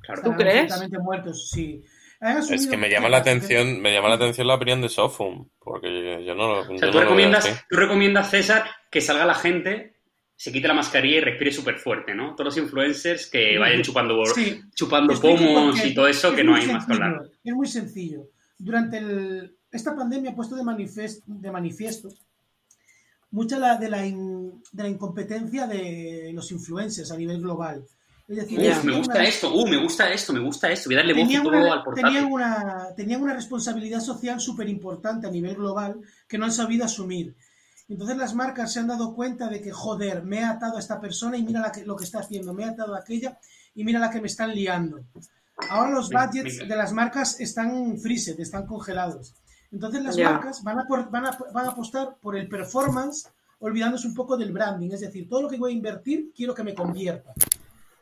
Claro. 0.06 0.22
¿Tú 0.22 0.32
crees? 0.34 0.64
absolutamente 0.72 0.98
muertos, 0.98 1.50
sí. 1.50 1.82
Han 2.20 2.38
Es 2.38 2.66
que 2.66 2.76
me 2.78 2.88
llama 2.88 3.08
la 3.10 3.18
atención, 3.18 3.80
me 3.82 3.92
llama 3.92 4.08
la 4.08 4.14
atención 4.14 4.46
la 4.46 4.54
opinión 4.54 4.80
de 4.80 4.88
Sofum, 4.88 5.48
porque 5.58 6.24
yo 6.24 6.34
no, 6.34 6.48
lo- 6.48 6.60
O 6.60 6.64
sea, 6.64 6.74
tú 6.78 6.80
no 6.80 6.86
lo 6.86 6.92
veo 6.92 7.00
recomiendas, 7.02 7.46
así. 7.46 7.60
tú 7.68 7.76
recomiendas, 7.76 8.30
César, 8.30 8.64
que 8.90 9.00
salga 9.02 9.26
la 9.26 9.34
gente, 9.34 9.96
se 10.34 10.50
quite 10.52 10.66
la 10.68 10.74
mascarilla 10.74 11.18
y 11.18 11.20
respire 11.20 11.52
súper 11.52 11.76
fuerte, 11.78 12.14
¿no? 12.14 12.34
Todos 12.34 12.46
los 12.46 12.56
influencers 12.58 13.26
que 13.30 13.58
vayan 13.58 13.82
chupando, 13.82 14.24
Sí. 14.26 14.60
chupando 14.74 15.18
pomos 15.20 15.84
y 15.84 15.94
todo 15.94 16.08
eso, 16.08 16.28
Es 16.30 16.34
que 16.36 16.44
no 16.44 16.54
hay 16.54 16.66
más 16.68 16.86
que 16.86 16.92
hablar. 16.94 17.22
Es 17.44 17.54
muy 17.54 17.66
sencillo. 17.66 18.28
Durante 18.58 18.96
el- 18.98 19.56
esta 19.70 19.94
pandemia 19.94 20.30
ha 20.30 20.34
puesto 20.34 20.56
de, 20.56 20.62
manifest- 20.62 21.22
de 21.26 21.50
manifiesto 21.50 22.08
mucha 23.30 23.58
la- 23.58 23.76
de, 23.76 23.88
la 23.90 24.06
in- 24.06 24.62
de 24.72 24.82
la 24.82 24.88
incompetencia 24.88 25.66
de 25.66 26.30
los 26.32 26.50
influencers 26.50 27.10
a 27.12 27.16
nivel 27.16 27.40
global. 27.42 27.84
Es 28.28 28.36
decir, 28.36 28.58
Uf, 28.58 28.84
me 28.84 28.96
gusta 28.96 29.14
una- 29.14 29.24
esto, 29.24 29.54
uh, 29.54 29.66
me 29.68 29.76
gusta 29.82 30.12
esto, 30.12 30.32
me 30.32 30.40
gusta 30.40 30.70
esto. 30.70 30.88
Voy 30.88 30.94
a 30.94 30.98
darle 30.98 31.14
voz 31.14 31.30
y 31.30 31.42
todo 31.42 31.72
al 31.72 31.84
portátil. 31.84 32.12
tenían 32.14 32.32
una, 32.32 32.88
tenían 32.96 33.22
una 33.22 33.34
responsabilidad 33.34 34.00
social 34.00 34.40
súper 34.40 34.68
importante 34.68 35.28
a 35.28 35.30
nivel 35.30 35.54
global 35.54 36.00
que 36.26 36.36
no 36.36 36.44
han 36.44 36.52
sabido 36.52 36.84
asumir. 36.84 37.36
Entonces 37.88 38.16
las 38.16 38.34
marcas 38.34 38.72
se 38.72 38.80
han 38.80 38.88
dado 38.88 39.14
cuenta 39.14 39.48
de 39.48 39.60
que, 39.60 39.70
joder, 39.70 40.24
me 40.24 40.38
he 40.40 40.44
atado 40.44 40.76
a 40.76 40.80
esta 40.80 41.00
persona 41.00 41.36
y 41.36 41.44
mira 41.44 41.60
la 41.60 41.70
que- 41.70 41.84
lo 41.84 41.94
que 41.94 42.04
está 42.04 42.18
haciendo, 42.18 42.52
me 42.52 42.64
he 42.64 42.66
atado 42.66 42.96
a 42.96 42.98
aquella 42.98 43.38
y 43.76 43.84
mira 43.84 44.00
la 44.00 44.10
que 44.10 44.20
me 44.20 44.26
están 44.26 44.52
liando. 44.52 45.04
Ahora 45.70 45.90
los 45.90 46.10
budgets 46.10 46.58
venga. 46.58 46.74
de 46.74 46.76
las 46.76 46.92
marcas 46.92 47.38
están 47.38 47.96
freezed, 47.98 48.40
están 48.40 48.66
congelados. 48.66 49.34
Entonces 49.70 50.02
las 50.02 50.16
marcas 50.32 50.64
van 50.64 50.80
a, 50.80 50.84
por- 50.86 51.10
van, 51.12 51.26
a, 51.26 51.38
van 51.54 51.66
a 51.66 51.70
apostar 51.70 52.16
por 52.20 52.36
el 52.36 52.48
performance, 52.48 53.28
olvidándose 53.60 54.08
un 54.08 54.14
poco 54.14 54.36
del 54.36 54.52
branding. 54.52 54.90
Es 54.90 55.00
decir, 55.00 55.28
todo 55.28 55.42
lo 55.42 55.48
que 55.48 55.56
voy 55.58 55.72
a 55.72 55.76
invertir, 55.76 56.32
quiero 56.36 56.54
que 56.54 56.64
me 56.64 56.74
convierta. 56.74 57.32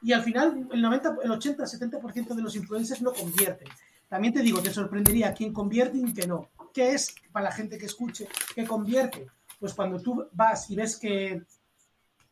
Y 0.04 0.12
al 0.12 0.22
final, 0.22 0.68
el 0.70 0.82
90, 0.82 1.16
el 1.24 1.30
80, 1.30 1.64
70% 1.64 2.34
de 2.34 2.42
los 2.42 2.54
influencers 2.56 3.00
no 3.00 3.14
convierten. 3.14 3.68
También 4.06 4.34
te 4.34 4.42
digo, 4.42 4.60
te 4.60 4.70
sorprendería 4.70 5.32
quién 5.32 5.50
convierte 5.50 5.96
y 5.96 6.12
quién 6.12 6.28
no. 6.28 6.50
¿Qué 6.74 6.92
es, 6.92 7.14
para 7.32 7.46
la 7.46 7.52
gente 7.52 7.78
que 7.78 7.86
escuche, 7.86 8.28
que 8.54 8.66
convierte? 8.66 9.26
Pues 9.58 9.72
cuando 9.72 9.98
tú 10.02 10.28
vas 10.32 10.70
y 10.70 10.76
ves 10.76 10.98
que 10.98 11.42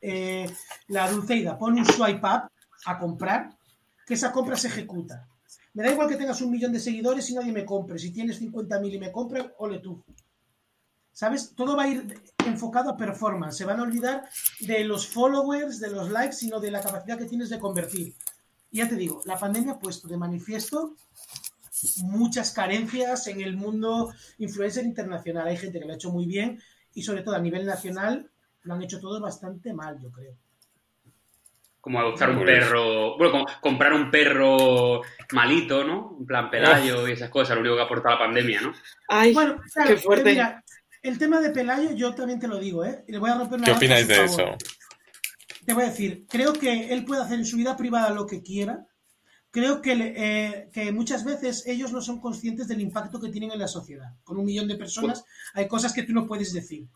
eh, 0.03 0.55
la 0.89 1.11
Dulceida 1.11 1.57
pone 1.57 1.81
un 1.81 1.87
swipe 1.87 2.21
up 2.27 2.51
a 2.85 2.99
comprar, 2.99 3.57
que 4.07 4.15
esa 4.15 4.33
compra 4.33 4.55
se 4.57 4.69
ejecuta. 4.69 5.27
Me 5.73 5.83
da 5.83 5.93
igual 5.93 6.09
que 6.09 6.17
tengas 6.17 6.43
un 6.43 6.51
millón 6.51 6.73
de 6.73 6.79
seguidores 6.79 7.31
y 7.31 7.35
nadie 7.35 7.53
me 7.53 7.65
compre. 7.65 7.99
Si 7.99 8.13
tienes 8.13 8.39
50.000 8.39 8.93
y 8.93 8.99
me 8.99 9.11
compra, 9.11 9.51
ole 9.57 9.79
tú. 9.79 10.05
¿Sabes? 11.11 11.55
Todo 11.55 11.75
va 11.75 11.85
a 11.85 11.89
ir 11.89 12.23
enfocado 12.47 12.91
a 12.91 12.97
performance. 12.97 13.57
Se 13.57 13.65
van 13.65 13.81
a 13.81 13.83
olvidar 13.83 14.29
de 14.61 14.85
los 14.85 15.07
followers, 15.07 15.81
de 15.81 15.91
los 15.91 16.11
likes, 16.11 16.37
sino 16.37 16.61
de 16.61 16.71
la 16.71 16.81
capacidad 16.81 17.19
que 17.19 17.27
tienes 17.27 17.51
de 17.51 17.59
convertir. 17.59 18.15
Y 18.71 18.79
ya 18.79 18.89
te 18.89 18.97
digo, 18.97 19.21
la 19.27 19.39
pandemia 19.39 19.73
ha 19.73 19.79
puesto 19.79 20.09
de 20.09 20.17
manifiesto 20.17 20.95
muchas 22.03 22.53
carencias 22.53 23.27
en 23.27 23.41
el 23.41 23.57
mundo 23.57 24.13
influencer 24.39 24.85
internacional. 24.85 25.49
Hay 25.49 25.57
gente 25.57 25.79
que 25.79 25.85
lo 25.85 25.93
ha 25.93 25.97
hecho 25.97 26.11
muy 26.11 26.27
bien 26.27 26.61
y 26.95 27.03
sobre 27.03 27.23
todo 27.23 27.35
a 27.35 27.41
nivel 27.41 27.67
nacional 27.67 28.31
lo 28.63 28.75
han 28.75 28.83
hecho 28.83 29.01
todos 29.01 29.21
bastante 29.21 29.73
mal, 29.75 29.99
yo 30.01 30.11
creo. 30.11 30.35
Como 31.81 31.99
adoptar 31.99 32.31
un 32.31 32.45
perro, 32.45 33.17
bueno, 33.19 33.33
como 33.33 33.47
comprar 33.61 33.93
un 33.93 34.09
perro 34.09 35.01
malito, 35.33 35.83
¿no? 35.83 36.17
En 36.21 36.27
plan 36.27 36.49
Pelayo 36.49 37.09
y 37.09 37.13
esas 37.13 37.29
cosas, 37.29 37.57
lo 37.57 37.61
único 37.61 37.75
que 37.75 37.83
ha 37.83 37.87
aportado 37.87 38.15
la 38.15 38.21
pandemia, 38.21 38.61
¿no? 38.61 38.73
Ay, 39.09 39.35
Bueno, 39.35 39.61
claro, 39.73 39.91
qué 39.91 39.97
fuerte. 39.97 40.31
mira, 40.31 40.62
el 41.03 41.19
tema 41.19 41.41
de 41.41 41.51
Pelayo, 41.51 41.93
yo 41.93 42.15
también 42.15 42.39
te 42.39 42.49
lo 42.49 42.59
digo, 42.59 42.85
¿eh? 42.85 43.05
Y 43.09 43.13
le 43.13 43.19
voy 43.19 43.31
a 43.31 43.35
romper 43.35 43.59
una 43.59 43.67
¿Qué 43.67 43.73
opináis 43.73 44.07
de 44.07 44.15
favor. 44.15 44.31
eso? 44.31 44.57
Te 45.67 45.75
voy 45.75 45.85
a 45.85 45.91
decir, 45.91 46.27
creo 46.29 46.53
que 46.53 46.93
él 46.93 47.05
puede 47.05 47.23
hacer 47.23 47.39
en 47.39 47.47
su 47.47 47.57
vida 47.57 47.77
privada 47.77 48.11
lo 48.11 48.27
que 48.27 48.43
quiera. 48.43 48.87
Creo 49.51 49.83
que, 49.83 49.93
eh, 50.17 50.71
que 50.73 50.93
muchas 50.93 51.25
veces 51.25 51.67
ellos 51.67 51.93
no 51.93 52.01
son 52.01 52.21
conscientes 52.21 52.69
del 52.69 52.81
impacto 52.81 53.21
que 53.21 53.29
tienen 53.29 53.51
en 53.51 53.59
la 53.59 53.69
sociedad. 53.69 54.15
Con 54.25 54.39
un 54.39 54.47
millón 54.47 54.67
de 54.67 54.77
personas 54.77 55.25
hay 55.55 55.69
cosas 55.69 55.93
que 55.93 56.05
tú 56.05 56.13
no 56.13 56.27
puedes 56.27 56.53
decir. 56.53 56.89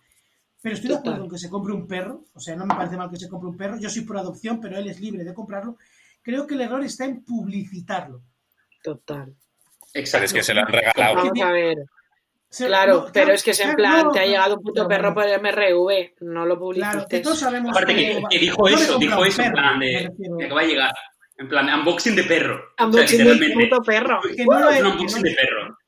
Pero 0.62 0.74
estoy 0.74 0.90
de 0.90 0.96
acuerdo 0.96 1.24
en 1.24 1.30
que 1.30 1.38
se 1.38 1.50
compre 1.50 1.74
un 1.74 1.86
perro. 1.86 2.24
O 2.32 2.40
sea, 2.40 2.56
no 2.56 2.64
me 2.64 2.74
parece 2.74 2.96
mal 2.96 3.10
que 3.10 3.18
se 3.18 3.28
compre 3.28 3.50
un 3.50 3.56
perro. 3.56 3.78
Yo 3.78 3.90
soy 3.90 4.02
por 4.02 4.16
adopción, 4.16 4.60
pero 4.60 4.78
él 4.78 4.88
es 4.88 5.00
libre 5.00 5.22
de 5.22 5.34
comprarlo. 5.34 5.76
Creo 6.22 6.46
que 6.46 6.54
el 6.54 6.62
error 6.62 6.82
está 6.82 7.04
en 7.04 7.24
publicitarlo. 7.24 8.22
total. 8.82 9.36
Exacto. 9.92 10.24
es 10.24 10.32
que 10.32 10.42
se 10.42 10.54
lo 10.54 10.62
han 10.62 10.68
regalado. 10.68 11.14
Vamos 11.14 11.40
a 11.40 11.52
ver. 11.52 11.78
Se- 12.48 12.66
Claro, 12.66 12.94
no, 13.06 13.12
pero 13.12 13.32
es 13.32 13.42
que 13.42 13.50
es 13.50 13.60
en 13.60 13.74
claro, 13.74 13.76
plan, 13.94 14.04
no, 14.06 14.12
te 14.12 14.20
ha 14.20 14.26
llegado 14.26 14.56
un 14.56 14.62
puto 14.62 14.86
perro 14.88 15.12
por 15.12 15.24
MRV, 15.26 16.14
no 16.20 16.46
lo 16.46 16.58
Claro, 16.72 17.06
que 17.08 17.20
todos 17.20 17.38
publicites. 17.38 17.38
sabemos 17.40 17.70
Aparte 17.72 17.94
que, 17.94 18.38
dijo 18.38 18.68
eso, 18.68 18.98
dijo 18.98 19.24
eso 19.24 19.42
en 19.42 19.52
plan 19.52 19.78
de, 19.78 20.10
de 20.16 20.48
que 20.48 20.54
va 20.54 20.60
a 20.60 20.64
llegar. 20.64 20.92
En 21.38 21.48
plan, 21.48 21.68
unboxing 21.80 22.16
de 22.16 22.22
perro. 22.24 22.62
Unboxing 22.78 23.04
o 23.04 23.24
sea, 23.24 23.34
literalmente. 23.34 23.68
puto 23.68 23.82
perro. 23.82 24.20
Que 24.22 24.44
no 24.46 24.58
lo 24.60 24.70
Es 24.70 24.76
he- 24.78 24.80
un 24.82 24.86
unboxing 24.92 25.22
no- 25.22 25.28
de 25.28 25.34
perro. 25.34 25.78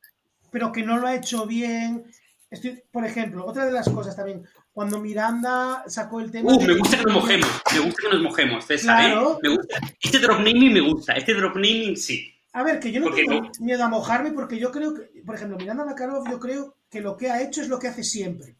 pero 0.51 0.73
que 0.73 0.83
no 0.83 0.99
lo 0.99 1.07
ha 1.07 1.15
hecho 1.15 1.47
bien. 1.47 2.05
Estoy, 2.51 2.83
por 2.91 3.05
ejemplo, 3.07 3.47
otra 3.47 3.65
de 3.65 3.73
las 3.73 3.89
cosas 3.89 4.15
también, 4.17 4.43
cuando 4.73 4.99
Miranda 4.99 5.85
sacó 5.87 6.21
el 6.21 6.31
tema. 6.31 6.53
Uh, 6.53 6.59
de- 6.59 6.67
me 6.67 6.75
gusta 6.79 6.99
que 6.99 7.05
nos 7.05 7.15
mojemos. 7.15 7.49
Me 7.73 7.79
gusta 7.81 8.03
que 8.03 8.09
nos 8.15 8.23
mojemos, 8.23 8.65
César, 8.67 8.97
Claro. 8.97 9.33
¿eh? 9.33 9.39
Me 9.43 9.49
gusta. 9.57 9.79
Este 10.03 10.19
drop 10.19 10.39
naming 10.39 10.73
me 10.75 10.81
gusta. 10.81 11.13
Este 11.15 11.33
drop 11.35 11.55
naming 11.55 11.97
sí. 11.97 12.31
A 12.59 12.63
ver, 12.65 12.81
que 12.81 12.91
yo 12.91 13.01
no 13.01 13.15
tengo 13.15 13.41
no. 13.41 13.51
miedo 13.61 13.85
a 13.85 13.89
mojarme 13.89 14.33
porque 14.33 14.59
yo 14.59 14.73
creo 14.73 14.93
que, 14.95 15.23
por 15.25 15.37
ejemplo, 15.37 15.57
Miranda 15.57 15.85
Makarov, 15.85 16.29
yo 16.29 16.41
creo 16.41 16.75
que 16.91 17.01
lo 17.01 17.17
que 17.17 17.31
ha 17.31 17.41
hecho 17.43 17.63
es 17.63 17.69
lo 17.69 17.79
que 17.79 17.87
hace 17.89 18.03
siempre. 18.03 18.57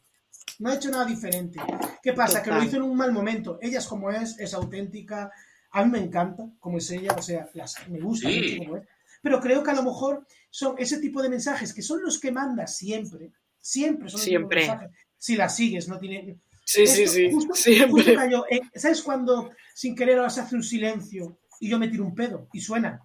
No 0.61 0.71
ha 0.71 0.75
hecho 0.77 0.91
nada 0.91 1.05
diferente. 1.05 1.59
¿Qué 2.03 2.13
pasa? 2.13 2.43
Que 2.43 2.51
lo 2.51 2.63
hizo 2.63 2.77
en 2.77 2.83
un 2.83 2.97
mal 2.97 3.13
momento. 3.13 3.59
Ella 3.61 3.79
es 3.79 3.87
como 3.87 4.11
es, 4.11 4.39
es 4.39 4.55
auténtica. 4.55 5.33
A 5.73 5.85
mí 5.85 5.91
me 5.91 5.99
encanta 5.99 6.45
como 6.61 6.79
es 6.79 6.89
ella, 6.91 7.13
o 7.19 7.23
sea, 7.23 7.49
las- 7.55 7.75
me 7.89 8.01
gusta 8.01 8.29
Sí. 8.29 8.41
mucho 8.41 8.59
como 8.65 8.77
es. 8.79 8.89
Pero 9.21 9.41
creo 9.41 9.63
que 9.65 9.71
a 9.71 9.75
lo 9.75 9.83
mejor 9.83 10.27
son 10.51 10.77
ese 10.79 10.99
tipo 10.99 11.21
de 11.21 11.29
mensajes 11.29 11.75
que 11.75 11.83
son 11.83 12.01
los 12.03 12.21
que 12.21 12.31
manda 12.31 12.67
siempre. 12.67 13.33
Siempre 13.61 14.09
son 14.09 14.19
los 14.19 14.25
Siempre. 14.25 14.61
mensajes. 14.61 14.91
Si 15.19 15.35
la 15.37 15.49
sigues, 15.49 15.89
no 15.89 15.99
tiene. 15.99 16.39
Sí, 16.65 16.87
sí, 16.87 17.03
Esto, 17.03 17.15
sí, 17.17 17.31
justo- 17.33 17.55
siempre. 17.55 17.91
justo 18.05 18.15
cayó 18.15 18.45
en- 18.49 18.71
¿Sabes 18.75 19.03
cuando 19.03 19.51
sin 19.75 19.97
querer 19.97 20.19
se 20.31 20.41
hace 20.41 20.55
un 20.55 20.63
silencio 20.63 21.41
y 21.61 21.69
yo 21.69 21.79
me 21.81 21.89
tiro 21.89 22.05
un 22.05 22.15
pedo 22.15 22.49
y 22.53 22.61
suena? 22.61 23.03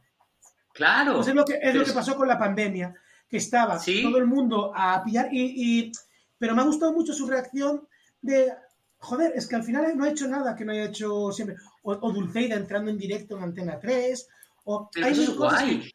Claro. 0.74 1.16
Pues 1.16 1.28
es 1.28 1.36
lo 1.36 1.46
que, 1.46 1.60
es 1.62 1.74
lo 1.76 1.86
que 1.86 1.92
pasó 1.94 2.16
con 2.16 2.28
la 2.28 2.38
pandemia, 2.38 2.94
que 3.30 3.38
estaba 3.38 3.80
Sí. 3.80 4.02
todo 4.04 4.18
el 4.18 4.26
mundo 4.26 4.72
a 4.76 5.04
pillar 5.04 5.30
y, 5.32 5.42
y- 5.88 5.92
Pero 6.38 6.56
me 6.56 6.62
ha 6.62 6.66
gustado 6.66 6.92
mucho 6.94 7.14
su 7.14 7.26
reacción 7.28 7.88
de... 8.22 8.54
Joder, 8.98 9.34
es 9.36 9.48
que 9.48 9.56
al 9.56 9.64
final 9.64 9.98
no 9.98 10.06
ha 10.06 10.10
hecho 10.10 10.28
nada 10.28 10.56
que 10.56 10.64
no 10.66 10.72
haya 10.72 10.86
hecho 10.86 11.32
siempre. 11.32 11.56
O, 11.84 11.92
o 11.94 12.12
Dulceida 12.12 12.56
entrando 12.56 12.90
en 12.90 12.98
directo 12.98 13.38
en 13.38 13.44
Antena 13.44 13.80
3. 13.80 14.28
O 14.66 14.90
Pero 14.94 15.06
hay 15.06 15.12
eso 15.14 15.22
es 15.24 15.38
guay. 15.38 15.80
que- 15.82 15.92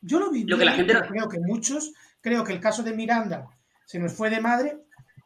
yo 0.00 0.18
lo 0.20 0.30
vi. 0.30 0.44
Lo 0.44 0.58
que 0.58 0.64
la 0.64 0.72
gente 0.72 0.94
Creo 1.08 1.28
que 1.28 1.38
muchos, 1.40 1.92
creo 2.20 2.42
que 2.44 2.52
el 2.52 2.60
caso 2.60 2.82
de 2.82 2.92
Miranda 2.94 3.48
se 3.86 3.98
nos 3.98 4.12
fue 4.12 4.28
de 4.30 4.40
madre. 4.40 4.78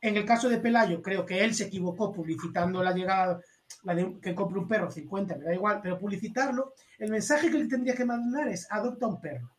En 0.02 0.16
el 0.16 0.24
caso 0.26 0.48
de 0.50 0.58
Pelayo, 0.58 1.00
creo 1.02 1.24
que 1.24 1.42
él 1.42 1.54
se 1.54 1.64
equivocó 1.64 2.12
publicitando 2.12 2.82
la 2.82 2.92
llegada, 2.92 3.40
la 3.84 3.94
de 3.94 4.18
que 4.20 4.34
compre 4.34 4.58
un 4.58 4.68
perro, 4.68 4.90
50, 4.90 5.36
me 5.36 5.44
da 5.44 5.54
igual, 5.54 5.80
pero 5.82 5.98
publicitarlo, 5.98 6.74
el 6.98 7.10
mensaje 7.10 7.50
que 7.50 7.58
le 7.58 7.68
tendría 7.68 7.94
que 7.94 8.04
mandar 8.04 8.48
es 8.48 8.66
adopta 8.70 9.06
un 9.06 9.20
perro. 9.20 9.56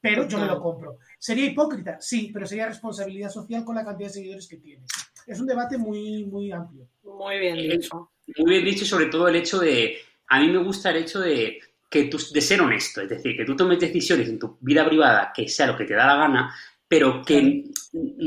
Pero 0.00 0.26
yo 0.26 0.38
me 0.38 0.46
lo 0.46 0.60
compro. 0.60 0.98
¿Sería 1.16 1.46
hipócrita? 1.46 2.00
Sí, 2.00 2.30
pero 2.34 2.44
sería 2.44 2.66
responsabilidad 2.66 3.30
social 3.30 3.64
con 3.64 3.76
la 3.76 3.84
cantidad 3.84 4.08
de 4.08 4.14
seguidores 4.14 4.48
que 4.48 4.56
tiene. 4.56 4.84
Es 5.26 5.38
un 5.38 5.46
debate 5.46 5.78
muy, 5.78 6.24
muy 6.24 6.50
amplio. 6.50 6.88
Muy 7.04 7.38
bien 7.38 7.56
dicho. 7.56 8.10
Muy 8.38 8.50
bien 8.50 8.64
dicho, 8.64 8.82
y 8.82 8.88
sobre 8.88 9.06
todo 9.06 9.28
el 9.28 9.36
hecho 9.36 9.60
de. 9.60 9.96
A 10.28 10.40
mí 10.40 10.48
me 10.48 10.58
gusta 10.58 10.90
el 10.90 10.96
hecho 10.96 11.20
de 11.20 11.60
que 11.88 12.04
tú, 12.04 12.18
de 12.32 12.40
ser 12.40 12.60
honesto, 12.60 13.02
es 13.02 13.08
decir, 13.10 13.36
que 13.36 13.44
tú 13.44 13.54
tomes 13.54 13.78
decisiones 13.78 14.28
en 14.28 14.38
tu 14.38 14.56
vida 14.60 14.84
privada 14.84 15.30
que 15.34 15.46
sea 15.46 15.66
lo 15.66 15.76
que 15.76 15.84
te 15.84 15.94
da 15.94 16.06
la 16.06 16.16
gana, 16.16 16.54
pero 16.92 17.22
que 17.24 17.64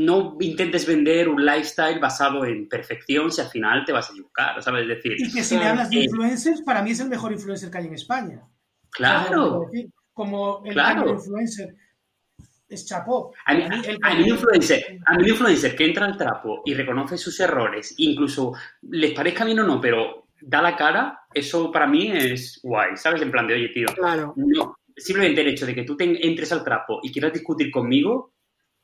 no 0.01 0.37
intentes 0.39 0.87
vender 0.87 1.29
un 1.29 1.45
lifestyle 1.45 1.99
basado 1.99 2.43
en 2.45 2.67
perfección 2.67 3.31
si 3.31 3.39
al 3.41 3.49
final 3.49 3.85
te 3.85 3.91
vas 3.91 4.09
a 4.09 4.11
equivocar, 4.11 4.59
¿sabes? 4.63 4.81
Es 4.81 4.87
decir, 4.87 5.11
Y 5.19 5.31
que 5.31 5.43
si 5.43 5.53
Claro. 5.55 5.69
hablas 5.69 5.91
de 5.91 5.97
Eh, 5.99 6.03
influencers, 6.05 6.61
para 6.63 6.81
mí 6.81 6.89
es 6.89 6.99
el 6.99 7.07
mejor 7.07 7.31
influencer 7.31 7.69
que 7.69 7.77
hay 7.77 7.85
en 7.85 7.93
España. 7.93 8.41
claro. 8.89 9.69
Es 9.71 9.85
Como 10.13 10.63
el 10.65 10.73
Claro. 10.73 11.11
influencer 11.11 11.75
es 12.67 12.87
chapó. 12.87 13.33
A 13.45 13.53
mí, 13.53 13.61
a 14.01 14.15
mí 14.15 14.29
influencer, 14.29 14.99
a 15.05 15.15
mí 15.15 15.29
influencer 15.29 15.75
que 15.75 15.85
entra 15.85 16.07
al 16.07 16.17
trapo 16.17 16.63
y 16.65 16.73
reconoce 16.73 17.17
sus 17.19 17.39
errores, 17.39 17.93
incluso 17.97 18.53
les 18.81 19.11
parezca 19.11 19.45
bien 19.45 19.59
o 19.59 19.67
no, 19.67 19.79
pero 19.79 20.29
da 20.41 20.61
la 20.63 20.75
cara, 20.75 21.19
eso 21.31 21.71
para 21.71 21.85
mí 21.85 22.11
es 22.11 22.59
guay, 22.63 22.95
¿sabes? 22.97 23.21
En 23.21 23.29
plan 23.29 23.45
de, 23.45 23.53
oye, 23.53 23.69
tío, 23.69 23.87
Claro. 23.93 24.33
no, 24.37 24.75
simplemente 24.95 25.41
el 25.41 25.49
hecho 25.49 25.65
de 25.67 25.75
que 25.75 25.83
tú 25.83 25.95
te 25.97 26.05
entres 26.25 26.51
al 26.51 26.63
trapo 26.63 26.99
y 27.03 27.11
quieras 27.11 27.33
discutir 27.33 27.69
conmigo, 27.69 28.34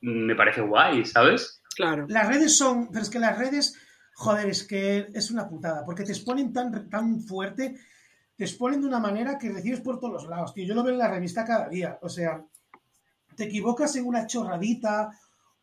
me 0.02 0.34
parece 0.34 0.60
guay, 0.60 1.04
¿sabes? 1.04 1.62
Claro. 1.74 2.06
Las 2.08 2.28
redes 2.28 2.56
son, 2.56 2.88
pero 2.90 3.02
es 3.02 3.10
que 3.10 3.18
las 3.18 3.38
redes, 3.38 3.74
joder, 4.14 4.48
es 4.48 4.64
que 4.64 5.08
es 5.14 5.30
una 5.30 5.48
putada, 5.48 5.84
porque 5.84 6.04
te 6.04 6.12
exponen 6.12 6.52
tan, 6.52 6.90
tan 6.90 7.22
fuerte, 7.22 7.76
te 8.36 8.44
exponen 8.44 8.82
de 8.82 8.88
una 8.88 8.98
manera 8.98 9.38
que 9.38 9.50
recibes 9.50 9.80
por 9.80 9.98
todos 9.98 10.12
los 10.12 10.26
lados, 10.28 10.52
tío. 10.52 10.66
Yo 10.66 10.74
lo 10.74 10.82
veo 10.82 10.92
en 10.92 10.98
la 10.98 11.10
revista 11.10 11.44
cada 11.44 11.68
día, 11.68 11.98
o 12.02 12.08
sea, 12.08 12.44
te 13.36 13.44
equivocas 13.44 13.96
en 13.96 14.06
una 14.06 14.26
chorradita 14.26 15.10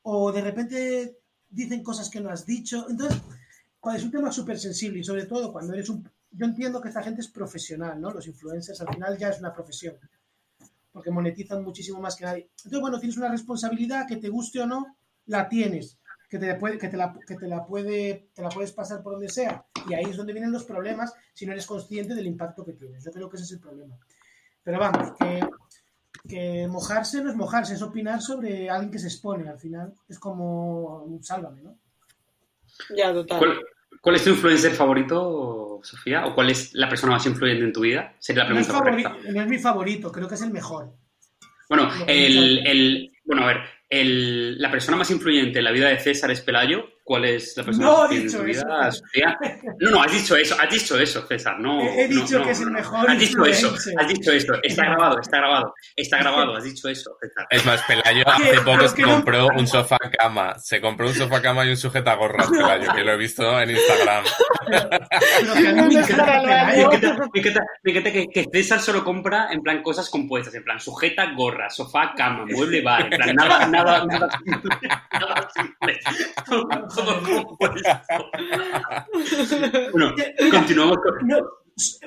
o 0.01 0.31
de 0.31 0.41
repente 0.41 1.17
dicen 1.49 1.83
cosas 1.83 2.09
que 2.09 2.21
no 2.21 2.29
has 2.29 2.45
dicho. 2.45 2.87
Entonces, 2.89 3.21
es 3.93 4.03
un 4.03 4.11
tema 4.11 4.31
súper 4.31 4.59
sensible 4.59 4.99
y 4.99 5.03
sobre 5.03 5.25
todo 5.25 5.51
cuando 5.51 5.73
eres 5.73 5.89
un... 5.89 6.09
Yo 6.31 6.45
entiendo 6.45 6.79
que 6.79 6.89
esta 6.89 7.01
gente 7.01 7.21
es 7.21 7.27
profesional, 7.27 7.99
¿no? 7.99 8.11
Los 8.11 8.27
influencers 8.27 8.79
al 8.81 8.93
final 8.93 9.17
ya 9.17 9.29
es 9.29 9.39
una 9.39 9.53
profesión, 9.53 9.95
porque 10.91 11.11
monetizan 11.11 11.63
muchísimo 11.63 11.99
más 11.99 12.15
que 12.15 12.25
nadie. 12.25 12.49
Entonces, 12.57 12.81
bueno, 12.81 12.99
tienes 12.99 13.17
una 13.17 13.29
responsabilidad 13.29 14.07
que 14.07 14.17
te 14.17 14.29
guste 14.29 14.61
o 14.61 14.67
no, 14.67 14.97
la 15.25 15.47
tienes 15.47 15.99
que 16.29 16.37
te, 16.37 16.53
puede, 16.55 16.77
que, 16.77 16.89
te 16.89 16.97
la, 16.97 17.17
que 17.27 17.35
te 17.35 17.47
la 17.47 17.65
puede 17.65 18.29
te 18.35 18.41
la 18.41 18.49
puedes 18.49 18.71
pasar 18.71 19.01
por 19.01 19.13
donde 19.13 19.29
sea 19.29 19.65
y 19.89 19.95
ahí 19.95 20.05
es 20.05 20.15
donde 20.15 20.31
vienen 20.31 20.51
los 20.51 20.63
problemas 20.63 21.11
si 21.33 21.45
no 21.45 21.53
eres 21.53 21.65
consciente 21.65 22.13
del 22.13 22.27
impacto 22.27 22.63
que 22.63 22.73
tienes 22.73 23.03
yo 23.03 23.11
creo 23.11 23.27
que 23.27 23.37
ese 23.37 23.45
es 23.45 23.51
el 23.53 23.59
problema 23.59 23.97
pero 24.61 24.77
vamos 24.77 25.13
que, 25.17 25.39
que 26.27 26.67
mojarse 26.67 27.23
no 27.23 27.31
es 27.31 27.35
mojarse 27.35 27.73
es 27.73 27.81
opinar 27.81 28.21
sobre 28.21 28.69
alguien 28.69 28.91
que 28.91 28.99
se 28.99 29.07
expone 29.07 29.49
al 29.49 29.57
final 29.57 29.91
es 30.07 30.19
como 30.19 31.03
un 31.03 31.23
sálvame 31.23 31.63
¿no? 31.63 31.79
Ya, 32.95 33.11
total. 33.11 33.39
¿Cuál, 33.39 33.59
cuál 34.01 34.15
es 34.15 34.23
tu 34.23 34.29
influencer 34.31 34.71
favorito, 34.71 35.79
Sofía? 35.83 36.25
¿O 36.25 36.35
cuál 36.35 36.49
es 36.49 36.73
la 36.73 36.89
persona 36.89 37.13
más 37.13 37.25
influyente 37.25 37.63
en 37.65 37.73
tu 37.73 37.81
vida? 37.81 38.13
Sería 38.19 38.43
la 38.43 38.49
no 38.49 38.55
pregunta 38.55 38.77
favori- 38.77 39.03
correcta. 39.03 39.31
no 39.33 39.41
es 39.41 39.47
mi 39.47 39.57
favorito 39.57 40.11
creo 40.11 40.27
que 40.27 40.35
es 40.35 40.41
el 40.41 40.51
mejor 40.51 40.91
Bueno, 41.69 41.85
No, 41.85 42.05
el, 42.07 42.55
no. 42.63 42.69
el- 42.69 43.11
bueno, 43.25 43.43
a 43.43 43.47
ver, 43.47 43.57
el- 43.89 44.59
la 44.59 44.71
persona 44.71 44.97
más 44.97 45.11
influyente 45.11 45.59
en 45.59 45.65
la 45.65 45.71
vida 45.71 45.87
de 45.89 45.99
César 45.99 46.31
es 46.31 46.41
Pelayo. 46.41 46.89
¿Cuál 47.09 47.25
es 47.25 47.57
la 47.57 47.63
persona 47.63 47.85
No 47.87 48.01
influyente 48.03 48.23
dicho 48.27 48.37
en 48.37 48.41
tu 48.43 48.47
vida, 48.69 48.87
eso. 48.87 48.99
Sofía? 48.99 49.37
No, 49.79 49.89
no, 49.89 50.03
has 50.03 50.11
dicho 50.11 50.35
eso, 50.35 50.55
has 50.61 50.69
dicho 50.69 50.95
eso, 50.99 51.25
César. 51.25 51.59
No, 51.59 51.81
He- 51.81 52.07
dicho 52.07 52.37
no, 52.37 52.45
que 52.45 52.51
es 52.51 52.59
el 52.59 52.65
no. 52.67 52.71
mejor 52.73 53.09
Has 53.09 53.17
dicho 53.17 53.45
eso, 53.45 53.73
has 53.97 54.07
dicho 54.07 54.31
eso. 54.31 54.53
Está 54.61 54.85
grabado, 54.85 55.19
está 55.19 55.37
grabado, 55.37 55.73
está 55.95 56.17
grabado, 56.19 56.55
has 56.55 56.63
dicho 56.65 56.87
eso, 56.87 57.17
César. 57.19 57.47
Es 57.49 57.65
más, 57.65 57.81
Pelayo 57.87 58.23
Que- 58.23 58.29
hace 58.31 58.55
poco 58.61 58.71
pero 58.77 58.87
se 58.89 58.95
que 58.95 59.01
no- 59.01 59.07
compró 59.15 59.47
un 59.57 59.65
sofá 59.65 59.97
cama. 60.19 60.53
Se 60.59 60.79
compró 60.79 61.07
un 61.07 61.15
sofá 61.15 61.41
cama 61.41 61.65
y 61.65 61.69
un 61.71 61.77
sujetagorras, 61.77 62.47
Pelayo, 62.51 62.93
que 62.93 63.03
lo 63.03 63.13
he 63.13 63.17
visto 63.17 63.59
en 63.59 63.71
Instagram. 63.71 64.23
que 64.67 65.59
me 65.61 65.73
¿Dónde 65.73 65.99
encanta 65.99 65.99
estará 66.01 66.35
el 66.35 66.43
Pelayo. 66.45 66.89
Me 66.91 66.95
encanta, 66.97 67.27
me 67.33 67.39
encanta- 67.41 67.65
me 67.83 67.91
encanta 67.91 68.11
que, 68.11 68.27
que 68.27 68.45
César 68.53 68.79
solo 68.81 69.03
compra 69.03 69.47
en 69.51 69.61
plan 69.63 69.81
cosas 69.81 70.11
compuestas, 70.11 70.53
en 70.53 70.63
plan 70.63 70.79
sujeta, 70.79 71.25
gorra, 71.35 71.71
sofá, 71.71 72.13
cama, 72.15 72.45
mueble, 72.47 72.81
bar, 72.83 73.01
en 73.01 73.09
plan 73.09 73.35
nada, 73.35 73.67
nada, 73.67 74.05
nada 74.05 74.29
simple, 74.45 74.79
nada 75.11 75.49
simple. 75.55 75.99
Todo. 77.05 77.57
Bueno, 79.91 80.13
continuamos 80.51 80.97
con... 80.97 81.27
No, 81.27 81.37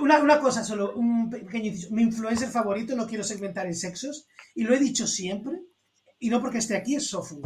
una, 0.01 0.19
una 0.19 0.39
cosa 0.39 0.65
solo, 0.65 0.93
un 0.95 1.31
pequeño 1.31 1.67
inciso. 1.67 1.95
Mi 1.95 2.03
influencer 2.03 2.49
favorito, 2.49 2.95
no 2.95 3.07
quiero 3.07 3.25
segmentar 3.25 3.67
en 3.67 3.75
sexos, 3.75 4.27
y 4.55 4.65
lo 4.65 4.75
he 4.75 4.79
dicho 4.79 5.07
siempre, 5.07 5.61
y 6.19 6.29
no 6.31 6.41
porque 6.41 6.59
esté 6.59 6.77
aquí, 6.77 6.97
es 6.97 7.09
Sofu. 7.09 7.41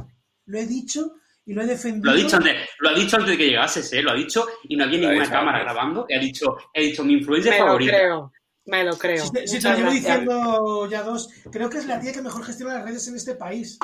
Lo 0.46 0.58
he 0.58 0.66
dicho 0.66 1.12
y 1.44 1.52
lo 1.54 1.62
he 1.62 1.66
defendido. 1.66 2.06
Lo 2.06 2.18
ha 2.18 2.22
dicho 2.22 2.36
antes, 2.36 2.54
lo 2.80 2.88
ha 2.90 2.94
dicho 2.94 3.16
antes 3.16 3.30
de 3.32 3.38
que 3.38 3.46
llegases, 3.46 3.92
¿eh? 3.92 4.02
Lo 4.02 4.10
ha 4.10 4.14
dicho 4.14 4.46
y 4.64 4.76
no 4.76 4.84
había 4.84 5.00
Lo 5.00 5.08
ninguna 5.08 5.30
cámara 5.30 5.58
antes. 5.58 5.72
grabando. 5.72 6.06
Y 6.08 6.14
ha 6.14 6.18
dicho, 6.20 6.56
he 6.74 6.82
dicho 6.82 7.04
mi 7.04 7.14
influencer 7.14 7.52
Me 7.52 7.58
lo 7.60 7.64
favorita. 7.66 7.92
creo. 7.92 8.32
Me 8.66 8.84
lo 8.84 8.98
creo. 8.98 9.24
Si 9.24 9.30
te, 9.30 9.46
si 9.46 9.60
te 9.60 9.70
lo 9.70 9.76
llevo 9.76 9.90
diciendo 9.92 10.88
ya 10.90 11.02
dos, 11.04 11.28
creo 11.52 11.70
que 11.70 11.78
es 11.78 11.86
la 11.86 12.00
tía 12.00 12.12
que 12.12 12.22
mejor 12.22 12.44
gestiona 12.44 12.74
las 12.74 12.84
redes 12.84 13.06
en 13.06 13.14
este 13.14 13.36
país. 13.36 13.78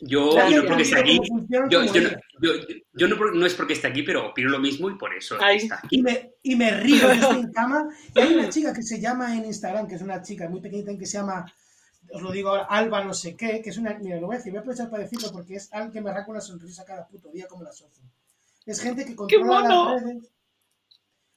Yo, 0.00 0.30
y 0.48 0.54
no 0.54 0.64
porque 0.64 0.82
esté 0.84 1.00
aquí, 1.00 1.16
yo, 1.16 1.22
como 1.28 1.48
yo 1.48 1.60
no, 1.84 1.92
ella. 1.92 2.20
yo- 2.40 2.52
yo 2.92 3.08
no, 3.08 3.16
por- 3.16 3.34
no 3.34 3.44
es 3.46 3.54
porque 3.54 3.72
esté 3.72 3.88
aquí, 3.88 4.02
pero 4.04 4.28
opino 4.30 4.48
lo 4.50 4.60
mismo 4.60 4.88
y 4.88 4.96
por 4.96 5.12
eso 5.14 5.36
Ahí. 5.42 5.56
está 5.56 5.76
aquí. 5.82 5.88
Y 5.98 6.02
me, 6.02 6.34
y 6.42 6.54
me 6.54 6.70
río, 6.80 7.00
yo 7.02 7.10
estoy 7.10 7.40
en 7.40 7.52
cama. 7.52 7.88
Y 8.14 8.20
hay 8.20 8.34
una 8.34 8.48
chica 8.48 8.72
que 8.72 8.82
se 8.82 9.00
llama 9.00 9.36
en 9.36 9.44
Instagram, 9.46 9.88
que 9.88 9.96
es 9.96 10.02
una 10.02 10.22
chica 10.22 10.48
muy 10.48 10.60
pequeñita, 10.60 10.96
que 10.96 11.04
se 11.06 11.18
llama, 11.18 11.44
os 12.12 12.22
lo 12.22 12.30
digo 12.30 12.50
ahora, 12.50 12.66
Alba 12.70 13.02
no 13.04 13.12
sé 13.12 13.34
qué, 13.36 13.60
que 13.60 13.70
es 13.70 13.78
una, 13.78 13.98
mira, 13.98 14.20
lo 14.20 14.26
voy 14.28 14.36
a 14.36 14.38
decir, 14.38 14.52
voy 14.52 14.58
a 14.58 14.60
aprovechar 14.60 14.88
para 14.88 15.02
decirlo 15.02 15.30
porque 15.32 15.56
es 15.56 15.68
alguien 15.72 15.92
que 15.92 16.00
me 16.00 16.10
arranca 16.10 16.30
una 16.30 16.40
sonrisa 16.40 16.84
cada 16.84 17.06
puto 17.08 17.28
día 17.30 17.46
como 17.48 17.64
la 17.64 17.72
socio. 17.72 18.04
Es 18.66 18.80
gente 18.80 19.04
que 19.04 19.16
controla 19.16 19.62
las 19.94 20.02
redes. 20.02 20.30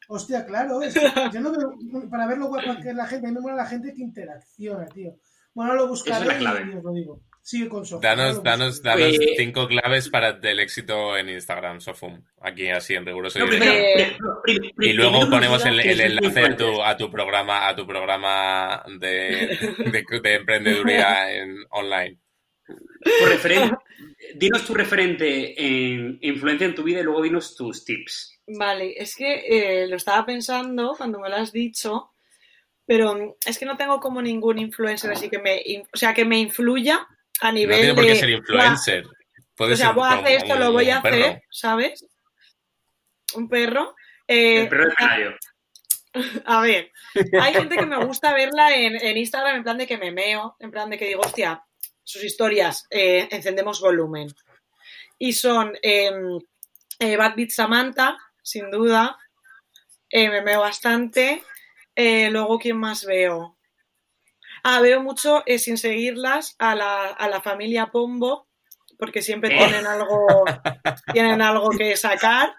Hostia, 0.07 0.45
claro, 0.45 0.81
es 0.81 0.93
que 0.93 1.01
yo 1.33 1.39
no 1.39 1.51
veo, 1.51 2.09
para 2.09 2.27
ver 2.27 2.37
lo 2.37 2.47
guapa 2.47 2.79
que 2.81 2.89
es 2.89 2.95
la 2.95 3.07
gente, 3.07 3.27
a 3.27 3.29
mí 3.29 3.35
me 3.35 3.41
mola 3.41 3.55
la 3.55 3.65
gente 3.65 3.93
que 3.93 4.01
interacciona, 4.03 4.85
tío. 4.87 5.15
Bueno, 5.53 5.73
lo 5.73 5.87
buscaré 5.87 6.21
es 6.21 6.27
la 6.27 6.37
clave. 6.37 6.69
y 6.71 6.77
os 6.77 6.83
lo 6.83 6.91
digo. 6.93 7.21
Sigue 7.43 7.69
con 7.69 7.85
Sofía. 7.85 8.11
ahora 8.11 8.23
Danos, 8.25 8.43
danos, 8.43 8.81
danos 8.83 9.17
Pues- 9.17 9.29
cinco 9.37 9.67
claves 9.67 10.09
para 10.09 10.33
del 10.33 10.59
éxito 10.59 11.17
en 11.17 11.29
Instagram, 11.29 11.81
Sofum. 11.81 12.23
Aquí 12.41 12.69
así 12.69 12.93
en 12.93 13.05
riguroso 13.05 13.39
No, 13.39 13.45
directo. 13.45 13.65
primero, 13.65 13.83
Eh, 13.99 14.15
primero- 14.17 14.41
primero- 14.43 14.73
Y 14.79 14.93
luego 14.93 15.29
ponemos 15.29 15.65
el, 15.65 15.79
el 15.79 15.99
enlace 16.01 16.39
a 16.39 16.43
tu, 16.45 16.49
influencers. 16.51 16.79
a 16.87 16.97
tu 16.97 17.11
programa, 17.11 17.67
a 17.67 17.75
tu 17.75 17.87
programa 17.87 18.83
de, 18.99 19.57
de, 19.91 20.19
de 20.21 20.35
emprendeduría 20.35 21.33
en 21.35 21.57
online. 21.71 22.19
Dinos 24.35 24.65
tu 24.65 24.73
referente 24.73 25.53
en 25.61 26.17
influencia 26.21 26.65
en 26.67 26.75
tu 26.75 26.83
vida 26.83 26.99
y 26.99 27.03
luego 27.03 27.21
dinos 27.21 27.55
tus 27.55 27.83
tips. 27.83 28.39
Vale, 28.47 28.93
es 28.97 29.15
que 29.15 29.45
eh, 29.83 29.87
lo 29.87 29.95
estaba 29.97 30.25
pensando 30.25 30.93
cuando 30.97 31.19
me 31.19 31.29
lo 31.29 31.35
has 31.35 31.51
dicho, 31.51 32.11
pero 32.85 33.37
es 33.45 33.57
que 33.57 33.65
no 33.65 33.77
tengo 33.77 33.99
como 33.99 34.21
ningún 34.21 34.59
influencer 34.59 35.11
así 35.11 35.29
que 35.29 35.39
me, 35.39 35.61
o 35.93 35.97
sea, 35.97 36.13
que 36.13 36.25
me 36.25 36.39
influya 36.39 37.07
a 37.41 37.47
No 37.47 37.53
nivel 37.53 37.77
tiene 37.79 37.93
por 37.93 38.03
qué 38.05 38.09
de, 38.11 38.15
ser 38.15 38.29
influencer. 38.29 39.05
Puede 39.55 39.73
o 39.73 39.77
sea, 39.77 39.87
ser 39.87 39.95
voy 39.95 40.07
a 40.07 40.13
hacer 40.13 40.31
esto, 40.37 40.53
un- 40.53 40.59
lo 40.59 40.71
voy 40.71 40.89
a 40.89 41.01
perro. 41.01 41.15
hacer, 41.17 41.43
¿sabes? 41.51 42.05
Un 43.35 43.47
perro. 43.49 43.95
Eh, 44.27 44.61
El 44.61 44.69
perro 44.69 44.85
del 44.85 44.95
canario. 44.95 45.35
a 46.45 46.61
ver, 46.61 46.91
hay 47.39 47.53
gente 47.53 47.77
que 47.77 47.85
me 47.85 47.97
gusta 48.05 48.33
verla 48.33 48.75
en, 48.75 48.95
en 48.95 49.17
Instagram 49.17 49.57
en 49.57 49.63
plan 49.63 49.77
de 49.77 49.87
que 49.87 49.97
me 49.97 50.11
meo, 50.11 50.55
en 50.59 50.71
plan 50.71 50.89
de 50.89 50.97
que 50.97 51.07
digo, 51.07 51.21
hostia, 51.21 51.63
sus 52.03 52.23
historias, 52.23 52.85
eh, 52.89 53.27
encendemos 53.31 53.79
volumen. 53.79 54.27
Y 55.17 55.33
son 55.33 55.73
em, 55.81 56.39
eh, 56.99 57.15
Bad 57.15 57.35
Beat 57.35 57.49
Samantha, 57.51 58.17
sin 58.41 58.69
duda, 58.71 59.17
eh, 60.09 60.29
me 60.29 60.41
meo 60.41 60.61
bastante. 60.61 61.43
Eh, 61.95 62.29
luego, 62.31 62.57
¿quién 62.59 62.77
más 62.77 63.05
veo? 63.05 63.57
Ah, 64.63 64.79
veo 64.81 65.01
mucho, 65.01 65.43
eh, 65.45 65.59
sin 65.59 65.77
seguirlas, 65.77 66.55
a 66.59 66.75
la, 66.75 67.07
a 67.07 67.29
la 67.29 67.41
familia 67.41 67.87
Pombo, 67.87 68.47
porque 68.97 69.21
siempre 69.21 69.53
Eh. 69.55 69.57
tienen 69.57 69.87
algo, 69.87 70.45
tienen 71.13 71.41
algo 71.41 71.69
que 71.69 71.95
sacar. 71.97 72.53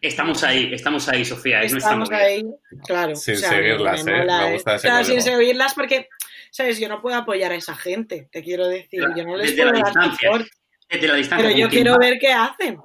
Estamos 0.00 0.42
ahí, 0.44 0.70
estamos 0.72 1.08
ahí, 1.08 1.24
Sofía. 1.24 1.62
Es 1.62 1.72
Estamos 1.72 2.10
ahí, 2.10 2.44
claro. 2.86 3.16
Sin 3.16 3.34
o 3.34 3.38
sea, 3.38 3.48
seguirlas, 3.50 4.06
¿eh? 4.06 4.24
Me 4.26 4.52
gusta 4.52 4.74
ese 4.74 4.86
Claro, 4.88 5.04
sin 5.04 5.22
seguirlas 5.22 5.72
porque, 5.74 6.08
¿sabes? 6.50 6.78
Yo 6.78 6.88
no 6.90 7.00
puedo 7.00 7.16
apoyar 7.16 7.52
a 7.52 7.54
esa 7.54 7.74
gente, 7.74 8.28
te 8.30 8.42
quiero 8.42 8.68
decir. 8.68 9.00
Claro, 9.00 9.14
yo 9.16 9.24
no 9.24 9.36
les 9.36 9.50
desde 9.50 9.62
puedo 9.62 9.72
la 9.72 9.78
dar 9.80 9.86
distancia. 9.86 10.28
support, 10.30 10.46
Desde 10.90 11.08
la 11.08 11.14
distancia. 11.14 11.48
pero 11.48 11.58
yo 11.58 11.68
quiero 11.70 11.92
va- 11.92 11.98
ver 11.98 12.18
qué 12.18 12.32
hacen. 12.32 12.78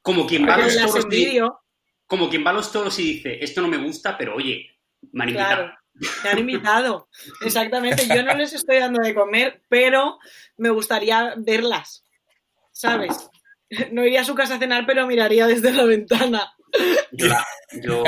Como 0.00 0.26
quien 0.26 0.48
va 0.48 0.54
a 0.54 0.58
los 0.58 0.74
toros 0.76 0.94
y- 0.96 1.02
envidio, 1.02 1.60
como 2.06 2.28
quien 2.30 2.44
va 2.44 2.50
a 2.50 2.54
los 2.54 2.72
toros 2.72 2.98
y 2.98 3.02
dice, 3.14 3.38
esto 3.44 3.60
no 3.60 3.68
me 3.68 3.76
gusta, 3.76 4.16
pero 4.16 4.34
oye, 4.34 4.66
invitado. 5.12 5.54
claro. 5.56 5.74
Me 6.24 6.30
han 6.30 6.38
invitado. 6.38 7.08
Exactamente. 7.40 8.06
Yo 8.06 8.22
no 8.22 8.34
les 8.34 8.52
estoy 8.52 8.78
dando 8.78 9.02
de 9.02 9.14
comer, 9.14 9.62
pero 9.68 10.18
me 10.56 10.70
gustaría 10.70 11.34
verlas. 11.36 12.04
¿Sabes? 12.72 13.30
No 13.90 14.04
iría 14.04 14.22
a 14.22 14.24
su 14.24 14.34
casa 14.34 14.56
a 14.56 14.58
cenar, 14.58 14.86
pero 14.86 15.06
miraría 15.06 15.46
desde 15.46 15.72
la 15.72 15.84
ventana. 15.84 16.52
Yo 17.12 17.26
la, 17.26 17.46
yo, 17.82 18.02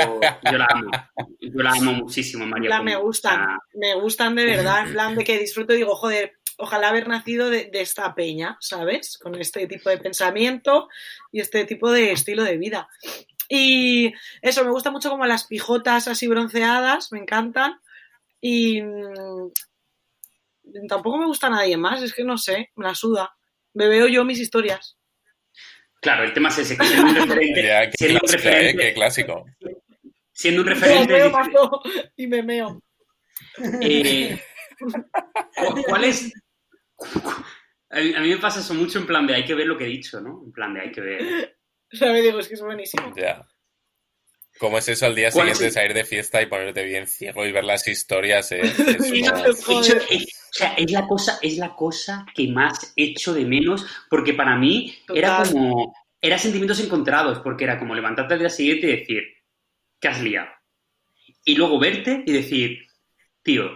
yo 0.51 0.57
la 0.57 0.67
amo. 0.69 0.89
Yo 1.39 1.63
la 1.63 1.71
amo 1.71 1.93
muchísimo, 1.93 2.45
María. 2.45 2.69
La 2.69 2.81
me 2.81 2.95
gustan, 2.95 3.59
me 3.75 3.93
gustan 3.95 4.35
de 4.35 4.45
verdad, 4.45 4.87
en 4.87 4.93
plan 4.93 5.15
de 5.15 5.23
que 5.23 5.37
disfruto 5.37 5.73
y 5.73 5.77
digo, 5.77 5.95
joder, 5.95 6.33
ojalá 6.57 6.89
haber 6.89 7.07
nacido 7.07 7.49
de, 7.49 7.65
de 7.65 7.81
esta 7.81 8.13
peña, 8.15 8.57
¿sabes? 8.59 9.17
Con 9.17 9.35
este 9.35 9.67
tipo 9.67 9.89
de 9.89 9.97
pensamiento 9.99 10.87
y 11.31 11.41
este 11.41 11.65
tipo 11.65 11.91
de 11.91 12.11
estilo 12.11 12.43
de 12.43 12.57
vida. 12.57 12.89
Y 13.49 14.13
eso, 14.41 14.63
me 14.63 14.71
gusta 14.71 14.91
mucho 14.91 15.09
como 15.09 15.25
las 15.25 15.45
pijotas 15.45 16.07
así 16.07 16.27
bronceadas, 16.27 17.11
me 17.11 17.19
encantan. 17.19 17.79
Y 18.47 18.79
mm, 18.79 19.51
tampoco 20.87 21.17
me 21.17 21.25
gusta 21.25 21.49
nadie 21.49 21.77
más, 21.77 22.03
es 22.03 22.13
que 22.13 22.23
no 22.23 22.37
sé, 22.37 22.69
me 22.75 22.85
la 22.85 22.93
suda. 22.93 23.35
Me 23.73 23.87
veo 23.87 24.07
yo 24.07 24.23
mis 24.23 24.39
historias. 24.39 24.97
claro, 25.99 26.23
el 26.23 26.31
tema 26.33 26.49
es 26.49 26.59
ese, 26.59 26.77
que 26.77 26.85
siendo 26.85 27.07
un 27.09 27.15
referente, 27.15 27.63
Ya, 27.63 27.89
qué 27.89 27.97
siendo 27.97 28.15
un 28.17 28.19
clásico, 28.19 28.43
¿eh? 28.43 28.51
referente, 28.51 28.83
Qué 28.83 28.93
clásico. 28.93 29.45
siendo 30.31 30.61
un 30.61 30.67
Me 30.67 30.73
referente, 30.75 31.13
veo 31.13 31.25
dice, 31.29 31.37
mazo 31.39 31.81
y 32.15 32.27
me 32.27 32.43
meo. 32.43 32.83
eh, 33.81 34.39
¿cu- 34.77 35.83
¿cuál 35.87 36.03
es? 36.03 36.31
A 37.89 37.99
mí, 37.99 38.13
a 38.13 38.19
mí 38.19 38.29
me 38.29 38.37
pasa 38.37 38.59
eso 38.59 38.75
mucho 38.75 38.99
en 38.99 39.07
plan 39.07 39.25
de 39.25 39.33
hay 39.35 39.45
que 39.45 39.55
ver 39.55 39.65
lo 39.65 39.75
que 39.77 39.85
he 39.85 39.87
dicho, 39.87 40.21
¿no? 40.21 40.43
En 40.45 40.51
plan 40.51 40.71
de 40.75 40.81
hay 40.81 40.91
que 40.91 41.01
ver. 41.01 41.57
¿Sabes? 41.91 42.23
Digo, 42.23 42.37
es 42.39 42.47
que 42.47 42.53
es 42.53 42.61
buenísimo. 42.61 43.11
Ya. 43.15 43.43
¿Cómo 44.57 44.77
es 44.77 44.87
eso 44.87 45.05
al 45.05 45.15
día 45.15 45.31
¿Cuál 45.31 45.49
es 45.49 45.57
siguiente 45.57 45.79
salir 45.79 45.93
de 45.93 46.05
fiesta 46.05 46.41
y 46.41 46.45
ponerte 46.45 46.83
bien 46.85 47.07
ciego 47.07 47.45
y 47.45 47.51
ver 47.51 47.65
las 47.65 47.87
historias? 47.87 48.51
Eh? 48.51 48.61
Es, 50.07 50.45
o 50.55 50.57
sea, 50.57 50.73
es 50.75 50.89
la 50.89 51.05
cosa, 51.05 51.37
es 51.41 51.57
la 51.57 51.75
cosa 51.75 52.25
que 52.33 52.47
más 52.47 52.93
echo 52.95 53.33
de 53.33 53.43
menos, 53.43 53.85
porque 54.09 54.33
para 54.33 54.55
mí 54.55 54.97
era 55.13 55.43
como, 55.43 55.93
era 56.21 56.37
sentimientos 56.37 56.79
encontrados, 56.79 57.39
porque 57.39 57.65
era 57.65 57.77
como 57.77 57.93
levantarte 57.93 58.35
al 58.35 58.39
día 58.39 58.49
siguiente 58.49 58.87
y 58.87 58.99
decir, 58.99 59.23
¿qué 59.99 60.07
has 60.07 60.21
liado? 60.21 60.47
Y 61.43 61.55
luego 61.55 61.77
verte 61.77 62.23
y 62.25 62.31
decir, 62.31 62.87
tío, 63.41 63.69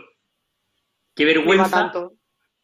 qué 1.13 1.25
vergüenza, 1.25 1.69
tanto. 1.69 2.13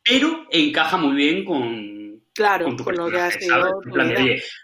pero 0.01 0.45
encaja 0.49 0.95
muy 0.95 1.16
bien 1.18 1.43
con, 1.43 1.95
Claro, 2.36 2.66
con 2.66 2.76
tu 2.76 2.84
con 2.84 2.97
lo 2.97 3.09
que 3.09 3.18
has 3.18 3.38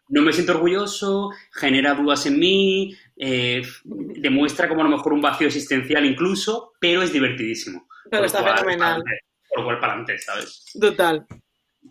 no 0.09 0.21
me 0.21 0.33
siento 0.33 0.51
orgulloso, 0.51 1.29
genera 1.53 1.93
dudas 1.93 2.25
en 2.25 2.37
mí, 2.37 2.93
eh, 3.23 3.61
demuestra 3.83 4.67
como 4.67 4.81
a 4.81 4.85
lo 4.85 4.97
mejor 4.97 5.13
un 5.13 5.21
vacío 5.21 5.45
existencial 5.45 6.03
incluso, 6.05 6.73
pero 6.79 7.03
es 7.03 7.13
divertidísimo. 7.13 7.87
Pero 8.09 8.25
está 8.25 8.41
cual, 8.41 8.57
fenomenal. 8.57 9.03
Por 9.47 9.59
lo 9.59 9.65
cual, 9.65 9.79
para 9.79 9.93
adelante, 9.93 10.17
¿sabes? 10.17 10.65
Total. 10.79 11.27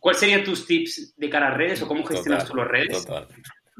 ¿Cuáles 0.00 0.18
serían 0.18 0.42
tus 0.42 0.66
tips 0.66 1.14
de 1.16 1.30
cara 1.30 1.48
a 1.48 1.56
redes 1.56 1.82
o 1.82 1.86
cómo 1.86 2.04
gestionas 2.04 2.42
Total, 2.42 2.50
tú 2.50 2.56
las 2.56 2.68
redes? 2.68 3.04
total. 3.04 3.28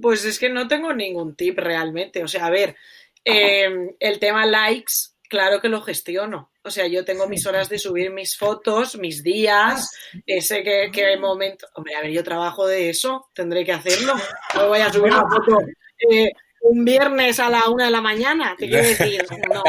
Pues 0.01 0.25
es 0.25 0.39
que 0.39 0.49
no 0.49 0.69
tengo 0.69 0.93
ningún 0.93 1.35
tip 1.35 1.59
realmente. 1.59 2.23
O 2.23 2.29
sea, 2.29 2.47
a 2.47 2.51
ver, 2.51 2.77
eh, 3.25 3.97
el 3.99 4.19
tema 4.21 4.47
likes, 4.47 4.93
claro 5.29 5.61
que 5.61 5.69
lo 5.69 5.83
gestiono. 5.83 6.53
O 6.63 6.71
sea, 6.71 6.87
yo 6.87 7.05
tengo 7.05 7.27
mis 7.27 7.47
horas 7.47 7.69
de 7.69 7.79
subir 7.79 8.13
mis 8.13 8.37
fotos, 8.37 8.97
mis 8.97 9.25
días, 9.25 9.91
ese 10.25 10.63
que, 10.63 10.91
que 10.93 11.17
momento. 11.17 11.67
Hombre, 11.75 11.97
a 11.97 12.03
ver, 12.03 12.13
yo 12.13 12.23
trabajo 12.23 12.67
de 12.69 12.91
eso, 12.91 13.29
tendré 13.35 13.65
que 13.65 13.73
hacerlo. 13.73 14.15
No 14.55 14.69
voy 14.69 14.79
a 14.79 14.93
subir 14.93 15.13
una 15.13 15.29
foto 15.29 15.59
eh, 16.11 16.31
un 16.63 16.85
viernes 16.85 17.41
a 17.41 17.49
la 17.51 17.69
una 17.69 17.87
de 17.87 17.91
la 17.91 18.01
mañana. 18.01 18.55
Te 18.57 18.69
quiero 18.69 18.83
decir, 18.89 19.25
no. 19.53 19.63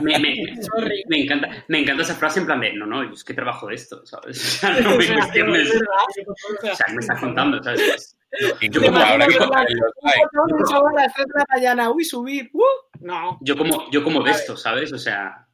Me, 0.00 0.18
me- 0.18 0.62
Sorry. 0.62 1.04
me 1.08 1.22
encanta, 1.22 1.64
me 1.68 1.80
encanta 1.80 2.02
esa 2.02 2.14
frase 2.14 2.40
en 2.40 2.46
plan 2.46 2.60
de, 2.60 2.72
no, 2.74 2.86
no, 2.86 3.04
yo 3.04 3.10
es 3.12 3.24
que 3.24 3.34
trabajo 3.34 3.68
de 3.68 3.74
esto, 3.76 4.04
¿sabes? 4.06 4.38
O 4.64 4.66
sea, 4.66 4.80
no 4.80 4.94
O 4.94 4.98
me 4.98 5.12
cuestiones. 5.14 5.68
O 5.70 6.74
sea, 6.74 6.86
¿qué 6.86 6.92
me 6.94 7.00
estás 7.00 7.20
contando? 7.20 7.62
¿sabes? 7.62 8.16
Incluso 8.60 8.86
como- 8.86 8.98
ahora 8.98 9.26
que 9.26 9.34
yo- 9.34 9.38
tocan 9.40 9.66
los 9.68 9.92
Un 9.96 10.10
likes. 10.10 10.26
botón, 10.32 10.58
un 10.58 10.66
show 10.66 10.86
a 10.88 10.92
las 11.02 11.14
3 11.14 11.26
de 11.26 11.32
la 11.38 11.46
mañana. 11.54 11.90
Uy, 11.90 12.04
subir. 12.04 12.50
Uh, 12.52 12.62
no. 13.00 13.38
Yo 13.42 13.56
como, 13.56 13.90
yo 13.90 14.02
como 14.02 14.22
de 14.22 14.30
esto, 14.30 14.56
¿sabes? 14.56 14.92
O 14.92 14.98
sea, 14.98 15.46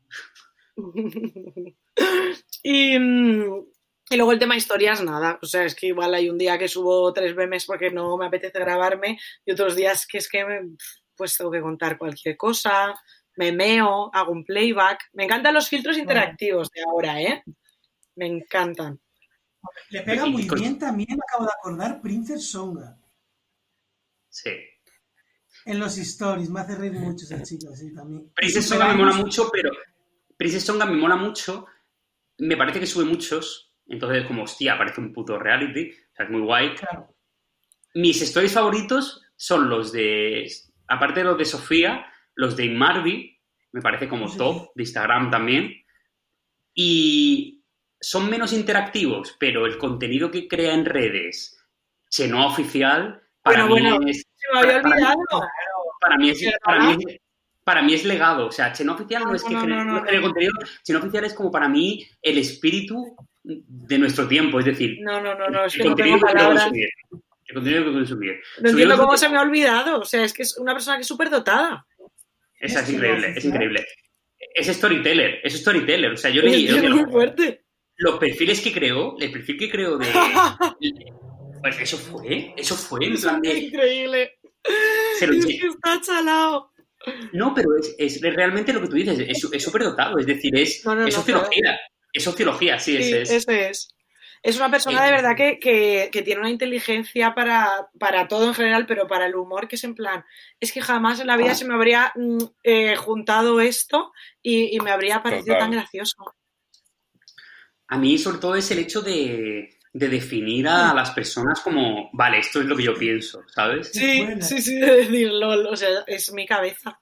y, 2.63 2.99
mm, 2.99 3.65
y 4.11 4.17
luego 4.17 4.33
el 4.33 4.39
tema 4.39 4.57
historias, 4.57 5.03
nada. 5.03 5.39
O 5.43 5.47
sea, 5.47 5.65
es 5.65 5.75
que 5.75 5.89
igual 5.89 6.15
hay 6.15 6.29
un 6.31 6.39
día 6.39 6.59
que 6.59 6.69
subo 6.69 7.13
tres 7.13 7.35
memes 7.35 7.67
porque 7.67 7.91
no 7.91 8.17
me 8.17 8.27
apetece 8.27 8.59
grabarme 8.59 9.19
y 9.45 9.53
otros 9.53 9.77
días 9.77 10.07
que 10.07 10.19
es 10.19 10.29
que 10.29 10.45
me- 10.45 10.77
pues 11.17 11.37
tengo 11.37 11.51
que 11.51 11.61
contar 11.61 11.99
cualquier 11.99 12.37
cosa, 12.37 12.95
me 13.37 13.53
meo, 13.53 14.11
hago 14.15 14.33
un 14.33 14.45
playback. 14.45 15.09
Me 15.13 15.25
encantan 15.25 15.55
los 15.55 15.69
filtros 15.69 15.97
interactivos 15.99 16.71
de 16.71 16.83
ahora, 16.83 17.21
¿eh? 17.21 17.43
Me 18.17 18.27
encantan. 18.27 19.01
Le 19.91 20.03
pega 20.03 20.27
muy 20.27 20.49
bien 20.49 20.79
también, 20.79 21.09
me 21.11 21.23
acabo 21.29 21.45
de 21.45 21.51
acordar, 21.59 22.01
Princess 22.01 22.51
Songa. 22.51 22.97
sí. 24.29 24.51
En 25.65 25.79
los 25.81 25.99
stories, 25.99 26.49
me 26.49 26.61
hace 26.61 26.77
reír 26.77 26.93
mucho 26.93 27.25
esa 27.27 27.43
chica, 27.43 27.75
sí, 27.75 27.93
también. 27.93 28.31
Princess 28.35 28.67
Songa 28.67 28.89
me 28.89 28.95
mola 28.95 29.13
mucho, 29.17 29.51
pero 29.53 29.71
Princess 30.37 30.65
Songa 30.65 30.87
me 30.87 30.97
mola 30.97 31.17
mucho. 31.17 31.67
Me 32.39 32.57
parece 32.57 32.81
que 32.81 32.87
sube 32.87 33.05
muchos. 33.05 33.68
Entonces, 33.89 34.27
como, 34.27 34.43
hostia, 34.45 34.77
parece 34.79 35.01
un 35.01 35.13
puto 35.13 35.39
reality. 35.39 35.91
O 35.91 36.15
sea, 36.15 36.27
es 36.27 36.31
muy 36.31 36.43
guay. 36.43 36.75
Claro. 36.75 37.15
Mis 37.95 38.21
stories 38.23 38.53
favoritos 38.53 39.23
son 39.37 39.69
los 39.69 39.93
de. 39.93 40.47
Aparte 40.89 41.21
de 41.21 41.25
los 41.25 41.39
de 41.39 41.45
Sofía, 41.45 42.07
los 42.35 42.57
de 42.57 42.69
Marvi. 42.71 43.39
Me 43.73 43.81
parece 43.83 44.09
como 44.09 44.29
Sí. 44.29 44.39
top. 44.39 44.71
De 44.75 44.83
Instagram 44.83 45.31
también. 45.31 45.73
Y. 46.75 47.55
son 48.01 48.31
menos 48.31 48.53
interactivos, 48.53 49.35
pero 49.41 49.67
el 49.67 49.77
contenido 49.77 50.31
que 50.31 50.47
crea 50.47 50.73
en 50.73 50.85
redes, 50.85 51.59
Chenoa 52.09 52.47
oficial, 52.47 53.21
para 53.43 53.65
Bueno, 53.67 53.75
mí 53.75 53.97
bueno, 53.99 54.09
es... 54.11 54.25
Se 54.37 54.53
me 54.53 54.59
había 54.61 54.83
para- 54.83 54.83
para 54.83 54.97
mí- 54.97 55.03
olvidado. 55.03 55.49
para 56.01 56.17
mí 56.17 56.31
es, 56.31 56.39
Pero 56.39 56.59
para 56.63 56.79
¿verdad? 56.79 56.97
mí 56.97 57.05
es, 57.09 57.21
para 57.65 57.83
mí 57.83 57.95
es 57.95 58.05
legado. 58.05 58.47
O 58.47 58.53
sea, 58.53 58.73
Cheno 58.73 58.93
Oficial 58.95 59.25
no, 59.25 59.31
No, 59.31 59.35
es 59.35 59.43
que 59.43 59.53
no, 59.55 59.65
cree, 59.65 59.75
no, 59.77 59.85
no, 59.85 59.93
no 59.95 60.03
cree 60.05 60.17
no. 60.19 60.23
contenido, 60.27 60.53
Cheno 60.85 61.01
Oficial 61.01 61.25
es 61.25 61.35
como 61.35 61.51
para 61.51 61.69
mí 61.69 62.07
el 62.23 62.39
espíritu 62.39 63.17
de 63.49 63.99
nuestro 63.99 64.29
tiempo. 64.29 64.59
Es 64.61 64.67
decir, 64.67 64.99
No, 65.01 65.21
no, 65.23 65.35
no, 65.35 65.49
no, 65.49 65.65
es 65.65 65.75
que 65.75 65.85
no 65.85 65.95
tengo 65.95 66.17
que 66.17 66.23
palabras. 66.23 66.65
consumir. 66.65 66.89
El 67.47 67.55
contenido 67.55 67.85
que 67.87 67.93
consumir. 67.93 68.41
No 68.61 68.71
entiendo 68.71 68.97
cómo 68.99 69.17
se 69.17 69.29
me 69.31 69.39
ha 69.39 69.43
olvidado. 69.43 70.01
O 70.01 70.05
sea, 70.05 70.23
es 70.23 70.35
que 70.35 70.43
es 70.43 70.59
una 70.59 70.75
persona 70.75 70.97
que 70.99 71.03
es 71.03 71.09
súper 71.09 71.31
dotada. 71.31 71.87
Esa 72.61 72.81
es 72.81 72.89
Es 72.89 72.95
increíble, 72.95 73.33
es 73.37 73.45
increíble. 73.45 73.87
Es 74.55 74.67
storyteller, 74.67 75.41
es 75.43 75.55
storyteller. 75.61 76.13
O 76.13 76.17
sea, 76.17 76.31
yo 76.31 76.43
que 76.43 76.65
es 76.67 76.91
muy 76.91 77.11
fuerte. 77.11 77.65
los 77.97 78.19
perfiles 78.19 78.61
que 78.61 78.73
creó, 78.73 79.17
el 79.19 79.33
perfil 79.33 79.59
que 79.59 79.71
creó 79.71 79.97
de. 79.99 80.07
Pues 81.61 81.81
eso 81.81 81.99
fue, 81.99 82.55
eso 82.57 82.77
fue. 82.77 83.05
En 83.05 83.21
plan 83.21 83.43
de, 83.43 83.59
Increíble. 83.59 84.39
se 85.19 85.27
lo 85.27 85.33
Es 85.35 85.45
que 85.45 85.55
está 85.67 86.01
chalado. 86.01 86.73
No, 87.33 87.53
pero 87.53 87.69
es, 87.77 87.97
es 87.99 88.21
realmente 88.23 88.73
lo 88.73 88.81
que 88.81 88.87
tú 88.89 88.95
dices, 88.95 89.19
es 89.53 89.63
súper 89.63 89.83
dotado, 89.83 90.19
es 90.19 90.27
decir, 90.27 90.57
es, 90.57 90.85
No, 90.85 90.95
no, 90.95 91.07
es 91.07 91.17
no, 91.17 91.45
es 92.13 92.25
sociología, 92.25 92.79
sí, 92.79 92.97
Sí, 92.97 93.03
ese 93.13 93.23
es. 93.23 93.31
ese 93.31 93.69
es. 93.71 93.89
Es 94.41 94.57
una 94.57 94.71
persona 94.71 95.05
de 95.05 95.11
verdad 95.11 95.37
que, 95.37 95.59
que- 95.59 96.11
que 96.13 96.23
tiene 96.23 96.41
una 96.41 96.51
inteligencia 96.51 97.35
para, 97.35 97.89
para 97.99 98.29
todo 98.29 98.47
en 98.47 98.55
general, 98.55 98.87
pero 98.87 99.09
para 99.09 99.27
el 99.27 99.35
humor, 99.35 99.67
que 99.67 99.75
es 99.77 99.83
en 99.85 99.97
plan, 99.97 100.25
es 100.61 100.71
que 100.73 100.81
jamás 100.81 101.19
en 101.19 101.27
la 101.27 101.37
vida 101.37 101.55
se 101.57 101.65
me 101.65 101.75
habría 101.75 102.13
mm, 102.15 102.39
eh, 102.63 102.95
juntado 102.97 103.61
esto 103.61 104.13
y, 104.41 104.77
y 104.77 104.81
me 104.81 104.93
habría 104.93 105.23
parecido 105.25 105.55
Total. 105.57 105.61
tan 105.61 105.71
gracioso. 105.73 106.35
A 107.89 107.99
mí 107.99 108.17
sobre 108.19 108.39
todo 108.39 108.55
es 108.55 108.71
el 108.71 108.79
hecho 108.79 109.01
de, 109.01 109.71
de 109.93 110.09
definir 110.09 110.69
a 110.69 110.95
las 110.95 111.11
personas 111.11 111.61
como, 111.61 112.11
vale, 112.13 112.39
esto 112.39 112.61
es 112.61 112.67
lo 112.67 112.77
que 112.77 112.85
yo 112.85 112.95
pienso, 112.95 113.43
¿sabes? 113.49 113.91
Sí, 113.93 114.25
sí, 114.41 114.61
sí, 114.63 114.77
de 114.79 114.97
decir 114.99 115.31
LOL, 115.33 115.67
o 115.67 115.77
sea, 115.77 116.05
es 116.07 116.31
mi 116.33 116.47
cabeza. 116.47 117.01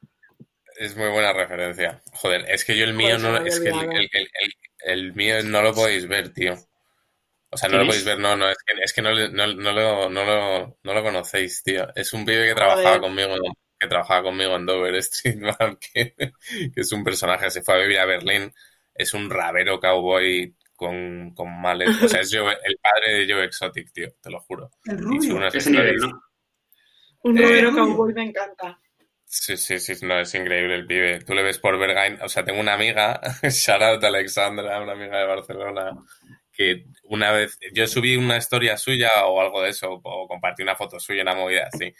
Es 0.78 0.96
muy 0.96 1.08
buena 1.08 1.32
referencia. 1.32 2.02
Joder, 2.12 2.44
es 2.48 2.64
que 2.64 2.76
yo 2.76 2.84
el 2.84 2.94
mío 2.94 3.16
Joder, 3.16 3.20
me 3.20 3.28
no, 3.30 3.36
había 3.36 3.48
es 3.48 3.60
que 3.60 3.68
el, 3.68 3.74
olvidado. 3.74 3.92
el- 3.98 4.10
el- 4.12 4.52
el- 4.86 5.14
mío 5.14 5.42
no 5.44 5.62
lo 5.62 5.74
podéis 5.74 6.06
ver, 6.08 6.32
tío. 6.32 6.54
O 7.50 7.56
sea, 7.56 7.68
no 7.68 7.76
¿Quién 7.78 7.78
lo 7.78 7.82
es? 7.84 7.88
podéis 7.88 8.04
ver, 8.04 8.18
no, 8.18 8.36
no, 8.36 8.50
es 8.50 8.58
que, 8.58 8.74
es 8.82 8.92
que 8.92 9.02
no, 9.02 9.12
le- 9.12 9.30
no, 9.30 9.46
no 9.46 9.72
lo, 9.72 10.10
no, 10.10 10.24
lo, 10.24 10.78
no 10.82 10.94
lo 10.94 11.02
conocéis, 11.02 11.62
tío. 11.62 11.86
Es 11.94 12.12
un 12.12 12.24
pibe 12.24 12.48
que 12.48 12.54
trabajaba 12.54 13.00
conmigo, 13.00 13.34
que 13.78 13.86
trabajaba 13.88 14.22
conmigo 14.24 14.56
en 14.56 14.66
Dover 14.66 14.94
Street 14.96 15.38
que, 15.80 16.14
que 16.16 16.80
es 16.80 16.92
un 16.92 17.04
personaje, 17.04 17.50
se 17.50 17.62
fue 17.62 17.74
a 17.74 17.78
vivir 17.78 17.98
a 17.98 18.04
Berlín, 18.06 18.52
es 18.94 19.14
un 19.14 19.30
rabero 19.30 19.78
cowboy 19.80 20.54
con, 20.74 21.32
con 21.34 21.60
males. 21.60 21.90
O 22.02 22.08
sea, 22.08 22.20
es 22.20 22.30
Joe- 22.34 22.58
el 22.64 22.76
padre 22.82 23.18
de 23.26 23.32
Joe 23.32 23.44
Exotic, 23.44 23.92
tío, 23.92 24.08
te 24.20 24.30
lo 24.30 24.40
juro. 24.40 24.70
El 24.84 24.96
Y 24.96 25.00
rubio. 25.00 25.36
unas 25.36 25.54
Ese 25.54 25.70
nivel, 25.70 25.94
historias- 25.94 26.12
¿no? 26.12 26.22
Un 27.22 27.38
Eh, 27.38 27.60
Rubio. 27.62 27.74
cowboy 27.74 28.12
me 28.14 28.24
encanta. 28.24 28.78
Sí, 29.28 29.56
sí, 29.56 29.78
sí, 29.80 29.94
no, 30.06 30.20
es 30.20 30.34
increíble 30.34 30.74
el 30.76 30.86
pibe. 30.86 31.18
Tú 31.20 31.34
le 31.34 31.42
ves 31.42 31.58
por 31.58 31.78
Bergain, 31.78 32.18
o 32.22 32.28
sea, 32.28 32.44
tengo 32.44 32.60
una 32.60 32.74
amiga, 32.74 33.20
shout 33.42 33.82
out 33.82 34.04
Alexandra, 34.04 34.80
una 34.80 34.92
amiga 34.92 35.18
de 35.18 35.26
Barcelona, 35.26 35.90
que 36.52 36.84
una 37.04 37.32
vez, 37.32 37.58
yo 37.74 37.86
subí 37.88 38.16
una 38.16 38.36
historia 38.36 38.76
suya 38.78 39.10
o 39.26 39.40
algo 39.40 39.62
de 39.62 39.70
eso, 39.70 40.00
o 40.02 40.28
compartí 40.28 40.62
una 40.62 40.76
foto 40.76 41.00
suya, 41.00 41.22
una 41.22 41.34
movida 41.34 41.68
así, 41.72 41.92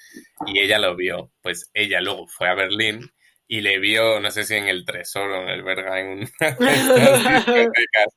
y 0.47 0.61
ella 0.61 0.79
lo 0.79 0.95
vio. 0.97 1.33
Pues 1.43 1.69
ella 1.75 2.01
luego 2.01 2.27
fue 2.29 2.49
a 2.49 2.55
Berlín 2.55 3.01
y 3.49 3.61
le 3.61 3.79
vio, 3.81 4.21
no 4.21 4.31
sé 4.31 4.45
si 4.45 4.55
en 4.55 4.69
el 4.69 4.85
Tresor 4.85 5.31
o 5.31 5.43
en 5.43 5.49
el 5.49 5.63
Bergain, 5.65 6.31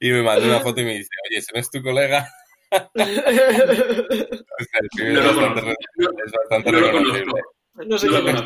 y 0.00 0.10
me 0.10 0.22
mandó 0.22 0.46
una 0.46 0.60
foto 0.60 0.80
y 0.80 0.84
me 0.84 0.94
dice, 0.94 1.10
oye, 1.28 1.38
¿ese 1.38 1.52
no 1.52 1.60
es 1.60 1.70
tu 1.70 1.82
colega? 1.82 2.28
O 2.74 4.64
sea, 4.64 4.80
el 4.80 4.88
pibe 4.96 5.12
No 5.12 5.20
es 5.20 6.32
bastante, 6.32 6.70
es 6.70 6.80
reconocible. 6.80 7.42
No 7.74 7.98
sé 7.98 8.08
quién 8.08 8.28
es. 8.28 8.42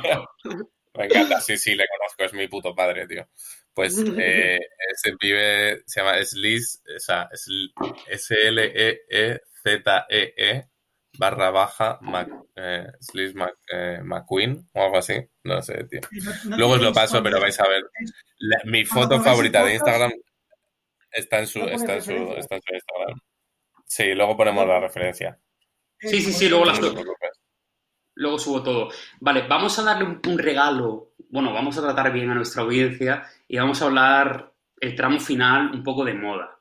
Me 0.95 1.05
encanta, 1.05 1.41
sí, 1.43 1.59
sí, 1.59 1.75
le 1.75 1.85
conozco, 1.89 2.25
es 2.25 2.33
mi 2.33 2.49
puto 2.49 2.75
padre, 2.75 3.07
tío. 3.07 3.29
Pues 3.75 3.99
eh, 4.19 4.59
ese 4.95 5.15
pibe 5.19 5.83
se 5.87 6.01
llama 6.01 6.25
Sliz, 6.25 6.83
o 6.97 6.99
sea, 6.99 7.29
S-L-E-E-Z-E-E 9.27 10.69
barra 11.19 11.51
baja 11.51 11.99
Mac, 12.03 12.29
eh, 12.57 12.87
Sliz 13.01 13.35
Mac, 13.35 13.55
eh, 13.73 14.01
McQueen 14.03 14.69
o 14.75 14.83
algo 14.83 14.99
así, 14.99 15.15
no 15.45 15.63
sé, 15.63 15.85
tío. 15.85 16.01
No- 16.13 16.33
no 16.51 16.57
Luego 16.59 16.73
os 16.75 16.81
lo 16.83 16.93
paso, 16.93 17.13
cuando- 17.13 17.31
pero 17.31 17.41
vais 17.41 17.59
a 17.61 17.69
ver. 17.69 17.83
La- 18.39 18.61
mi 18.65 18.85
foto 18.85 19.21
favorita 19.23 19.65
de 19.65 19.75
Instagram 19.75 20.13
está 21.11 21.39
en 21.41 21.47
su, 21.47 21.61
¿no 21.61 21.65
pones 21.67 21.81
está 21.83 21.95
en 21.95 22.03
su, 22.03 22.13
está 22.37 22.55
en 22.57 22.63
su 22.63 22.75
Instagram. 22.75 23.21
Sí, 23.87 24.15
luego 24.15 24.37
ponemos 24.37 24.67
la 24.69 24.81
referencia. 24.81 25.39
Sí, 25.99 26.21
sí, 26.21 26.33
sí, 26.33 26.49
luego 26.51 26.67
las. 26.67 26.79
Luego 28.17 28.39
subo 28.39 28.63
todo. 28.63 28.89
Vale, 29.21 29.47
vamos 29.47 29.79
a 29.79 29.83
darle 29.83 30.05
un, 30.05 30.21
un 30.27 30.39
regalo. 30.39 31.13
Bueno, 31.29 31.53
vamos 31.53 31.77
a 31.79 31.83
tratar 31.83 32.13
bien 32.13 32.31
a 32.31 32.35
nuestra 32.35 32.63
audiencia 32.63 33.25
y 33.47 33.59
vamos 33.59 33.81
a 33.81 33.87
hablar 33.87 34.53
el 34.81 34.95
tramo 34.95 35.21
final 35.21 35.71
un 35.73 35.83
poco 35.83 36.05
de 36.05 36.15
moda. 36.15 36.53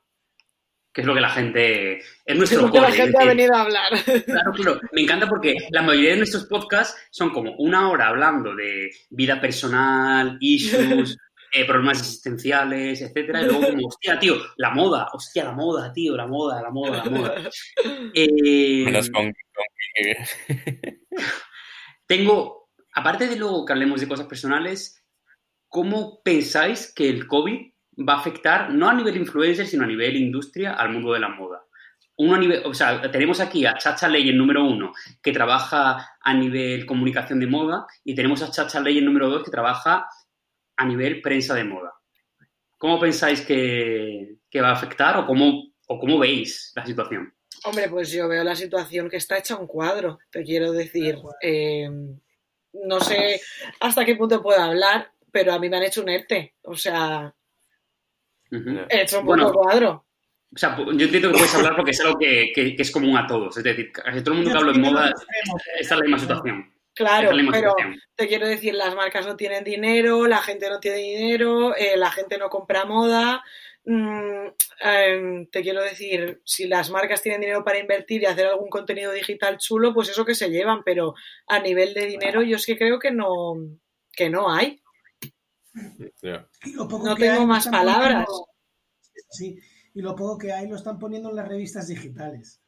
Que 0.92 1.02
es 1.02 1.06
lo 1.06 1.14
que 1.14 1.20
la 1.20 1.28
gente. 1.28 1.98
Es 2.24 2.36
nuestro 2.36 2.62
Lo 2.62 2.72
que 2.72 2.80
la 2.80 2.86
core, 2.86 2.96
es 2.96 3.02
gente 3.02 3.22
ha 3.22 3.26
venido 3.26 3.54
a 3.54 3.60
hablar. 3.60 3.92
Claro, 4.24 4.52
claro. 4.52 4.80
Me 4.92 5.02
encanta 5.02 5.28
porque 5.28 5.54
la 5.70 5.82
mayoría 5.82 6.12
de 6.12 6.16
nuestros 6.18 6.46
podcasts 6.46 6.96
son 7.10 7.30
como 7.30 7.52
una 7.56 7.90
hora 7.90 8.08
hablando 8.08 8.54
de 8.54 8.90
vida 9.10 9.38
personal, 9.38 10.38
issues, 10.40 11.18
eh, 11.52 11.64
problemas 11.64 12.00
existenciales, 12.00 13.00
etcétera. 13.00 13.42
Y 13.42 13.44
luego 13.46 13.60
como, 13.60 13.86
hostia, 13.88 14.18
tío, 14.18 14.36
la 14.56 14.70
moda, 14.70 15.08
hostia, 15.12 15.44
la 15.44 15.52
moda, 15.52 15.92
tío, 15.92 16.16
la 16.16 16.26
moda, 16.26 16.62
la 16.62 16.70
moda, 16.70 17.04
la 17.04 17.10
moda. 17.10 17.34
Eh, 18.14 18.84
Menos 18.84 19.10
con, 19.10 19.32
tengo, 22.06 22.68
aparte 22.94 23.28
de 23.28 23.36
luego 23.36 23.64
que 23.64 23.72
hablemos 23.72 24.00
de 24.00 24.08
cosas 24.08 24.26
personales, 24.26 25.04
¿cómo 25.68 26.22
pensáis 26.22 26.92
que 26.94 27.08
el 27.08 27.26
COVID 27.26 27.72
va 28.08 28.14
a 28.14 28.18
afectar, 28.18 28.72
no 28.72 28.88
a 28.88 28.94
nivel 28.94 29.16
influencer, 29.16 29.66
sino 29.66 29.84
a 29.84 29.88
nivel 29.88 30.16
industria, 30.16 30.74
al 30.74 30.90
mundo 30.90 31.12
de 31.12 31.20
la 31.20 31.28
moda? 31.28 31.62
Uno 32.18 32.34
a 32.34 32.38
nivel, 32.38 32.62
o 32.64 32.72
sea, 32.72 33.10
tenemos 33.10 33.40
aquí 33.40 33.66
a 33.66 33.76
Chacha 33.76 34.08
Leyen 34.08 34.38
número 34.38 34.64
uno, 34.64 34.92
que 35.22 35.32
trabaja 35.32 36.16
a 36.20 36.34
nivel 36.34 36.86
comunicación 36.86 37.40
de 37.40 37.46
moda, 37.46 37.86
y 38.04 38.14
tenemos 38.14 38.42
a 38.42 38.50
Chacha 38.50 38.80
Leyen 38.80 39.04
número 39.04 39.28
dos, 39.28 39.44
que 39.44 39.50
trabaja 39.50 40.06
a 40.76 40.84
nivel 40.84 41.20
prensa 41.22 41.54
de 41.54 41.64
moda. 41.64 41.92
¿Cómo 42.78 43.00
pensáis 43.00 43.40
que, 43.42 44.36
que 44.50 44.60
va 44.60 44.68
a 44.70 44.74
afectar 44.74 45.16
o 45.18 45.26
cómo, 45.26 45.72
o 45.86 45.98
cómo 45.98 46.18
veis 46.18 46.72
la 46.76 46.84
situación? 46.84 47.32
Hombre, 47.64 47.88
pues 47.88 48.12
yo 48.12 48.28
veo 48.28 48.44
la 48.44 48.54
situación 48.54 49.08
que 49.08 49.16
está 49.16 49.38
hecha 49.38 49.56
un 49.56 49.66
cuadro, 49.66 50.18
te 50.30 50.42
quiero 50.44 50.72
decir. 50.72 51.16
Eh, 51.42 51.88
no 52.72 53.00
sé 53.00 53.40
hasta 53.80 54.04
qué 54.04 54.14
punto 54.14 54.42
puedo 54.42 54.60
hablar, 54.60 55.10
pero 55.32 55.52
a 55.54 55.58
mí 55.58 55.68
me 55.70 55.78
han 55.78 55.82
hecho 55.84 56.02
un 56.02 56.10
ERTE. 56.10 56.54
O 56.62 56.76
sea, 56.76 57.34
he 58.50 59.02
hecho 59.02 59.20
un 59.20 59.26
Bueno, 59.26 59.50
cuadro. 59.52 60.04
O 60.54 60.58
sea, 60.58 60.76
yo 60.76 60.90
entiendo 60.90 61.28
que 61.32 61.38
puedes 61.38 61.54
hablar 61.54 61.74
porque 61.74 61.90
es 61.90 62.00
algo 62.00 62.18
que, 62.18 62.52
que- 62.54 62.76
que 62.76 62.82
es 62.82 62.90
común 62.90 63.16
a 63.16 63.26
todos. 63.26 63.56
Es 63.56 63.64
decir, 63.64 63.90
casi 63.90 64.20
todo 64.22 64.34
el 64.34 64.42
mundo 64.42 64.52
que 64.52 64.58
habla 64.58 64.72
en 64.72 64.80
moda 64.80 65.12
está 65.80 65.94
en 65.94 66.00
la 66.00 66.04
misma 66.06 66.18
situación. 66.18 66.72
Claro, 66.96 67.28
pero 67.52 67.74
te 68.14 68.26
quiero 68.26 68.48
decir, 68.48 68.74
las 68.74 68.94
marcas 68.94 69.26
no 69.26 69.36
tienen 69.36 69.62
dinero, 69.64 70.26
la 70.26 70.38
gente 70.38 70.68
no 70.70 70.80
tiene 70.80 70.96
dinero, 70.96 71.76
eh, 71.76 71.96
la 71.96 72.10
gente 72.10 72.38
no 72.38 72.48
compra 72.48 72.86
moda. 72.86 73.44
Mm, 73.84 74.46
em, 74.80 75.46
te 75.48 75.62
quiero 75.62 75.82
decir, 75.82 76.40
si 76.44 76.66
las 76.66 76.90
marcas 76.90 77.20
tienen 77.22 77.42
dinero 77.42 77.62
para 77.62 77.78
invertir 77.78 78.22
y 78.22 78.26
hacer 78.26 78.46
algún 78.46 78.70
contenido 78.70 79.12
digital 79.12 79.58
chulo, 79.58 79.92
pues 79.94 80.08
eso 80.08 80.24
que 80.24 80.34
se 80.34 80.48
llevan, 80.50 80.82
pero 80.84 81.14
a 81.46 81.58
nivel 81.60 81.92
de 81.94 82.06
dinero 82.06 82.42
yo 82.42 82.56
es 82.56 82.64
que 82.66 82.78
creo 82.78 82.98
que 82.98 83.10
no, 83.12 83.54
que 84.12 84.30
no 84.30 84.50
hay. 84.50 84.82
No 87.10 87.14
tengo 87.16 87.40
hay 87.42 87.46
más 87.46 87.68
palabras. 87.68 88.24
poniendo- 88.26 88.48
Sí, 89.30 89.58
y 89.94 90.00
lo 90.00 90.16
poco 90.16 90.38
que 90.38 90.50
hay 90.52 90.66
lo 90.66 90.76
están 90.76 90.98
poniendo 90.98 91.28
en 91.28 91.36
las 91.36 91.46
revistas 91.46 91.88
digitales. 91.88 92.62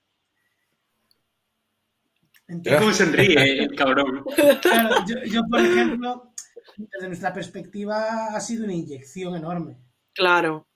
Entonces, 2.49 2.81
¿Cómo 2.81 2.95
sonríe 2.95 3.63
el 3.65 3.77
cabrón? 3.77 4.25
claro, 4.63 5.05
yo, 5.07 5.17
yo, 5.25 5.43
por 5.51 5.61
ejemplo, 5.61 6.33
desde 6.77 7.07
nuestra 7.07 7.33
perspectiva 7.33 8.29
ha 8.35 8.41
sido 8.41 8.65
una 8.65 8.73
inyección 8.73 9.37
enorme. 9.37 9.77
Claro. 10.15 10.67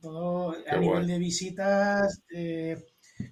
Todo 0.00 0.56
a 0.68 0.76
nivel 0.76 0.98
guay. 1.00 1.06
de 1.06 1.18
visitas, 1.18 2.22
eh, 2.32 2.76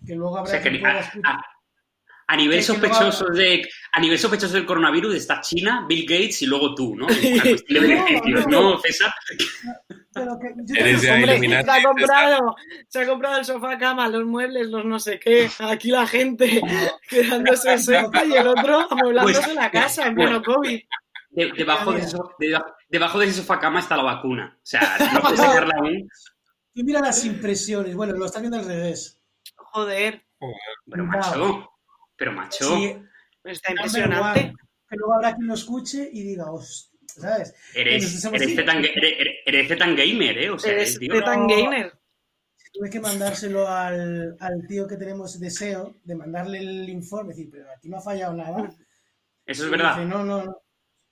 que 0.06 0.14
luego 0.14 0.34
O 0.34 0.38
habrá 0.38 0.50
sea, 0.50 0.62
que 0.62 0.70
quien 0.70 0.86
a, 0.86 2.36
nivel 2.36 2.62
sospechoso 2.62 3.26
de 3.26 3.68
a 3.92 4.00
nivel 4.00 4.18
sospechoso 4.18 4.54
del 4.54 4.66
coronavirus 4.66 5.16
está 5.16 5.40
China, 5.40 5.84
Bill 5.88 6.06
Gates 6.06 6.42
y 6.42 6.46
luego 6.46 6.74
tú, 6.74 6.94
¿no? 6.94 7.06
Beneficios, 7.68 8.46
no. 8.46 8.70
¿no, 8.70 8.78
César? 8.80 9.12
pero 10.12 10.38
que 10.38 10.52
yo 10.64 10.74
Eres 10.76 11.08
Hombre, 11.08 11.38
se 11.38 11.70
ha 11.70 11.82
comprado, 11.82 12.56
se 12.88 13.00
ha 13.00 13.06
comprado 13.06 13.38
el 13.38 13.44
sofá 13.44 13.78
cama, 13.78 14.08
los 14.08 14.24
muebles, 14.24 14.66
los 14.68 14.84
no 14.84 14.98
sé 14.98 15.18
qué. 15.20 15.48
Aquí 15.60 15.90
la 15.90 16.06
gente 16.06 16.60
quedándose 17.08 17.78
seca 17.78 18.24
y 18.24 18.32
el 18.32 18.46
otro 18.48 18.86
amoblándose 18.90 19.42
Pues, 19.42 19.54
la 19.54 19.70
casa 19.70 20.06
en 20.06 20.14
pleno 20.14 20.42
COVID. 20.42 20.80
De- 21.30 21.52
debajo, 21.56 21.92
de 21.92 22.00
ese, 22.00 22.16
debajo 22.88 23.18
de 23.20 23.26
ese 23.26 23.40
sofá 23.40 23.60
cama 23.60 23.78
está 23.78 23.96
la 23.96 24.02
vacuna. 24.02 24.56
O 24.56 24.60
sea, 24.64 24.96
no 25.12 25.20
puedes 25.20 25.38
sacarla 25.40 25.74
aún. 25.78 26.08
Y 26.74 26.82
mira 26.82 27.00
las 27.00 27.24
impresiones. 27.24 27.94
Bueno, 27.94 28.14
lo 28.14 28.26
estás 28.26 28.42
viendo 28.42 28.58
al 28.58 28.64
revés. 28.64 29.20
Joder, 29.56 30.24
Pero 30.90 31.04
macho, 31.04 31.70
pero 32.16 32.32
macho. 32.32 32.76
Sí, 32.76 32.96
está 33.44 33.70
impresionante. 33.70 34.54
Que 34.88 34.96
luego 34.96 35.14
habrá 35.14 35.36
quien 35.36 35.46
lo 35.46 35.54
escuche 35.54 36.08
y 36.12 36.24
diga, 36.24 36.50
"Host", 36.50 36.92
¿sabes? 37.18 37.54
Eres, 37.74 38.24
eres, 38.32 38.54
Zetan 39.68 39.96
Gamer, 39.96 40.38
¿eh? 40.38 40.50
O 40.50 40.58
sea, 40.58 40.72
Eres 40.72 40.98
tío, 40.98 41.12
de 41.14 41.22
tan 41.22 41.40
no. 41.40 41.48
gamer. 41.48 41.92
Tuve 42.72 42.88
que 42.90 43.00
mandárselo 43.00 43.66
al, 43.68 44.36
al 44.38 44.66
tío 44.68 44.86
que 44.86 44.96
tenemos 44.96 45.38
deseo 45.40 45.96
de 46.04 46.14
mandarle 46.14 46.58
el 46.58 46.88
informe, 46.88 47.30
decir, 47.34 47.48
pero 47.50 47.66
aquí 47.76 47.88
no 47.88 47.98
ha 47.98 48.00
fallado 48.00 48.34
nada. 48.34 48.68
Eso 49.44 49.62
es 49.64 49.68
Y 49.68 49.70
verdad. 49.70 49.96
dice, 49.96 50.06
no, 50.08 50.24
no, 50.24 50.44
no. 50.44 50.56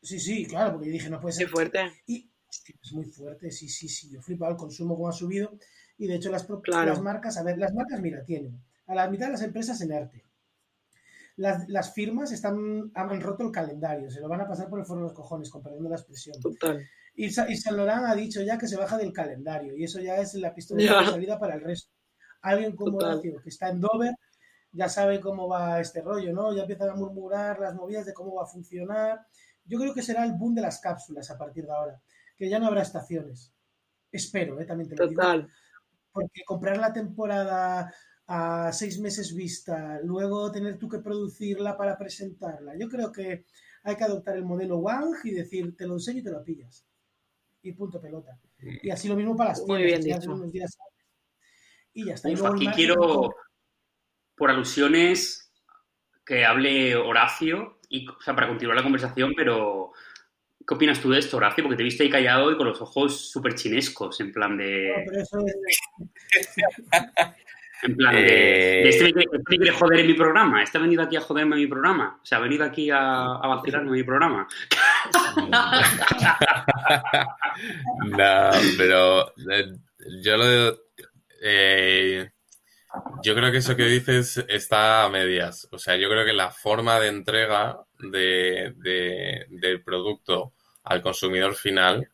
Sí, 0.00 0.20
sí, 0.20 0.46
claro, 0.46 0.72
porque 0.74 0.86
yo 0.86 0.92
dije, 0.92 1.10
no 1.10 1.20
puede 1.20 1.34
Qué 1.34 1.38
ser. 1.44 1.48
fuerte. 1.48 1.80
Y 2.06 2.30
hostia, 2.48 2.76
es 2.80 2.92
muy 2.92 3.04
fuerte, 3.06 3.50
sí, 3.50 3.68
sí, 3.68 3.88
sí. 3.88 4.08
Yo 4.12 4.22
flipo 4.22 4.48
el 4.48 4.56
consumo 4.56 4.94
como 4.94 5.08
ha 5.08 5.12
subido. 5.12 5.58
Y 5.98 6.06
de 6.06 6.14
hecho, 6.14 6.30
las, 6.30 6.46
Claro. 6.62 6.90
las 6.92 7.02
marcas, 7.02 7.36
a 7.36 7.42
ver, 7.42 7.58
las 7.58 7.74
marcas, 7.74 8.00
mira, 8.00 8.22
tienen 8.24 8.62
a 8.86 8.94
la 8.94 9.10
mitad 9.10 9.26
de 9.26 9.32
las 9.32 9.42
empresas 9.42 9.80
en 9.80 9.92
arte. 9.92 10.22
Las, 11.38 11.68
las 11.68 11.94
firmas 11.94 12.32
están, 12.32 12.90
han 12.94 13.20
roto 13.20 13.44
el 13.44 13.52
calendario, 13.52 14.10
se 14.10 14.20
lo 14.20 14.28
van 14.28 14.40
a 14.40 14.48
pasar 14.48 14.68
por 14.68 14.80
el 14.80 14.84
foro 14.84 15.00
de 15.00 15.04
los 15.04 15.14
cojones, 15.14 15.48
con 15.50 15.62
perdón 15.62 15.84
de 15.84 15.90
la 15.90 15.96
expresión. 15.96 16.40
Total. 16.40 16.84
Y, 17.14 17.26
y 17.26 17.70
Laurent 17.70 18.06
ha 18.06 18.14
dicho 18.14 18.42
ya 18.42 18.58
que 18.58 18.66
se 18.66 18.76
baja 18.76 18.96
del 18.96 19.12
calendario 19.12 19.76
y 19.76 19.84
eso 19.84 20.00
ya 20.00 20.16
es 20.16 20.34
la 20.34 20.54
pistola 20.54 20.82
de 20.82 21.06
salida 21.06 21.38
para 21.38 21.54
el 21.54 21.60
resto. 21.60 21.92
Alguien 22.42 22.74
como. 22.74 22.98
Horacio, 22.98 23.40
que 23.42 23.48
está 23.48 23.68
en 23.68 23.80
Dover, 23.80 24.14
ya 24.72 24.88
sabe 24.88 25.20
cómo 25.20 25.48
va 25.48 25.80
este 25.80 26.02
rollo, 26.02 26.32
¿no? 26.32 26.54
Ya 26.54 26.62
empiezan 26.62 26.90
a 26.90 26.94
murmurar 26.94 27.58
las 27.58 27.74
movidas 27.74 28.06
de 28.06 28.14
cómo 28.14 28.34
va 28.34 28.44
a 28.44 28.46
funcionar. 28.46 29.26
Yo 29.64 29.78
creo 29.78 29.94
que 29.94 30.02
será 30.02 30.24
el 30.24 30.32
boom 30.32 30.54
de 30.54 30.62
las 30.62 30.80
cápsulas 30.80 31.30
a 31.30 31.38
partir 31.38 31.66
de 31.66 31.72
ahora, 31.72 32.00
que 32.36 32.48
ya 32.48 32.58
no 32.58 32.66
habrá 32.66 32.82
estaciones. 32.82 33.52
Espero, 34.10 34.60
¿eh? 34.60 34.64
también 34.64 34.88
te 34.88 34.96
lo 34.96 35.06
digo. 35.06 35.20
Total. 35.20 35.48
Porque 36.12 36.42
comprar 36.44 36.78
la 36.78 36.92
temporada 36.92 37.92
a 38.30 38.70
seis 38.72 38.98
meses 39.00 39.34
vista, 39.34 39.98
luego 40.04 40.52
tener 40.52 40.76
tú 40.78 40.88
que 40.88 40.98
producirla 40.98 41.76
para 41.76 41.96
presentarla. 41.96 42.76
Yo 42.78 42.88
creo 42.88 43.10
que 43.10 43.44
hay 43.82 43.96
que 43.96 44.04
adoptar 44.04 44.36
el 44.36 44.44
modelo 44.44 44.78
Wang 44.78 45.14
y 45.24 45.30
decir, 45.30 45.74
te 45.76 45.86
lo 45.86 45.94
enseño 45.94 46.20
y 46.20 46.22
te 46.22 46.30
lo 46.30 46.44
pillas. 46.44 46.84
Y 47.62 47.72
punto 47.72 48.00
pelota. 48.00 48.38
Y 48.82 48.90
así 48.90 49.08
lo 49.08 49.16
mismo 49.16 49.34
para 49.36 49.50
las 49.50 49.60
Muy 49.66 49.78
tiendas, 49.78 50.04
bien 50.04 50.16
que 50.16 50.20
dicho. 50.20 50.32
unos 50.34 50.52
días 50.52 50.76
antes. 50.78 51.06
Y 51.94 52.04
ya 52.06 52.14
está. 52.14 52.28
Y 52.30 52.34
luego 52.36 52.54
aquí 52.54 52.68
quiero, 52.68 53.34
por 54.36 54.50
alusiones, 54.50 55.50
que 56.24 56.44
hable 56.44 56.94
Horacio, 56.96 57.80
y, 57.88 58.06
o 58.06 58.20
sea, 58.20 58.34
para 58.34 58.48
continuar 58.48 58.76
la 58.76 58.82
conversación, 58.82 59.32
pero 59.34 59.92
¿qué 60.66 60.74
opinas 60.74 61.00
tú 61.00 61.10
de 61.10 61.18
esto, 61.20 61.38
Horacio? 61.38 61.64
Porque 61.64 61.78
te 61.78 61.82
viste 61.82 62.02
ahí 62.02 62.10
callado 62.10 62.52
y 62.52 62.56
con 62.58 62.66
los 62.68 62.80
ojos 62.82 63.30
súper 63.30 63.54
chinescos, 63.54 64.20
en 64.20 64.32
plan 64.32 64.56
No, 64.56 64.62
de... 64.62 65.04
pero 65.06 65.22
eso 65.22 65.38
es- 65.46 66.54
En 67.82 67.96
plan 67.96 68.14
de... 68.14 68.80
Eh. 68.80 68.82
de 68.82 68.88
este, 68.88 69.04
me 69.04 69.12
quiere, 69.12 69.26
este 69.32 69.38
me 69.38 69.56
quiere 69.56 69.70
joder 69.72 69.98
en 70.00 70.06
mi 70.08 70.14
programa. 70.14 70.62
Este 70.62 70.78
ha 70.78 70.80
venido 70.80 71.02
aquí 71.02 71.16
a 71.16 71.20
joderme 71.20 71.56
en 71.56 71.62
mi 71.62 71.66
programa. 71.68 72.18
O 72.22 72.26
sea, 72.26 72.38
ha 72.38 72.40
venido 72.40 72.64
aquí 72.64 72.90
a, 72.90 73.24
a 73.34 73.46
vacilarme 73.46 73.88
en 73.88 73.94
mi 73.94 74.02
programa. 74.02 74.48
No, 78.06 78.50
pero 78.76 79.28
eh, 79.50 79.72
yo 80.22 80.36
lo 80.36 80.78
eh, 81.42 82.30
yo 83.22 83.34
creo 83.34 83.52
que 83.52 83.58
eso 83.58 83.76
que 83.76 83.84
dices 83.84 84.44
está 84.48 85.04
a 85.04 85.08
medias. 85.08 85.68
O 85.70 85.78
sea, 85.78 85.96
yo 85.96 86.08
creo 86.08 86.24
que 86.24 86.32
la 86.32 86.50
forma 86.50 86.98
de 86.98 87.08
entrega 87.08 87.78
de, 87.98 88.72
de- 88.76 89.46
del 89.50 89.82
producto 89.82 90.54
al 90.84 91.02
consumidor 91.02 91.54
final 91.54 92.08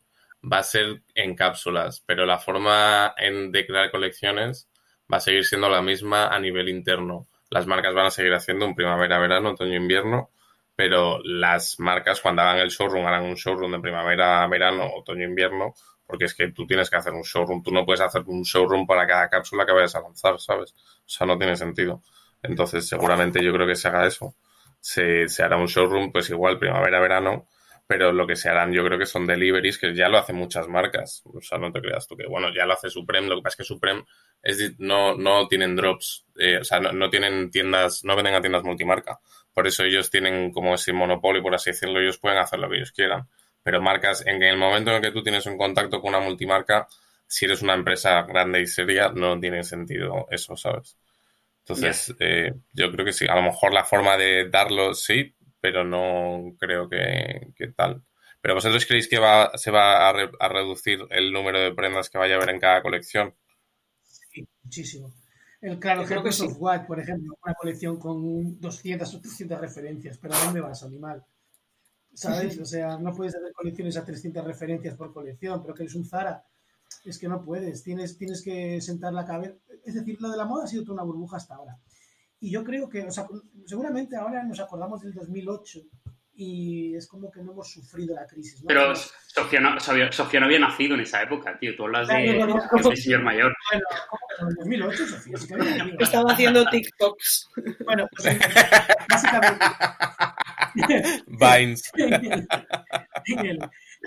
va 0.53 0.59
a 0.59 0.62
ser 0.65 1.03
en 1.15 1.35
cápsulas, 1.35 2.03
pero 2.05 2.27
la 2.27 2.39
forma 2.39 3.15
en, 3.16 3.51
de 3.53 3.66
crear 3.66 3.91
colecciones 3.91 4.69
va 5.12 5.18
a 5.18 5.20
seguir 5.20 5.44
siendo 5.44 5.68
la 5.68 5.82
misma 5.82 6.28
a 6.28 6.39
nivel 6.39 6.68
interno. 6.68 7.26
Las 7.51 7.66
marcas 7.66 7.94
van 7.94 8.06
a 8.06 8.10
seguir 8.10 8.35
haciendo 8.35 8.66
un 8.66 8.74
primavera, 8.74 9.18
verano, 9.18 9.51
otoño, 9.51 9.76
invierno, 9.76 10.31
pero 10.74 11.20
las 11.22 11.78
marcas 11.78 12.20
cuando 12.20 12.43
hagan 12.43 12.59
el 12.59 12.70
showroom 12.70 13.06
harán 13.06 13.24
un 13.24 13.35
showroom 13.35 13.72
de 13.72 13.81
primavera, 13.81 14.47
verano, 14.48 14.90
otoño, 14.94 15.24
invierno, 15.24 15.74
porque 16.06 16.24
es 16.24 16.35
que 16.35 16.48
tú 16.52 16.66
tienes 16.66 16.90
que 16.90 16.97
hacer 16.97 17.12
un 17.12 17.22
showroom, 17.22 17.62
tú 17.62 17.70
no 17.70 17.85
puedes 17.85 18.01
hacer 18.01 18.22
un 18.26 18.43
showroom 18.43 18.86
para 18.86 19.06
cada 19.06 19.28
cápsula 19.28 19.64
que 19.64 19.72
vayas 19.72 19.94
a 19.94 20.01
lanzar, 20.01 20.39
¿sabes? 20.40 20.72
O 20.72 21.09
sea, 21.09 21.26
no 21.26 21.39
tiene 21.39 21.56
sentido. 21.56 22.02
Entonces, 22.43 22.86
seguramente 22.89 23.43
yo 23.43 23.52
creo 23.52 23.66
que 23.66 23.76
se 23.76 23.89
haga 23.89 24.06
eso. 24.06 24.35
Se, 24.81 25.28
se 25.28 25.43
hará 25.43 25.56
un 25.56 25.66
showroom, 25.66 26.12
pues 26.12 26.28
igual 26.31 26.59
primavera, 26.59 27.01
verano, 27.01 27.47
pero 27.86 28.12
lo 28.12 28.27
que 28.27 28.36
se 28.36 28.48
harán 28.48 28.73
yo 28.73 28.85
creo 28.85 28.98
que 28.98 29.06
son 29.06 29.27
deliveries, 29.27 29.78
que 29.78 29.94
ya 29.94 30.09
lo 30.09 30.19
hacen 30.19 30.36
muchas 30.36 30.69
marcas. 30.69 31.23
O 31.24 31.40
sea, 31.40 31.59
no 31.59 31.70
te 31.70 31.81
creas 31.81 32.06
tú 32.06 32.16
que, 32.16 32.27
bueno, 32.27 32.48
ya 32.55 32.65
lo 32.65 32.73
hace 32.73 32.89
Supreme, 32.89 33.28
lo 33.28 33.36
que 33.36 33.43
pasa 33.43 33.55
es 33.55 33.56
que 33.59 33.74
Supreme 33.74 34.05
es, 34.43 34.78
no, 34.78 35.16
no 35.16 35.47
tienen 35.48 35.77
drops, 35.77 36.27
eh, 36.36 36.59
o 36.59 36.65
sea, 36.65 36.81
no, 36.81 36.93
no 36.93 37.11
tienen 37.11 37.51
tiendas, 37.51 38.05
no 38.05 38.16
venden 38.16 38.35
a 38.35 38.40
tiendas 38.40 38.65
multimarca. 38.65 39.20
Por 39.52 39.66
eso 39.66 39.85
ellos 39.85 40.11
tienen 40.11 40.51
como 40.51 40.74
ese 40.74 40.93
monopolio, 40.93 41.43
por 41.43 41.55
así 41.55 41.70
decirlo, 41.70 42.01
ellos 42.01 42.19
pueden 42.19 42.39
hacer 42.39 42.59
lo 42.59 42.69
que 42.69 42.77
ellos 42.77 42.93
quieran. 42.93 43.28
Pero 43.62 43.81
marcas, 43.81 44.27
en 44.27 44.43
el 44.43 44.56
momento 44.56 44.90
en 44.90 44.97
el 44.97 45.02
que 45.02 45.12
tú 45.12 45.23
tienes 45.23 45.47
un 45.47 45.56
contacto 45.56 46.01
con 46.01 46.15
una 46.15 46.20
multimarca, 46.20 46.86
si 47.27 47.47
eres 47.47 47.62
una 47.62 47.74
empresa 47.74 48.23
grande 48.23 48.61
y 48.61 48.66
seria, 48.66 49.11
no 49.15 49.39
tiene 49.40 49.62
sentido 49.65 50.27
eso, 50.31 50.56
¿sabes? 50.56 50.98
Entonces, 51.61 52.15
eh, 52.20 52.52
yo 52.73 52.93
creo 52.93 53.06
que 53.06 53.12
sí. 53.12 53.27
A 53.27 53.36
lo 53.36 53.43
mejor 53.43 53.73
la 53.73 53.85
forma 53.85 54.19
de 54.19 54.51
darlo 54.51 54.94
sí, 54.94 55.35
pero 55.65 55.82
no 55.82 56.55
creo 56.59 56.91
que, 56.91 57.53
que 57.57 57.69
tal. 57.69 58.03
Pero 58.43 58.55
vosotros 58.55 58.85
creéis 58.85 59.09
que 59.09 59.19
va, 59.19 59.57
se 59.57 59.70
va 59.70 60.07
a, 60.11 60.12
re- 60.12 60.31
a 60.39 60.49
reducir 60.51 60.99
el 61.09 61.32
número 61.32 61.59
de 61.59 61.74
prendas 61.74 62.11
que 62.11 62.19
vaya 62.19 62.35
a 62.35 62.36
haber 62.36 62.51
en 62.51 62.61
cada 62.61 62.82
colección? 62.82 63.35
muchísimo. 64.62 65.12
El 65.61 65.78
claro 65.78 66.05
creo 66.05 66.23
que 66.23 66.28
es 66.28 66.36
sí. 66.36 66.47
Off-White, 66.47 66.85
por 66.86 67.01
ejemplo, 67.01 67.35
una 67.43 67.55
colección 67.55 67.99
con 67.99 68.61
200 68.61 69.15
o 69.15 69.20
300 69.20 69.61
referencias, 69.61 70.19
pero 70.19 70.35
¿a 70.35 70.45
dónde 70.45 70.61
vas, 70.61 70.82
animal? 70.82 71.24
¿Sabes? 72.15 72.59
O 72.59 72.65
sea, 72.66 72.99
no 72.99 73.15
puedes 73.15 73.35
hacer 73.36 73.53
colecciones 73.55 73.97
a 73.97 74.05
300 74.05 74.45
referencias 74.45 74.97
por 74.97 75.12
colección, 75.12 75.62
pero 75.62 75.74
que 75.74 75.85
eres 75.85 75.95
un 75.97 76.07
Zara. 76.07 76.45
Es 77.05 77.19
que 77.19 77.28
no 77.28 77.45
puedes, 77.45 77.82
tienes, 77.82 78.19
tienes 78.19 78.43
que 78.43 78.81
sentar 78.81 79.12
la 79.15 79.27
cabeza. 79.27 79.55
Es 79.85 79.95
decir, 79.95 80.19
lo 80.20 80.31
de 80.31 80.36
la 80.39 80.45
moda 80.47 80.65
ha 80.65 80.69
sido 80.69 80.85
toda 80.85 80.95
una 80.95 81.05
burbuja 81.05 81.39
hasta 81.39 81.55
ahora. 81.57 81.78
Y 82.45 82.51
yo 82.51 82.62
creo 82.62 82.89
que, 82.91 83.07
seguramente 83.65 84.16
ahora 84.16 84.43
nos 84.43 84.61
acordamos 84.61 85.01
del 85.01 85.15
2008 85.15 85.81
y 86.37 86.95
es 86.95 87.07
como 87.07 87.31
que 87.31 87.41
no 87.43 87.53
hemos 87.53 87.71
sufrido 87.73 88.15
la 88.15 88.27
crisis. 88.27 88.61
¿no? 88.61 88.66
Pero 88.66 88.95
Sofía 88.95 89.61
no, 89.61 89.81
Sofía- 89.81 90.12
Sofía 90.12 90.41
no 90.41 90.47
había 90.47 90.59
nacido 90.59 90.95
en 90.95 91.01
esa 91.01 91.23
época, 91.23 91.57
tío. 91.59 91.75
Tú 91.75 91.85
hablas 91.85 92.07
de, 92.09 92.39
no, 92.39 92.47
no. 92.47 92.89
de 92.91 92.97
señor 92.97 93.23
mayor. 93.23 93.55
Bueno, 93.71 94.51
en 94.51 94.55
2008, 94.57 95.07
Sofía, 95.07 95.37
sí 95.39 95.47
que 95.49 95.55
había 95.55 95.77
nacido. 95.77 95.97
Estaba 96.01 96.33
haciendo 96.33 96.65
TikToks. 96.66 97.49
Bueno, 97.87 98.07
pues, 98.15 98.39
básicamente. 99.09 99.65
Vines. 101.29 101.91
en 101.95 102.12
el, 102.15 102.23
en 103.27 103.47
el- 103.47 103.59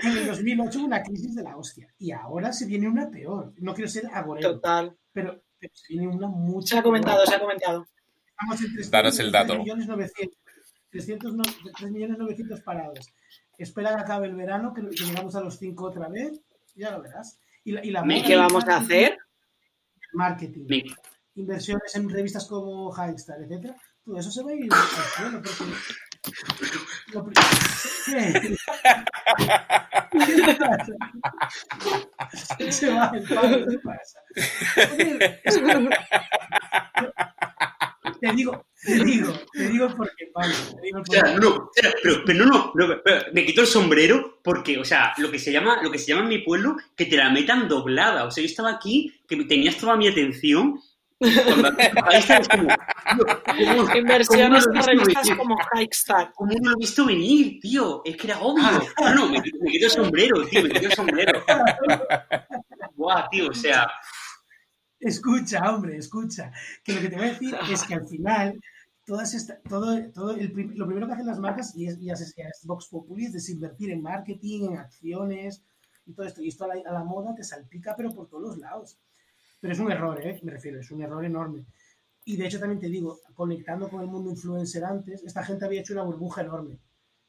en 0.03 0.11
el 0.17 0.27
2008 0.27 0.77
hubo 0.77 0.85
una 0.85 1.01
crisis 1.01 1.33
de 1.33 1.41
la 1.41 1.57
hostia 1.57 1.87
y 1.97 2.11
ahora 2.11 2.53
se 2.53 2.67
viene 2.67 2.87
una 2.87 3.09
peor. 3.09 3.53
No 3.57 3.73
quiero 3.73 3.89
ser 3.89 4.05
agorero, 4.13 4.53
Total. 4.55 4.95
pero, 5.11 5.41
pero 5.57 5.73
se 5.73 5.93
viene 5.93 6.07
una 6.07 6.27
mucho 6.27 6.67
Se 6.67 6.77
ha 6.77 6.83
comentado, 6.83 7.25
se 7.25 7.33
ha 7.33 7.39
comentado. 7.39 7.87
Estamos 8.39 8.61
en 8.61 8.73
300, 8.73 8.91
Danos 8.91 9.19
el 9.19 9.31
dato. 9.31 9.53
3 9.53 9.59
millones 9.63 9.87
900, 9.87 10.37
300 10.91 11.33
no- 11.33 11.43
3 11.77 11.91
millones 11.91 12.17
900 12.19 12.61
parados. 12.61 13.07
Espera 13.57 13.95
que 13.95 14.01
acabe 14.01 14.27
el 14.27 14.35
verano, 14.35 14.73
que, 14.73 14.81
que 14.89 15.03
llegamos 15.05 15.35
a 15.35 15.41
los 15.41 15.57
5 15.57 15.83
otra 15.85 16.07
vez, 16.07 16.39
ya 16.75 16.91
lo 16.91 17.01
verás. 17.01 17.39
Y 17.63 17.71
la, 17.71 17.83
y 17.83 17.89
la 17.91 18.01
¿Y 18.01 18.03
moda 18.05 18.23
qué 18.27 18.33
el 18.33 18.39
vamos 18.39 18.63
a 18.63 18.67
marketing- 18.67 18.83
hacer? 18.85 19.17
Marketing, 20.13 20.65
Me- 20.69 20.83
inversiones 21.35 21.95
en 21.95 22.09
revistas 22.09 22.45
como 22.47 22.91
Highstar, 22.95 23.41
etcétera. 23.41 23.75
Todo 24.05 24.17
eso 24.19 24.31
se 24.31 24.43
va 24.43 24.51
a 24.51 24.53
ir 24.53 24.69
al 24.71 24.79
suelo 24.79 25.41
porque... 25.41 25.63
lo 27.13 27.25
pri- 27.25 27.33
¿Qué? 32.57 32.71
Se 32.71 32.89
va 32.93 33.11
el 33.13 33.23
palo, 33.27 33.65
¿qué 33.67 33.79
pasa? 33.79 34.19
Oye, 34.93 35.41
Te 38.19 38.31
digo, 38.33 38.65
te 38.83 39.03
digo, 39.03 39.33
te 39.51 39.67
digo 39.69 39.87
porque, 39.95 40.27
Pablo, 40.33 40.53
te 40.75 40.81
digo 40.81 40.99
O 41.01 41.05
sea, 41.05 41.21
porque... 41.23 41.39
no, 41.39 41.69
pero, 42.03 42.21
pero 42.25 42.45
no, 42.45 42.71
no, 42.75 42.87
no, 42.87 42.93
espera, 42.93 43.25
me 43.33 43.45
quito 43.45 43.61
el 43.61 43.67
sombrero 43.67 44.39
porque, 44.43 44.77
o 44.77 44.85
sea, 44.85 45.13
lo 45.17 45.31
que 45.31 45.39
se 45.39 45.51
llama, 45.51 45.81
lo 45.81 45.91
que 45.91 45.99
se 45.99 46.07
llama 46.07 46.23
en 46.23 46.29
mi 46.29 46.39
pueblo, 46.39 46.77
que 46.95 47.05
te 47.05 47.17
la 47.17 47.29
metan 47.29 47.67
doblada. 47.67 48.25
O 48.25 48.31
sea, 48.31 48.41
yo 48.43 48.47
estaba 48.47 48.71
aquí, 48.71 49.13
que 49.27 49.35
tenías 49.45 49.77
toda 49.77 49.95
mi 49.97 50.07
atención. 50.07 50.79
Cuando 51.19 51.69
estás 52.11 52.47
como, 52.47 52.67
tío, 53.57 53.75
¿cómo- 53.75 53.95
Inversiones 53.95 54.67
cómo 54.67 54.79
no 54.79 54.91
en 54.91 54.97
lo 54.97 55.03
he 55.03 55.05
visto 55.05 55.13
revistas 55.15 55.23
venir? 55.23 55.37
como 55.37 55.57
Hikestar. 55.73 56.31
¿Cómo 56.35 56.51
no 56.53 56.69
lo 56.69 56.75
he 56.75 56.79
visto 56.79 57.05
venir, 57.05 57.59
tío? 57.59 58.01
Es 58.05 58.15
que 58.17 58.27
era 58.27 58.39
obvio. 58.39 58.63
No, 59.01 59.15
no, 59.15 59.27
me, 59.29 59.39
me 59.39 59.71
quito 59.71 59.85
el 59.85 59.91
sombrero, 59.91 60.45
tío, 60.47 60.61
me 60.63 60.69
quito 60.69 60.85
el 60.87 60.93
sombrero. 60.93 61.43
Guau, 62.95 63.23
tío, 63.31 63.49
o 63.49 63.53
sea, 63.53 63.87
Escucha, 64.99 65.73
hombre, 65.73 65.97
escucha. 65.97 66.51
Que 66.83 66.93
lo 66.93 67.01
que 67.01 67.09
te 67.09 67.15
voy 67.15 67.25
a 67.25 67.31
decir 67.31 67.55
es 67.71 67.83
que 67.83 67.93
al 67.93 68.07
final, 68.13 68.59
todas 69.05 69.33
esta, 69.33 69.59
todo, 69.61 70.11
todo 70.11 70.31
el 70.31 70.53
lo 70.75 70.85
primero 70.85 71.07
que 71.07 71.13
hacen 71.13 71.27
las 71.27 71.39
marcas, 71.39 71.75
y 71.75 71.87
es, 71.87 71.99
y 71.99 72.09
es, 72.09 72.21
es 72.21 72.65
Vox 72.65 72.87
Populi, 72.87 73.25
es 73.25 73.33
desinvertir 73.33 73.91
en 73.91 74.01
marketing, 74.01 74.71
en 74.71 74.77
acciones 74.77 75.63
y 76.05 76.13
todo 76.13 76.25
esto. 76.25 76.41
Y 76.41 76.49
esto 76.49 76.65
a 76.65 76.75
la, 76.75 76.89
a 76.89 76.93
la 76.93 77.03
moda 77.03 77.35
te 77.35 77.43
salpica, 77.43 77.95
pero 77.95 78.11
por 78.11 78.27
todos 78.27 78.43
los 78.43 78.57
lados. 78.57 78.99
Pero 79.59 79.73
es 79.73 79.79
un 79.79 79.91
error, 79.91 80.19
¿eh? 80.25 80.39
Me 80.43 80.51
refiero, 80.51 80.79
es 80.79 80.91
un 80.91 81.01
error 81.01 81.23
enorme. 81.25 81.65
Y 82.25 82.35
de 82.35 82.45
hecho 82.45 82.59
también 82.59 82.81
te 82.81 82.89
digo, 82.89 83.19
conectando 83.33 83.89
con 83.89 84.01
el 84.01 84.07
mundo 84.07 84.29
influencer 84.29 84.83
antes, 84.83 85.23
esta 85.23 85.43
gente 85.43 85.65
había 85.65 85.79
hecho 85.81 85.93
una 85.93 86.03
burbuja 86.03 86.41
enorme. 86.41 86.77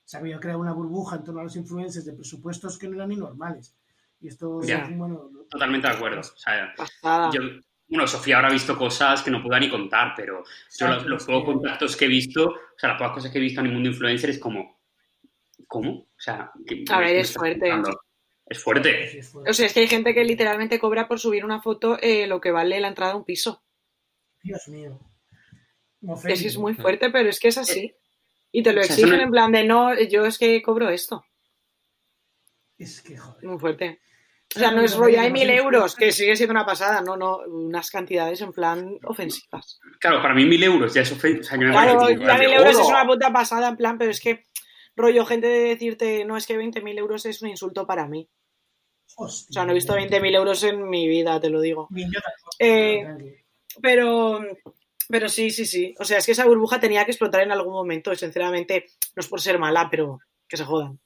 Se 0.05 0.17
había 0.17 0.41
creado 0.41 0.61
una 0.61 0.73
burbuja 0.73 1.17
en 1.17 1.25
torno 1.25 1.41
a 1.41 1.45
los 1.45 1.55
influencers 1.55 2.05
de 2.05 2.15
presupuestos 2.15 2.79
que 2.79 2.89
no 2.89 2.97
eran 2.97 3.11
ni 3.11 3.17
normales. 3.17 3.77
Y 4.21 4.29
esto, 4.29 4.61
Ya. 4.63 4.89
bueno, 4.91 5.31
Totalmente 5.51 5.89
de 5.89 5.95
acuerdo. 5.95 6.21
O 6.21 6.23
sea, 6.23 6.73
Pasada. 6.77 7.31
yo, 7.33 7.41
bueno, 7.89 8.07
Sofía 8.07 8.37
habrá 8.37 8.51
visto 8.51 8.77
cosas 8.77 9.23
que 9.23 9.31
no 9.31 9.43
pueda 9.43 9.59
ni 9.61 9.71
contar, 9.71 10.13
pero 10.17 10.43
yo 10.79 10.89
los, 10.89 11.07
los 11.07 11.25
pocos 11.25 11.45
contactos 11.55 11.97
que 11.97 12.05
he 12.05 12.09
visto, 12.09 12.45
o 12.49 12.55
sea, 12.79 12.91
las 12.91 12.99
pocas 12.99 13.15
cosas 13.15 13.31
que 13.33 13.39
he 13.39 13.41
visto 13.41 13.61
en 13.61 13.67
el 13.69 13.73
mundo 13.73 13.89
influencer 13.89 14.31
es 14.31 14.39
como, 14.39 14.81
¿cómo? 15.67 15.91
O 16.01 16.07
sea, 16.19 16.51
¿qué- 16.67 16.85
A 16.91 16.99
ver, 17.01 17.17
es 17.17 17.33
fuerte. 17.33 17.73
Es 18.47 18.63
fuerte. 18.63 19.09
sí, 19.09 19.19
es 19.19 19.29
fuerte. 19.31 19.51
O 19.51 19.55
sea, 19.55 19.67
es 19.67 19.73
que 19.75 19.81
hay 19.81 19.89
gente 19.89 20.13
que 20.15 20.25
literalmente 20.25 20.79
cobra 20.79 21.07
por 21.09 21.19
subir 21.21 21.45
una 21.45 21.61
foto 21.63 21.99
eh, 22.03 22.27
lo 22.27 22.41
que 22.41 22.51
vale 22.51 22.81
la 22.81 22.89
entrada 22.89 23.13
a 23.13 23.17
un 23.17 23.25
piso. 23.25 23.63
Dios 24.43 24.69
mío. 24.69 24.99
Es 26.25 26.45
es 26.45 26.57
muy 26.59 26.75
fuerte, 26.75 27.11
pero 27.11 27.29
es 27.29 27.41
que 27.41 27.49
es 27.49 27.59
así. 27.59 27.95
Y 28.53 28.63
te 28.63 28.73
lo 28.73 28.81
O 28.81 28.85
sea, 28.85 28.95
exigen 28.95 29.17
no- 29.19 29.25
en 29.25 29.31
plan 29.31 29.53
de 29.53 29.65
no, 29.65 29.99
yo 30.01 30.25
es 30.27 30.39
que 30.39 30.61
cobro 30.63 30.89
esto. 30.91 31.25
Es 32.79 33.03
que, 33.03 33.17
joder. 33.17 33.45
Muy 33.45 33.59
fuerte. 33.59 34.01
O 34.57 34.59
sea, 34.59 34.71
no 34.71 34.81
es 34.81 34.97
rollo, 34.97 35.21
hay 35.21 35.31
mil 35.31 35.51
euros, 35.51 35.95
que 35.95 36.11
sigue 36.11 36.35
siendo 36.35 36.53
una 36.53 36.65
pasada. 36.65 37.03
No, 37.03 37.17
no, 37.19 37.39
unas 37.49 37.91
cantidades 37.91 38.41
en 38.41 38.53
plan 38.53 38.99
ofensivas. 39.05 39.79
Claro, 40.01 40.23
para 40.23 40.33
mí 40.35 40.47
mil 40.47 40.63
euros 40.63 40.95
ya 40.95 41.03
es 41.03 41.13
ofensivo. 41.13 41.43
O 41.69 41.73
Claro, 41.73 41.99
parece 41.99 42.19
que- 42.19 42.27
ya 42.27 42.39
mil 42.39 42.53
euros 42.53 42.77
oro. 42.77 42.85
es 42.85 42.89
una 42.89 43.07
puta 43.07 43.31
pasada 43.33 43.69
en 43.69 43.77
plan, 43.77 43.99
pero 43.99 44.11
es 44.11 44.21
que 44.21 44.47
rollo, 44.97 45.27
gente 45.27 45.49
de 45.49 45.59
decirte, 45.69 46.25
no, 46.25 46.37
es 46.39 46.47
que 46.47 46.57
20.000 46.57 46.97
euros 46.99 47.27
es 47.27 47.43
un 47.43 47.51
insulto 47.51 47.87
para 47.87 48.09
mí. 48.09 48.27
Hostia. 49.17 49.49
O 49.51 49.53
sea, 49.53 49.65
no 49.65 49.73
he 49.73 49.75
visto 49.75 49.95
20.000 49.95 50.35
euros 50.35 50.63
en 50.63 50.89
mi 50.89 51.07
vida, 51.07 51.39
te 51.41 51.51
lo 51.51 51.61
digo. 51.61 51.89
Eh. 52.59 53.07
Pero, 53.83 54.41
pero 55.09 55.29
sí, 55.29 55.51
sí, 55.51 55.67
sí. 55.67 55.95
O 55.99 56.05
sea, 56.05 56.19
es 56.19 56.27
que 56.27 56.33
esa 56.33 56.47
burbuja 56.47 56.81
tenía 56.81 57.05
que 57.05 57.11
explotar 57.13 57.43
en 57.43 57.53
algún 57.53 57.75
momento. 57.75 58.13
Y 58.13 58.17
sinceramente, 58.17 58.87
no 59.15 59.21
es 59.21 59.29
por 59.29 59.41
ser 59.41 59.59
mala, 59.59 59.89
pero 59.91 60.19
que 60.49 60.57
se 60.57 60.65
jodan. 60.65 60.99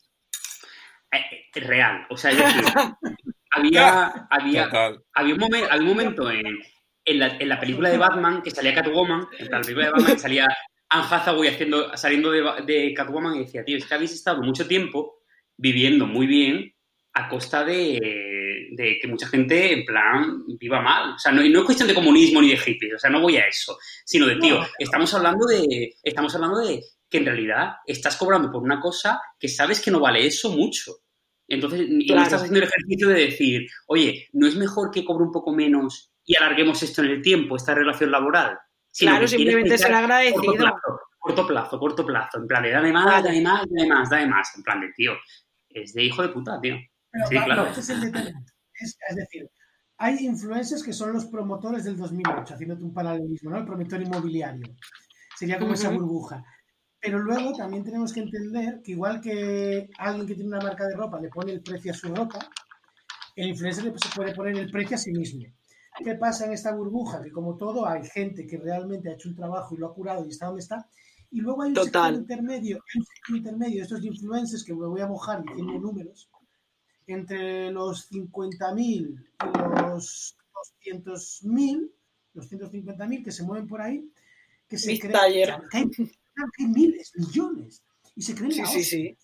Eh, 1.12 1.48
eh, 1.54 1.60
real. 1.60 2.06
O 2.10 2.16
sea, 2.16 2.30
es 2.30 2.38
decir, 2.38 2.64
había, 3.50 4.26
había, 4.30 4.64
había, 5.12 5.34
un 5.34 5.40
momen- 5.40 5.66
había 5.70 5.82
un 5.82 5.88
momento 5.96 6.30
en, 6.30 6.46
en, 7.04 7.18
la, 7.18 7.36
en 7.38 7.48
la 7.48 7.60
película 7.60 7.90
de 7.90 7.98
Batman 7.98 8.42
que 8.42 8.50
salía 8.50 8.74
Catwoman, 8.74 9.26
en 9.38 9.50
la 9.50 9.60
película 9.60 9.86
de 9.86 9.92
Batman 9.92 10.12
que 10.14 10.18
salía 10.18 10.46
Anne 10.88 11.06
Hathaway 11.10 11.48
haciendo, 11.50 11.96
saliendo 11.96 12.30
de, 12.30 12.42
de 12.66 12.94
Catwoman 12.94 13.36
y 13.36 13.40
decía, 13.40 13.64
tío, 13.64 13.76
es 13.76 13.86
que 13.86 13.94
habéis 13.94 14.12
estado 14.12 14.42
mucho 14.42 14.66
tiempo 14.66 15.20
viviendo 15.56 16.06
muy 16.06 16.26
bien 16.26 16.72
a 17.14 17.28
costa 17.28 17.62
de, 17.62 18.68
de 18.72 18.98
que 19.00 19.06
mucha 19.06 19.28
gente, 19.28 19.72
en 19.72 19.84
plan, 19.84 20.44
viva 20.58 20.80
mal. 20.80 21.10
O 21.14 21.18
sea, 21.18 21.30
no, 21.30 21.42
no 21.42 21.58
es 21.60 21.64
cuestión 21.64 21.88
de 21.88 21.94
comunismo 21.94 22.40
ni 22.40 22.48
de 22.50 22.56
hippies, 22.56 22.94
o 22.94 22.98
sea, 22.98 23.10
no 23.10 23.20
voy 23.20 23.36
a 23.36 23.46
eso, 23.46 23.76
sino 24.04 24.26
de, 24.26 24.36
tío, 24.36 24.60
estamos 24.78 25.12
hablando 25.12 25.46
de, 25.46 25.94
estamos 26.02 26.34
hablando 26.34 26.60
de 26.60 26.82
que 27.10 27.18
en 27.18 27.26
realidad 27.26 27.72
estás 27.86 28.16
cobrando 28.16 28.50
por 28.50 28.62
una 28.62 28.80
cosa 28.80 29.20
que 29.38 29.48
sabes 29.48 29.80
que 29.82 29.90
no 29.90 30.00
vale 30.00 30.26
eso 30.26 30.50
mucho. 30.52 30.92
Entonces, 31.54 31.80
y 31.88 31.98
no 31.98 32.04
Claro. 32.06 32.22
estás 32.22 32.40
haciendo 32.40 32.58
el 32.60 32.64
ejercicio 32.68 33.08
de 33.08 33.14
decir, 33.14 33.66
oye, 33.86 34.28
¿no 34.32 34.46
es 34.46 34.56
mejor 34.56 34.90
que 34.90 35.04
cobre 35.04 35.24
un 35.24 35.32
poco 35.32 35.52
menos 35.52 36.10
y 36.24 36.34
alarguemos 36.36 36.82
esto 36.82 37.02
en 37.02 37.08
el 37.10 37.20
tiempo, 37.22 37.56
esta 37.56 37.74
relación 37.74 38.10
laboral? 38.10 38.58
Sino 38.90 39.12
Claro, 39.12 39.28
simplemente 39.28 39.76
ser 39.76 39.92
agradecido. 39.92 40.42
Corto 40.42 40.56
plazo, 40.58 41.00
corto 41.18 41.46
plazo, 41.46 41.78
corto 41.78 42.06
plazo. 42.06 42.38
En 42.38 42.46
plan 42.46 42.62
de 42.62 42.70
dame 42.70 42.92
más, 42.92 43.04
Vale. 43.04 43.28
dame 43.28 43.40
más, 43.42 43.66
dame 43.68 43.88
más, 43.88 44.10
dame 44.10 44.26
más. 44.28 44.56
En 44.56 44.62
plan 44.62 44.80
de, 44.80 44.92
tío, 44.96 45.12
es 45.68 45.92
de 45.92 46.04
hijo 46.04 46.22
de 46.22 46.28
puta, 46.30 46.58
tío. 46.60 46.76
Pero, 47.10 47.26
Sí, 47.28 47.36
claro. 47.44 47.66
ese 47.66 47.80
es 47.80 47.90
el 47.90 48.00
detalle. 48.00 48.32
Es, 48.80 48.96
es 49.10 49.16
decir, 49.16 49.46
hay 49.98 50.24
influencers 50.24 50.82
que 50.82 50.92
son 50.94 51.12
los 51.12 51.26
promotores 51.26 51.84
del 51.84 51.96
2008, 51.98 52.54
haciéndote 52.54 52.82
un 52.82 52.94
paralelismo, 52.94 53.50
¿no? 53.50 53.58
El 53.58 53.66
promotor 53.66 54.00
inmobiliario. 54.00 54.66
Sería 55.38 55.58
como 55.58 55.74
esa 55.74 55.90
burbuja. 55.90 56.42
Pero 57.02 57.18
luego 57.18 57.52
también 57.52 57.82
tenemos 57.82 58.12
que 58.12 58.20
entender 58.20 58.80
que 58.82 58.92
igual 58.92 59.20
que 59.20 59.90
alguien 59.98 60.26
que 60.26 60.34
tiene 60.34 60.48
una 60.50 60.60
marca 60.60 60.86
de 60.86 60.94
ropa 60.94 61.20
le 61.20 61.28
pone 61.28 61.52
el 61.52 61.60
precio 61.60 61.90
a 61.92 61.94
su 61.96 62.14
ropa, 62.14 62.38
el 63.34 63.48
influencer 63.48 63.84
le- 63.84 63.98
se 63.98 64.08
puede 64.14 64.32
poner 64.34 64.56
el 64.56 64.70
precio 64.70 64.94
a 64.94 64.98
sí 64.98 65.10
mismo. 65.12 65.42
¿Qué 66.04 66.14
pasa 66.14 66.46
en 66.46 66.52
esta 66.52 66.72
burbuja? 66.72 67.20
Que 67.22 67.30
como 67.32 67.56
todo 67.56 67.86
hay 67.86 68.04
gente 68.08 68.46
que 68.46 68.56
realmente 68.58 69.10
ha 69.10 69.14
hecho 69.14 69.28
un 69.28 69.34
trabajo 69.36 69.74
y 69.74 69.78
lo 69.78 69.88
ha 69.88 69.94
curado 69.94 70.24
y 70.24 70.30
está 70.30 70.46
donde 70.46 70.60
está. 70.62 70.88
Y 71.30 71.40
luego 71.40 71.62
hay 71.62 71.68
un 71.70 71.74
Total. 71.74 72.14
sector 72.14 72.20
intermedio, 72.36 72.76
un 72.94 73.04
sector 73.04 73.36
intermedio 73.36 73.82
estos 73.82 74.04
influencers 74.04 74.64
que 74.64 74.72
me 74.74 74.86
voy 74.86 75.00
a 75.00 75.06
mojar 75.06 75.42
diciendo 75.42 75.72
números, 75.80 76.30
entre 77.06 77.70
los 77.72 78.08
50.000 78.10 78.78
y 78.78 79.82
los 79.88 80.36
200.000, 80.86 81.90
los 82.34 82.48
150.000 82.48 83.24
que 83.24 83.32
se 83.32 83.42
mueven 83.42 83.66
por 83.66 83.80
ahí, 83.80 84.08
que 84.68 84.78
se 84.78 84.92
Mick 84.92 85.02
miles, 86.58 87.12
millones, 87.16 87.82
y 88.16 88.22
se 88.22 88.34
creen 88.34 88.52
Sí, 88.52 88.60
la 88.60 88.66
sí, 88.66 88.84
sí. 88.84 89.16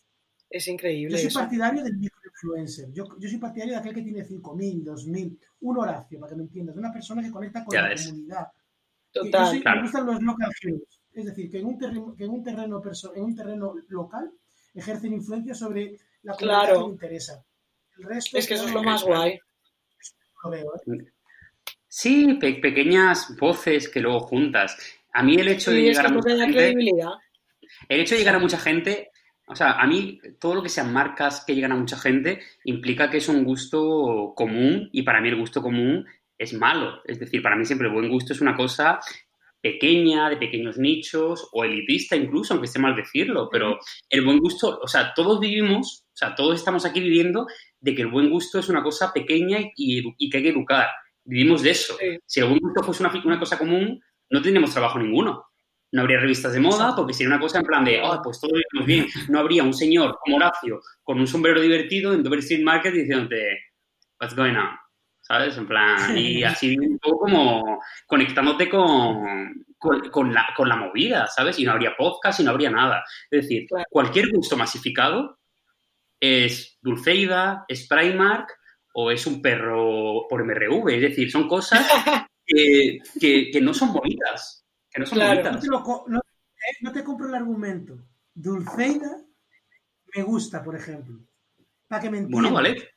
Es 0.51 0.65
Yo 0.65 0.73
increíble 0.73 1.19
soy 1.19 1.27
eso. 1.27 1.41
partidario 1.41 1.83
del 1.85 1.97
microinfluencer. 1.99 2.91
Yo, 2.93 3.05
yo 3.19 3.29
soy 3.29 3.39
partidario 3.39 3.75
de 3.75 3.81
aquel 3.81 3.95
que 3.95 4.03
tiene 4.03 4.25
5.000, 4.25 4.83
2.000, 4.83 5.39
un 5.61 5.79
Horacio, 5.79 6.19
para 6.19 6.31
que 6.31 6.37
me 6.37 6.43
entiendas, 6.45 6.75
de 6.75 6.79
una 6.81 6.93
persona 6.93 7.23
que 7.23 7.31
conecta 7.31 7.65
con 7.65 7.75
Ya 7.75 7.83
la 7.83 7.89
ves. 7.91 8.07
comunidad. 8.07 8.47
Yo 9.13 9.23
Total. 9.25 9.47
soy- 9.49 9.61
Claro. 9.61 9.77
Me 9.77 9.83
gustan 9.83 10.07
los 10.07 10.23
local 10.23 10.51
heroes. 10.63 10.83
Es 11.13 11.25
decir, 11.27 11.51
que 11.51 11.59
en 11.59 11.67
un 11.67 11.79
terreno, 11.79 12.15
que 12.17 12.25
en 12.25 12.31
un 12.31 12.43
terreno, 12.45 12.83
en 13.15 13.23
un 13.25 13.35
terreno 13.37 13.75
local 13.89 14.31
ejercen 14.75 15.13
influencia 15.13 15.55
sobre 15.55 15.99
la 16.23 16.35
comunidad 16.35 16.63
Claro. 16.65 16.81
que 16.81 16.87
me 16.87 16.93
interesa. 16.93 17.45
El 17.99 18.05
resto 18.05 18.39
Es 18.39 18.47
que 18.47 18.55
eso 18.55 18.63
yo 18.65 18.69
es 18.69 18.75
lo 18.75 18.83
más 18.83 19.03
guay. 19.05 19.39
lo 20.45 20.51
veo, 20.51 20.73
¿eh? 20.77 21.13
Sí, 21.89 22.35
pe- 22.41 22.55
pequeñas 22.61 23.35
voces 23.39 23.89
que 23.89 24.01
luego 24.01 24.21
juntas. 24.21 24.77
A 25.13 25.23
mí 25.23 25.37
el 25.37 25.49
hecho 25.49 25.71
de 25.71 25.83
llegar 25.83 26.07
a 26.07 26.11
mucha 26.11 26.37
gente, 26.37 26.75
el 27.89 28.01
hecho 28.01 28.15
de 28.15 28.21
llegar 28.21 28.37
a 28.37 28.41
mucha 28.41 28.59
gente, 28.59 29.11
o 29.47 29.57
sea, 29.57 29.73
a 29.73 29.87
mí 29.87 30.21
todo 30.39 30.55
lo 30.57 30.63
que 30.63 30.69
sean 30.69 30.93
marcas 30.93 31.45
que 31.47 31.55
llegan 31.55 31.73
a 31.73 31.77
mucha 31.77 31.99
gente 31.99 32.41
implica 32.65 33.11
que 33.11 33.19
es 33.19 33.29
un 33.29 33.45
gusto 33.45 34.33
común 34.37 34.89
y 34.93 35.03
para 35.03 35.21
mí 35.21 35.29
el 35.29 35.37
gusto 35.37 35.63
común 35.63 36.05
es 36.37 36.53
malo. 36.53 37.01
Es 37.05 37.19
decir, 37.19 37.43
para 37.43 37.57
mí 37.57 37.65
siempre 37.65 37.89
el 37.89 37.95
buen 37.95 38.09
gusto 38.09 38.33
es 38.33 38.41
una 38.41 38.55
cosa 38.55 39.01
pequeña, 39.61 40.29
de 40.31 40.37
pequeños 40.37 40.79
nichos 40.79 41.49
o 41.53 41.65
elitista 41.65 42.15
incluso, 42.15 42.55
aunque 42.55 42.67
esté 42.67 42.79
mal 42.79 42.95
decirlo, 42.95 43.49
pero 43.51 43.79
el 44.09 44.25
buen 44.25 44.39
gusto, 44.39 44.79
o 44.81 44.87
sea, 44.87 45.13
todos 45.15 45.41
vivimos, 45.41 46.05
o 46.07 46.17
sea, 46.17 46.35
todos 46.35 46.57
estamos 46.57 46.85
aquí 46.85 47.01
viviendo 47.01 47.47
de 47.81 47.95
que 47.95 48.03
el 48.03 48.09
buen 48.09 48.31
gusto 48.31 48.59
es 48.59 48.69
una 48.69 48.83
cosa 48.83 49.13
pequeña 49.13 49.59
y, 49.77 50.03
y 50.17 50.31
que 50.31 50.37
hay 50.37 50.43
que 50.45 50.51
educar. 50.51 50.89
Vivimos 51.25 51.63
de 51.63 51.71
eso. 51.71 51.97
Sí. 51.99 52.19
Si 52.25 52.41
el 52.41 52.47
buen 52.47 52.61
gusto 52.61 52.83
fuese 52.83 53.03
una, 53.03 53.13
una 53.25 53.39
cosa 53.39 53.59
común, 53.59 54.01
no 54.31 54.43
tendríamos 54.43 54.73
trabajo 54.73 54.99
ninguno. 54.99 55.45
No 55.91 56.03
habría 56.03 56.21
revistas 56.21 56.53
de 56.53 56.61
moda 56.61 56.95
porque 56.95 57.15
sería 57.15 57.29
una 57.29 57.41
cosa 57.41 57.61
en 57.61 57.65
plan 57.65 57.85
de, 57.85 58.01
ah, 58.05 58.21
pues 58.23 58.39
todos 58.41 58.53
vivimos 58.53 58.87
bien. 58.87 59.07
No 59.31 59.41
habría 59.41 59.63
un 59.63 59.73
señor 59.73 60.19
como 60.21 60.37
Horacio 60.37 60.81
con 61.03 61.19
un 61.19 61.27
sombrero 61.27 61.61
divertido 61.61 62.13
en 62.13 62.23
Dover 62.23 62.41
Street 62.41 62.63
Market 62.63 62.93
diciéndote, 62.93 63.59
what's 64.21 64.35
going 64.35 64.55
on? 64.55 64.77
¿Sabes? 65.23 65.57
En 65.57 65.67
plan, 65.67 65.97
y 66.17 66.43
así 66.43 66.77
un 66.79 66.99
poco 66.99 67.21
como 67.21 67.81
conectándote 68.07 68.69
con, 68.69 69.65
con, 69.79 70.11
con 70.11 70.35
la, 70.35 70.49
con 70.55 70.69
la 70.69 70.77
movida, 70.77 71.27
¿sabes? 71.27 71.59
Y 71.59 71.65
no 71.65 71.73
habría 71.73 71.97
podcast 71.97 72.41
y 72.41 72.45
no 72.45 72.51
habría 72.51 72.71
nada. 72.71 73.03
Es 73.31 73.43
decir, 73.43 73.67
cualquier 73.91 74.31
gusto 74.31 74.57
masificado 74.59 75.39
es 76.21 76.79
Dulceida, 76.83 77.65
es 77.67 77.87
Primark 77.87 78.49
o 78.93 79.11
es 79.11 79.27
un 79.27 79.41
perro 79.41 80.27
por 80.29 80.45
MRV. 80.45 80.89
Es 80.91 81.01
decir, 81.01 81.31
son 81.31 81.49
cosas 81.49 81.87
que, 82.49 82.99
que- 83.21 83.51
que 83.53 83.61
no 83.61 83.73
son 83.75 83.93
bonitas. 83.93 84.65
Que 84.91 85.01
no 85.01 85.07
son 85.07 85.19
Claro. 85.19 85.35
No 85.37 85.43
bonitas. 85.43 85.63
te, 85.63 85.69
lo 85.69 85.83
co- 85.83 86.05
no- 86.09 86.19
eh, 86.19 86.77
no 86.81 86.93
te 86.93 87.05
compro 87.05 87.29
el 87.29 87.35
argumento. 87.35 87.99
Dulceida 88.35 89.21
me 90.17 90.23
gusta, 90.23 90.63
por 90.65 90.75
ejemplo. 90.75 91.21
Para 91.87 92.03
que 92.03 92.11
me 92.11 92.19
entiendas. 92.19 92.41
Bueno, 92.51 92.55
vale. 92.55 92.89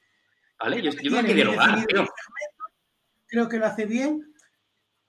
Vale, 0.59 0.81
yo, 0.81 0.91
yo 0.91 1.23
que 1.23 1.33
dialogar, 1.33 1.85
Creo 3.27 3.47
que 3.49 3.57
lo 3.57 3.65
hace 3.65 3.85
bien. 3.85 4.27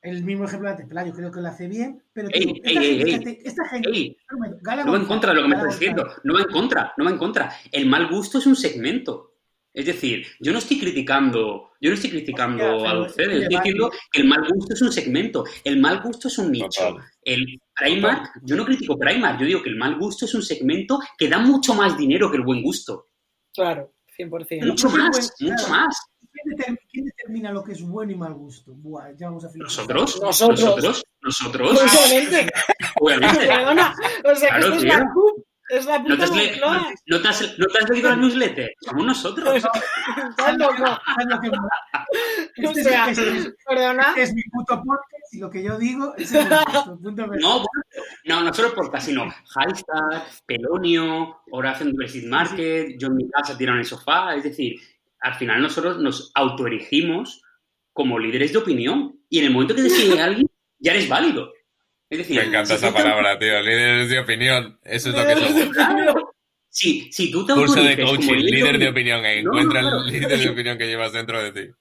El 0.00 0.24
mismo 0.24 0.46
ejemplo 0.46 0.74
de 0.74 0.84
Pelayo, 0.84 1.12
creo 1.12 1.30
que 1.30 1.40
lo 1.40 1.48
hace 1.48 1.68
bien. 1.68 2.02
Pero 2.12 2.28
Ey, 2.32 2.60
esta, 2.64 2.80
ey, 2.80 3.10
gente, 3.10 3.38
esta 3.44 3.68
gente. 3.68 4.16
No 4.84 4.92
va 4.92 4.96
en 4.98 5.06
contra 5.06 5.30
de 5.30 5.36
lo 5.36 5.42
que 5.42 5.48
me 5.48 5.54
estás 5.56 5.78
diciendo. 5.78 6.08
No 6.24 6.34
va 6.34 6.40
en 6.40 6.48
contra, 6.48 6.92
no 6.96 7.04
va 7.04 7.10
en 7.10 7.18
contra. 7.18 7.52
El 7.70 7.86
mal 7.88 8.08
gusto 8.08 8.38
es 8.38 8.46
un 8.46 8.56
segmento. 8.56 9.31
Es 9.74 9.86
decir, 9.86 10.26
yo 10.38 10.52
no 10.52 10.58
estoy 10.58 10.78
criticando, 10.78 11.70
yo 11.80 11.88
no 11.90 11.94
estoy 11.94 12.10
criticando 12.10 12.76
Hostia, 12.76 12.90
a 12.90 12.92
pero 12.92 12.98
Dulceida, 13.04 13.32
es 13.32 13.38
yo 13.38 13.42
estoy 13.42 13.56
diciendo 13.56 13.90
que 14.12 14.20
el 14.20 14.28
mal 14.28 14.44
gusto 14.54 14.74
es 14.74 14.82
un 14.82 14.92
segmento, 14.92 15.44
el 15.64 15.80
mal 15.80 16.02
gusto 16.02 16.28
es 16.28 16.38
un 16.38 16.52
nicho. 16.52 16.68
Total. 16.88 17.04
El 17.24 17.46
Primark, 17.74 18.32
yo 18.42 18.56
no 18.56 18.64
critico 18.66 18.98
Primark, 18.98 19.40
yo 19.40 19.46
digo 19.46 19.62
que 19.62 19.70
el 19.70 19.76
mal 19.76 19.98
gusto 19.98 20.26
es 20.26 20.34
un 20.34 20.42
segmento 20.42 21.00
que 21.16 21.28
da 21.28 21.38
mucho 21.38 21.74
más 21.74 21.96
dinero 21.96 22.30
que 22.30 22.36
el 22.36 22.42
buen 22.42 22.62
gusto. 22.62 23.08
Claro, 23.54 23.94
100%. 24.18 24.46
Pero 24.48 24.66
Mucho 24.66 24.88
¿por 24.88 24.96
qué 24.96 25.02
más, 25.04 25.10
buen- 25.38 25.50
mucho 25.52 25.64
claro. 25.66 25.84
más. 25.86 25.96
¿Quién 26.32 26.56
determina, 26.56 26.80
quién 26.90 27.04
determina 27.04 27.52
lo 27.52 27.62
que 27.64 27.72
es 27.72 27.82
bueno 27.82 28.12
y 28.12 28.14
mal 28.16 28.34
gusto? 28.34 28.72
Buah, 28.74 29.12
ya 29.18 29.26
vamos 29.28 29.44
a. 29.44 29.50
Nosotros, 29.54 30.20
Nosotros. 30.20 30.60
nosotros, 30.60 31.02
nosotros, 31.22 31.80
Obviamente. 31.82 32.52
obviamente. 33.00 33.46
Perdona. 33.46 33.94
O 34.24 34.34
sea, 34.34 34.48
Claro, 34.50 34.70
que 34.70 34.76
esto 34.78 34.86
es 34.88 34.94
la. 35.72 35.78
Es 35.78 35.86
la 35.86 35.98
¿No 35.98 36.04
puta 36.04 36.16
te, 36.16 36.22
has 36.24 36.30
le- 36.36 36.46
Moncloa. 36.50 36.94
no 37.06 37.20
te 37.22 37.28
has- 37.28 37.58
no 37.58 37.66
te 37.66 37.78
has 37.78 37.90
leído 37.90 38.10
la 38.10 38.16
newsletter? 38.16 38.74
Somos 38.80 39.06
nosotros. 39.06 39.54
Estás 39.56 40.56
loco. 40.58 40.98
O 42.68 42.74
sea, 42.74 43.06
perdona. 43.68 44.02
este 44.10 44.22
es 44.22 44.34
mi 44.34 44.42
puto 44.44 44.76
podcast 44.84 45.32
y 45.34 45.38
lo 45.38 45.50
que 45.50 45.62
yo 45.62 45.78
digo 45.78 46.14
es 46.16 46.32
el 46.32 46.46
punto. 47.02 47.26
No, 47.26 47.54
bueno, 47.54 47.66
no, 48.24 48.42
no 48.42 48.52
solo 48.54 48.74
por 48.74 49.00
sino 49.00 49.26
Hashtag, 49.54 50.24
Pelonio, 50.46 51.40
Horacio 51.50 51.86
University 51.86 52.26
Market, 52.26 52.96
yo 52.98 53.08
en 53.08 53.16
mi 53.16 53.30
casa 53.30 53.56
tirado 53.56 53.76
en 53.76 53.80
el 53.80 53.86
sofá. 53.86 54.34
Es 54.34 54.44
decir, 54.44 54.78
al 55.20 55.34
final 55.34 55.62
nosotros 55.62 55.98
nos 55.98 56.30
autoerigimos 56.34 57.42
como 57.92 58.18
líderes 58.18 58.52
de 58.52 58.58
opinión. 58.58 59.18
Y 59.28 59.38
en 59.38 59.46
el 59.46 59.50
momento 59.52 59.74
que 59.74 59.88
sigue 59.88 60.20
alguien, 60.20 60.48
ya 60.78 60.92
eres 60.92 61.08
válido. 61.08 61.52
Es 62.12 62.18
decir, 62.18 62.36
Me 62.36 62.44
encanta 62.44 62.74
esa 62.74 62.92
palabra, 62.92 63.38
tío. 63.38 63.58
Líderes 63.62 64.10
de 64.10 64.18
opinión. 64.18 64.78
Eso 64.84 65.08
es 65.08 65.14
lo 65.16 65.24
que 65.26 65.34
somos. 65.62 65.74
Claro. 65.74 66.34
Si, 66.68 67.10
tú 67.30 67.46
te 67.46 67.54
Curso 67.54 67.82
de 67.82 68.02
coaching, 68.02 68.34
líder 68.34 68.78
de 68.78 68.88
opinión. 68.88 69.24
E 69.24 69.42
No, 69.42 69.52
encuentra 69.52 69.80
el 69.80 70.06
líder 70.12 70.38
de 70.38 70.48
opinión 70.50 70.76
que 70.76 70.86
llevas 70.86 71.14
dentro 71.14 71.42
de 71.42 71.52
ti. 71.52 71.72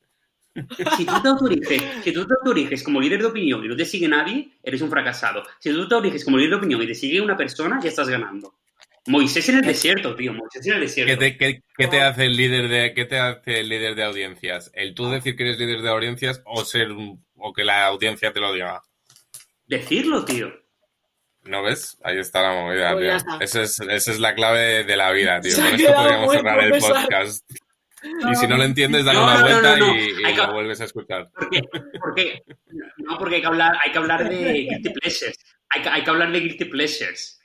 Si 0.97 1.05
tú 1.05 1.21
te 1.21 1.27
autoeriges, 1.27 1.83
si 2.01 2.13
tú 2.13 2.25
te 2.25 2.33
autoeriges 2.33 2.81
como 2.81 3.01
líder 3.01 3.19
de 3.19 3.25
opinión 3.25 3.65
y 3.65 3.67
no 3.67 3.75
te 3.75 3.83
sigue 3.83 4.07
nadie, 4.07 4.51
eres 4.63 4.81
un 4.81 4.89
fracasado. 4.89 5.43
Si 5.59 5.69
tú 5.69 5.85
te 5.85 5.95
autoeriges 5.95 6.23
como 6.23 6.37
líder 6.37 6.51
de 6.51 6.55
opinión 6.55 6.81
y 6.81 6.87
te 6.87 6.95
sigue 6.95 7.19
una 7.19 7.35
persona, 7.35 7.77
ya 7.83 7.89
estás 7.89 8.07
ganando. 8.07 8.55
Moisés 9.07 9.49
en 9.49 9.55
el 9.57 9.65
desierto, 9.65 10.15
tío. 10.15 10.33
Moisés 10.33 10.65
en 10.65 10.73
el 10.75 10.79
desierto. 10.79 11.11
¿Qué 11.11 11.17
te, 11.17 11.37
qué- 11.37 11.61
qué 11.77 11.87
te 11.87 12.01
hace 12.01 12.25
el 12.25 12.37
líder 12.37 12.69
de 12.69 12.93
qué 12.93 13.03
te 13.03 13.17
hace 13.19 13.59
el 13.59 13.67
líder 13.67 13.95
de 13.95 14.03
audiencias? 14.05 14.71
¿El 14.75 14.93
tú 14.95 15.09
decir 15.09 15.35
que 15.35 15.43
eres 15.43 15.59
líder 15.59 15.81
de 15.81 15.89
audiencias 15.89 16.41
o 16.45 16.63
ser 16.63 16.87
o 17.35 17.51
que 17.53 17.65
la 17.65 17.85
audiencia 17.87 18.31
te 18.31 18.39
lo 18.39 18.53
diga? 18.53 18.81
Decirlo, 19.71 20.25
tío. 20.25 20.51
¿No 21.43 21.63
ves? 21.63 21.97
Ahí 22.03 22.19
está 22.19 22.41
la 22.41 22.51
movida, 22.53 22.91
Pues 22.93 23.23
tío. 23.23 23.39
Esa 23.39 23.61
es, 23.63 23.79
esa 23.79 24.11
es 24.11 24.19
la 24.19 24.35
clave 24.35 24.83
de 24.83 24.97
la 24.97 25.11
vida, 25.11 25.39
tío. 25.39 25.51
Se 25.55 25.61
Con 25.61 25.73
esto 25.79 25.93
podríamos 25.95 26.33
cerrar 26.33 26.59
el 26.63 26.71
podcast. 26.79 27.49
Y 28.03 28.35
si 28.35 28.47
no 28.47 28.57
lo 28.57 28.63
entiendes, 28.63 29.05
dale 29.05 29.19
No, 29.19 29.25
una 29.25 29.41
vuelta 29.41 29.77
no, 29.77 29.87
no. 29.87 29.95
y, 29.95 29.99
y 30.21 30.25
Hay 30.25 30.35
que- 30.35 30.41
lo 30.41 30.53
vuelves 30.53 30.81
a 30.81 30.83
escuchar. 30.85 31.29
Porque, 31.33 31.61
porque, 32.01 32.43
no, 32.97 33.17
porque 33.17 33.35
hay 33.35 33.41
que 33.41 33.47
hablar, 33.47 33.77
hay 33.83 33.91
que 33.93 33.97
hablar 33.97 34.27
de 34.29 34.53
guilty 34.69 34.89
pleasures. 34.89 35.37
Hay 35.69 35.81
que, 35.81 35.89
hay 35.89 36.03
que 36.03 36.09
hablar 36.09 36.31
de 36.33 36.39
guilty 36.41 36.65
pleasures. 36.65 37.39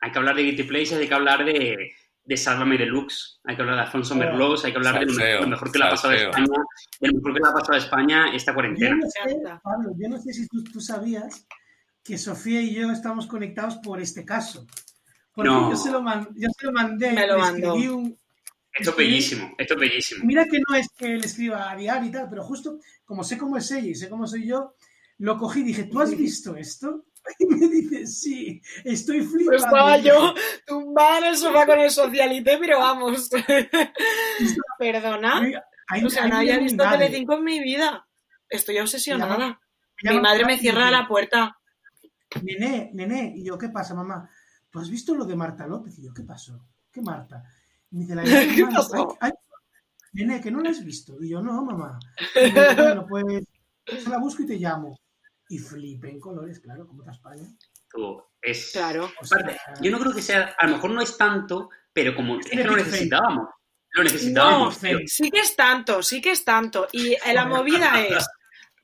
Hay 0.00 0.12
que 0.12 0.18
hablar 0.18 0.36
de 0.36 0.42
guilty 0.42 0.62
pleasures, 0.62 1.00
hay 1.00 1.08
que 1.08 1.14
hablar 1.14 1.44
de, 1.44 1.92
de 2.22 2.36
Sálvame 2.36 2.76
Deluxe, 2.78 3.40
hay 3.44 3.56
que 3.56 3.62
hablar 3.62 3.76
de 3.76 3.82
Alfonso 3.82 4.14
Oh, 4.14 4.16
Merlos, 4.18 4.64
hay 4.64 4.70
que 4.72 4.76
hablar 4.78 5.00
de 5.00 5.06
lo 5.06 5.12
mejor, 5.46 5.70
salseo, 5.70 5.72
que 5.72 5.78
le 5.78 5.84
ha 5.86 5.90
pasado 5.90 6.12
a 6.12 6.16
salseo. 6.18 6.30
España, 6.30 6.46
de 7.00 7.08
lo 7.08 7.14
mejor 7.14 7.32
que 7.34 7.40
le 7.40 7.48
ha 7.48 7.52
pasado 7.52 7.72
a 7.72 7.78
España 7.78 8.34
esta 8.34 8.50
Yo 8.52 8.54
cuarentena. 8.54 8.96
no 8.96 9.08
sé, 9.10 9.20
encanta. 9.30 9.60
Pablo, 9.64 9.90
yo 9.98 10.08
no 10.10 10.18
sé 10.20 10.32
si 10.34 10.46
tú, 10.48 10.62
tú 10.64 10.80
sabías 10.80 11.46
que 12.04 12.18
Sofía 12.18 12.60
y 12.60 12.74
yo 12.74 12.90
estamos 12.92 13.26
conectados 13.26 13.76
por 13.76 14.00
este 14.00 14.24
caso. 14.24 14.66
Porque 15.34 15.50
No. 15.50 15.70
yo, 15.70 15.76
se 15.76 15.90
lo 15.90 16.02
man- 16.02 16.28
yo 16.36 16.48
se 16.56 16.66
lo 16.66 16.72
mandé, 16.72 17.12
Me 17.12 17.26
lo 17.26 17.34
le 17.36 17.40
mandó. 17.40 17.68
escribí 17.74 17.88
un- 17.88 18.18
Esto 18.76 18.90
es 18.90 18.96
bellísimo, 18.96 19.54
esto 19.58 19.74
es 19.74 19.80
bellísimo. 19.80 20.24
Mira 20.24 20.44
que 20.46 20.58
no 20.68 20.74
es 20.76 20.88
que 20.96 21.12
él 21.14 21.24
escriba 21.24 21.70
a 21.70 21.76
diario 21.76 22.08
y 22.08 22.12
tal, 22.12 22.28
pero 22.28 22.42
justo 22.44 22.78
como 23.04 23.22
sé 23.24 23.38
cómo 23.38 23.56
es 23.56 23.70
ella 23.70 23.88
y 23.88 23.94
sé 23.94 24.08
cómo 24.08 24.26
soy 24.26 24.46
yo, 24.46 24.74
lo 25.18 25.38
cogí 25.38 25.60
y 25.60 25.64
dije, 25.64 25.84
¿tú 25.84 26.00
has 26.00 26.16
visto 26.16 26.56
esto? 26.56 27.04
Y 27.38 27.46
me 27.46 27.68
dice, 27.68 28.06
sí, 28.06 28.60
estoy 28.84 29.20
flipando. 29.22 29.46
Pues 29.52 29.62
estaba 29.64 29.96
yo 29.96 30.34
tumbada 30.66 31.18
en 31.18 31.24
el 31.24 31.36
sofá 31.38 31.64
con 31.64 31.80
el 31.80 31.90
socialité, 31.90 32.58
pero 32.58 32.80
vamos. 32.80 33.30
Perdona. 34.78 35.40
Ahí- 35.88 36.04
O 36.04 36.10
sea, 36.10 36.24
ahí 36.24 36.30
no 36.30 36.36
había 36.36 36.58
visto. 36.58 36.84
Telecinco 36.90 37.34
en 37.34 37.44
mi 37.44 37.60
vida. 37.60 38.06
Estoy 38.48 38.78
obsesionada. 38.78 39.60
Mi 40.02 40.20
madre 40.20 40.44
me 40.44 40.58
cierra 40.58 40.90
la 40.90 41.06
puerta. 41.08 41.56
Nené, 42.42 42.90
nené. 42.94 43.32
Y 43.36 43.44
yo, 43.44 43.56
¿qué 43.58 43.68
pasa, 43.68 43.94
mamá? 43.94 44.28
¿Tú 44.70 44.80
has 44.80 44.90
visto 44.90 45.14
lo 45.14 45.24
de 45.24 45.36
Marta 45.36 45.66
López? 45.66 45.98
Y 45.98 46.04
yo, 46.04 46.12
¿qué 46.12 46.22
pasó? 46.22 46.66
¿Qué 46.90 47.00
Marta? 47.00 47.42
Y 47.90 47.96
me 47.96 48.02
dice, 48.02 48.14
la 48.14 48.22
¿Qué 48.54 48.64
mamá, 48.64 48.76
pasó? 48.76 49.16
ay, 49.20 49.30
ay, 49.30 49.32
Nené, 50.12 50.40
que 50.40 50.50
no 50.50 50.60
la 50.60 50.70
has 50.70 50.84
visto. 50.84 51.16
Y 51.22 51.30
yo, 51.30 51.42
no, 51.42 51.64
mamá. 51.64 51.98
Y 52.34 52.50
bueno, 52.50 53.06
pues 53.08 53.44
yo 53.86 54.10
la 54.10 54.18
busco 54.18 54.42
y 54.42 54.46
te 54.46 54.56
llamo. 54.56 54.98
Y 55.48 55.58
flipé 55.58 56.10
en 56.10 56.20
colores, 56.20 56.60
claro, 56.60 56.86
como 56.86 57.02
está 57.02 57.12
España. 57.12 57.48
Es, 58.40 58.72
Claro. 58.72 59.10
O 59.20 59.24
sea, 59.24 59.38
Aparte, 59.38 59.58
yo 59.80 59.90
no 59.90 59.98
creo 59.98 60.14
que 60.14 60.22
sea, 60.22 60.54
a 60.58 60.66
lo 60.66 60.76
mejor 60.76 60.90
no 60.90 61.00
es 61.00 61.16
tanto, 61.16 61.70
pero 61.92 62.14
como 62.14 62.38
es 62.38 62.46
que 62.46 62.64
lo 62.64 62.76
necesitábamos. 62.76 63.48
Lo 63.90 64.02
necesitábamos, 64.02 64.82
No, 64.82 64.98
sí 65.06 65.30
que 65.30 65.40
es 65.40 65.54
tanto, 65.54 66.02
sí 66.02 66.20
que 66.20 66.32
es 66.32 66.44
tanto. 66.44 66.88
Y 66.92 67.16
la 67.32 67.46
movida 67.46 67.92
es, 68.04 68.26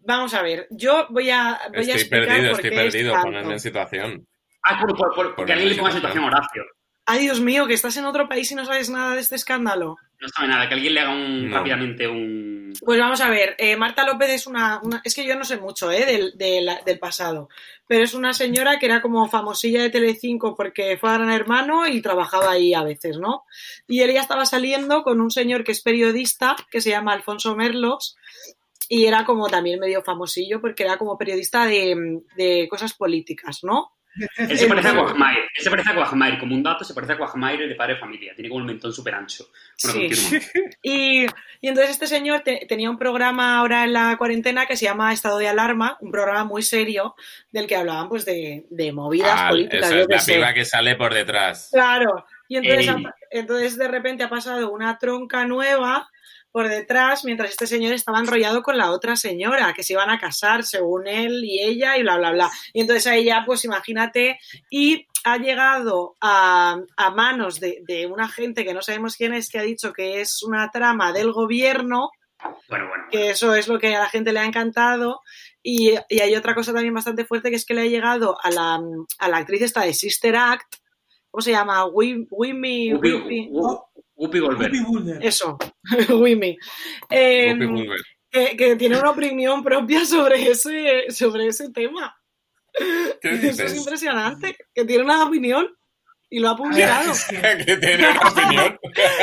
vamos 0.01 0.35
a 0.35 0.43
ver, 0.43 0.67
yo 0.71 1.07
voy 1.11 1.31
a, 1.31 1.61
voy 1.69 1.79
a 1.79 1.81
Estoy 1.81 1.91
explicar 2.01 2.27
perdido, 2.29 2.51
por 2.53 2.61
estoy 2.67 2.71
qué 2.71 2.87
es 2.87 2.93
perdido. 2.93 3.13
tanto. 3.13 3.27
Ponedme 3.29 3.53
en 3.55 3.61
situación. 3.61 4.27
Ah, 4.63 4.81
por, 4.81 4.97
por, 4.97 5.15
por- 5.15 5.35
porque 5.37 5.53
alguien 5.53 5.71
le 5.71 5.77
ponga 5.77 5.93
situación 5.93 6.25
a 6.25 6.27
Horacio. 6.27 6.65
Ay, 7.07 7.21
Dios 7.23 7.41
mío, 7.41 7.67
que 7.67 7.75
estás 7.75 7.97
en 7.97 8.05
otro 8.05 8.29
país 8.29 8.53
y 8.53 8.55
no 8.55 8.65
sabes 8.65 8.89
nada 8.91 9.15
de 9.15 9.21
este 9.21 9.35
escándalo. 9.35 9.97
No 10.21 10.29
sabe 10.29 10.49
nada, 10.49 10.69
que 10.69 10.75
alguien 10.75 10.95
le 10.95 11.01
haga 11.01 11.11
un, 11.13 11.49
No. 11.49 11.57
rápidamente 11.57 12.07
un... 12.07 12.73
Pues 12.85 13.01
vamos 13.01 13.21
a 13.23 13.31
ver, 13.31 13.57
eh, 13.59 13.75
Marta 13.77 14.05
López 14.07 14.29
es 14.31 14.47
una, 14.47 14.79
una- 14.83 15.01
Es 15.03 15.15
que 15.15 15.25
yo 15.27 15.35
no 15.35 15.45
sé 15.45 15.57
mucho 15.57 15.91
eh, 15.91 16.05
del, 16.05 16.33
de 16.37 16.61
la- 16.61 16.83
del 16.85 16.99
pasado, 17.01 17.49
pero 17.89 18.05
es 18.05 18.13
una 18.15 18.33
señora 18.35 18.79
que 18.79 18.87
era 18.87 19.01
como 19.01 19.27
famosilla 19.29 19.83
de 19.83 19.91
Telecinco 19.91 20.55
porque 20.55 20.99
fue 20.99 21.11
a 21.11 21.15
Gran 21.15 21.31
Hermano 21.33 21.89
y 21.89 22.01
trabajaba 22.03 22.53
ahí 22.53 22.75
a 22.75 22.85
veces, 22.85 23.19
¿no? 23.19 23.45
Y 23.89 24.03
ella 24.03 24.21
estaba 24.21 24.45
saliendo 24.45 25.03
con 25.03 25.21
un 25.23 25.31
señor 25.31 25.65
que 25.65 25.73
es 25.73 25.81
periodista, 25.83 26.55
que 26.71 26.81
se 26.83 26.91
llama 26.91 27.15
Alfonso 27.15 27.57
Merlos, 27.57 28.17
y 28.93 29.07
era 29.07 29.25
como 29.25 29.49
también 29.49 29.79
medio 29.81 30.03
famosillo 30.03 30.61
porque 30.61 30.83
era 30.83 30.99
como 30.99 31.17
periodista 31.17 31.65
de, 31.65 32.21
de 32.37 32.67
cosas 32.69 32.93
políticas, 32.93 33.61
¿no? 33.63 33.93
Él 34.37 34.59
se 34.59 34.67
parece 34.67 34.89
a. 34.89 34.95
Quagmire. 34.97 35.43
Él 35.57 35.63
se 35.63 35.71
parece 35.71 35.91
a 35.91 35.95
Quagmire. 35.95 36.39
Como 36.41 36.57
un 36.57 36.65
dato, 36.65 36.83
se 36.83 36.93
parece 36.95 37.13
a 37.13 37.17
Quagmire 37.17 37.69
de 37.69 37.77
padre 37.77 37.95
de 37.95 38.01
familia. 38.01 38.35
Tiene 38.35 38.49
como 38.49 38.61
el 38.61 38.67
mentón 38.67 38.93
súper 38.93 39.15
ancho. 39.15 39.47
Bueno, 39.85 40.01
Sí. 40.13 40.39
Y, 40.83 41.27
y 41.61 41.69
entonces 41.69 41.93
este 41.93 42.09
señor 42.09 42.41
te- 42.41 42.67
tenía 42.69 42.91
un 42.91 42.99
programa 42.99 43.59
ahora 43.59 43.85
en 43.85 43.93
la 43.93 44.17
cuarentena 44.19 44.67
que 44.67 44.77
se 44.77 44.87
llama 44.87 45.13
Estado 45.13 45.39
de 45.39 45.47
Alarma, 45.47 45.97
un 46.01 46.11
programa 46.11 46.43
muy 46.43 46.63
serio 46.63 47.15
del 47.53 47.69
que 47.69 47.77
hablaban 47.77 48.09
pues 48.09 48.25
de, 48.25 48.67
de 48.69 48.93
movidas 48.93 49.31
Ah, 49.33 49.49
políticas. 49.51 49.87
esa 49.87 50.01
es 50.01 50.07
la 50.09 50.19
sé. 50.19 50.35
piba 50.35 50.55
que 50.55 50.65
sale 50.65 50.97
por 50.97 51.15
detrás. 51.15 51.69
Claro. 51.71 52.27
Y 52.49 52.57
entonces, 52.57 52.93
entonces 53.31 53.77
de 53.79 53.87
repente 53.87 54.25
ha 54.25 54.29
pasado 54.29 54.73
una 54.73 54.99
tronca 54.99 55.47
nueva 55.47 56.10
por 56.53 56.69
detrás 56.69 57.25
mientras 57.25 57.51
este 57.51 57.67
señor 57.67 57.93
estaba 57.93 58.19
enrollado 58.19 58.63
con 58.63 58.77
la 58.77 58.91
otra 58.91 59.17
señora, 59.17 59.73
que 59.73 59.83
se 59.83 59.93
iban 59.93 60.11
a 60.11 60.19
casar 60.19 60.65
según 60.65 61.07
él 61.07 61.45
y 61.45 61.61
ella 61.63 61.97
y 61.97 62.03
bla, 62.03 62.17
bla, 62.19 62.33
bla. 62.33 62.51
Y 62.73 62.81
entonces 62.81 63.07
a 63.07 63.15
ella, 63.17 63.45
pues 63.47 63.65
imagínate, 63.65 64.39
y 64.71 65.07
ha 65.25 65.37
llegado 65.39 66.17
a, 66.21 66.81
a 66.97 67.11
manos 67.11 67.61
de, 67.61 67.83
de 67.87 68.07
una 68.07 68.29
gente 68.29 68.65
que 68.65 68.75
no 68.75 68.83
sabemos 68.83 69.17
quién 69.17 69.35
es, 69.35 69.49
que 69.51 69.59
ha 69.59 69.63
dicho 69.63 69.93
que 69.93 70.21
es 70.21 70.43
una 70.43 70.71
trama 70.71 71.13
del 71.13 71.31
gobierno, 71.33 72.11
Bueno, 72.69 72.89
bueno. 72.89 73.05
que 73.11 73.31
eso 73.31 73.55
es 73.55 73.69
lo 73.69 73.79
que 73.79 73.95
a 73.95 74.01
la 74.01 74.09
gente 74.09 74.33
le 74.33 74.41
ha 74.41 74.45
encantado. 74.47 75.21
Y, 75.63 75.93
y 76.09 76.21
hay 76.21 76.35
otra 76.37 76.55
cosa 76.55 76.73
también 76.73 76.95
bastante 76.95 77.27
fuerte 77.27 77.51
que 77.51 77.57
es 77.57 77.67
que 77.67 77.75
le 77.75 77.83
ha 77.83 77.87
llegado 77.87 78.37
a 78.43 78.51
la, 78.51 78.81
a 79.19 79.29
la 79.29 79.37
actriz 79.37 79.61
esta 79.61 79.83
de 79.83 79.93
Sister 79.93 80.35
Act, 80.35 80.77
¿cómo 81.31 81.43
se 81.43 81.51
llama? 81.51 81.85
Wim- 81.85 82.27
Wimmy, 82.31 82.95
Whoopi, 82.95 83.51
Whoopi- 84.21 84.41
Goldberg. 84.41 85.25
Eso, 85.25 85.57
Wimmy. 86.21 86.57
Eh, 87.09 87.55
Goldberg. 87.57 88.03
que, 88.31 88.57
que 88.57 88.77
tiene 88.77 88.99
una 88.99 89.11
opinión 89.11 89.63
propia 89.65 90.05
sobre 90.05 90.51
ese, 90.51 91.07
sobre 91.11 91.47
ese 91.47 91.71
tema. 91.71 92.15
¿Qué 93.21 93.35
Eso 93.49 93.65
es 93.65 93.77
impresionante, 93.77 94.57
que 94.75 94.85
tiene 94.85 95.03
una 95.05 95.25
opinión 95.25 95.67
y 96.29 96.39
lo 96.39 96.51
ha 96.51 96.57
publicado 96.57 97.13
que 97.67 97.77
tiene 97.79 98.09
una 98.11 98.21
opinión. 98.29 98.79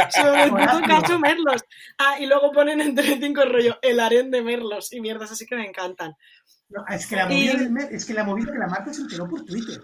sobre 0.10 0.44
el 0.44 0.50
puto 0.50 0.82
cacho 0.88 1.20
Merlos. 1.20 1.64
Ah, 1.98 2.20
y 2.20 2.26
luego 2.26 2.52
ponen 2.52 2.82
en 2.82 2.96
Telecinco 2.96 3.44
el 3.44 3.54
rollo 3.54 3.78
el 3.82 4.00
harén 4.02 4.30
de 4.32 4.42
Merlos 4.42 4.92
y 4.92 5.00
mierdas 5.00 5.32
así 5.32 5.46
que 5.46 5.56
me 5.56 5.66
encantan. 5.66 6.14
No, 6.70 6.84
es, 6.90 7.08
que 7.08 7.16
la 7.16 7.28
movida 7.28 7.54
Y- 7.54 7.96
es 7.96 8.04
que 8.04 8.14
la 8.14 8.26
movida 8.26 8.52
que 8.52 8.58
la 8.60 8.68
Marta 8.68 8.94
se 8.94 9.02
enteró 9.02 9.30
por 9.30 9.46
Twitter. 9.46 9.80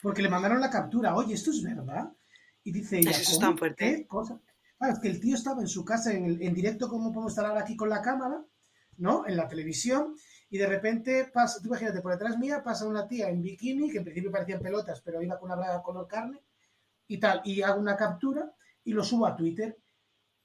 Porque 0.00 0.22
le 0.22 0.30
mandaron 0.30 0.60
la 0.60 0.70
captura. 0.70 1.14
Oye, 1.14 1.34
¿esto 1.34 1.50
es 1.50 1.62
verdad? 1.62 2.04
Y 2.66 2.72
dice 2.72 2.98
ella, 2.98 3.10
Eso 3.12 3.20
es 3.22 3.28
"¿Cómo? 3.34 3.40
tan 3.40 3.58
fuerte. 3.58 3.84
¿Qué 3.96 4.06
cosa?". 4.06 4.40
Claro, 4.78 4.92
es 4.94 4.98
que 5.00 5.08
el 5.08 5.20
tío 5.20 5.34
estaba 5.36 5.60
en 5.62 5.68
su 5.68 5.84
casa 5.84 6.12
en, 6.12 6.24
el- 6.26 6.42
en 6.42 6.52
directo, 6.52 6.88
como 6.88 7.12
podemos 7.12 7.32
estar 7.32 7.46
ahora 7.46 7.60
aquí 7.62 7.76
con 7.76 7.88
la 7.88 8.02
cámara, 8.02 8.44
¿no? 8.98 9.26
En 9.26 9.36
la 9.36 9.46
televisión. 9.48 10.14
Y 10.50 10.58
de 10.58 10.66
repente 10.66 11.30
pasa, 11.32 11.60
tú 11.62 11.68
imagínate, 11.68 12.00
por 12.00 12.12
detrás 12.12 12.38
mía 12.38 12.62
pasa 12.62 12.86
una 12.86 13.06
tía 13.08 13.28
en 13.30 13.40
bikini, 13.42 13.90
que 13.90 13.98
en 13.98 14.04
principio 14.04 14.30
parecían 14.30 14.60
pelotas, 14.60 15.00
pero 15.02 15.22
iba 15.22 15.38
con 15.38 15.46
una 15.50 15.56
braga 15.56 15.82
color 15.82 16.06
carne, 16.08 16.40
y 17.08 17.18
tal. 17.18 17.40
Y 17.44 17.62
hago 17.62 17.80
una 17.80 17.96
captura 17.96 18.52
y 18.84 18.92
lo 18.92 19.02
subo 19.04 19.26
a 19.26 19.36
Twitter. 19.36 19.76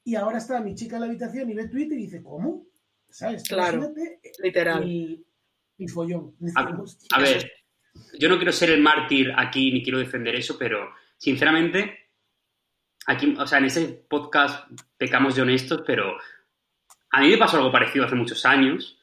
Y 0.04 0.16
ahora 0.16 0.38
está 0.38 0.60
mi 0.62 0.76
chica 0.76 0.96
en 0.96 1.02
la 1.02 1.08
habitación 1.08 1.50
y 1.50 1.54
ve 1.54 1.68
Twitter 1.68 1.98
y 1.98 2.04
dice, 2.04 2.22
¿cómo? 2.24 2.66
¿Sabes? 3.10 3.44
Claro. 3.44 3.78
Imagínate 3.80 4.22
Literal. 4.42 4.84
el, 4.84 5.26
el 5.80 5.90
follón. 5.90 6.36
A, 6.56 6.62
a 7.18 7.20
ver, 7.22 7.52
yo 8.20 8.30
no 8.30 8.38
quiero 8.38 8.52
ser 8.52 8.70
el 8.70 8.82
mártir 8.82 9.32
aquí 9.38 9.72
ni 9.72 9.84
quiero 9.84 10.00
defender 10.00 10.36
eso, 10.36 10.56
pero 10.58 10.90
sinceramente, 11.18 12.01
aquí, 13.12 13.36
o 13.38 13.46
sea, 13.48 13.60
en 13.60 13.66
este 13.66 13.86
podcast 14.10 14.66
pecamos 14.98 15.36
de 15.36 15.42
honestos, 15.42 15.84
pero 15.86 16.18
a 17.12 17.22
mí 17.22 17.30
me 17.30 17.38
pasó 17.38 17.58
algo 17.58 17.72
parecido 17.72 18.06
hace 18.06 18.16
muchos 18.16 18.46
años. 18.46 18.98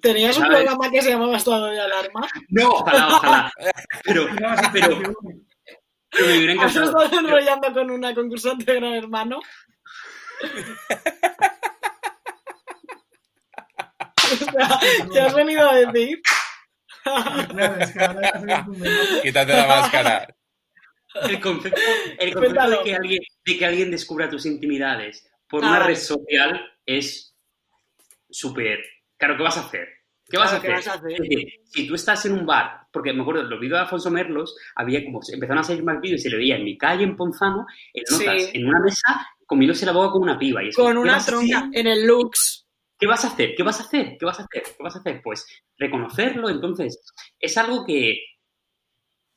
¿Tenías 0.00 0.36
un 0.36 0.44
¿Sabes? 0.44 0.58
programa 0.58 0.90
que 0.90 1.02
se 1.02 1.10
llamaba 1.10 1.36
Estado 1.36 1.66
de 1.66 1.80
Alarma? 1.80 2.28
No, 2.48 2.68
ojalá, 2.70 3.08
ojalá. 3.08 3.52
Pero, 4.04 4.26
pero, 4.72 4.98
Pero 6.10 6.26
me 6.28 6.38
hubiera 6.38 6.64
¿Has 6.64 6.76
encantado. 6.76 7.02
estado 7.04 7.20
enrollando 7.20 7.72
con 7.72 7.90
una 7.90 8.14
concursante 8.14 8.64
de 8.64 8.80
Gran 8.80 8.94
Hermano? 8.94 9.40
O 14.18 14.36
sea, 14.36 14.80
¿Qué 15.12 15.20
has 15.20 15.34
venido 15.34 15.70
a 15.70 15.74
decir? 15.76 16.20
Claro, 17.04 17.76
es 17.80 17.92
que 17.92 18.04
ahora 18.04 18.32
un. 18.66 19.22
Quítate 19.22 19.52
la 19.52 19.66
máscara. 19.68 20.35
El 21.30 21.40
concepto, 21.40 21.80
el 22.18 22.32
concepto 22.32 22.40
Cuéntalo. 22.40 22.78
de, 22.78 22.84
que 22.84 22.94
alguien, 22.94 23.22
de 23.44 23.58
que 23.58 23.66
alguien 23.66 23.90
descubra 23.90 24.28
tus 24.28 24.46
intimidades 24.46 25.26
por 25.48 25.64
Ah, 25.64 25.68
una 25.68 25.78
vale. 25.78 25.90
red 25.94 26.00
social 26.00 26.72
es 26.84 27.34
súper... 28.30 28.80
Claro, 29.16 29.36
¿qué 29.36 29.42
vas 29.42 29.56
a 29.56 29.60
hacer? 29.60 29.88
¿Qué 30.28 30.36
vas, 30.38 30.52
a 30.52 30.60
¿qué 30.60 30.66
hacer? 30.72 30.76
vas 30.76 30.88
a 30.88 30.92
hacer? 30.94 31.12
Es 31.12 31.18
decir, 31.20 31.48
si 31.66 31.86
tú 31.86 31.94
estás 31.94 32.26
en 32.26 32.32
un 32.32 32.44
bar, 32.44 32.88
porque 32.92 33.12
me 33.12 33.22
acuerdo, 33.22 33.44
los 33.44 33.60
vídeos 33.60 33.78
de 33.78 33.82
Alfonso 33.84 34.10
Merlos, 34.10 34.56
había 34.74 35.04
como, 35.04 35.20
empezaron 35.32 35.60
a 35.60 35.64
salir 35.64 35.84
más 35.84 36.00
vídeos 36.00 36.20
y 36.20 36.22
se 36.24 36.30
le 36.30 36.36
veía 36.38 36.56
en 36.56 36.64
mi 36.64 36.76
calle, 36.76 37.04
en 37.04 37.16
Ponzano, 37.16 37.64
en 37.94 38.02
notas, 38.10 38.42
Sí. 38.42 38.50
en 38.54 38.66
una 38.66 38.80
mesa, 38.80 39.26
comiéndose 39.46 39.86
la 39.86 39.92
boca 39.92 40.10
con 40.12 40.22
una 40.22 40.36
piba. 40.38 40.64
Y 40.64 40.72
Con 40.72 40.92
¿qué 40.94 40.98
una 40.98 41.24
tronca 41.24 41.70
en 41.72 41.86
el 41.86 42.06
Lux. 42.06 42.66
¿Qué 42.98 43.06
vas 43.06 43.24
a 43.24 43.28
hacer? 43.28 43.54
¿Qué 43.56 43.62
vas 43.62 43.78
a 43.80 43.84
hacer? 43.84 44.16
¿Qué 44.18 44.24
vas 44.26 44.40
a 44.40 44.42
hacer? 44.42 44.62
¿Qué 44.64 44.82
vas 44.82 44.96
a 44.96 44.98
hacer? 44.98 45.20
Pues 45.22 45.46
reconocerlo. 45.78 46.48
Entonces, 46.48 47.00
es 47.38 47.56
algo 47.56 47.84
que 47.86 48.18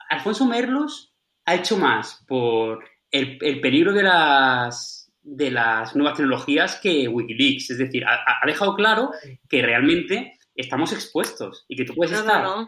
Alfonso 0.10 0.46
Merlos 0.46 1.14
ha 1.50 1.56
hecho 1.56 1.78
más 1.78 2.24
por 2.28 2.84
el, 3.12 3.38
el 3.42 3.60
peligro 3.62 3.94
de 3.94 4.04
las, 4.04 5.12
de 5.22 5.52
las 5.52 5.96
nuevas 5.96 6.16
tecnologías 6.18 6.80
que 6.82 7.08
Wikileaks. 7.08 7.72
Es 7.72 7.78
decir, 7.78 8.06
ha, 8.06 8.16
ha 8.42 8.46
dejado 8.46 8.76
claro 8.76 9.12
que 9.48 9.62
realmente 9.62 10.38
estamos 10.56 10.94
expuestos 10.94 11.66
y 11.68 11.76
que 11.76 11.86
tú 11.86 11.96
puedes 11.96 12.12
No, 12.12 12.20
estar 12.20 12.44
no, 12.44 12.62
no. 12.62 12.68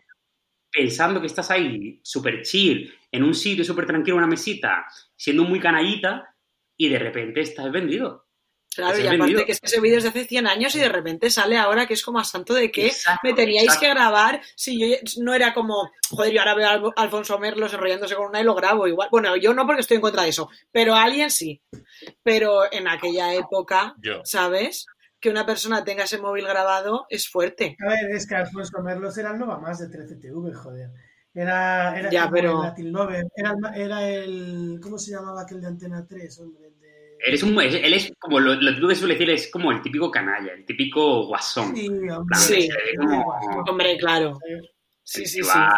pensando 0.71 1.19
que 1.21 1.27
estás 1.27 1.51
ahí 1.51 1.99
súper 2.03 2.41
chill, 2.43 2.93
en 3.11 3.23
un 3.23 3.33
sitio 3.33 3.63
súper 3.65 3.85
tranquilo, 3.85 4.15
en 4.17 4.23
una 4.23 4.27
mesita, 4.27 4.85
siendo 5.15 5.43
muy 5.43 5.59
canallita 5.59 6.35
y 6.77 6.89
de 6.89 6.99
repente 6.99 7.41
estás 7.41 7.71
vendido. 7.71 8.27
Claro, 8.73 8.97
y 8.97 9.01
es 9.01 9.07
aparte 9.07 9.19
vendido. 9.23 9.45
que 9.45 9.51
ese 9.51 9.81
vídeo 9.81 9.97
es 9.97 10.03
de 10.03 10.09
hace 10.09 10.23
100 10.25 10.47
años 10.47 10.73
y 10.75 10.79
de 10.79 10.87
repente 10.87 11.29
sale 11.29 11.57
ahora 11.57 11.85
que 11.87 11.93
es 11.93 12.03
como 12.03 12.19
a 12.19 12.23
santo 12.23 12.53
de 12.53 12.71
que 12.71 12.87
Exacto, 12.87 13.19
me 13.23 13.33
teníais 13.33 13.65
exacto. 13.65 13.81
que 13.85 13.89
grabar. 13.93 14.41
Si 14.55 14.79
yo 14.79 14.95
no 15.21 15.33
era 15.33 15.53
como, 15.53 15.91
joder, 16.09 16.31
yo 16.33 16.39
ahora 16.39 16.55
veo 16.55 16.93
a 16.95 17.01
Alfonso 17.01 17.37
Merlos 17.37 17.73
enrollándose 17.73 18.15
con 18.15 18.27
una 18.27 18.39
y 18.39 18.45
lo 18.45 18.55
grabo 18.55 18.87
igual. 18.87 19.09
Bueno, 19.11 19.35
yo 19.35 19.53
no 19.53 19.65
porque 19.65 19.81
estoy 19.81 19.95
en 19.95 20.01
contra 20.01 20.23
de 20.23 20.29
eso, 20.29 20.49
pero 20.71 20.95
alguien 20.95 21.29
sí. 21.31 21.61
Pero 22.23 22.71
en 22.71 22.87
aquella 22.87 23.33
época, 23.33 23.95
Yo. 24.01 24.21
¿sabes? 24.23 24.85
Que 25.19 25.29
una 25.29 25.45
persona 25.45 25.83
tenga 25.83 26.05
ese 26.05 26.17
móvil 26.17 26.47
grabado 26.47 27.05
es 27.09 27.27
fuerte. 27.29 27.75
A 27.85 27.89
ver, 27.89 28.11
es 28.15 28.25
que 28.25 28.35
Alfonso 28.35 28.81
Merlos 28.81 29.17
era 29.17 29.31
el 29.31 29.37
Nova 29.37 29.59
Más 29.59 29.79
de 29.79 29.87
13TV, 29.89 30.53
joder. 30.55 30.89
Era, 31.33 31.97
era 31.97 32.09
Ya, 32.09 32.21
como 32.23 32.33
pero- 32.33 32.51
el 32.61 32.67
Latin 32.69 32.91
Lover, 32.91 33.25
era, 33.35 33.51
el- 33.75 33.81
era 33.81 34.07
el... 34.09 34.79
¿Cómo 34.81 34.97
se 34.97 35.11
llamaba 35.11 35.41
aquel 35.43 35.61
de 35.61 35.67
Antena 35.67 36.05
3, 36.07 36.39
hombre? 36.39 36.71
El 37.23 37.23
de... 37.23 37.27
Eres 37.29 37.43
un, 37.43 37.61
es- 37.61 37.75
él 37.75 37.93
es 37.93 38.13
como 38.19 38.39
lo, 38.39 38.55
lo 38.55 38.69
típico 38.71 38.87
que 38.89 38.95
suele 38.95 39.13
decir, 39.15 39.29
es 39.29 39.49
como 39.51 39.71
el 39.71 39.81
típico 39.81 40.09
canalla, 40.11 40.53
el 40.53 40.65
típico 40.65 41.25
guasón. 41.27 41.75
Sí, 41.75 41.87
hombre. 41.87 42.37
Sí. 42.37 42.69
Como- 42.97 43.25
Hombre, 43.69 43.97
claro. 43.97 44.37
Sí, 45.03 45.25
sí, 45.25 45.41
sí. 45.43 45.47
va- 45.47 45.75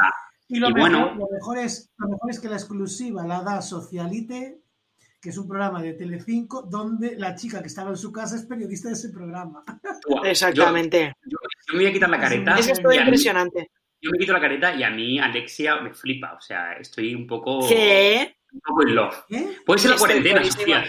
Y 0.48 0.60
lo, 0.60 0.70
Y 0.70 0.74
mejor, 0.74 0.92
bueno. 0.92 1.16
lo, 1.16 1.28
mejor 1.32 1.58
es, 1.58 1.92
lo 1.98 2.08
mejor 2.10 2.30
es 2.32 2.40
que 2.40 2.48
la 2.50 2.56
exclusiva 2.56 3.26
la 3.26 3.42
da 3.42 3.62
Socialite, 3.62 4.60
que 5.22 5.30
es 5.30 5.38
un 5.38 5.48
programa 5.48 5.82
de 5.82 5.94
Telecinco, 5.94 6.64
donde 6.64 7.16
la 7.18 7.34
chica 7.34 7.62
que 7.62 7.68
estaba 7.68 7.90
en 7.92 7.98
su 7.98 8.12
casa 8.12 8.36
es 8.36 8.44
periodista 8.44 8.90
de 8.90 8.96
ese 8.96 9.10
programa. 9.10 9.64
Exactamente. 10.26 11.14
Yo, 11.26 11.38
yo 11.68 11.74
me 11.74 11.80
voy 11.84 11.90
a 11.90 11.94
quitar 11.94 12.10
la 12.10 12.20
careta. 12.20 12.56
Es 12.58 12.66
que 12.68 12.72
es 12.74 12.82
todo 12.82 12.92
mí- 12.92 12.98
impresionante. 12.98 13.70
yo 14.02 14.12
me 14.12 14.18
quito 14.18 14.34
la 14.34 14.42
careta 14.42 14.76
y 14.76 14.84
a 14.84 14.90
mí 14.90 15.20
Alexia 15.20 15.78
me 15.82 15.94
flipa. 15.94 16.34
O 16.34 16.42
sea, 16.42 16.74
estoy 16.74 17.16
un 17.16 17.26
poco, 17.26 17.68
¿Qué? 17.68 18.36
un 18.52 18.60
poco 18.60 18.84
en 18.88 18.96
love. 18.96 19.24
¿Eh? 19.30 19.58
Puede 19.66 19.80
ser 19.80 19.90
la 19.92 19.96
Estoy 19.96 20.08
cuarentena, 20.08 20.36
buenísima. 20.42 20.84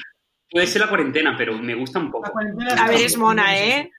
Puede 0.50 0.66
ser 0.66 0.82
la 0.82 0.88
cuarentena, 0.88 1.34
pero 1.36 1.56
me 1.58 1.74
gusta 1.74 1.98
un 1.98 2.10
poco. 2.10 2.30
A 2.78 2.88
ver, 2.88 3.00
es 3.00 3.16
mona, 3.16 3.58
¿eh? 3.58 3.90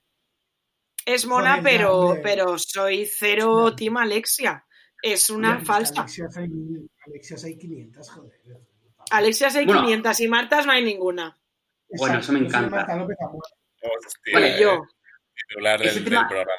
Es 1.04 1.26
mona, 1.26 1.60
pero, 1.62 2.16
pero 2.22 2.58
soy 2.58 3.06
cero 3.06 3.74
Team 3.76 3.96
Alexia. 3.98 4.64
Es 5.02 5.30
una 5.30 5.54
Mira, 5.54 5.64
falsa. 5.64 6.00
Alexias 7.06 7.44
hay, 7.44 7.56
500, 7.58 8.10
joder. 8.10 8.32
Alexia 9.10 9.48
hay 9.54 9.66
Bueno. 9.66 9.82
500 9.82 10.20
y 10.20 10.28
Martas 10.28 10.66
no 10.66 10.72
hay 10.72 10.82
ninguna. 10.84 11.38
Bueno, 11.96 12.18
eso 12.18 12.32
me 12.32 12.40
encanta. 12.40 12.84
Hostia, 12.86 14.34
Vale, 14.34 14.56
eh, 14.56 14.62
yo. 14.62 14.82
Titular 15.48 15.78
del, 15.78 15.88
Ese 15.88 16.00
del 16.00 16.08
tema- 16.08 16.28
programa. 16.28 16.52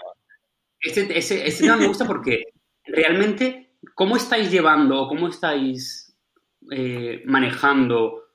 Este, 0.80 1.18
ese, 1.18 1.46
ese 1.48 1.64
tema 1.64 1.76
me 1.76 1.88
gusta 1.88 2.06
porque 2.06 2.44
realmente, 2.86 3.76
¿cómo 3.96 4.16
estáis 4.16 4.50
llevando 4.52 5.02
o 5.02 5.08
cómo 5.10 5.28
estáis 5.28 6.16
eh, 6.72 7.24
manejando 7.26 8.27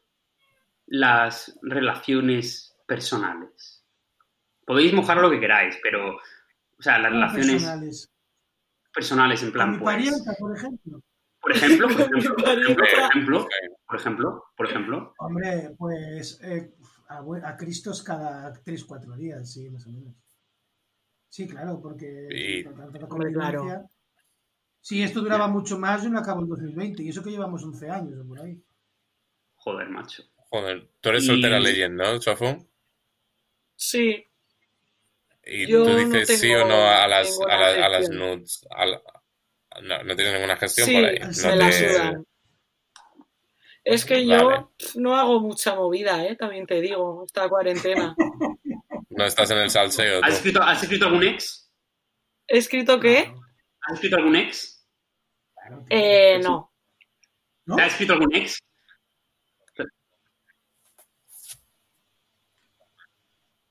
las 0.93 1.59
relaciones 1.63 2.77
personales? 2.87 3.83
Podéis 4.67 4.93
mojar 4.93 5.17
lo 5.19 5.31
que 5.31 5.41
queráis, 5.41 5.79
pero, 5.83 6.17
o 6.17 6.83
sea, 6.83 6.99
las 6.99 7.13
relaciones 7.13 7.63
Personales. 7.63 8.13
personales 8.95 9.43
en 9.43 9.49
Con 9.49 9.53
plan, 9.53 9.71
mi 9.73 9.79
pues, 9.79 9.95
parienta, 9.95 10.35
por 10.39 10.57
ejemplo. 10.57 11.01
por 11.41 11.53
ejemplo, 11.53 11.89
por 11.89 12.01
ejemplo, 12.19 13.49
por 13.87 13.97
ejemplo, 13.97 14.45
por 14.57 14.67
ejemplo, 14.67 15.15
por 15.17 15.27
Hombre, 15.27 15.75
pues 15.79 16.39
eh, 16.43 16.75
a, 17.09 17.19
a 17.49 17.57
Cristos 17.57 18.03
cada 18.03 18.53
3-4 18.53 19.17
días, 19.17 19.51
sí, 19.51 19.69
más 19.71 19.87
o 19.87 19.91
menos. 19.91 20.15
Sí, 21.29 21.49
claro, 21.49 21.81
porque 21.81 22.65
Hombre, 23.09 23.33
claro. 23.33 23.89
Si 24.81 25.03
esto 25.03 25.21
duraba 25.23 25.49
mucho 25.49 25.79
más, 25.79 26.03
yo 26.03 26.11
no 26.11 26.19
acabo 26.19 26.43
en 26.43 26.49
2020, 26.49 27.03
y 27.03 27.09
eso 27.09 27.23
que 27.23 27.31
llevamos 27.31 27.65
11 27.65 27.89
años 27.91 28.19
o 28.21 28.27
por 28.27 28.41
ahí. 28.41 28.63
joder, 29.55 29.89
macho. 29.89 30.23
Joder, 30.53 30.87
tú 31.01 31.09
eres 31.09 31.25
Y- 31.25 31.27
soltera 31.29 31.59
leyendo, 31.59 32.05
¿no, 32.05 32.21
Sofu? 32.21 32.69
Sí. 33.75 34.23
Y 35.47 35.67
Yo 35.67 35.83
tú 35.83 35.89
no 35.91 35.97
dices 35.97 36.39
sí 36.39 36.53
o 36.53 36.67
no 36.69 36.75
a 36.87 37.09
las, 37.09 37.39
a 37.49 37.57
la- 37.57 37.87
a 37.87 37.89
las 37.89 38.11
nudes. 38.11 38.67
a 38.71 38.85
la- 38.85 39.03
no, 39.83 40.03
no 40.05 40.15
tienes 40.15 40.35
ninguna 40.35 40.57
gestión 40.59 40.87
Sí, 40.87 40.95
por 40.95 41.05
ahí. 41.07 41.33
se 41.35 41.49
No 41.49 41.57
me 41.57 41.59
la 41.59 41.73
sudan. 41.73 42.27
Es 43.85 44.05
que 44.05 44.15
Vale. 44.15 44.27
yo 44.29 44.73
no 44.97 45.17
hago 45.17 45.41
mucha 45.41 45.75
movida, 45.75 46.23
¿eh? 46.27 46.37
También 46.37 46.67
te 46.67 46.83
digo, 46.83 47.25
esta 47.27 47.49
cuarentena. 47.49 48.15
No 49.09 49.25
estás 49.25 49.51
en 49.51 49.59
el 49.59 49.71
salseo. 49.71 50.21
¿Has 50.23 50.35
escrito, 50.35 50.63
¿Has 50.63 50.83
escrito 50.83 51.07
algún 51.07 51.25
ex? 51.25 51.71
¿He 52.47 52.59
escrito 52.59 53.01
qué? 53.01 53.33
¿Has 53.81 53.95
escrito 53.95 54.17
algún 54.17 54.37
ex? 54.37 54.87
Eh, 55.89 56.39
no. 56.43 56.73
¿No? 57.65 57.77
¿Has 57.77 57.93
escrito 57.93 58.13
algún 58.13 58.35
ex? 58.37 58.59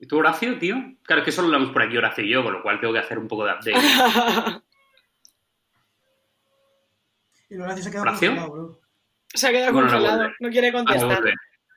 ¿Y 0.01 0.07
tú, 0.07 0.17
Horacio, 0.17 0.57
tío? 0.57 0.75
Claro, 1.03 1.21
es 1.21 1.25
que 1.25 1.31
solo 1.31 1.45
hablamos 1.47 1.69
por 1.71 1.83
aquí 1.83 1.95
Horacio 1.95 2.23
y 2.25 2.29
yo, 2.29 2.43
con 2.43 2.53
lo 2.53 2.61
cual 2.63 2.79
tengo 2.81 2.91
que 2.91 2.99
hacer 2.99 3.17
un 3.19 3.27
poco 3.27 3.45
de 3.45 3.53
update. 3.53 3.71
Y 7.49 7.57
Horacio 7.57 7.83
se 7.83 7.89
ha 7.89 7.91
quedado 7.91 8.09
¿Horacio? 8.09 8.29
congelado, 8.29 8.51
bro. 8.53 8.79
Se 9.33 9.47
ha 9.47 9.51
quedado 9.51 9.73
Bueno, 9.73 9.87
ahora 9.89 9.99
congelado, 9.99 10.31
no 10.39 10.49
quiere 10.49 10.67
Ahora 10.69 10.83
contestar. 10.85 11.21
vuelve. 11.21 11.33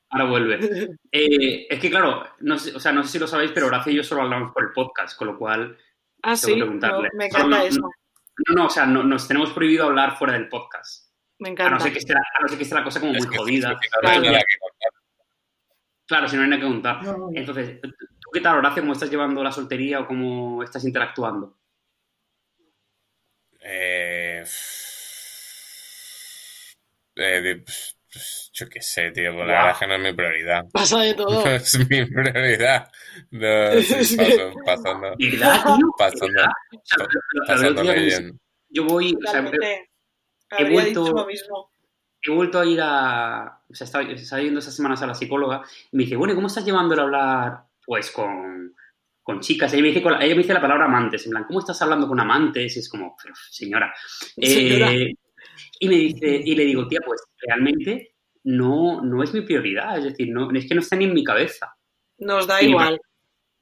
Ahora 0.09 0.25
vuelve. 0.25 0.59
Eh, 1.11 1.67
es 1.69 1.79
que, 1.79 1.89
claro, 1.89 2.23
no 2.39 2.57
sé, 2.57 2.75
o 2.75 2.79
sea, 2.79 2.91
no 2.93 3.03
sé 3.03 3.09
si 3.09 3.19
lo 3.19 3.27
sabéis, 3.27 3.51
pero 3.53 3.67
Horacio 3.67 3.91
y 3.91 3.95
yo 3.97 4.03
solo 4.03 4.21
hablamos 4.21 4.53
por 4.53 4.63
el 4.63 4.71
podcast, 4.71 5.17
con 5.17 5.27
lo 5.27 5.37
cual... 5.37 5.77
Ah, 6.23 6.35
Tengo 6.35 6.37
sí, 6.37 6.53
que 6.53 6.59
preguntarle. 6.61 7.09
no, 7.11 7.17
me 7.17 7.25
encanta 7.25 7.57
no- 7.57 7.63
eso, 7.63 7.81
No, 8.47 8.55
no, 8.55 8.65
o 8.67 8.69
sea, 8.69 8.85
no- 8.85 9.03
nos 9.03 9.27
tenemos 9.27 9.51
prohibido 9.51 9.85
hablar 9.85 10.17
fuera 10.17 10.33
del 10.33 10.47
podcast. 10.49 11.09
me 11.39 11.49
A 11.49 11.51
encanta. 11.51 11.73
no 11.75 11.79
ser 11.81 11.91
que 11.93 11.99
esté 11.99 12.13
la, 12.13 12.19
a 12.21 12.41
no 12.41 12.47
ser 12.47 12.57
que 12.57 12.63
esté 12.63 12.75
la 12.75 12.83
cosa 12.83 12.99
como 12.99 13.11
Es 13.13 13.19
muy 13.25 13.29
que 13.31 13.37
jodida. 13.37 13.77
Claro. 14.01 14.23
Claro, 16.07 16.27
si 16.29 16.35
no 16.37 16.43
hay 16.43 16.49
nada 16.49 16.61
que 16.61 16.67
contar. 16.67 17.03
No, 17.03 17.11
no, 17.13 17.17
no. 17.17 17.29
Entonces, 17.33 17.81
¿tú 17.81 17.89
qué 18.35 18.41
tal, 18.41 18.57
Horacio? 18.57 18.81
¿Cómo 18.83 18.93
estás 18.93 19.09
llevando 19.09 19.41
la 19.43 19.51
soltería 19.51 20.01
o 20.01 20.07
cómo 20.07 20.61
estás 20.61 20.83
interactuando? 20.83 21.55
Eh, 23.61 24.43
eh, 27.15 27.63
pues, 27.65 28.51
yo 28.53 28.69
qué 28.69 28.81
sé, 28.81 29.11
tío, 29.11 29.33
pues 29.33 29.47
la 29.47 29.53
verdad 29.53 29.71
es 29.71 29.77
que 29.77 29.87
no 29.87 29.95
es 29.95 30.01
mi 30.01 30.13
prioridad. 30.13 30.65
Pasa 30.73 30.99
de 30.99 31.13
todo. 31.13 31.45
No 31.45 31.49
es 31.51 31.79
mi 31.89 32.05
prioridad. 32.05 32.91
No, 33.31 33.81
sí, 33.81 34.17
paso- 34.17 34.53
pasando, 34.65 35.15
¿Verdad, 35.17 35.63
tío? 35.63 35.91
pasando, 35.97 36.27
¿Verdad? 36.27 36.51
O 36.73 36.81
sea, 36.83 36.97
lo- 36.97 37.05
lo- 37.05 37.09
lo- 37.09 37.39
lo 37.39 37.45
pasándole 37.47 37.71
otro 37.71 37.83
día 37.93 38.01
bien. 38.19 38.39
Yo 38.69 38.83
voy, 38.83 39.15
o 39.25 39.31
sea, 39.31 39.39
he, 40.59 40.69
vuelto- 40.69 41.03
dicho 41.03 41.13
lo 41.15 41.25
mismo. 41.25 41.71
he 42.21 42.31
vuelto 42.31 42.59
a 42.59 42.65
ir 42.65 42.79
a... 42.83 43.61
O 43.69 43.73
sea, 43.73 43.85
estaba, 43.85 44.03
estaba 44.03 44.41
yendo 44.41 44.59
esas 44.59 44.75
semanas 44.75 45.01
a 45.01 45.07
la 45.07 45.15
psicóloga 45.15 45.63
y 45.91 45.95
me 45.97 46.03
dice, 46.03 46.17
bueno, 46.17 46.33
¿y 46.33 46.35
¿cómo 46.35 46.47
estás 46.47 46.65
llevándolo 46.65 47.01
a 47.01 47.05
hablar, 47.05 47.63
pues, 47.85 48.11
con, 48.11 48.73
con 49.21 49.39
chicas? 49.39 49.73
Ella 49.73 49.81
me, 49.81 49.87
dice, 49.89 49.99
ella 49.99 50.35
me 50.35 50.41
dice 50.41 50.53
la 50.53 50.61
palabra 50.61 50.85
amantes, 50.85 51.25
en 51.25 51.31
plan, 51.31 51.45
¿cómo 51.45 51.59
estás 51.59 51.81
hablando 51.81 52.07
con 52.07 52.19
amantes? 52.19 52.75
Y 52.75 52.79
es 52.79 52.89
como, 52.89 53.15
pero, 53.21 53.33
señora. 53.49 53.93
Señora. 54.37 54.93
Eh, 54.93 55.13
y 55.79 55.89
me 55.89 55.95
dice, 55.95 56.41
y 56.43 56.55
le 56.55 56.65
digo, 56.65 56.87
tía, 56.87 56.99
pues, 57.05 57.23
realmente 57.39 58.15
no, 58.43 59.01
no 59.01 59.23
es 59.23 59.33
mi 59.33 59.41
prioridad, 59.41 59.97
es 59.97 60.05
decir, 60.05 60.29
no, 60.31 60.51
es 60.51 60.67
que 60.67 60.75
no 60.75 60.81
está 60.81 60.95
ni 60.95 61.05
en 61.05 61.13
mi 61.13 61.23
cabeza. 61.23 61.75
Nos 62.19 62.47
da 62.47 62.61
igual. 62.61 62.99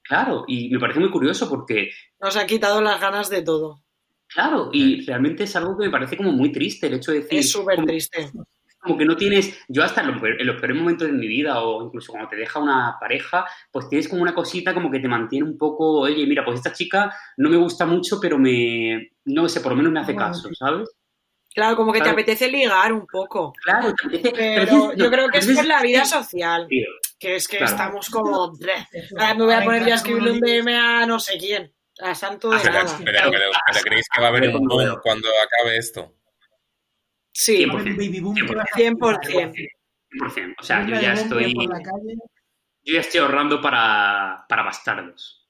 Claro, 0.04 0.44
y 0.48 0.70
me 0.70 0.80
parece 0.80 1.00
muy 1.00 1.10
curioso 1.10 1.50
porque, 1.50 1.92
Nos 2.20 2.36
ha 2.36 2.46
quitado 2.46 2.82
las 2.82 3.00
ganas 3.00 3.30
de 3.30 3.42
todo. 3.42 3.84
claro, 4.28 4.70
y 4.74 5.06
realmente 5.06 5.44
es 5.44 5.56
algo 5.56 5.78
que 5.78 5.86
me 5.86 5.92
parece 5.92 6.18
como 6.18 6.32
muy 6.32 6.52
triste 6.52 6.88
el 6.88 6.96
hecho 6.96 7.12
de 7.12 7.22
decir... 7.22 7.40
Es 7.40 7.50
súper 7.52 7.84
triste. 7.86 8.30
Como 8.84 8.98
que 8.98 9.06
no 9.06 9.16
tienes, 9.16 9.58
yo 9.68 9.84
hasta 9.84 10.02
en 10.02 10.08
los, 10.12 10.22
peor- 10.22 10.40
en 10.40 10.48
los 10.48 10.58
peores 10.58 10.78
momentos 10.78 11.08
de 11.08 11.14
mi 11.14 11.28
vida 11.28 11.62
o 11.62 11.86
incluso 11.86 12.12
cuando 12.12 12.30
te 12.30 12.36
deja 12.36 12.60
una 12.60 12.98
pareja, 13.00 13.46
pues 13.72 13.88
tienes 13.90 14.08
como 14.08 14.22
una 14.22 14.36
cosita 14.36 14.74
como 14.74 14.92
que 14.92 15.00
te 15.00 15.08
mantiene 15.08 15.46
un 15.48 15.58
poco, 15.58 16.00
oye, 16.02 16.26
mira, 16.28 16.44
pues 16.46 16.58
esta 16.60 16.74
chica 16.74 17.14
no 17.38 17.50
me 17.50 17.58
gusta 17.58 17.86
mucho, 17.86 18.20
pero 18.22 18.38
me, 18.38 19.10
no 19.26 19.48
sé, 19.50 19.62
por 19.62 19.72
lo 19.72 19.78
menos 19.78 19.92
me 19.92 20.00
hace 20.02 20.16
caso. 20.16 20.50
¿sabes? 20.54 20.90
Claro, 21.56 21.76
como 21.76 21.94
que 21.94 22.02
te 22.02 22.10
apetece 22.10 22.48
ligar 22.50 22.92
un 22.92 23.06
poco. 23.06 23.54
Claro, 23.64 23.94
te 23.94 24.08
apetece- 24.08 24.32
te 24.34 24.56
Pero 24.66 24.94
yo 24.96 25.10
creo 25.12 25.30
que 25.30 25.38
es 25.38 25.48
por 25.52 25.66
la 25.66 25.82
vida 25.82 26.04
social. 26.06 26.66
Tío, 26.68 26.88
Que 27.20 27.36
es 27.36 27.48
que 27.48 27.58
Claro. 27.60 27.72
estamos 27.72 28.10
como. 28.10 28.52
"Bleh, 28.58 28.86
Eso. 28.92 29.16
Ahora 29.18 29.34
me 29.36 29.44
voy 29.46 29.54
a 29.54 29.64
poner 29.64 29.86
yo 29.86 29.94
a 29.94 29.96
escribirle 29.96 30.32
un 30.32 30.40
DM 30.42 30.76
a 30.76 31.06
no 31.06 31.20
sé 31.20 31.38
quién. 31.38 31.72
A 32.02 32.16
santo 32.16 32.50
de 32.50 32.58
Ah, 32.58 32.60
Pero, 32.64 32.74
nada. 32.84 32.98
pero, 33.06 33.20
pero, 33.32 33.44
pero 33.72 33.84
¿creéis 33.84 34.08
que 34.14 34.20
va 34.20 34.28
a 34.28 34.30
haber 34.32 34.50
un 34.50 34.68
boom 34.68 34.98
cuando 35.04 35.28
acabe 35.30 35.78
esto? 35.78 36.16
Sí, 37.34 37.66
Va 37.66 37.74
a 37.74 37.76
haber 37.78 37.92
un 37.92 37.98
baby 37.98 38.20
boom 38.20 38.36
que 38.36 38.56
va 38.56 38.62
a 38.62 38.66
100%. 38.66 39.54
100%. 40.12 40.56
O 40.60 40.64
sea, 40.64 40.86
yo 40.86 41.02
ya 41.02 41.14
estoy, 41.14 41.56
por 41.56 41.70
la 41.70 41.82
calle. 41.82 42.16
yo 42.84 42.94
ya 42.94 43.00
estoy 43.00 43.20
ahorrando 43.22 43.60
para, 43.60 44.46
para 44.48 44.64
bastardos. 44.64 45.50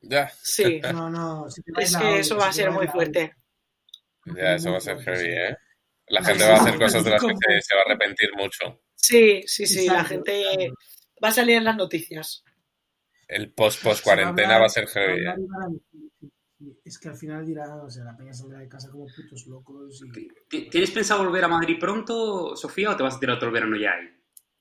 Ya, 0.00 0.30
sí. 0.42 0.80
No, 0.92 1.10
no. 1.10 1.50
si 1.50 1.60
Es 1.76 1.96
que 1.96 2.04
olla, 2.04 2.18
eso 2.18 2.36
va 2.36 2.48
a 2.48 2.52
ser 2.52 2.70
muy 2.70 2.86
fuerte. 2.86 3.34
ya, 4.26 4.54
eso 4.54 4.70
va 4.70 4.78
a 4.78 4.80
ser 4.80 5.00
heavy, 5.00 5.28
¿eh? 5.28 5.56
La 6.06 6.24
gente 6.24 6.44
va 6.44 6.54
a 6.54 6.60
hacer 6.62 6.78
cosas 6.78 7.04
de 7.04 7.10
las 7.10 7.20
que 7.20 7.28
se, 7.28 7.60
se 7.60 7.74
va 7.74 7.82
a 7.82 7.84
arrepentir 7.84 8.30
mucho. 8.34 8.80
Sí, 8.94 9.42
sí, 9.46 9.66
sí. 9.66 9.86
La 9.88 10.04
gente 10.04 10.70
va 11.22 11.28
a 11.28 11.32
salir 11.32 11.56
en 11.56 11.64
las 11.64 11.76
noticias. 11.76 12.44
El 13.26 13.52
post-post 13.52 14.02
Se 14.02 14.08
va 14.08 14.14
a 14.14 14.16
cuarentena 14.16 14.58
va 14.58 14.66
a 14.66 14.70
ser 14.70 14.86
heavy, 14.86 15.26
¿eh? 15.26 15.34
Es 16.84 16.98
que 16.98 17.08
al 17.08 17.16
final 17.16 17.46
dirán, 17.46 17.70
o 17.80 17.90
sea, 17.90 18.04
la 18.04 18.16
peña 18.16 18.32
saldrá 18.32 18.58
de 18.58 18.68
casa 18.68 18.90
como 18.90 19.06
putos 19.06 19.46
locos 19.46 20.02
y... 20.04 20.28
¿Ti- 20.48 20.68
¿Tienes 20.70 20.90
pensado 20.90 21.24
volver 21.24 21.44
a 21.44 21.48
Madrid 21.48 21.76
pronto, 21.78 22.56
Sofía, 22.56 22.90
o 22.90 22.96
te 22.96 23.02
vas 23.04 23.16
a 23.16 23.20
tirar 23.20 23.36
otro 23.36 23.52
verano 23.52 23.76
ya 23.76 23.92
ahí? 23.92 24.08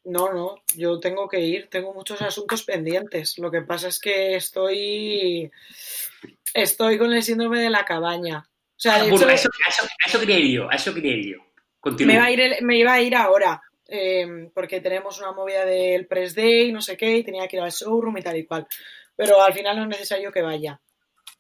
No, 0.06 0.32
no, 0.32 0.62
yo 0.76 1.00
tengo 1.00 1.28
que 1.28 1.40
ir, 1.42 1.70
tengo 1.70 1.94
muchos 1.94 2.22
asuntos 2.22 2.64
pendientes. 2.64 3.38
Lo 3.40 3.50
que 3.52 3.62
pasa 3.62 3.88
es 3.90 4.00
que 4.00 4.36
estoy 4.36 5.52
estoy 6.54 6.98
con 6.98 7.14
el 7.14 7.24
síndrome 7.24 7.60
de 7.62 7.70
la 7.70 7.84
cabaña. 7.84 8.48
O 8.50 8.80
sea, 8.80 9.04
de 9.04 9.10
Bueno, 9.10 9.16
hecho, 9.26 9.30
a, 9.30 9.34
eso, 9.34 9.50
a 9.66 9.70
eso- 9.70 9.84
a 9.84 10.08
eso 10.08 10.20
quería 10.20 10.40
ir 10.40 10.56
yo, 10.56 10.70
a 10.72 10.76
eso 10.76 10.94
quería 10.94 11.14
ir 11.16 11.34
yo. 11.36 11.38
Continúa. 11.80 12.14
me 12.14 12.14
iba 12.20 12.26
a 12.26 12.32
ir, 12.32 12.40
el- 12.42 12.66
me 12.66 12.78
iba 12.78 12.94
a 12.94 13.02
ir 13.02 13.16
ahora, 13.16 13.62
eh, 13.88 14.50
porque 14.54 14.82
tenemos 14.82 15.20
una 15.20 15.32
movida 15.32 15.66
del 15.66 16.06
press 16.08 16.36
day, 16.36 16.72
no 16.72 16.82
sé 16.82 16.96
qué, 16.96 17.18
y 17.18 17.24
tenía 17.24 17.48
que 17.48 17.58
ir 17.58 17.62
al 17.64 17.72
showroom 17.72 18.18
y 18.18 18.22
tal 18.22 18.38
y 18.38 18.46
cual. 18.46 18.68
Pero 19.16 19.42
al 19.42 19.54
final 19.54 19.76
no 19.78 19.84
es 19.84 19.90
necesario 19.90 20.32
que 20.32 20.42
vaya. 20.42 20.80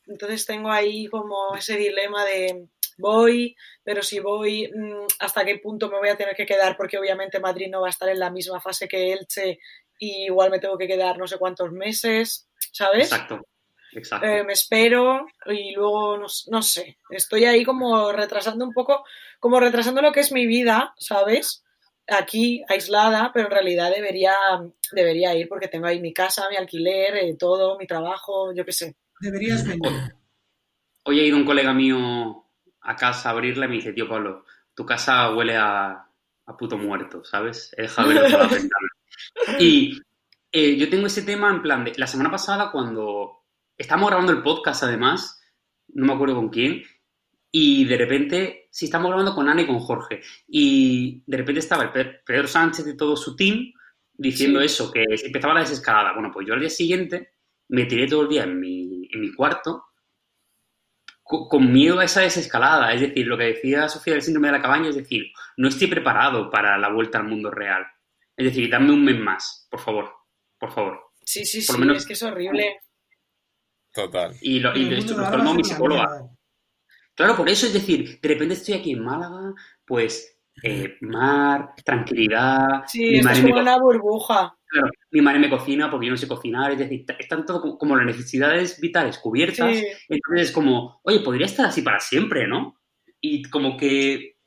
Entonces 0.07 0.45
tengo 0.45 0.71
ahí 0.71 1.07
como 1.07 1.55
ese 1.55 1.77
dilema 1.77 2.25
de 2.25 2.67
voy, 2.97 3.55
pero 3.83 4.01
si 4.01 4.19
voy, 4.19 4.71
mm, 4.73 5.05
¿hasta 5.19 5.45
qué 5.45 5.57
punto 5.57 5.89
me 5.89 5.97
voy 5.97 6.09
a 6.09 6.17
tener 6.17 6.35
que 6.35 6.45
quedar? 6.45 6.75
Porque 6.75 6.97
obviamente 6.97 7.39
Madrid 7.39 7.67
no 7.69 7.81
va 7.81 7.87
a 7.87 7.91
estar 7.91 8.09
en 8.09 8.19
la 8.19 8.31
misma 8.31 8.59
fase 8.59 8.87
que 8.87 9.13
Elche 9.13 9.59
y 9.99 10.25
igual 10.25 10.51
me 10.51 10.59
tengo 10.59 10.77
que 10.77 10.87
quedar 10.87 11.17
no 11.17 11.27
sé 11.27 11.37
cuántos 11.37 11.71
meses, 11.71 12.47
¿sabes? 12.71 13.11
Exacto, 13.11 13.41
exacto. 13.93 14.27
Eh, 14.27 14.43
me 14.43 14.53
espero 14.53 15.25
y 15.45 15.73
luego 15.73 16.17
no, 16.17 16.27
no 16.47 16.61
sé, 16.61 16.97
estoy 17.09 17.45
ahí 17.45 17.63
como 17.63 18.11
retrasando 18.11 18.65
un 18.65 18.73
poco, 18.73 19.03
como 19.39 19.59
retrasando 19.59 20.01
lo 20.01 20.11
que 20.11 20.21
es 20.21 20.31
mi 20.31 20.45
vida, 20.47 20.93
¿sabes? 20.97 21.63
Aquí 22.07 22.63
aislada, 22.69 23.31
pero 23.33 23.47
en 23.47 23.51
realidad 23.51 23.91
debería, 23.93 24.33
debería 24.93 25.35
ir 25.35 25.49
porque 25.49 25.67
tengo 25.67 25.87
ahí 25.87 25.99
mi 25.99 26.13
casa, 26.13 26.49
mi 26.49 26.55
alquiler, 26.55 27.17
eh, 27.17 27.35
todo, 27.37 27.77
mi 27.77 27.85
trabajo, 27.85 28.53
yo 28.53 28.63
qué 28.63 28.71
sé. 28.71 28.95
Deberías 29.19 29.65
venir. 29.67 30.13
Hoy 31.03 31.19
ha 31.19 31.23
ido 31.23 31.37
un 31.37 31.45
colega 31.45 31.73
mío 31.73 32.45
a 32.81 32.95
casa 32.95 33.29
a 33.29 33.31
abrirla 33.31 33.65
y 33.65 33.69
me 33.69 33.75
dice, 33.75 33.93
tío 33.93 34.07
Pablo, 34.07 34.45
tu 34.73 34.85
casa 34.85 35.33
huele 35.33 35.55
a, 35.55 35.91
a 36.45 36.57
puto 36.57 36.77
muerto, 36.77 37.23
¿sabes? 37.23 37.73
He 37.77 37.83
dejado 37.83 38.09
de 38.09 38.15
verlo 38.15 38.37
por 38.37 38.47
la 38.47 38.53
ventana. 38.57 38.87
Y 39.59 39.99
eh, 40.51 40.77
yo 40.77 40.89
tengo 40.89 41.07
ese 41.07 41.23
tema 41.23 41.49
en 41.49 41.61
plan 41.61 41.83
de, 41.83 41.93
la 41.97 42.07
semana 42.07 42.29
pasada 42.29 42.71
cuando 42.71 43.45
estábamos 43.77 44.09
grabando 44.09 44.31
el 44.31 44.43
podcast 44.43 44.83
además, 44.83 45.41
no 45.89 46.05
me 46.05 46.13
acuerdo 46.13 46.35
con 46.35 46.49
quién, 46.49 46.83
y 47.51 47.85
de 47.85 47.97
repente, 47.97 48.67
sí, 48.69 48.85
estamos 48.85 49.07
grabando 49.09 49.33
con 49.33 49.49
Ana 49.49 49.61
y 49.63 49.67
con 49.67 49.79
Jorge, 49.79 50.21
y 50.47 51.23
de 51.25 51.37
repente 51.37 51.59
estaba 51.59 51.83
el 51.83 51.91
Pe- 51.91 52.19
Pedro 52.25 52.47
Sánchez 52.47 52.85
y 52.87 52.97
todo 52.97 53.15
su 53.15 53.35
team 53.35 53.71
diciendo 54.13 54.59
Sí. 54.59 54.65
eso, 54.65 54.91
que 54.91 55.03
empezaba 55.23 55.53
la 55.55 55.61
desescalada. 55.61 56.13
Bueno, 56.13 56.29
pues 56.31 56.45
yo 56.47 56.53
al 56.53 56.59
día 56.59 56.69
siguiente 56.69 57.36
me 57.69 57.85
tiré 57.85 58.07
todo 58.07 58.23
el 58.23 58.29
día 58.29 58.43
en 58.43 58.59
mi, 58.59 59.07
en 59.11 59.21
mi 59.21 59.33
cuarto 59.33 59.83
co- 61.23 61.47
con 61.49 61.71
miedo 61.71 61.99
a 61.99 62.05
esa 62.05 62.21
desescalada. 62.21 62.93
Es 62.93 63.01
decir, 63.01 63.27
lo 63.27 63.37
que 63.37 63.45
decía 63.45 63.89
Sofía 63.89 64.13
del 64.13 64.21
síndrome 64.21 64.47
de 64.49 64.53
la 64.53 64.61
cabaña, 64.61 64.89
es 64.89 64.95
decir, 64.95 65.25
no 65.57 65.67
estoy 65.67 65.87
preparado 65.87 66.49
para 66.49 66.77
la 66.77 66.89
vuelta 66.89 67.17
al 67.19 67.25
mundo 67.25 67.51
real. 67.51 67.85
Es 68.35 68.45
decir, 68.45 68.69
dame 68.69 68.91
un 68.91 69.03
mes 69.03 69.19
más, 69.19 69.67
por 69.69 69.79
favor, 69.79 70.13
por 70.59 70.71
favor. 70.71 71.01
Sí, 71.23 71.45
sí, 71.45 71.65
Por 71.65 71.75
sí, 71.75 71.81
menos- 71.81 71.97
es 71.97 72.05
que 72.05 72.13
es 72.13 72.23
horrible. 72.23 72.79
Total. 73.93 74.35
Y, 74.41 74.59
lo, 74.59 74.75
y 74.77 74.93
esto 74.93 75.17
lo 75.17 75.25
a 75.25 75.53
mi 75.53 75.63
psicóloga. 75.63 76.29
Claro, 77.15 77.35
por 77.35 77.49
eso 77.49 77.65
es 77.65 77.73
decir, 77.73 78.19
de 78.21 78.29
repente 78.29 78.53
estoy 78.53 78.75
aquí 78.75 78.91
en 78.91 79.03
Málaga, 79.03 79.53
pues 79.85 80.39
eh, 80.61 80.97
mar, 81.01 81.73
tranquilidad, 81.83 82.83
Sí, 82.85 82.99
mi, 82.99 83.15
esto 83.15 83.23
madre 83.25 83.39
es 83.39 83.43
como 83.45 83.55
co- 83.55 83.61
una 83.61 83.79
burbuja. 83.79 84.56
Claro, 84.67 84.89
mi 85.11 85.21
madre 85.21 85.39
me 85.39 85.49
cocina 85.49 85.89
porque 85.89 86.07
yo 86.07 86.11
no 86.11 86.17
sé 86.17 86.27
cocinar, 86.27 86.71
es 86.71 86.79
decir, 86.79 87.05
están 87.19 87.45
todo 87.45 87.61
como, 87.61 87.77
como 87.77 87.95
las 87.95 88.05
necesidades 88.05 88.79
vitales 88.79 89.17
cubiertas, 89.17 89.75
Sí, 89.77 89.85
entonces 90.09 90.47
es 90.49 90.51
como, 90.51 90.99
oye, 91.03 91.19
podría 91.21 91.45
estar 91.45 91.65
así 91.65 91.81
para 91.81 91.99
siempre, 91.99 92.47
¿no? 92.47 92.79
Y 93.21 93.43
como 93.49 93.77
que, 93.77 94.37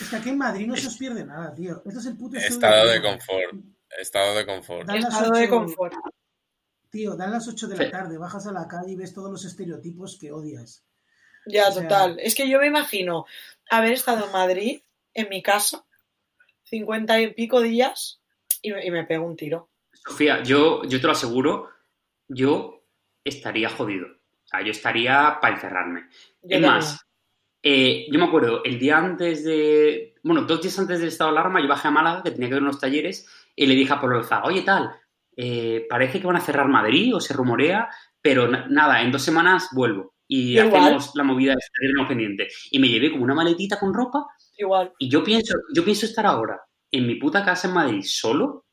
Es 0.00 0.08
que 0.10 0.16
aquí 0.16 0.28
en 0.30 0.38
Madrid 0.38 0.66
no 0.66 0.76
se 0.76 0.86
os 0.88 0.96
pierde 0.96 1.24
nada, 1.24 1.54
tío. 1.54 1.82
Esto 1.86 2.00
es 2.00 2.06
el 2.06 2.16
puto 2.16 2.36
Estado 2.38 2.88
de 2.90 3.02
confort. 3.02 3.54
Estado 3.98 4.34
de 4.36 4.46
confort. 4.46 4.86
Dan 4.86 5.00
las 5.00 5.12
estado 5.14 5.32
de 5.32 5.42
ocho- 5.44 5.50
confort. 5.50 5.94
Tío, 6.90 7.16
dan 7.16 7.30
las 7.32 7.48
8 7.48 7.68
de 7.68 7.76
Sí. 7.76 7.84
la 7.84 7.90
tarde, 7.90 8.18
bajas 8.18 8.46
a 8.46 8.52
la 8.52 8.68
calle 8.68 8.92
y 8.92 8.96
ves 8.96 9.14
todos 9.14 9.30
los 9.30 9.44
estereotipos 9.46 10.18
que 10.20 10.30
odias. 10.30 10.84
Ya, 11.46 11.68
O 11.68 11.72
sea- 11.72 11.82
total. 11.82 12.18
Es 12.20 12.34
que 12.34 12.48
yo 12.48 12.58
me 12.60 12.66
imagino 12.66 13.24
haber 13.70 13.92
estado 13.92 14.26
en 14.26 14.32
Madrid, 14.32 14.82
en 15.14 15.28
mi 15.30 15.42
casa, 15.42 15.84
cincuenta 16.64 17.20
y 17.20 17.32
pico 17.34 17.60
días, 17.62 18.21
y 18.62 18.72
me, 18.72 18.86
y 18.86 18.90
me 18.90 19.04
pego 19.04 19.26
un 19.26 19.36
tiro. 19.36 19.70
Sofía, 19.92 20.42
yo, 20.42 20.82
yo 20.84 21.00
te 21.00 21.06
lo 21.06 21.12
aseguro, 21.12 21.68
yo 22.28 22.84
estaría 23.24 23.68
jodido. 23.68 24.06
O 24.06 24.46
sea, 24.46 24.62
yo 24.62 24.70
estaría 24.70 25.38
para 25.40 25.54
encerrarme. 25.54 26.08
Yo 26.42 26.56
es 26.56 26.60
más, 26.62 27.06
eh, 27.62 28.06
yo 28.10 28.18
me 28.18 28.24
acuerdo, 28.26 28.64
el 28.64 28.78
día 28.78 28.98
antes 28.98 29.44
de. 29.44 30.14
Bueno, 30.22 30.42
dos 30.42 30.60
días 30.62 30.78
antes 30.78 30.98
del 31.00 31.08
estado 31.08 31.32
de 31.32 31.38
alarma, 31.38 31.60
yo 31.60 31.68
bajé 31.68 31.88
a 31.88 31.92
Málaga, 31.92 32.22
que 32.22 32.30
tenía 32.30 32.48
que 32.48 32.54
ver 32.54 32.62
unos 32.62 32.80
talleres, 32.80 33.28
y 33.54 33.66
le 33.66 33.74
dije 33.74 33.92
a 33.92 34.00
Pablo 34.00 34.18
Alzaga, 34.18 34.44
oye, 34.44 34.62
tal, 34.62 34.90
eh, 35.36 35.86
parece 35.88 36.20
que 36.20 36.26
van 36.26 36.36
a 36.36 36.40
cerrar 36.40 36.68
Madrid, 36.68 37.14
o 37.14 37.20
se 37.20 37.34
rumorea, 37.34 37.88
pero 38.20 38.48
na- 38.48 38.66
nada, 38.68 39.02
en 39.02 39.10
dos 39.12 39.22
semanas 39.22 39.68
vuelvo. 39.72 40.14
Y 40.28 40.58
Igual. 40.58 40.82
hacemos 40.82 41.10
la 41.14 41.24
movida 41.24 41.52
de 41.52 41.58
estar 41.58 42.08
pendiente. 42.08 42.48
Y 42.70 42.78
me 42.78 42.88
llevé 42.88 43.10
como 43.10 43.24
una 43.24 43.34
maletita 43.34 43.78
con 43.78 43.92
ropa, 43.92 44.26
Igual. 44.56 44.92
y 44.98 45.08
yo 45.10 45.22
pienso, 45.22 45.54
yo 45.74 45.84
pienso 45.84 46.06
estar 46.06 46.24
ahora 46.24 46.60
en 46.92 47.06
mi 47.06 47.16
puta 47.16 47.44
casa 47.44 47.68
en 47.68 47.74
Madrid 47.74 48.02
solo, 48.04 48.66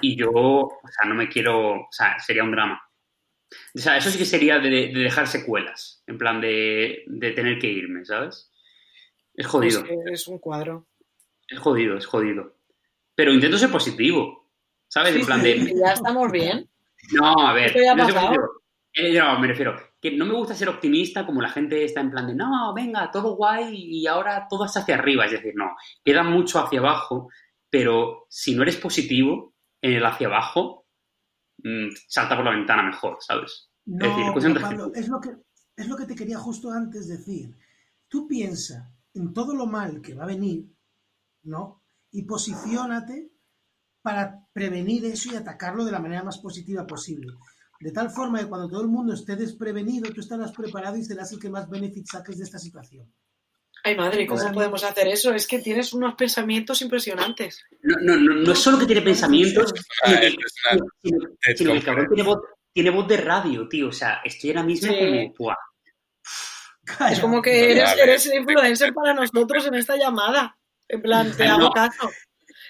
y 0.00 0.16
yo, 0.16 0.30
o 0.30 0.80
sea, 0.90 1.08
no 1.08 1.14
me 1.14 1.28
quiero. 1.28 1.80
O 1.80 1.88
sea, 1.90 2.18
sería 2.18 2.44
un 2.44 2.50
drama. 2.52 2.80
O 3.74 3.78
sea, 3.78 3.96
eso 3.96 4.10
sí 4.10 4.18
que 4.18 4.24
sería 4.24 4.58
de, 4.58 4.68
de 4.68 5.00
dejar 5.00 5.26
secuelas, 5.26 6.02
en 6.06 6.18
plan 6.18 6.40
de, 6.40 7.04
de 7.06 7.30
tener 7.32 7.58
que 7.58 7.68
irme, 7.68 8.04
¿sabes? 8.04 8.50
Es 9.32 9.46
jodido, 9.46 9.84
Es, 10.12 10.26
un 10.28 10.38
cuadro. 10.38 10.86
es 11.48 11.58
jodido, 11.58 11.96
es 11.96 12.06
jodido. 12.06 12.56
Pero 13.14 13.32
intento 13.32 13.58
ser 13.58 13.70
positivo, 13.70 14.50
¿sabes? 14.88 15.14
En 15.14 15.24
plan 15.26 15.42
de... 15.42 15.72
Ya 15.74 15.92
estamos 15.92 16.30
bien. 16.32 16.68
No, 17.12 17.46
a 17.46 17.52
ver, 17.52 17.66
Esto 17.66 17.80
ya 17.80 17.92
ha 17.92 17.94
no 17.96 18.06
pasado. 18.06 18.62
Eh, 18.92 19.18
no, 19.18 19.38
me 19.38 19.46
refiero, 19.48 19.76
que 20.04 20.14
no 20.14 20.26
me 20.26 20.34
gusta 20.34 20.54
ser 20.54 20.68
optimista 20.68 21.24
como 21.24 21.40
la 21.40 21.48
gente 21.48 21.82
está 21.82 22.02
en 22.02 22.10
plan 22.10 22.26
de, 22.26 22.34
no, 22.34 22.74
venga, 22.74 23.10
todo 23.10 23.36
guay 23.36 23.74
y 23.74 24.06
ahora 24.06 24.46
todo 24.50 24.66
es 24.66 24.76
hacia 24.76 24.96
arriba. 24.96 25.24
Es 25.24 25.32
decir, 25.32 25.54
no, 25.56 25.70
queda 26.04 26.22
mucho 26.22 26.58
hacia 26.58 26.80
abajo, 26.80 27.30
pero 27.70 28.26
si 28.28 28.54
no 28.54 28.64
eres 28.64 28.76
positivo 28.76 29.54
en 29.80 29.94
el 29.94 30.04
hacia 30.04 30.26
abajo, 30.26 30.84
mm, 31.56 31.88
salta 32.06 32.36
por 32.36 32.44
la 32.44 32.50
ventana 32.50 32.82
mejor, 32.82 33.16
¿sabes? 33.20 33.70
No, 33.86 34.04
Es 34.04 34.44
decir, 34.44 34.60
Pablo, 34.60 34.92
es 34.94 35.08
lo, 35.08 35.22
que, 35.22 35.30
es 35.74 35.88
lo 35.88 35.96
que 35.96 36.04
te 36.04 36.14
quería 36.14 36.36
justo 36.36 36.70
antes 36.70 37.08
decir. 37.08 37.56
Tú 38.06 38.28
piensa 38.28 38.94
en 39.14 39.32
todo 39.32 39.54
lo 39.54 39.64
mal 39.64 40.02
que 40.02 40.12
va 40.12 40.24
a 40.24 40.26
venir, 40.26 40.66
¿no? 41.44 41.82
Y 42.10 42.24
posiciónate 42.24 43.30
para 44.02 44.46
prevenir 44.52 45.06
eso 45.06 45.32
y 45.32 45.36
atacarlo 45.36 45.82
de 45.82 45.92
la 45.92 46.00
manera 46.00 46.22
más 46.22 46.36
positiva 46.36 46.86
posible. 46.86 47.32
De 47.84 47.92
tal 47.92 48.08
forma 48.08 48.38
que 48.38 48.46
cuando 48.46 48.66
todo 48.66 48.80
el 48.80 48.88
mundo 48.88 49.12
esté 49.12 49.36
desprevenido, 49.36 50.10
tú 50.10 50.22
estarás 50.22 50.52
preparado 50.52 50.96
y 50.96 51.04
serás 51.04 51.30
el 51.32 51.38
que 51.38 51.50
más 51.50 51.68
benefits 51.68 52.12
saques 52.12 52.38
de 52.38 52.44
esta 52.44 52.58
situación. 52.58 53.12
Ay, 53.84 53.94
madre, 53.94 54.26
¿cómo 54.26 54.50
podemos 54.52 54.82
hacer 54.84 55.06
eso? 55.08 55.34
Es 55.34 55.46
que 55.46 55.58
tienes 55.58 55.92
unos 55.92 56.14
pensamientos 56.14 56.80
impresionantes. 56.80 57.62
No, 57.82 57.96
no, 58.00 58.16
no, 58.16 58.36
no 58.36 58.52
es 58.52 58.58
solo 58.58 58.78
que 58.78 58.86
tiene 58.86 59.02
pensamientos, 59.02 59.70
sino 60.02 60.18
que, 60.18 60.26
es 60.28 60.34
una 60.72 60.78
sino- 61.02 61.28
TED 61.42 61.56
sino 61.58 61.72
que 61.72 61.76
el 61.76 61.84
cabrón 61.84 62.06
tiene 62.08 62.22
voz, 62.22 62.38
tiene 62.72 62.88
voz 62.88 63.06
de 63.06 63.16
radio, 63.18 63.68
tío. 63.68 63.88
O 63.88 63.92
sea, 63.92 64.20
estoy 64.24 64.48
ahora 64.48 64.62
mismo 64.62 64.90
Sí. 64.90 64.98
como... 64.98 65.34
¡buah! 65.38 67.10
Es 67.12 67.20
como 67.20 67.42
que 67.42 67.72
eres, 67.72 67.94
eres 68.02 68.34
influencer 68.34 68.94
para 68.94 69.12
nosotros 69.12 69.66
en 69.66 69.74
esta 69.74 69.94
llamada. 69.96 70.56
En 70.88 71.02
plan, 71.02 71.30
te 71.36 71.46
hago 71.46 71.70
caso. 71.70 72.08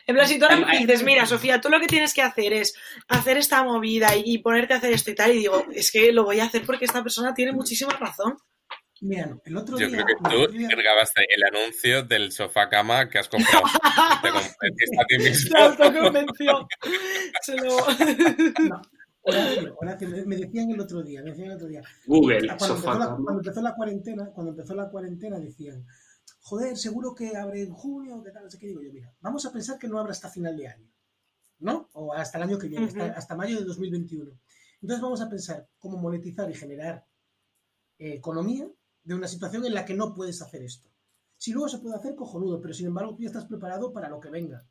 En 0.06 0.14
plan, 0.14 0.28
si 0.28 0.38
tú 0.38 0.44
ahora 0.44 0.56
me 0.66 0.78
dices, 0.78 1.02
mira, 1.02 1.26
Sofía, 1.26 1.60
tú 1.60 1.68
lo 1.70 1.80
que 1.80 1.86
tienes 1.86 2.12
que 2.12 2.22
hacer 2.22 2.52
es 2.52 2.74
hacer 3.08 3.38
esta 3.38 3.62
movida 3.64 4.10
y, 4.16 4.38
ponerte 4.38 4.74
a 4.74 4.76
hacer 4.76 4.92
esto 4.92 5.10
y 5.10 5.14
tal, 5.14 5.32
y 5.32 5.38
digo, 5.38 5.64
es 5.72 5.90
que 5.90 6.12
lo 6.12 6.24
voy 6.24 6.40
a 6.40 6.44
hacer 6.44 6.62
porque 6.66 6.84
esta 6.84 7.02
persona 7.02 7.32
tiene 7.34 7.52
muchísima 7.52 7.92
razón. 7.94 8.36
Mira, 9.00 9.36
el 9.44 9.56
otro 9.56 9.78
Yo 9.78 9.88
día. 9.88 10.02
creo 10.02 10.06
que 10.06 10.14
tú 10.46 10.52
día- 10.52 10.68
el 10.68 11.42
anuncio 11.44 12.02
del 12.04 12.32
sofá 12.32 12.68
cama 12.68 13.08
que 13.08 13.18
has 13.18 13.28
comprado. 13.28 13.64
Te 14.22 14.30
convenciste 14.30 14.98
a 14.98 15.04
ti 15.04 15.14
Se 15.20 15.20
mismo. 16.22 16.68
Se 17.42 17.56
lo... 17.56 17.76
No, 18.68 18.82
Horacio, 19.26 19.74
Horacio, 19.80 20.08
me, 20.08 20.24
me 20.26 20.36
decían 20.36 20.70
el 20.70 20.80
otro 20.80 21.02
día, 21.02 21.22
me 21.22 21.30
decían 21.30 21.48
el 21.50 21.56
otro 21.56 21.66
día. 21.66 21.80
Google, 22.06 22.46
cuando, 22.58 22.74
empezó 22.74 22.98
la, 22.98 23.06
cuando 23.06 23.32
empezó 23.40 23.62
la 23.62 23.74
cuarentena, 23.74 24.30
cuando 24.34 24.52
empezó 24.52 24.74
la 24.74 24.88
cuarentena 24.90 25.38
decían, 25.38 25.82
joder, 26.44 26.76
seguro 26.76 27.14
que 27.14 27.36
abre 27.36 27.62
en 27.62 27.72
junio, 27.72 28.22
¿qué 28.22 28.30
tal? 28.30 28.44
No 28.44 28.50
sé 28.50 28.58
qué 28.58 28.66
digo 28.68 28.82
yo, 28.82 28.92
mira, 28.92 29.14
vamos 29.20 29.44
a 29.46 29.52
pensar 29.52 29.78
que 29.78 29.88
no 29.88 29.98
abre 29.98 30.12
hasta 30.12 30.28
final 30.30 30.56
de 30.56 30.68
año, 30.68 30.90
¿no? 31.58 31.88
O 31.94 32.12
hasta 32.12 32.38
el 32.38 32.44
año 32.44 32.58
que 32.58 32.68
viene, 32.68 32.86
hasta, 33.16 33.34
mayo 33.34 33.58
de 33.58 33.64
2021. 33.64 34.30
Entonces 34.82 35.02
vamos 35.02 35.20
a 35.22 35.28
pensar 35.28 35.68
cómo 35.78 35.96
monetizar 35.98 36.50
y 36.50 36.54
generar 36.54 37.06
eh, 37.98 38.14
economía 38.14 38.68
de 39.02 39.14
una 39.14 39.26
situación 39.28 39.64
en 39.64 39.74
la 39.74 39.84
que 39.84 39.94
no 39.94 40.14
puedes 40.14 40.40
hacer 40.42 40.62
esto. 40.62 40.88
Si 41.36 41.52
luego 41.52 41.68
se 41.68 41.78
puede 41.78 41.96
hacer, 41.96 42.14
cojonudo, 42.14 42.60
pero 42.60 42.74
sin 42.74 42.86
embargo 42.86 43.14
tú 43.14 43.22
ya 43.22 43.28
estás 43.28 43.46
preparado 43.46 43.92
para 43.92 44.08
lo 44.08 44.20
que 44.20 44.30
venga. 44.30 44.66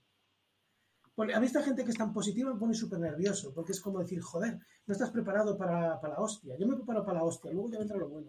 Pone- 1.15 1.33
A 1.35 1.39
mí 1.39 1.45
esta 1.47 1.61
gente 1.63 1.83
que 1.83 1.91
es 1.91 1.97
tan 1.97 2.13
positiva 2.13 2.51
me 2.53 2.59
pone 2.59 2.73
súper 2.73 2.99
nervioso, 2.99 3.53
porque 3.53 3.71
es 3.71 3.79
como 3.81 3.99
decir, 3.99 4.21
joder, 4.21 4.59
no 4.85 4.91
estás 4.93 5.11
preparado 5.11 5.57
para, 5.57 5.99
para 6.01 6.15
la 6.15 6.19
hostia. 6.21 6.55
Yo 6.57 6.67
me 6.67 6.75
preparo 6.75 7.03
para 7.05 7.19
la 7.19 7.23
hostia, 7.25 7.51
luego 7.51 7.69
ya 7.71 7.79
vendrá 7.79 7.97
lo 7.97 8.09
bueno. 8.09 8.27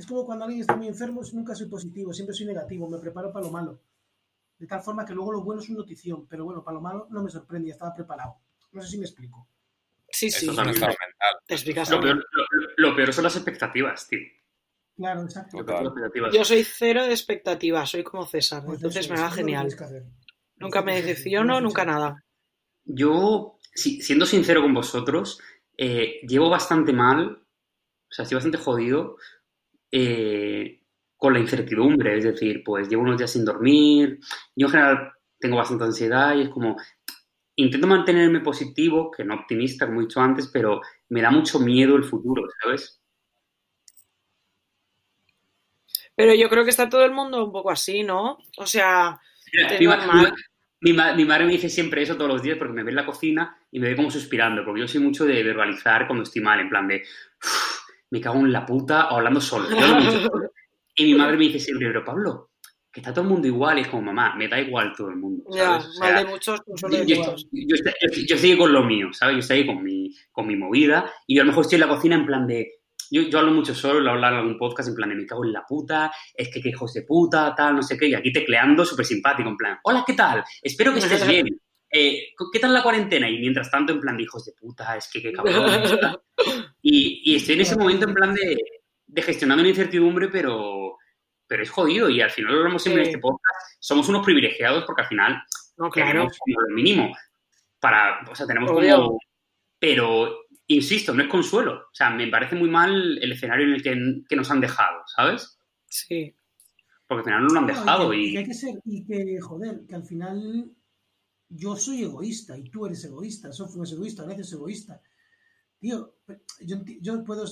Es 0.00 0.06
como 0.06 0.24
cuando 0.24 0.46
alguien 0.46 0.62
está 0.62 0.74
muy 0.76 0.88
enfermo, 0.88 1.20
nunca 1.34 1.54
soy 1.54 1.66
positivo, 1.66 2.10
siempre 2.14 2.34
soy 2.34 2.46
negativo, 2.46 2.88
me 2.88 2.96
preparo 2.98 3.30
para 3.30 3.44
lo 3.44 3.52
malo. 3.52 3.78
De 4.58 4.66
tal 4.66 4.80
forma 4.80 5.04
que 5.04 5.12
luego 5.12 5.30
lo 5.32 5.42
bueno 5.42 5.60
es 5.60 5.68
una 5.68 5.80
notición, 5.80 6.26
pero 6.26 6.46
bueno, 6.46 6.64
para 6.64 6.76
lo 6.76 6.80
malo 6.80 7.06
no 7.10 7.22
me 7.22 7.28
sorprende, 7.28 7.68
ya 7.68 7.74
estaba 7.74 7.94
preparado. 7.94 8.36
No 8.72 8.80
sé 8.80 8.88
si 8.88 8.96
me 8.98 9.04
explico. 9.04 9.46
Sí, 10.08 10.30
sí, 10.30 10.38
Eso 10.48 10.52
es 10.52 10.58
un 10.58 10.68
estado 10.70 10.88
mental. 10.88 10.96
te 11.46 11.54
explicas. 11.54 11.90
Lo 11.90 12.00
peor, 12.00 12.16
lo- 12.16 12.44
lo 12.88 12.96
peor 12.96 13.12
son 13.12 13.24
las 13.24 13.36
expectativas, 13.36 14.08
tío. 14.08 14.20
Claro, 14.96 15.22
exacto. 15.24 15.58
Yo 16.32 16.44
soy 16.46 16.64
cero 16.64 17.04
de 17.04 17.10
expectativas, 17.10 17.90
soy 17.90 18.02
como 18.02 18.24
César, 18.26 18.64
Pues 18.64 18.78
entonces 18.78 19.04
eso, 19.04 19.12
me 19.14 19.20
va 19.20 19.30
genial. 19.30 19.68
Nunca 20.56 20.80
me 20.80 20.94
decepciono, 20.94 21.60
nunca 21.60 21.84
nada. 21.84 22.24
Yo, 22.86 23.58
si- 23.74 24.00
siendo 24.00 24.24
sincero 24.24 24.62
con 24.62 24.72
vosotros, 24.72 25.40
eh, 25.76 26.20
llevo 26.26 26.48
bastante 26.48 26.94
mal, 26.94 27.42
o 28.08 28.12
sea, 28.12 28.22
estoy 28.22 28.36
bastante 28.36 28.56
jodido 28.56 29.16
eh, 29.92 30.80
con 31.16 31.32
la 31.32 31.38
incertidumbre. 31.40 32.18
Es 32.18 32.24
decir, 32.24 32.62
pues 32.64 32.88
llevo 32.88 33.02
unos 33.02 33.18
días 33.18 33.32
sin 33.32 33.44
dormir. 33.44 34.18
Yo 34.56 34.66
en 34.66 34.72
general 34.72 35.12
tengo 35.38 35.56
bastante 35.56 35.84
ansiedad 35.84 36.34
y 36.36 36.42
es 36.42 36.48
como. 36.50 36.76
Intento 37.56 37.86
mantenerme 37.86 38.40
positivo, 38.40 39.10
que 39.10 39.22
no 39.22 39.34
optimista, 39.34 39.84
como 39.86 40.00
he 40.00 40.04
dicho 40.04 40.20
antes, 40.20 40.46
pero 40.46 40.80
me 41.10 41.20
da 41.20 41.30
mucho 41.30 41.58
miedo 41.58 41.94
el 41.96 42.04
futuro, 42.04 42.42
¿sabes? 42.62 43.02
Pero 46.14 46.34
yo 46.34 46.48
creo 46.48 46.64
que 46.64 46.70
está 46.70 46.88
todo 46.88 47.04
el 47.04 47.12
mundo 47.12 47.44
un 47.44 47.52
poco 47.52 47.70
así, 47.70 48.02
¿no? 48.02 48.38
O 48.56 48.66
sea, 48.66 49.20
Mira, 49.52 49.78
mi, 49.78 49.86
ma- 49.86 49.96
normal. 49.96 50.34
mi 50.80 50.92
ma- 50.92 51.14
mi 51.14 51.24
madre 51.24 51.46
me 51.46 51.52
dice 51.52 51.68
siempre 51.68 52.02
eso 52.02 52.16
todos 52.16 52.30
los 52.30 52.42
días 52.42 52.56
porque 52.58 52.72
me 52.72 52.82
ve 52.82 52.90
en 52.90 52.96
la 52.96 53.06
cocina 53.06 53.58
y 53.70 53.80
me 53.80 53.88
ve 53.88 53.96
como 53.96 54.10
suspirando, 54.10 54.64
porque 54.64 54.80
yo 54.82 54.88
soy 54.88 55.00
mucho 55.00 55.24
de 55.26 55.42
verbalizar 55.42 56.06
cuando 56.06 56.22
estoy 56.22 56.42
mal, 56.42 56.60
en 56.60 56.68
plan 56.70 56.88
de 56.88 57.02
"Uf, 57.42 57.79
me 58.10 58.20
cago 58.20 58.38
en 58.40 58.52
la 58.52 58.66
puta 58.66 59.08
o 59.10 59.16
hablando 59.16 59.40
solo. 59.40 59.68
Yo 59.70 60.10
solo. 60.12 60.50
Y 60.96 61.04
mi 61.04 61.14
madre 61.14 61.36
me 61.38 61.44
dice 61.44 61.58
siempre, 61.60 61.86
pero 61.86 62.04
Pablo, 62.04 62.50
que 62.92 63.00
está 63.00 63.14
todo 63.14 63.22
el 63.22 63.30
mundo 63.30 63.46
igual. 63.46 63.78
Y 63.78 63.82
es 63.82 63.88
como, 63.88 64.02
mamá, 64.02 64.34
me 64.36 64.48
da 64.48 64.60
igual 64.60 64.92
todo 64.94 65.08
el 65.08 65.16
mundo. 65.16 65.44
O 65.46 65.56
mal 65.56 65.82
sea, 65.92 66.18
de 66.18 66.24
muchos, 66.26 66.60
yo, 66.66 67.04
yo- 67.04 67.34
yo 68.26 68.34
estoy 68.34 68.58
con 68.58 68.72
lo 68.72 68.82
mío, 68.84 69.08
¿sabes? 69.12 69.36
Yo 69.36 69.38
estoy 69.40 69.64
con 69.64 69.82
mi, 69.82 70.14
con 70.32 70.46
mi 70.46 70.56
movida 70.56 71.10
y 71.26 71.36
yo 71.36 71.42
a 71.42 71.44
lo 71.44 71.50
mejor 71.52 71.62
estoy 71.62 71.76
en 71.76 71.80
la 71.88 71.88
cocina 71.88 72.16
en 72.16 72.26
plan 72.26 72.46
de... 72.46 72.70
Yo, 73.12 73.22
yo 73.22 73.38
hablo 73.38 73.52
mucho 73.52 73.74
solo, 73.74 74.00
lo 74.00 74.10
hablo 74.10 74.26
en 74.28 74.34
algún 74.34 74.58
podcast 74.58 74.88
en 74.90 74.94
plan 74.94 75.08
de 75.08 75.16
me 75.16 75.26
cago 75.26 75.44
en 75.44 75.52
la 75.52 75.64
puta, 75.66 76.12
es 76.34 76.48
que 76.52 76.60
qué 76.60 76.68
hijos 76.68 76.92
de 76.92 77.02
puta, 77.02 77.54
tal, 77.56 77.74
no 77.76 77.82
sé 77.82 77.96
qué, 77.96 78.06
y 78.08 78.14
aquí 78.14 78.32
tecleando 78.32 78.84
súper 78.84 79.04
simpático, 79.06 79.48
en 79.48 79.56
plan, 79.56 79.78
hola, 79.84 80.04
¿qué 80.06 80.12
tal? 80.12 80.44
Espero 80.62 80.92
que 80.92 80.98
estés 81.00 81.26
bien. 81.26 81.46
Eh, 81.92 82.28
¿Qué 82.52 82.58
tal 82.60 82.72
la 82.72 82.82
cuarentena? 82.82 83.28
Y 83.28 83.38
mientras 83.40 83.70
tanto, 83.70 83.92
en 83.92 84.00
plan 84.00 84.16
de 84.16 84.22
hijos 84.22 84.44
de 84.44 84.52
puta, 84.52 84.96
es 84.96 85.10
que 85.12 85.22
qué 85.22 85.32
cabrón. 85.32 85.66
Y, 86.82 87.32
y 87.32 87.36
estoy 87.36 87.56
en 87.56 87.60
ese 87.60 87.76
momento 87.76 88.08
en 88.08 88.14
plan 88.14 88.32
de, 88.34 88.56
de 89.06 89.22
gestionando 89.22 89.60
una 89.60 89.68
incertidumbre, 89.68 90.28
pero, 90.28 90.96
pero 91.46 91.62
es 91.62 91.68
jodido. 91.70 92.08
Y 92.08 92.22
al 92.22 92.30
final 92.30 92.52
lo 92.52 92.58
hablamos 92.60 92.82
siempre 92.82 93.02
en 93.02 93.08
este 93.10 93.20
podcast. 93.20 93.76
Somos 93.78 94.08
unos 94.08 94.24
privilegiados 94.24 94.84
porque 94.86 95.02
al 95.02 95.08
final 95.08 95.42
No, 95.76 95.90
claro. 95.90 96.08
tenemos 96.10 96.38
como 96.38 96.60
lo 96.62 96.74
mínimo. 96.74 97.14
Para, 97.78 98.20
o 98.30 98.34
sea, 98.34 98.46
tenemos 98.46 98.70
Obvio. 98.70 98.96
como. 98.96 99.18
Pero, 99.78 100.46
insisto, 100.68 101.12
no 101.12 101.22
es 101.22 101.28
consuelo. 101.28 101.72
O 101.74 101.94
sea, 101.94 102.08
me 102.10 102.28
parece 102.28 102.54
muy 102.56 102.70
mal 102.70 103.18
el 103.20 103.32
escenario 103.32 103.66
en 103.66 103.74
el 103.74 103.82
que, 103.82 104.22
que 104.28 104.36
nos 104.36 104.50
han 104.50 104.60
dejado, 104.62 105.02
¿sabes? 105.14 105.58
Sí. 105.86 106.34
Porque 107.06 107.20
al 107.20 107.24
final 107.24 107.42
no 107.44 107.48
lo 107.52 107.58
han 107.60 107.66
No, 107.66 107.74
dejado. 107.74 108.14
y, 108.14 108.18
que, 108.18 108.24
y 108.24 108.28
Y, 108.28 108.32
que 108.32 108.38
hay 108.38 108.44
que 108.46 108.54
ser, 108.54 108.74
y 108.86 109.04
que, 109.04 109.40
joder, 109.40 109.80
que 109.86 109.94
al 109.96 110.04
final 110.04 110.70
yo 111.50 111.76
soy 111.76 112.04
egoísta 112.04 112.56
y 112.56 112.70
tú 112.70 112.86
eres 112.86 113.04
egoísta, 113.04 113.52
Sofía 113.52 113.82
es 113.82 113.92
egoísta, 113.92 114.22
Horacio 114.22 114.42
es 114.42 114.52
egoísta. 114.52 115.02
Tío, 115.78 116.14
yo, 116.60 117.24
puedo 117.24 117.44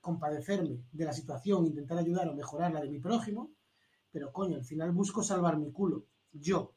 compadecerme 0.00 0.80
de 0.92 1.04
la 1.04 1.12
situación, 1.12 1.66
intentar 1.66 1.98
ayudar 1.98 2.28
o 2.28 2.34
mejorar 2.34 2.72
la 2.72 2.80
de 2.80 2.88
mi 2.88 2.98
prójimo, 2.98 3.52
pero 4.10 4.32
coño, 4.32 4.56
al 4.56 4.64
final 4.64 4.92
busco 4.92 5.22
salvar 5.22 5.56
mi 5.56 5.72
culo. 5.72 6.06
Yo. 6.32 6.74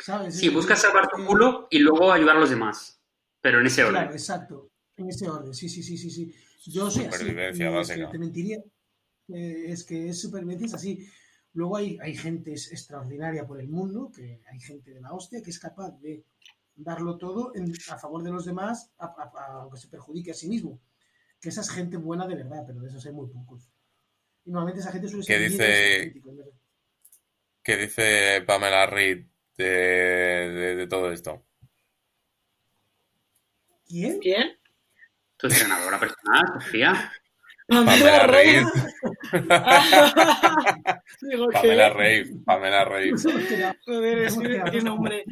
¿Sabes? 0.00 0.36
sí, 0.36 0.48
buscas 0.48 0.80
salvar 0.80 1.08
tu 1.08 1.22
eh, 1.22 1.26
culo 1.26 1.68
y 1.70 1.78
luego 1.78 2.12
ayudar 2.12 2.36
a 2.36 2.40
los 2.40 2.50
demás. 2.50 3.00
Pero 3.40 3.60
en 3.60 3.66
ese 3.66 3.82
orden. 3.82 3.94
Claro, 3.94 4.12
exacto. 4.12 4.70
En 4.96 5.08
ese 5.08 5.28
orden, 5.28 5.54
sí, 5.54 5.68
sí, 5.68 5.82
sí, 5.82 5.96
sí. 5.96 6.10
sí. 6.10 6.34
Yo 6.66 6.90
soy 6.90 7.06
así. 7.06 7.26
Es 7.28 7.58
básica. 7.58 8.06
que 8.06 8.12
Te 8.12 8.18
mentiría. 8.18 8.58
Eh, 9.28 9.66
es 9.68 9.84
que 9.84 10.08
es 10.08 10.20
supervivencia, 10.20 10.66
es 10.66 10.74
así. 10.74 11.08
Luego 11.54 11.76
hay, 11.76 11.98
hay 12.02 12.16
gente 12.16 12.52
extraordinaria 12.52 13.46
por 13.46 13.60
el 13.60 13.68
mundo, 13.68 14.10
que 14.14 14.40
hay 14.50 14.60
gente 14.60 14.92
de 14.92 15.00
la 15.00 15.12
hostia 15.12 15.40
que 15.42 15.50
es 15.50 15.58
capaz 15.58 15.90
de 16.00 16.24
darlo 16.76 17.16
todo 17.16 17.54
en- 17.54 17.72
a 17.90 17.98
favor 17.98 18.22
de 18.22 18.30
los 18.32 18.44
demás, 18.44 18.90
a- 18.98 19.06
a- 19.06 19.32
a- 19.38 19.62
aunque 19.62 19.78
se 19.78 19.88
perjudique 19.88 20.32
a 20.32 20.34
sí 20.34 20.48
mismo. 20.48 20.80
Que 21.40 21.50
esa 21.50 21.60
es 21.60 21.70
gente 21.70 21.96
buena 21.96 22.26
de 22.26 22.34
verdad, 22.34 22.64
pero 22.66 22.80
de 22.80 22.88
esos 22.88 23.06
hay 23.06 23.12
muy 23.12 23.28
pocos. 23.28 23.70
Y 24.44 24.50
normalmente 24.50 24.80
esa 24.80 24.90
gente 24.92 25.08
suele 25.08 25.24
¿Qué 25.24 25.38
ser 25.38 25.50
dice- 25.50 25.96
auténticos, 25.98 26.34
¿no? 26.34 26.44
¿Qué 27.62 27.76
dice 27.76 28.42
Pamela 28.46 28.86
Reed 28.86 29.24
de, 29.56 29.64
de- 29.64 30.74
de 30.74 30.86
todo 30.88 31.12
esto? 31.12 31.46
¿Quién? 33.86 34.18
¿Quién? 34.18 34.58
Tu 35.36 35.46
entrenadora 35.46 36.00
personal, 36.00 36.42
Sofía. 36.60 37.12
Pamela 37.68 38.26
que. 38.26 38.66
Pamela 41.52 41.88
Reed. 41.90 42.26
Pamela 42.44 42.84
quedado- 43.48 43.76
Joder, 43.86 44.70
qué 44.70 44.80
nombre. 44.82 45.24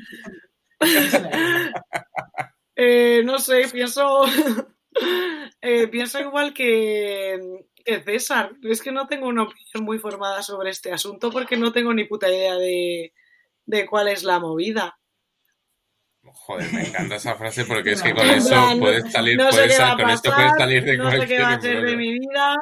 Eh, 2.74 3.22
no 3.24 3.38
sé, 3.38 3.68
pienso. 3.72 4.24
eh, 5.60 5.88
pienso 5.88 6.20
igual 6.20 6.52
que, 6.54 7.64
que 7.84 8.00
César. 8.00 8.52
Es 8.62 8.82
que 8.82 8.92
no 8.92 9.06
tengo 9.06 9.28
una 9.28 9.42
opinión 9.44 9.84
muy 9.84 9.98
formada 9.98 10.42
sobre 10.42 10.70
este 10.70 10.92
asunto 10.92 11.30
porque 11.30 11.56
no 11.56 11.72
tengo 11.72 11.92
ni 11.92 12.04
puta 12.04 12.28
idea 12.30 12.56
de, 12.56 13.12
de 13.66 13.86
cuál 13.86 14.08
es 14.08 14.22
la 14.24 14.38
movida. 14.40 14.98
Joder, 16.24 16.72
me 16.72 16.86
encanta 16.88 17.16
esa 17.16 17.34
frase 17.34 17.64
porque 17.66 17.92
es 17.92 18.02
que 18.02 18.14
con 18.14 18.24
eso 18.30 18.48
plan, 18.48 18.78
puedes 18.78 19.10
salir, 19.12 19.36
No 19.36 19.50
sé 19.50 19.56
puedes 19.56 19.72
qué 19.72 19.78
va 19.82 19.88
sal- 19.88 19.92
a 19.92 20.02
con 20.02 20.10
esto 20.10 20.34
puedes 20.34 20.52
salir 20.56 20.84
de 20.84 20.96
no 20.96 21.10
sé 21.10 21.16
cualquier 21.16 21.38
qué 21.38 21.44
va 21.44 21.52
a 21.54 21.60
ser 21.60 21.82
de 21.82 21.96
mi 21.96 22.18
vida. 22.18 22.56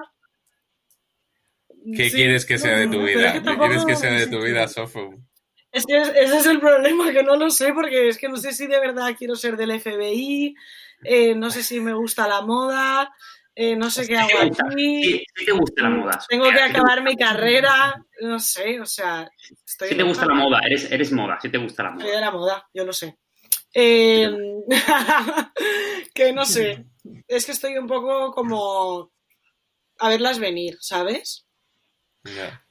¿Qué 1.97 2.11
Sí, 2.11 2.17
quieres 2.17 2.45
que 2.47 2.59
sea 2.59 2.77
de 2.77 2.89
tu 2.89 3.03
vida? 3.03 3.27
es 3.29 3.33
que 3.35 3.43
¿Qué 3.43 3.57
quieres 3.59 3.85
que 3.85 3.97
sea 3.97 4.13
de 4.13 4.27
tu 4.27 4.43
vida. 4.43 4.69
Sofu? 4.69 5.23
Es 5.73 5.87
que 5.87 5.97
es- 5.99 6.09
ese 6.09 6.37
es 6.39 6.47
el 6.47 6.61
problema, 6.61 7.13
que 7.13 7.23
no 7.23 7.37
lo 7.37 7.49
sé, 7.49 7.73
porque 7.73 8.09
es 8.09 8.19
que 8.19 8.29
no 8.29 8.37
sé 8.37 8.53
si 8.53 8.67
de 8.67 8.81
verdad 8.81 9.15
quiero 9.17 9.37
ser 9.37 9.57
del 9.57 9.71
FBI, 9.71 10.55
eh, 11.05 11.35
no 11.35 11.51
sé 11.51 11.63
si 11.63 11.81
me 11.81 11.95
gusta 11.95 12.27
la 12.29 12.43
moda, 12.43 13.15
eh, 13.55 13.77
no 13.77 13.89
sé 13.89 14.07
qué 14.07 14.17
hago 14.19 14.31
aquí, 14.41 15.03
Sí, 15.05 15.25
sí 15.37 15.45
te 15.47 15.53
gusta 15.53 15.83
la 15.85 15.91
moda. 15.91 16.19
tengo 16.29 16.51
que 16.51 16.61
acabar 16.61 17.03
mi 17.03 17.17
carrera, 17.17 18.05
no 18.21 18.39
sé, 18.41 18.81
o 18.81 18.87
sea, 18.87 19.31
estoy 19.65 19.89
Sí 19.91 19.95
te 19.97 20.03
gusta 20.03 20.27
la 20.27 20.35
moda, 20.35 20.61
eres, 20.67 20.91
eres 20.91 21.13
moda, 21.13 21.39
sí 21.41 21.49
te 21.49 21.59
gusta 21.59 21.85
la 21.85 21.91
Soy 21.91 21.99
moda. 22.03 22.15
de 22.15 22.21
la 22.21 22.31
moda, 22.33 22.69
yo 22.75 22.85
lo 22.85 22.93
sé. 22.93 23.17
Eh, 23.75 24.31
que 26.15 26.33
no 26.33 26.45
sé, 26.45 26.87
es 27.29 27.47
que 27.47 27.53
estoy 27.53 27.77
un 27.79 27.87
poco 27.87 28.33
como 28.33 29.13
a 29.99 30.09
verlas 30.09 30.39
venir, 30.39 30.77
¿sabes? 30.81 31.47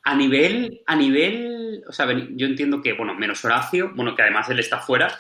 A 0.04 0.16
nivel, 0.16 0.82
a 0.86 0.96
nivel, 0.96 1.84
o 1.88 1.92
sea, 1.92 2.06
yo 2.12 2.46
entiendo 2.46 2.82
que, 2.82 2.94
bueno, 2.94 3.16
menos 3.16 3.44
Horacio, 3.44 3.92
bueno, 3.96 4.16
que 4.16 4.22
además 4.22 4.50
él 4.50 4.60
está 4.60 4.80
fuera. 4.80 5.18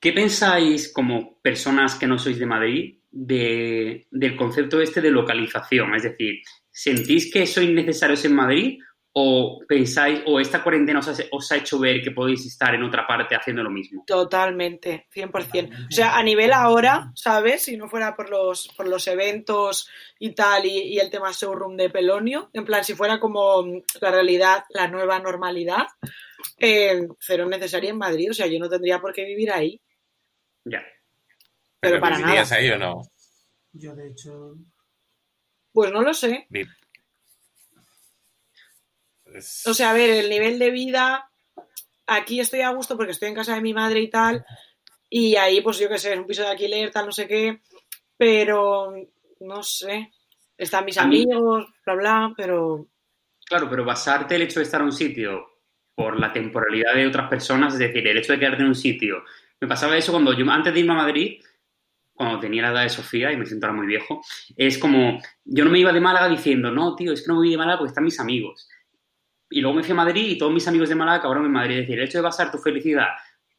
¿Qué 0.00 0.12
pensáis 0.12 0.92
como 0.92 1.40
personas 1.40 1.94
que 1.96 2.06
no 2.06 2.18
sois 2.18 2.38
de 2.38 2.46
Madrid 2.46 2.98
de, 3.10 4.06
del 4.10 4.36
concepto 4.36 4.80
este 4.80 5.00
de 5.00 5.10
localización? 5.10 5.94
Es 5.94 6.04
decir, 6.04 6.42
¿sentís 6.70 7.32
que 7.32 7.46
sois 7.46 7.70
necesarios 7.70 8.24
en 8.24 8.34
Madrid 8.34 8.78
o 9.16 9.60
pensáis, 9.68 10.22
o 10.26 10.40
esta 10.40 10.60
cuarentena 10.60 10.98
os 10.98 11.08
ha, 11.08 11.14
os 11.30 11.52
ha 11.52 11.56
hecho 11.56 11.78
ver 11.78 12.02
que 12.02 12.10
podéis 12.10 12.44
estar 12.46 12.74
en 12.74 12.82
otra 12.82 13.06
parte 13.06 13.36
haciendo 13.36 13.62
lo 13.62 13.70
mismo? 13.70 14.02
Totalmente, 14.04 15.06
100%. 15.14 15.86
O 15.88 15.90
sea, 15.90 16.18
a 16.18 16.22
nivel 16.24 16.52
ahora, 16.52 17.12
¿sabes? 17.14 17.62
Si 17.62 17.76
no 17.76 17.88
fuera 17.88 18.16
por 18.16 18.28
los, 18.28 18.68
por 18.76 18.88
los 18.88 19.06
eventos 19.06 19.88
y 20.18 20.32
tal, 20.34 20.66
y, 20.66 20.94
y 20.94 20.98
el 20.98 21.10
tema 21.10 21.30
showroom 21.30 21.76
de 21.76 21.90
Pelonio, 21.90 22.50
en 22.52 22.64
plan, 22.64 22.82
si 22.82 22.94
fuera 22.94 23.20
como 23.20 23.64
la 24.00 24.10
realidad, 24.10 24.64
la 24.70 24.88
nueva 24.88 25.20
normalidad, 25.20 25.86
eh, 26.58 27.06
cero 27.20 27.46
necesaria 27.46 27.90
en 27.90 27.98
Madrid. 27.98 28.30
O 28.32 28.34
sea, 28.34 28.48
yo 28.48 28.58
no 28.58 28.68
tendría 28.68 29.00
por 29.00 29.12
qué 29.12 29.24
vivir 29.24 29.52
ahí. 29.52 29.80
Ya. 30.64 30.82
Pero 31.78 32.00
para 32.00 32.16
¿vivirías 32.16 32.50
nada. 32.50 32.60
ahí 32.60 32.70
o 32.70 32.78
no? 32.78 33.02
Yo, 33.72 33.94
de 33.94 34.08
hecho, 34.08 34.56
Pues 35.72 35.92
no 35.92 36.02
lo 36.02 36.12
sé. 36.14 36.48
Es- 39.34 39.66
O 39.66 39.74
sea, 39.74 39.90
a 39.90 39.94
ver, 39.94 40.10
el 40.10 40.30
nivel 40.30 40.58
de 40.58 40.70
vida, 40.70 41.28
aquí 42.06 42.40
estoy 42.40 42.60
a 42.62 42.70
gusto 42.70 42.96
porque 42.96 43.12
estoy 43.12 43.28
en 43.28 43.34
casa 43.34 43.54
de 43.54 43.60
mi 43.60 43.74
madre 43.74 44.00
y 44.00 44.08
tal, 44.10 44.44
y 45.10 45.36
ahí, 45.36 45.60
pues 45.60 45.78
yo 45.78 45.88
qué 45.88 45.98
sé, 45.98 46.12
es 46.12 46.18
un 46.18 46.26
piso 46.26 46.42
de 46.42 46.48
alquiler, 46.48 46.90
tal, 46.90 47.06
no 47.06 47.12
sé 47.12 47.26
qué, 47.28 47.60
pero 48.16 48.94
no 49.40 49.62
sé, 49.62 50.12
están 50.56 50.84
mis 50.84 50.98
A 50.98 51.06
mí- 51.06 51.22
amigos, 51.24 51.66
bla, 51.84 51.94
bla, 51.94 52.34
pero 52.36 52.86
Claro, 53.46 53.68
pero 53.68 53.84
basarte 53.84 54.36
el 54.36 54.42
hecho 54.42 54.58
de 54.60 54.64
estar 54.64 54.80
en 54.80 54.86
un 54.86 54.92
sitio 54.92 55.46
por 55.94 56.18
la 56.18 56.32
temporalidad 56.32 56.94
de 56.94 57.06
otras 57.06 57.28
personas, 57.28 57.74
es 57.74 57.78
decir, 57.78 58.06
el 58.08 58.16
hecho 58.16 58.32
de 58.32 58.38
quedarte 58.38 58.62
en 58.62 58.68
un 58.68 58.74
sitio. 58.74 59.22
Me 59.60 59.68
pasaba 59.68 59.96
eso 59.98 60.12
cuando 60.12 60.32
yo, 60.32 60.50
antes 60.50 60.72
de 60.72 60.80
irme 60.80 60.92
a 60.94 60.96
Madrid, 60.96 61.42
cuando 62.14 62.38
tenía 62.40 62.62
la 62.62 62.70
edad 62.70 62.82
de 62.84 62.88
Sofía 62.88 63.30
y 63.32 63.36
me 63.36 63.44
siento 63.44 63.66
ahora 63.66 63.76
muy 63.76 63.86
viejo, 63.86 64.22
es 64.56 64.78
como, 64.78 65.20
yo 65.44 65.64
no 65.64 65.70
me 65.70 65.78
iba 65.78 65.92
de 65.92 66.00
Málaga 66.00 66.28
diciendo, 66.28 66.70
no, 66.70 66.96
tío, 66.96 67.12
es 67.12 67.20
que 67.20 67.28
no 67.28 67.34
me 67.34 67.40
voy 67.40 67.50
de 67.50 67.56
Málaga 67.58 67.78
porque 67.78 67.90
están 67.90 68.04
mis 68.04 68.18
amigos. 68.18 68.66
Y 69.54 69.60
luego 69.60 69.76
me 69.76 69.82
fui 69.82 69.92
a 69.92 69.96
Madrid 69.96 70.26
y 70.30 70.36
todos 70.38 70.52
mis 70.52 70.66
amigos 70.66 70.88
de 70.88 70.94
Málaga 70.96 71.18
acabaron 71.18 71.44
en 71.46 71.52
Madrid. 71.52 71.74
Es 71.76 71.80
decir, 71.82 71.98
el 71.98 72.04
hecho 72.06 72.18
de 72.18 72.22
basar 72.22 72.50
tu 72.50 72.58
felicidad 72.58 73.06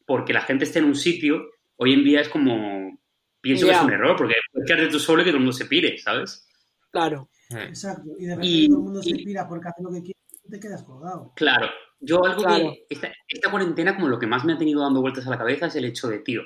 porque 0.04 0.32
la 0.32 0.42
gente 0.42 0.64
esté 0.64 0.78
en 0.78 0.84
un 0.84 0.94
sitio, 0.94 1.50
hoy 1.76 1.92
en 1.94 2.04
día 2.04 2.20
es 2.20 2.28
como, 2.28 2.98
pienso 3.40 3.66
que 3.66 3.72
es 3.72 3.80
un 3.80 3.92
error, 3.92 4.14
porque 4.16 4.34
puedes 4.52 4.68
quedarte 4.68 4.88
tú 4.92 4.98
solo 5.00 5.22
y 5.22 5.24
que 5.24 5.30
todo 5.30 5.38
el 5.38 5.44
mundo 5.44 5.56
se 5.56 5.64
pire, 5.66 5.98
¿sabes? 5.98 6.46
claro. 6.90 7.28
Exacto. 7.48 8.10
Y 8.18 8.24
de 8.26 8.34
repente 8.34 8.46
Y- 8.56 8.68
todo 8.68 8.78
el 8.78 8.82
mundo 8.84 9.02
se 9.02 9.14
pira 9.14 9.48
porque 9.48 9.68
hace 9.68 9.82
lo 9.82 9.90
que 9.90 10.02
quiere 10.02 10.18
y 10.44 10.50
te 10.50 10.58
quedas 10.60 10.82
colgado. 10.82 11.32
Claro, 11.36 11.68
yo 12.00 12.24
algo 12.24 12.42
Claro. 12.42 12.72
que 12.72 12.86
esta, 12.90 13.12
esta 13.28 13.50
cuarentena 13.50 13.94
como 13.94 14.08
lo 14.08 14.18
que 14.18 14.26
más 14.26 14.44
me 14.44 14.52
ha 14.54 14.58
tenido 14.58 14.80
dando 14.82 15.00
vueltas 15.00 15.26
a 15.26 15.30
la 15.30 15.38
cabeza 15.38 15.66
es 15.66 15.76
el 15.76 15.84
hecho 15.86 16.08
de, 16.08 16.18
tío, 16.18 16.42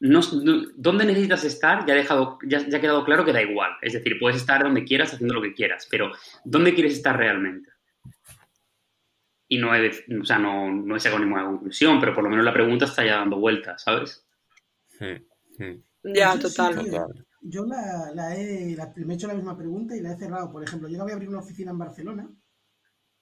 no, 0.00 0.20
no- 0.42 0.62
¿dónde 0.76 1.04
necesitas 1.06 1.44
estar? 1.44 1.86
Ya 1.86 1.94
ha, 1.94 1.96
dejado, 1.96 2.38
ya, 2.46 2.66
ya 2.68 2.78
ha 2.78 2.80
quedado 2.80 3.04
claro 3.04 3.24
que 3.24 3.32
da 3.32 3.40
igual. 3.42 3.72
Es 3.82 3.92
decir, 3.94 4.18
puedes 4.18 4.36
estar 4.36 4.62
donde 4.62 4.84
quieras 4.84 5.14
haciendo 5.14 5.34
lo 5.34 5.42
que 5.42 5.54
quieras, 5.54 5.86
pero 5.90 6.10
¿dónde 6.44 6.74
quieres 6.74 6.92
estar 6.94 7.16
realmente? 7.16 7.70
Y 9.52 9.58
no 9.58 9.74
he, 9.74 9.90
o 10.18 10.24
sea, 10.24 10.38
no, 10.38 10.70
no 10.72 10.96
he 10.96 11.00
sacado 11.00 11.20
ninguna 11.22 11.44
conclusión, 11.44 12.00
pero 12.00 12.14
por 12.14 12.24
lo 12.24 12.30
menos 12.30 12.42
la 12.44 12.54
pregunta 12.54 12.86
está 12.86 13.04
ya 13.04 13.16
dando 13.18 13.36
vueltas, 13.38 13.82
¿sabes? 13.82 14.24
Mm, 14.98 15.62
mm. 15.62 15.82
Ya, 16.14 16.32
sí, 16.32 16.38
total. 16.38 16.86
Yo 17.42 17.66
la, 17.66 18.12
la 18.14 18.34
he, 18.36 18.74
la- 18.76 18.92
me 18.96 19.12
he 19.12 19.16
hecho 19.16 19.26
la 19.26 19.34
misma 19.34 19.54
pregunta 19.58 19.94
y 19.94 20.00
la 20.00 20.12
he 20.12 20.16
cerrado. 20.16 20.50
Por 20.50 20.62
ejemplo, 20.64 20.88
yo 20.88 21.02
voy 21.02 21.10
a 21.10 21.14
abrir 21.14 21.28
una 21.28 21.40
oficina 21.40 21.70
en 21.72 21.78
Barcelona, 21.78 22.30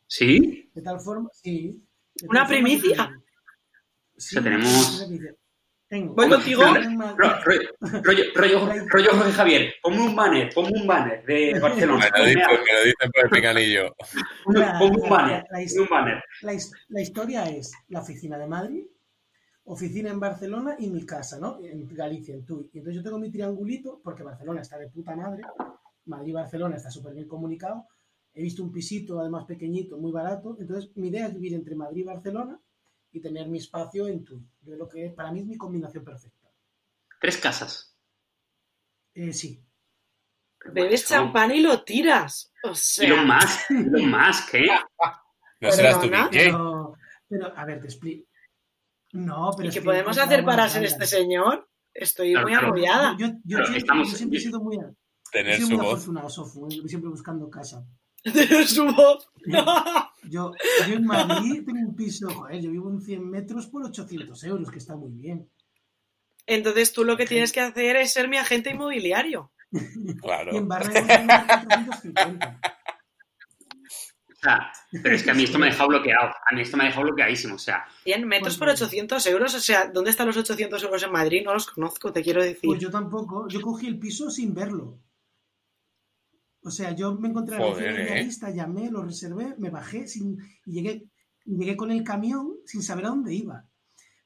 ¿Sí? 0.07 0.71
de 0.73 0.83
tal 0.83 1.01
forma, 1.01 1.29
sí. 1.33 1.83
¿Una 2.29 2.47
primicia? 2.47 3.11
Sí, 4.17 4.35
sea, 4.35 4.43
tenemos- 4.43 4.99
una 4.99 5.07
primicia. 5.07 5.31
Tengo. 5.33 5.41
Voy 6.15 6.29
contigo. 6.29 6.63
Rollo, 8.93 9.11
Jorge 9.13 9.33
Javier, 9.33 9.75
ponme 9.83 10.01
un 10.03 10.15
banner, 10.15 10.53
ponme 10.55 10.71
un 10.81 10.87
banner 10.87 11.25
de 11.25 11.59
Barcelona. 11.59 12.09
Me 12.13 12.19
lo 12.21 12.27
dicen, 12.27 12.43
me 12.65 12.73
lo 12.79 12.85
dicen 12.85 13.11
por 13.13 13.25
el 13.25 13.31
picanillo. 13.31 13.97
Ponme, 14.45 14.61
un 15.03 15.09
banner, 15.09 15.45
la- 16.43 17.01
historia 17.03 17.45
es 17.49 17.73
la 17.89 18.01
oficina 18.01 18.39
de 18.39 18.47
Madrid, 18.47 18.85
oficina 19.65 20.11
en 20.11 20.21
Barcelona 20.21 20.77
y 20.79 20.89
mi 20.91 21.05
casa, 21.05 21.39
¿no? 21.41 21.59
En 21.63 21.87
Galicia, 21.89 22.35
en 22.35 22.45
Tui. 22.45 22.71
Y 22.73 22.79
entonces 22.79 22.97
yo 22.97 23.03
tengo 23.03 23.19
mi 23.19 23.31
triangulito, 23.31 24.01
porque 24.03 24.23
Barcelona 24.23 24.61
está 24.61 24.79
de 24.79 24.89
puta 24.89 25.17
madre, 25.17 25.43
Madrid 26.07 26.29
y 26.31 26.33
Barcelona 26.33 26.77
está 26.77 26.91
súper 26.91 27.15
bien 27.15 27.27
comunicado. 27.27 27.87
He 28.33 28.43
visto 28.43 28.63
un 28.63 28.71
pisito, 28.71 29.19
además 29.21 29.45
pequeñito, 29.45 29.99
muy 29.99 30.13
barato. 30.13 30.57
Entonces 30.61 30.91
mi 30.97 31.09
idea 31.09 31.27
es 31.27 31.35
vivir 31.35 31.55
entre 31.55 31.75
Madrid 31.75 32.03
y 32.03 32.05
Barcelona 32.05 32.61
y 33.13 33.21
tener 33.21 33.49
mi 33.49 33.59
espacio 33.59 34.07
en 34.07 34.25
Tui. 34.25 34.47
Yo 34.63 34.77
lo 34.77 34.89
que 34.89 35.11
para 35.11 35.33
mí 35.33 35.41
es 35.41 35.47
mi 35.47 35.57
combinación 35.57 36.05
perfecta. 36.05 36.49
Tres 37.21 37.37
casas. 37.39 37.97
Eh, 39.15 39.33
sí. 39.33 39.63
Bebes 40.73 41.09
champán 41.09 41.51
y 41.53 41.61
lo 41.61 41.83
tiras. 41.85 42.53
O 42.63 42.73
Y 42.73 42.77
sea, 42.77 43.09
lo 43.09 43.17
más, 43.25 43.65
lo 43.71 44.03
más, 44.05 44.43
¿qué? 44.51 44.67
No 45.61 45.73
serás. 45.73 46.01
DJ. 46.03 46.29
Pero, 46.31 46.95
pero, 47.29 47.57
a 47.59 47.65
ver, 47.65 47.81
te 47.81 47.87
explico. 47.87 48.29
No, 49.13 49.51
pero 49.57 49.69
¿y 49.69 49.73
qué 49.73 49.83
podemos 49.83 50.17
hacer 50.19 50.45
para 50.45 50.69
ser 50.69 50.85
este 50.85 51.07
señor? 51.07 51.69
Estoy 51.93 52.33
Claro, 52.33 52.47
muy 52.47 52.55
agobiada. 52.57 53.17
Yo, 53.19 53.27
yo 53.45 53.57
siempre, 53.59 53.79
estamos- 53.79 54.11
yo 54.11 54.17
siempre 54.17 54.39
he 54.39 54.43
sido 54.43 54.61
muy, 54.61 54.77
he 54.77 54.81
Tener 55.33 55.55
sido 55.57 55.67
su 55.69 55.75
muy 55.75 55.85
voz. 55.85 55.95
afortunado, 55.95 56.29
Sofu, 56.31 56.71
siempre 56.87 57.11
buscando 57.11 57.51
casa. 57.51 57.85
Su 58.69 58.85
voz. 58.85 59.29
Yo, 60.29 60.53
yo 60.89 60.95
en 60.95 61.05
Madrid 61.07 61.63
tengo 61.65 61.81
un 61.81 61.97
piso, 61.97 62.29
joder, 62.31 62.61
yo 62.61 62.71
vivo 62.71 62.91
en 62.91 63.01
100 63.01 63.31
metros 63.31 63.67
por 63.67 63.85
800 63.85 64.45
euros, 64.45 64.71
que 64.71 64.79
está 64.79 64.97
muy 64.97 65.13
bien. 65.13 65.49
Entonces 66.47 66.93
tú 66.93 67.05
lo 67.05 67.17
que 67.17 67.27
tienes 67.27 67.53
que 67.53 67.61
hacer 67.61 67.97
es 67.97 68.13
ser 68.13 68.29
mi 68.29 68.37
agente 68.37 68.71
inmobiliario. 68.71 69.53
Claro. 70.21 70.53
Y 70.53 70.57
en 70.57 70.69
Barra 70.69 70.89
de 70.89 71.01
González 71.01 71.27
450. 71.27 72.61
O 74.41 74.43
sea, 74.43 74.73
pero 75.03 75.15
es 75.15 75.23
que 75.23 75.31
a 75.31 75.35
mí 75.35 75.45
esto 75.45 75.59
me 75.59 75.67
ha 75.67 75.71
dejado 75.71 75.91
bloqueado. 75.91 76.29
A 76.29 76.55
mí 76.55 76.63
esto 76.63 76.77
me 76.77 76.85
ha 76.85 76.87
dejado 76.87 77.05
bloqueadísimo. 77.05 77.57
O 77.57 77.59
sea, 77.59 77.85
100 78.05 78.27
metros 78.27 78.57
por 78.57 78.69
Pues, 78.69 78.81
800 78.81 79.27
euros. 79.27 79.55
O 79.55 79.61
sea, 79.61 79.91
¿dónde 79.93 80.11
están 80.11 80.27
los 80.27 80.37
800 80.39 80.83
euros 80.83 81.03
en 81.03 81.13
Madrid? 81.13 81.43
No 81.45 81.53
los 81.53 81.67
conozco, 81.67 82.11
te 82.13 82.23
quiero 82.23 82.43
decir. 82.43 82.63
Pues 82.65 82.81
yo 82.81 82.91
tampoco, 82.91 83.47
yo 83.49 83.61
cogí 83.61 83.87
el 83.87 83.99
piso 83.99 84.31
sin 84.31 84.55
verlo. 84.55 84.99
O 86.63 86.71
sea, 86.71 86.93
yo 86.93 87.15
me 87.15 87.29
encontré 87.29 87.57
en 87.57 87.63
la 87.63 87.69
Joder, 87.69 87.91
oficina 87.91 88.05
de 88.05 88.13
¿eh? 88.13 88.17
la 88.17 88.23
lista, 88.23 88.51
llamé, 88.51 88.91
lo 88.91 89.03
reservé, 89.03 89.55
me 89.59 89.71
bajé 89.71 90.07
sin, 90.07 90.37
y 90.67 90.73
llegué, 90.73 91.05
llegué 91.45 91.77
con 91.77 91.91
el 91.91 92.05
camión 92.05 92.53
sin 92.67 92.83
saber 92.83 93.07
a 93.07 93.09
dónde 93.11 93.35
iba. 93.35 93.65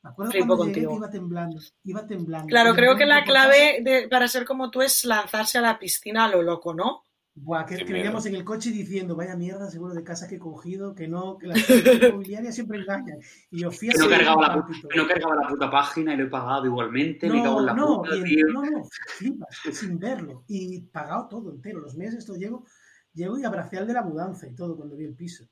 Me 0.03 0.11
acuerdo 0.11 0.33
Flipo 0.33 0.57
cuando 0.57 0.67
llegué 0.67 0.87
que 0.87 0.95
iba 0.95 1.11
temblando, 1.11 1.61
iba 1.85 2.07
temblando. 2.07 2.49
Claro, 2.49 2.75
creo 2.75 2.97
que 2.97 3.07
la 3.07 3.25
clave 3.25 3.79
de- 3.83 4.09
para 4.09 4.29
ser 4.29 4.45
como 4.45 4.71
tú 4.71 4.83
es 4.83 5.05
lanzarse 5.05 5.59
a 5.59 5.63
la 5.63 5.79
piscina 5.79 6.25
a 6.25 6.29
lo 6.29 6.43
loco, 6.43 6.75
¿no? 6.75 7.05
Buah, 7.37 7.67
que, 7.67 7.83
veníamos 7.83 8.25
en 8.27 8.37
el 8.37 8.45
coche 8.45 8.71
diciendo, 8.71 9.17
vaya 9.17 9.35
mierda, 9.37 9.69
seguro 9.69 9.93
de 9.93 10.05
casa 10.05 10.29
que 10.29 10.37
he 10.37 10.39
cogido, 10.39 10.95
que 10.95 11.09
no, 11.09 11.37
que 11.37 11.49
las 11.49 11.57
inmobiliarias 12.15 12.55
siempre 12.55 12.79
engañan. 12.79 13.19
Y 13.51 13.63
yo 13.63 13.73
fui 13.73 13.89
a 13.91 13.93
no, 13.99 14.09
cargaba 14.09 14.43
la, 14.43 14.55
pu- 14.55 14.63
palpito. 14.63 14.89
que 14.89 14.99
no 14.99 15.07
cargaba 15.09 15.35
la 15.43 15.49
puta 15.49 15.69
página 15.71 16.15
y 16.15 16.17
lo 16.17 16.25
he 16.25 16.29
pagado 16.29 16.67
igualmente. 16.67 17.29
me 17.29 17.43
cago 17.43 17.59
en 17.59 17.67
la 17.67 17.75
no, 17.75 18.03
puta, 18.03 18.17
y 18.17 18.37
no, 18.53 18.63
no, 18.63 18.83
flipas, 19.19 19.49
sin 19.73 19.99
verlo. 19.99 20.45
Y 20.47 20.81
pagado 20.83 21.27
todo 21.29 21.51
entero, 21.51 21.81
los 21.81 21.97
meses, 21.97 22.21
esto 22.21 22.37
llego, 22.37 22.65
llego 23.13 23.37
y 23.37 23.45
abracé 23.45 23.79
al 23.79 23.89
de 23.89 23.95
la 23.95 24.03
mudanza 24.03 24.47
y 24.47 24.55
todo 24.55 24.77
cuando 24.77 24.95
vi 24.95 25.05
el 25.07 25.17
piso. 25.17 25.45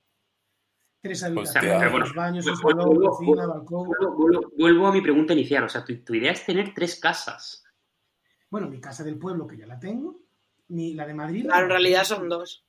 Tres 1.01 1.21
habitaciones, 1.25 1.91
bueno, 1.91 2.07
dos 2.07 2.15
baños, 2.15 2.47
un 2.47 2.57
salón, 2.59 2.87
vuelvo- 2.91 3.09
cocina, 3.11 3.47
balcón. 3.49 3.89
Vuelvo, 3.89 4.17
vuelvo- 4.17 4.53
vuelvo 4.57 4.87
a 4.87 4.93
mi 4.93 5.01
pregunta 5.01 5.33
inicial. 5.33 5.65
O 5.65 5.69
sea, 5.69 5.85
tu, 5.85 5.97
tu 6.05 6.15
idea 6.15 6.31
es 6.31 6.47
tener 6.47 6.73
tres 6.73 6.95
casas. 7.01 7.65
Bueno, 8.49 8.69
mi 8.71 8.81
casa 8.81 9.03
del 9.03 9.19
pueblo, 9.19 9.49
que 9.49 9.57
ya 9.57 9.67
la 9.67 9.81
tengo, 9.81 10.22
mi, 10.73 10.95
la 10.95 11.07
de 11.07 11.15
Madrid. 11.15 11.43
la 11.45 11.49
Claro, 11.51 11.65
en 11.65 11.71
realidad 11.71 12.05
son 12.05 12.29
dos. 12.29 12.65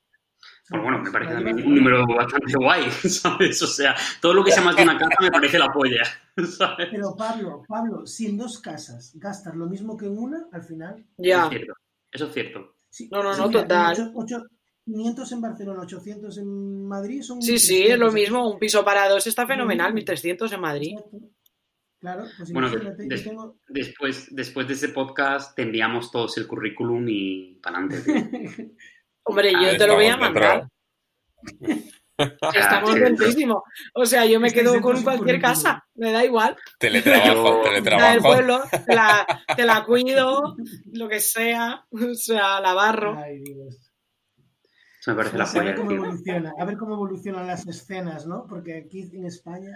Pues 0.70 0.82
bueno, 0.82 1.00
me 1.00 1.12
parece 1.12 1.34
también 1.34 1.58
un 1.66 1.76
número 1.76 2.06
bastante 2.08 2.54
guay, 2.58 2.84
¿sabes? 3.10 3.62
O 3.64 3.68
sea, 3.68 3.96
todo 4.22 4.34
lo 4.34 4.44
que 4.44 4.52
sea 4.52 4.62
más 4.64 4.76
de 4.76 4.84
una 4.84 4.98
casa 4.98 5.16
me 5.22 5.32
parece 5.32 5.58
la 5.60 5.68
polla, 5.72 6.04
¿sabes? 6.58 6.90
Pero 6.92 7.16
Pablo, 7.16 7.64
Pablo, 7.68 8.06
si 8.06 8.28
en 8.28 8.38
dos 8.38 8.60
casas 8.60 9.12
gastas 9.16 9.56
lo 9.56 9.68
mismo 9.68 9.96
que 9.98 10.06
en 10.06 10.18
una, 10.18 10.48
al 10.52 10.64
final 10.64 11.06
Ya. 11.18 11.44
Es 11.44 11.50
cierto. 11.50 11.74
Eso 12.12 12.28
es 12.28 12.34
cierto. 12.34 12.76
Sí, 12.90 13.10
No, 13.12 13.24
no, 13.24 13.34
sí, 13.34 13.42
no, 13.42 13.48
mira, 13.48 13.62
total. 13.62 13.92
ocho- 13.94 14.12
ocho- 14.16 14.46
500 14.86 15.32
en 15.32 15.42
Barcelona, 15.42 15.80
800 15.84 16.38
en 16.40 16.86
Madrid 16.88 17.22
son. 17.22 17.42
Sí, 17.42 17.58
sí, 17.58 17.84
es 17.84 17.98
lo 17.98 18.12
1300. 18.12 18.14
mismo. 18.14 18.52
Un 18.52 18.60
piso 18.60 18.84
para 18.84 19.08
dos 19.08 19.26
está 19.28 19.48
fenomenal. 19.48 19.88
Sí. 19.92 19.94
1300 19.96 20.52
en 20.52 20.60
Madrid. 20.62 20.92
Exacto. 20.98 21.18
Claro, 22.04 22.26
pues 22.38 22.52
Bueno, 22.52 22.68
imagínate, 22.68 23.04
des- 23.08 23.24
yo 23.24 23.30
tengo. 23.30 23.56
Después, 23.70 24.28
después 24.36 24.68
de 24.68 24.74
ese 24.74 24.90
podcast 24.90 25.56
te 25.56 25.62
enviamos 25.62 26.12
todos 26.12 26.36
el 26.38 26.48
currículum 26.48 27.06
y 27.08 27.60
para 27.64 27.78
adelante. 27.78 28.76
Hombre, 29.24 29.54
Ah, 29.56 29.72
yo 29.72 29.78
te 29.78 29.88
lo 29.88 29.96
voy 29.96 30.08
a 30.08 30.18
mandar. 30.18 30.68
Estamos 32.54 32.96
dentísimos. 32.96 33.64
O 33.94 34.06
sea, 34.06 34.26
yo 34.26 34.40
me 34.42 34.52
quedo 34.52 34.82
con 34.82 35.02
cualquier 35.02 35.40
casa. 35.40 35.84
Me 35.96 36.12
da 36.12 36.26
igual. 36.26 36.56
Teletrabajo, 36.78 37.64
La 37.64 37.72
del 37.72 37.84
teletrabajo. 37.84 38.22
pueblo, 38.22 38.62
te 38.86 38.96
la, 38.96 39.26
te 39.56 39.66
la 39.66 39.86
cuido, 39.86 40.56
lo 40.92 41.08
que 41.10 41.20
sea. 41.22 41.86
O 41.90 42.14
sea, 42.16 42.60
la 42.60 42.74
barro. 42.74 43.18
Ay, 43.18 43.40
Dios. 43.40 43.92
Eso 45.00 45.12
me 45.12 45.18
parece 45.18 45.38
la 45.38 45.46
a 45.46 45.64
ver 45.64 45.76
cómo 45.76 45.92
evoluciona, 45.92 46.54
a 46.60 46.66
ver 46.66 46.78
cómo 46.78 46.94
evolucionan 46.96 47.48
las 47.48 47.66
escenas, 47.68 48.26
¿no? 48.28 48.46
Porque 48.48 48.78
aquí 48.78 49.02
en 49.14 49.26
España 49.26 49.74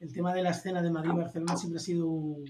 el 0.00 0.12
tema 0.12 0.32
de 0.32 0.42
la 0.42 0.50
escena 0.50 0.82
de 0.82 0.90
Madrid 0.90 1.10
y 1.12 1.18
Barcelona 1.18 1.56
siempre 1.56 1.78
ha 1.78 1.82
sido 1.82 2.06
un. 2.06 2.44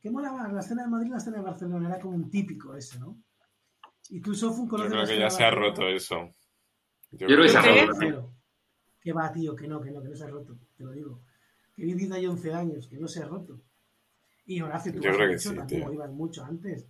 ¿Qué 0.00 0.10
molaba? 0.10 0.48
La 0.48 0.60
escena 0.60 0.84
de 0.84 0.88
Madrid 0.88 1.08
y 1.08 1.10
la 1.10 1.16
escena 1.18 1.38
de 1.38 1.42
Barcelona 1.42 1.88
era 1.88 2.00
como 2.00 2.14
un 2.16 2.30
típico 2.30 2.76
ese, 2.76 2.98
¿no? 2.98 3.22
Y 4.10 4.20
tú, 4.20 4.34
Sofun, 4.34 4.66
Yo 4.66 4.70
conoces 4.70 4.90
la 4.92 4.96
creo 4.96 5.06
que 5.06 5.12
escena 5.12 5.28
ya 5.28 5.32
de 5.32 5.36
se 5.36 5.44
ha 5.44 5.50
roto 5.50 5.88
eso. 5.88 6.34
Yo, 7.10 7.26
creo 7.26 7.42
que 7.42 7.48
se 7.48 7.58
ha 7.58 7.62
roto. 7.62 7.96
Cero. 7.98 8.32
Que 9.00 9.12
va, 9.12 9.32
tío, 9.32 9.56
que 9.56 9.66
no, 9.66 9.80
que 9.80 9.90
no, 9.90 10.02
que 10.02 10.08
no 10.08 10.16
se 10.16 10.24
ha 10.24 10.28
roto, 10.28 10.58
te 10.76 10.84
lo 10.84 10.92
digo. 10.92 11.22
Que 11.74 11.82
he 11.82 11.86
vivido 11.86 12.14
ahí 12.14 12.26
11 12.26 12.54
años, 12.54 12.86
que 12.88 12.98
no 12.98 13.08
se 13.08 13.22
ha 13.22 13.26
roto. 13.26 13.60
Y 14.46 14.60
Horacio, 14.60 14.92
tú 14.92 15.00
Yo 15.00 15.12
creo 15.12 15.30
que 15.30 15.38
sí, 15.38 15.50
tío. 15.66 15.92
ibas 15.92 16.10
mucho 16.10 16.44
antes. 16.44 16.86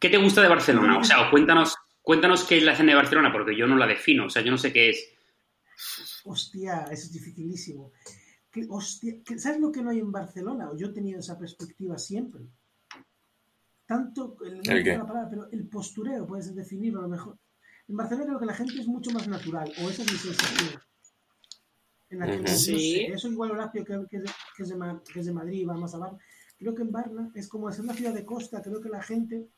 ¿Qué 0.00 0.08
te 0.08 0.16
gusta 0.16 0.42
de 0.42 0.48
Barcelona? 0.48 0.98
O 0.98 1.04
sea, 1.04 1.30
cuéntanos, 1.30 1.76
cuéntanos 2.02 2.42
qué 2.44 2.58
es 2.58 2.64
la 2.64 2.72
escena 2.72 2.92
de 2.92 2.96
Barcelona, 2.96 3.32
porque 3.32 3.56
yo 3.56 3.66
no 3.68 3.76
la 3.76 3.86
defino. 3.86 4.26
O 4.26 4.30
sea, 4.30 4.42
yo 4.42 4.50
no 4.50 4.58
sé 4.58 4.72
qué 4.72 4.90
es. 4.90 5.08
Hostia, 6.24 6.84
eso 6.84 7.04
es 7.06 7.12
dificilísimo. 7.12 7.92
Que, 8.54 8.64
hostia, 8.70 9.20
que- 9.24 9.36
¿Sabes 9.36 9.60
lo 9.60 9.72
que 9.72 9.82
no 9.82 9.90
hay 9.90 9.98
en 9.98 10.12
Barcelona? 10.12 10.70
O 10.70 10.76
yo 10.76 10.86
he 10.86 10.92
tenido 10.92 11.18
esa 11.18 11.36
perspectiva 11.36 11.98
siempre. 11.98 12.42
Tanto, 13.84 14.36
el, 14.44 14.62
no 14.62 14.72
¿El 14.72 14.84
la 14.86 15.04
palabra, 15.04 15.28
pero 15.28 15.48
el 15.50 15.66
postureo, 15.66 16.24
puedes 16.24 16.54
definirlo 16.54 17.00
a 17.00 17.02
lo 17.02 17.08
mejor. 17.08 17.36
En 17.88 17.96
Barcelona 17.96 18.26
creo 18.28 18.38
que 18.38 18.46
la 18.46 18.54
gente 18.54 18.80
es 18.80 18.86
mucho 18.86 19.10
más 19.10 19.26
natural, 19.26 19.72
o 19.82 19.90
esa 19.90 20.02
es 20.04 20.12
mi 20.12 20.18
sensación. 20.18 20.80
En 22.10 22.18
la 22.20 22.26
que, 22.26 22.34
Ujú. 22.34 22.42
no 22.42 22.48
sé, 22.48 23.06
eso 23.12 23.28
igual 23.28 23.50
Horacio, 23.50 23.84
que, 23.84 24.06
que 24.08 24.16
es 24.18 24.22
de, 24.22 24.30
que 24.56 24.62
es 24.62 24.68
de 24.68 25.00
que 25.12 25.18
es 25.20 25.26
de 25.26 25.32
Madrid, 25.32 25.68
va 25.68 25.74
más 25.74 25.92
a 25.96 25.98
Barna. 25.98 26.18
Creo 26.56 26.76
que 26.76 26.82
en 26.82 26.92
Barna 26.92 27.32
es 27.34 27.48
como 27.48 27.72
ser 27.72 27.84
una 27.84 27.94
ciudad 27.94 28.14
de 28.14 28.24
costa, 28.24 28.62
creo 28.62 28.80
que 28.80 28.88
la 28.88 29.02
gente 29.02 29.48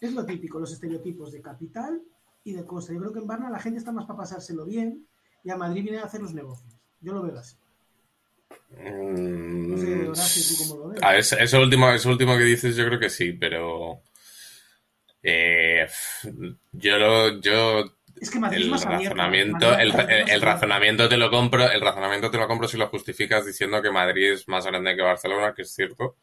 es 0.00 0.12
lo 0.14 0.24
típico, 0.24 0.58
los 0.58 0.72
estereotipos 0.72 1.30
de 1.30 1.42
capital 1.42 2.02
y 2.42 2.54
de 2.54 2.64
costa. 2.64 2.94
Yo 2.94 3.00
creo 3.00 3.12
que 3.12 3.18
en 3.18 3.26
Barna 3.26 3.50
la 3.50 3.58
gente 3.58 3.78
está 3.80 3.92
más 3.92 4.06
para 4.06 4.20
pasárselo 4.20 4.64
bien 4.64 5.06
y 5.44 5.50
a 5.50 5.58
Madrid 5.58 5.82
viene 5.82 5.98
a 5.98 6.04
hacer 6.04 6.22
los 6.22 6.32
negocios. 6.32 6.74
Yo 7.02 7.12
lo 7.12 7.22
veo 7.22 7.38
así. 7.38 7.56
Mm, 8.70 9.70
No 9.70 9.76
sé, 9.78 10.08
Horacio, 10.08 10.42
tú 10.48 10.56
cómo 10.56 10.76
lo 10.76 10.88
ves. 10.88 11.02
A 11.02 11.10
ver, 11.10 11.20
eso, 11.20 11.36
eso 11.38 11.60
último, 11.60 11.90
eso 11.90 12.08
último 12.10 12.36
que 12.36 12.44
dices, 12.44 12.76
yo 12.76 12.86
creo 12.86 12.98
que 13.00 13.10
sí, 13.10 13.32
pero. 13.32 14.02
eh, 15.22 15.86
yo 16.72 16.98
lo. 16.98 17.40
Yo. 17.40 17.84
Es 18.20 18.30
que 18.30 18.38
El 18.50 18.70
más 18.70 18.84
abierto. 18.84 19.14
razonamiento, 19.14 19.66
Madrid- 19.68 19.80
el, 19.80 19.88
el- 19.90 20.00
abierto. 20.00 20.44
razonamiento 20.46 21.08
te 21.08 21.16
lo 21.16 21.30
compro, 21.30 21.70
el 21.70 21.80
razonamiento 21.80 22.30
te 22.30 22.38
lo 22.38 22.48
compro 22.48 22.66
si 22.66 22.76
lo 22.76 22.88
justificas 22.88 23.46
diciendo 23.46 23.80
que 23.80 23.90
Madrid 23.92 24.32
es 24.32 24.48
más 24.48 24.66
grande 24.66 24.96
que 24.96 25.02
Barcelona, 25.02 25.54
que 25.54 25.62
es 25.62 25.72
cierto. 25.72 26.16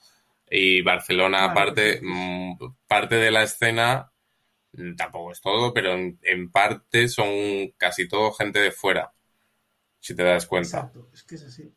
Y 0.50 0.82
Barcelona, 0.82 1.46
aparte, 1.46 1.94
sí, 1.94 2.00
sí. 2.00 2.06
mm, 2.06 2.58
parte 2.88 3.16
de 3.16 3.32
la 3.32 3.44
escena, 3.44 4.12
mm, 4.74 4.96
tampoco 4.96 5.32
es 5.34 5.42
todo, 5.42 5.74
pero 5.74 5.94
en, 5.94 6.20
en 6.24 6.52
parte 6.52 7.08
son 7.10 7.30
casi 7.78 8.08
todo 8.08 8.34
gente 8.34 8.60
de 8.60 8.72
fuera, 8.72 9.14
si 10.00 10.16
te 10.16 10.24
das 10.24 10.46
cuenta. 10.48 10.80
Exacto, 10.80 11.10
es 11.14 11.24
que 11.24 11.36
es 11.36 11.44
así. 11.44 11.74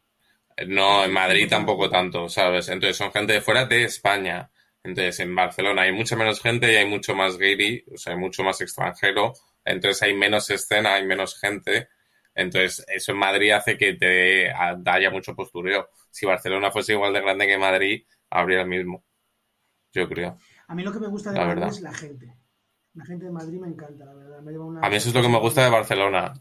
No, 0.67 1.05
en 1.05 1.13
Madrid 1.13 1.49
tampoco 1.49 1.89
tanto, 1.89 2.29
¿sabes? 2.29 2.69
Entonces 2.69 2.97
son 2.97 3.13
gente 3.13 3.35
de 3.35 3.41
fuera 3.41 3.65
de 3.67 3.85
España. 3.85 4.51
Entonces 4.83 5.21
en 5.21 5.35
Barcelona 5.35 5.83
hay 5.83 5.93
mucha 5.93 6.17
menos 6.17 6.41
gente 6.41 6.73
y 6.73 6.77
hay 6.77 6.87
mucho 6.87 7.15
más 7.15 7.37
gay, 7.39 7.85
o 7.93 7.97
sea, 7.97 8.15
hay 8.15 8.19
mucho 8.19 8.43
más 8.43 8.61
extranjero. 8.61 9.35
Entonces 9.65 10.03
hay 10.03 10.15
menos 10.15 10.49
escena, 10.51 10.95
hay 10.95 11.07
menos 11.07 11.39
gente. 11.39 11.89
Entonces 12.35 12.85
eso 12.89 13.13
en 13.13 13.19
Madrid 13.19 13.51
hace 13.51 13.77
que 13.77 13.95
te 13.95 14.51
haya 14.51 15.11
mucho 15.11 15.35
postureo. 15.35 15.89
Si 16.11 16.27
Barcelona 16.27 16.71
fuese 16.71 16.93
igual 16.93 17.13
de 17.13 17.21
grande 17.21 17.47
que 17.47 17.59
Madrid, 17.59 18.05
habría 18.31 18.63
el 18.63 18.69
mismo. 18.69 19.05
Yo 19.93 20.09
creo. 20.09 20.39
A 20.69 20.75
mí 20.75 20.83
lo 20.83 20.93
que 20.93 21.01
me 21.01 21.09
gusta 21.09 21.33
de 21.33 21.39
La 21.39 21.47
Madrid 21.47 21.61
verdad. 21.61 21.75
es 21.77 21.81
la 21.83 21.95
gente. 21.95 22.35
La 22.95 23.05
gente 23.05 23.27
de 23.27 23.31
Madrid 23.31 23.59
me 23.61 23.69
encanta, 23.69 24.05
la 24.05 24.15
verdad. 24.15 24.41
Me 24.41 24.53
lleva 24.53 24.65
una... 24.65 24.81
A 24.81 24.91
mí 24.91 24.97
eso 24.97 25.09
es 25.09 25.15
lo 25.15 25.23
que 25.23 25.29
me 25.29 25.39
gusta 25.39 25.65
de 25.65 25.71
Barcelona. 25.71 26.35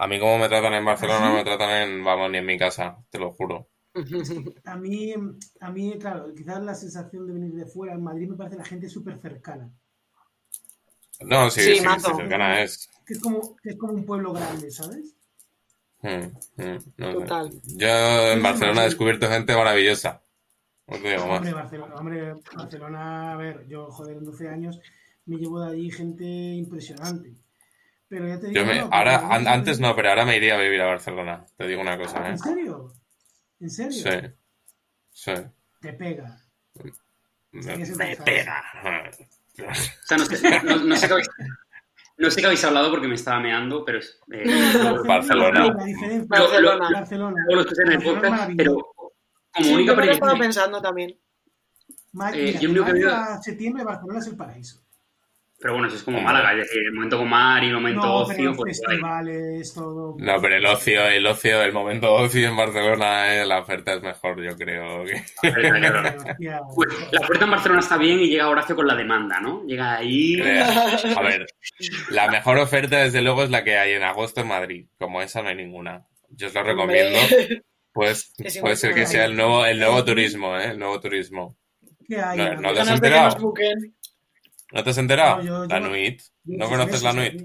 A 0.00 0.06
mí 0.06 0.18
como 0.18 0.38
me 0.38 0.48
tratan 0.48 0.72
en 0.72 0.84
Barcelona, 0.86 1.28
no 1.28 1.34
me 1.34 1.44
tratan 1.44 1.82
en, 1.82 2.02
vamos, 2.02 2.30
ni 2.30 2.38
en 2.38 2.46
mi 2.46 2.56
casa, 2.56 3.04
te 3.10 3.18
lo 3.18 3.32
juro. 3.32 3.68
A 4.64 4.76
mí, 4.76 5.12
a 5.60 5.70
mí, 5.70 5.98
claro, 5.98 6.32
quizás 6.34 6.62
la 6.62 6.74
sensación 6.74 7.26
de 7.26 7.34
venir 7.34 7.52
de 7.52 7.66
fuera, 7.66 7.92
en 7.92 8.02
Madrid 8.02 8.30
me 8.30 8.36
parece 8.36 8.56
la 8.56 8.64
gente 8.64 8.88
súper 8.88 9.18
cercana. 9.18 9.70
No, 11.20 11.50
sí, 11.50 11.60
Sí, 11.60 11.76
sí, 11.80 11.86
cercana 12.16 12.62
es. 12.62 12.88
Que 13.04 13.12
es 13.12 13.20
como, 13.20 13.54
que 13.56 13.70
es 13.70 13.76
como 13.76 13.92
un 13.92 14.06
pueblo 14.06 14.32
grande, 14.32 14.70
¿sabes? 14.70 15.16
Mm, 16.00 16.08
mm, 16.56 16.78
no 16.96 17.12
sé. 17.12 17.18
Total. 17.18 17.50
Yo 17.76 18.32
en 18.32 18.42
Barcelona 18.42 18.80
he 18.80 18.84
descubierto 18.84 19.28
gente 19.28 19.54
maravillosa. 19.54 20.22
No 20.86 20.96
te 20.96 21.10
digo 21.10 21.26
más. 21.26 21.38
Hombre, 21.40 21.52
Barcelona, 21.52 21.94
hombre, 21.96 22.34
Barcelona, 22.56 23.32
a 23.32 23.36
ver, 23.36 23.66
yo, 23.68 23.90
joder, 23.90 24.16
en 24.16 24.24
12 24.24 24.48
años 24.48 24.80
me 25.26 25.36
llevo 25.36 25.60
de 25.60 25.72
allí 25.72 25.90
gente 25.90 26.24
impresionante. 26.24 27.34
Pero 28.10 28.26
ya 28.26 28.40
te 28.40 28.48
digo, 28.48 28.60
Yo 28.60 28.66
me, 28.66 28.80
no, 28.80 28.88
ahora, 28.92 29.28
an- 29.30 29.46
antes 29.46 29.78
no, 29.78 29.94
pero 29.94 30.08
ahora 30.10 30.24
me 30.26 30.36
iría 30.36 30.56
a 30.56 30.60
vivir 30.60 30.82
a 30.82 30.86
Barcelona. 30.86 31.46
Te 31.56 31.66
digo 31.68 31.80
una 31.80 31.96
cosa, 31.96 32.26
¿eh? 32.26 32.30
¿En 32.30 32.38
serio? 32.38 32.92
¿En 33.60 33.70
serio? 33.70 33.92
Sí. 33.92 34.10
Sí. 35.12 35.32
Te 35.80 35.92
pega. 35.92 36.36
Me, 37.52 37.86
pega. 38.24 38.62
O 39.58 39.74
sea, 40.04 40.16
no 40.18 40.24
sé, 40.24 40.60
no, 40.64 40.76
no 40.76 40.96
sé 40.96 41.06
qué 41.06 41.12
habéis, 41.12 41.28
no 42.18 42.30
sé 42.30 42.40
qué 42.40 42.46
habéis 42.46 42.64
hablado 42.64 42.90
porque 42.90 43.06
me 43.06 43.14
estaba 43.14 43.38
meando, 43.40 43.84
pero 43.84 43.98
es. 44.00 44.18
eh, 44.32 44.44
Barcelona. 45.06 45.72
Barcelona. 46.26 46.88
Barcelona. 46.92 47.36
Todos 47.48 47.56
los 47.56 47.66
que 47.66 47.70
estén 47.72 47.86
en 47.86 47.92
el 47.92 47.98
Barcelona 47.98 48.36
es 48.36 48.44
podcast, 48.44 48.52
pero 48.56 48.74
como 48.74 49.10
Sí, 49.64 49.74
única 49.74 50.04
yo 50.32 50.38
pensando 50.38 50.82
también. 50.82 51.18
Eh, 52.34 52.58
yo 52.60 52.70
único 52.70 52.92
que 52.92 53.06
a 53.06 53.38
septiembre 53.40 53.84
Barcelona 53.84 54.18
es 54.18 54.26
el 54.26 54.36
paraíso. 54.36 54.82
Pero 55.62 55.74
bueno, 55.74 55.88
eso 55.88 55.96
es 55.98 56.02
como 56.04 56.22
Málaga, 56.22 56.52
es 56.52 56.58
decir, 56.60 56.80
el 56.86 56.94
momento 56.94 57.18
con 57.18 57.28
mar 57.28 57.62
y 57.62 57.66
el 57.66 57.74
momento 57.74 58.00
No, 58.06 58.14
ocio, 58.20 58.34
pero 58.36 58.56
pues 58.56 58.80
guay. 58.82 58.96
festivales, 58.96 59.74
todo. 59.74 60.16
No, 60.18 60.40
pero 60.40 60.56
el 60.56 60.64
ocio, 60.64 61.06
el 61.06 61.26
ocio, 61.26 61.62
el 61.62 61.72
momento 61.74 62.14
ocio 62.14 62.48
en 62.48 62.56
Barcelona, 62.56 63.34
eh, 63.36 63.44
la 63.44 63.58
oferta 63.60 63.92
es 63.92 64.02
mejor, 64.02 64.42
yo 64.42 64.56
creo. 64.56 65.04
que- 65.04 65.16
Hostia, 65.16 66.60
Pues, 66.74 66.88
la 67.12 67.20
oferta 67.20 67.44
en 67.44 67.50
Barcelona 67.50 67.80
está 67.80 67.96
bien 67.98 68.20
y 68.20 68.28
llega 68.30 68.48
Horacio 68.48 68.74
con 68.74 68.86
la 68.86 68.94
demanda, 68.94 69.38
¿no? 69.40 69.62
Llega 69.66 69.96
ahí. 69.98 70.40
A 70.40 71.20
ver, 71.22 71.46
la 72.10 72.28
mejor 72.30 72.56
oferta 72.56 72.98
desde 73.02 73.20
luego 73.20 73.42
es 73.42 73.50
la 73.50 73.62
que 73.62 73.76
hay 73.76 73.92
en 73.92 74.02
agosto 74.02 74.40
en 74.40 74.48
Madrid. 74.48 74.86
Como 74.98 75.20
esa 75.20 75.42
no 75.42 75.50
hay 75.50 75.56
ninguna. 75.56 76.06
Yo 76.30 76.46
os 76.46 76.54
lo 76.54 76.62
recomiendo. 76.62 77.18
Pues 77.92 78.32
puede 78.62 78.76
ser 78.76 78.94
que 78.94 79.04
sea 79.04 79.26
el 79.26 79.36
nuevo, 79.36 79.66
el 79.66 79.78
nuevo 79.78 80.02
turismo, 80.04 80.56
¿eh? 80.56 80.70
El 80.70 80.78
nuevo 80.78 80.98
turismo. 81.00 81.58
¿Qué 82.08 82.18
hay? 82.18 82.38
No, 82.38 82.62
la- 82.62 82.72
te 82.72 82.80
has 82.80 82.90
enterado? 82.90 83.52
¿No 84.72 84.84
te 84.84 84.90
has 84.90 84.98
enterado? 84.98 85.36
No, 85.38 85.42
yo- 85.42 85.62
yo 85.64 85.68
la 85.68 85.80
Nuit. 85.80 86.22
¿No 86.44 86.68
conoces 86.68 87.02
la 87.02 87.12
Nuit? 87.12 87.42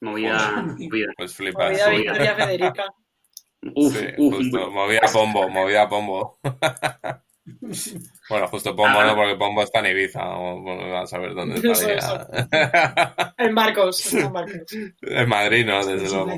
Movida, 0.00 0.62
movida. 0.78 1.06
Pues 1.16 1.34
flipas. 1.34 1.72
Movida. 1.72 1.90
Victoria 1.90 2.34
Federica. 2.34 2.84
Uf, 3.74 3.96
Sí, 3.96 4.06
uf. 4.18 4.34
justo. 4.36 4.70
Movida 4.70 5.00
Pombo, 5.12 5.48
movida 5.48 5.88
Pombo. 5.88 6.38
bueno, 8.28 8.48
justo 8.48 8.76
Pombo 8.76 8.98
Ah. 9.00 9.06
no, 9.06 9.16
porque 9.16 9.36
Pombo 9.36 9.62
está 9.62 9.80
en 9.80 9.86
Ibiza. 9.96 10.22
o- 10.36 10.60
Bueno, 10.60 10.92
vas 10.92 11.12
a 11.14 11.18
ver 11.18 11.34
dónde 11.34 11.56
Eso, 11.56 11.72
estaría. 11.72 13.34
En 13.38 13.54
barcos. 13.54 14.12
En 14.14 14.32
barcos. 14.32 14.72
en 15.02 15.28
Madrid 15.28 15.64
no, 15.66 15.84
desde 15.84 16.04
Es 16.06 16.12
luego. 16.12 16.32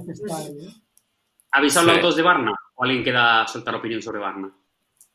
¿Habéis 1.53 1.77
hablado 1.77 1.97
Sí. 1.99 2.03
todos 2.03 2.17
de 2.17 2.23
Barna? 2.23 2.53
¿O 2.75 2.85
alguien 2.85 3.03
queda 3.03 3.47
soltar 3.47 3.75
opinión 3.75 4.03
sobre 4.03 4.19
Barna? 4.21 4.53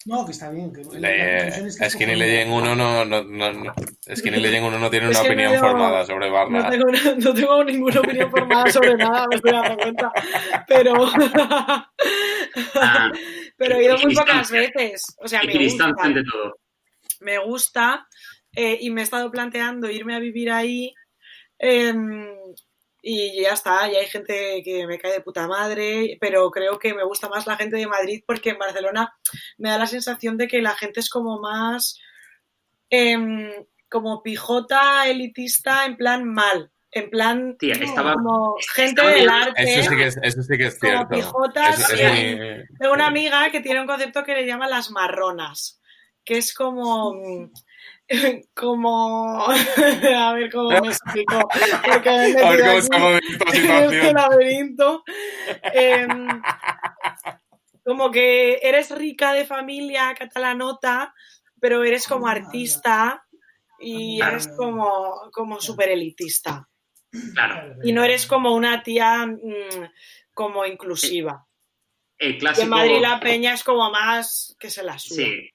No, 0.06 0.26
que 0.26 0.32
está 0.32 0.49
bien. 0.49 0.72
Que, 0.73 0.84
Le, 0.99 1.48
es 1.48 1.78
que 1.78 1.86
es 1.86 1.94
Skinny 1.94 2.14
cojonudo. 2.14 2.26
Legend 2.28 2.53
1 2.53 2.76
no, 2.76 3.06
no, 3.06 3.23
no, 3.23 3.53
no- 3.53 3.73
Skinny 4.15 4.38
Legend 4.40 4.65
1 4.68 4.80
no 4.80 4.90
tiene 4.90 5.10
Es 5.10 5.19
una 5.19 5.22
que 5.30 5.36
no 5.36 5.41
opinión 5.44 5.60
formada 5.60 6.06
sobre 6.06 6.28
No 6.28 6.34
Barna. 6.34 6.69
tengo, 6.69 6.86
no 7.18 7.34
tengo 7.34 7.64
ninguna 7.64 7.99
opinión 7.99 8.32
formada 8.32 8.72
sobre 8.72 8.95
nada, 8.98 9.28
me 9.30 9.36
estoy 9.36 9.52
dando 9.52 9.78
cuenta. 9.78 10.11
Pero, 10.68 10.94
Ah, 12.76 13.11
pero 13.57 13.76
he 13.76 13.84
ido 13.86 13.98
muy 13.99 14.15
pocas 14.15 14.52
veces. 14.52 15.15
O 15.19 15.28
sea, 15.28 15.41
me 15.44 15.56
gusta. 15.57 15.94
todo. 15.95 16.57
me 17.22 17.38
gusta 17.38 18.07
eh, 18.53 18.78
y 18.82 18.90
me 18.90 19.02
he 19.02 19.03
estado 19.03 19.32
planteando 19.32 19.90
irme 19.90 20.15
a 20.15 20.19
vivir 20.19 20.52
ahí 20.52 20.94
em, 21.60 22.28
y 23.02 23.41
ya 23.41 23.53
está, 23.53 23.90
y 23.91 23.95
hay 23.95 24.06
gente 24.07 24.61
que 24.64 24.86
me 24.86 24.99
cae 24.99 25.11
de 25.14 25.22
puta 25.22 25.48
madre, 25.48 26.18
pero 26.22 26.52
creo 26.52 26.78
que 26.78 26.94
me 26.94 27.03
gusta 27.03 27.30
más 27.30 27.48
la 27.48 27.57
gente 27.57 27.76
de 27.78 27.88
Madrid 27.88 28.23
porque 28.28 28.52
en 28.52 28.60
Barcelona 28.60 29.11
me 29.57 29.69
da 29.69 29.78
la 29.80 29.88
sensación 29.88 30.38
de 30.38 30.48
que 30.48 30.61
la 30.61 30.76
gente 30.76 30.99
es 30.99 31.10
como 31.10 31.40
más 31.40 31.98
em, 32.90 33.49
como 33.90 34.22
pijota 34.23 35.07
elitista 35.07 35.86
en 35.86 35.98
plan 35.98 36.26
mal, 36.26 36.72
en 36.91 37.10
plan 37.10 37.57
Tía, 37.57 37.73
estaba. 37.73 38.14
como 38.14 38.56
gente 38.76 39.02
estaba 39.02 39.11
del 39.11 39.30
arte. 39.30 39.64
Eso 39.64 39.90
sí 39.90 39.95
que 39.98 40.06
es, 40.06 40.18
eso 40.22 40.41
sí 40.44 40.57
que 40.57 40.65
es 40.68 40.80
Como 40.80 40.91
cierto. 40.91 41.15
pijotas, 41.15 41.80
Es- 41.80 41.90
es 41.90 41.99
sí. 41.99 42.36
muy- 42.36 42.64
Tengo 42.80 42.94
una 42.94 43.07
amiga 43.07 43.49
que 43.52 43.61
tiene 43.61 43.82
un 43.82 43.88
concepto 43.88 44.23
que 44.23 44.36
le 44.36 44.45
llama 44.45 44.68
las 44.68 44.91
marronas, 44.91 45.82
que 46.23 46.38
es 46.38 46.53
como. 46.53 47.14
como. 48.56 49.46
a 50.18 50.34
ver 50.34 50.52
cómo 50.52 50.70
me 50.70 50.88
explico. 50.88 51.40
Porque 51.86 52.10
me 52.10 52.30
he 52.30 52.44
A 52.44 52.50
ver 52.52 52.60
cómo 52.62 52.78
estamos 52.78 53.20
en 53.54 53.94
este 53.94 54.14
laberinto. 54.14 55.04
Em, 55.74 56.28
como 57.86 58.12
que 58.12 58.60
eres 58.62 58.92
rica 58.92 59.34
de 59.34 59.46
familia 59.46 60.14
catalanota, 60.18 61.14
pero 61.60 61.84
eres 61.84 62.08
como 62.08 62.28
artista 62.28 63.26
y 63.80 64.18
Claro. 64.18 64.34
eres 64.34 64.48
como, 64.50 65.30
como 65.32 65.60
súper 65.60 65.90
elitista. 65.90 66.68
Claro, 67.34 67.76
Y 67.84 67.92
no 67.92 68.04
eres 68.06 68.26
como 68.26 68.54
una 68.56 68.84
tía 68.84 69.26
mm, 69.26 69.90
como 70.34 70.66
inclusiva. 70.66 71.46
el 72.18 72.38
clásico. 72.38 72.64
en 72.64 72.70
Madrid 72.70 73.02
la 73.02 73.20
peña 73.20 73.54
es 73.54 73.64
como 73.64 73.90
más 73.92 74.56
que 74.60 74.70
se 74.70 74.84
la. 74.84 74.98
Sí. 75.00 75.50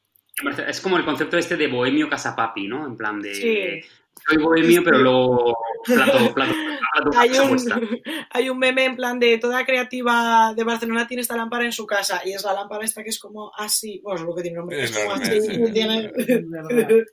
Es 0.68 0.80
como 0.80 0.96
el 0.98 1.04
concepto 1.04 1.38
este 1.38 1.56
de 1.56 1.66
bohemio 1.68 2.08
casapapi, 2.10 2.68
¿no? 2.68 2.86
En 2.86 2.96
plan 2.96 3.20
de. 3.20 3.34
Sí. 3.34 3.88
soy 4.28 4.36
bohemio, 4.42 4.82
pero 4.84 4.98
luego 4.98 5.56
plato, 5.84 6.34
plato, 6.34 6.52
plato, 6.92 7.10
Hay 7.18 7.30
un, 7.38 7.48
vuestra. 7.48 7.80
hay 8.30 8.50
un 8.50 8.58
meme 8.58 8.84
en 8.84 8.96
plan 8.96 9.18
de 9.18 9.38
toda 9.38 9.64
creativa 9.64 10.52
de 10.54 10.64
Barcelona 10.64 11.06
tiene 11.06 11.22
esta 11.22 11.36
lámpara 11.36 11.64
en 11.64 11.72
su 11.72 11.86
casa 11.86 12.20
y 12.24 12.32
es 12.32 12.44
la 12.44 12.52
lámpara 12.52 12.84
esta 12.84 13.02
que 13.02 13.10
es 13.10 13.18
como 13.18 13.50
así, 13.56 14.00
bueno, 14.02 14.20
es 14.20 14.26
lo 14.26 14.34
que 14.34 14.42
tiene 14.42 14.58
nombre, 14.58 14.82
es 14.82 14.90
como 14.96 15.12
así, 15.14 15.40
sí. 15.40 15.72
tiene-. 15.72 16.12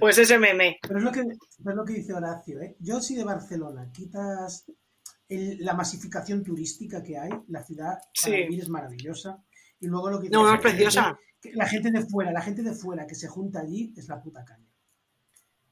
Pues 0.00 0.16
ese 0.16 0.38
meme. 0.38 0.78
Pero 0.80 0.98
es 0.98 1.04
lo 1.04 1.12
que, 1.12 1.20
es 1.20 1.74
lo 1.74 1.84
que 1.84 1.92
dice 1.92 2.14
Horacio, 2.14 2.58
¿eh? 2.62 2.74
Yo 2.80 3.00
si 3.02 3.14
de 3.16 3.24
Barcelona 3.24 3.90
quitas 3.92 4.64
el- 5.28 5.58
la 5.62 5.74
masificación 5.74 6.42
turística 6.42 7.02
que 7.02 7.18
hay, 7.18 7.28
la 7.48 7.62
ciudad 7.62 7.98
Sí. 8.14 8.30
para 8.30 8.42
vivir 8.44 8.60
es 8.62 8.68
maravillosa. 8.70 9.36
Y 9.78 9.88
luego 9.88 10.08
lo 10.10 10.20
que 10.22 10.30
No, 10.30 10.42
no, 10.42 10.54
es 10.54 10.60
preciosa. 10.60 11.18
La 11.54 11.66
gente 11.66 11.90
de 11.90 12.00
fuera, 12.04 12.32
la 12.32 12.40
gente 12.42 12.62
de 12.62 12.72
fuera 12.72 13.06
que 13.06 13.14
se 13.14 13.28
junta 13.28 13.60
allí 13.60 13.92
es 13.96 14.08
la 14.08 14.20
puta 14.20 14.44
caña. 14.44 14.66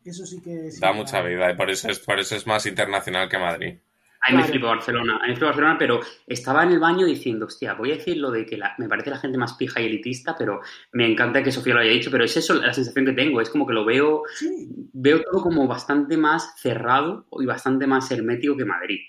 Eso 0.05 0.27
sí 0.27 0.41
que 0.43 0.71
sí 0.71 0.81
Da 0.81 0.93
que 0.93 0.99
mucha 0.99 1.23
vida 1.23 1.51
y 1.51 1.57
por 1.57 1.71
eso 1.71 1.89
es, 1.89 1.99
por 1.99 2.19
eso 2.21 2.37
es 2.37 2.47
más 2.47 2.67
internacional 2.67 3.29
que 3.29 3.39
Madrid. 3.39 3.79
A 4.27 4.31
mí 4.31 4.39
me 4.39 4.45
flipa 4.45 4.69
Barcelona, 4.69 5.17
a 5.19 5.23
mí 5.25 5.29
me 5.29 5.35
flipa 5.35 5.47
Barcelona, 5.49 5.77
pero 5.79 6.01
estaba 6.27 6.63
en 6.63 6.71
el 6.71 6.79
baño 6.79 7.05
diciendo, 7.05 7.45
hostia, 7.45 7.75
voy 7.75 7.93
a 7.93 7.97
decir 7.97 8.17
lo 8.17 8.31
de 8.31 8.47
que 8.47 8.57
la- 8.57 8.75
me 8.79 8.89
parece 8.89 9.11
la 9.11 9.19
gente 9.19 9.37
más 9.37 9.53
pija 9.55 9.81
y 9.83 9.87
elitista, 9.87 10.35
pero 10.39 10.61
me 10.93 11.07
encanta 11.11 11.43
que 11.43 11.53
Sofía 11.53 11.75
lo 11.75 11.81
haya 11.81 11.91
dicho, 11.91 12.11
pero 12.11 12.25
es 12.25 12.35
eso 12.35 12.55
la 12.55 12.73
sensación 12.73 13.05
que 13.05 13.13
tengo, 13.13 13.41
es 13.43 13.51
como 13.51 13.67
que 13.67 13.75
lo 13.75 13.85
veo, 13.85 14.23
Sí, 14.39 14.69
veo 14.95 15.21
todo 15.23 15.43
como 15.43 15.67
bastante 15.67 16.17
más 16.17 16.55
cerrado 16.59 17.27
y 17.39 17.45
bastante 17.45 17.87
más 17.87 18.11
hermético 18.11 18.57
que 18.57 18.65
Madrid, 18.65 19.01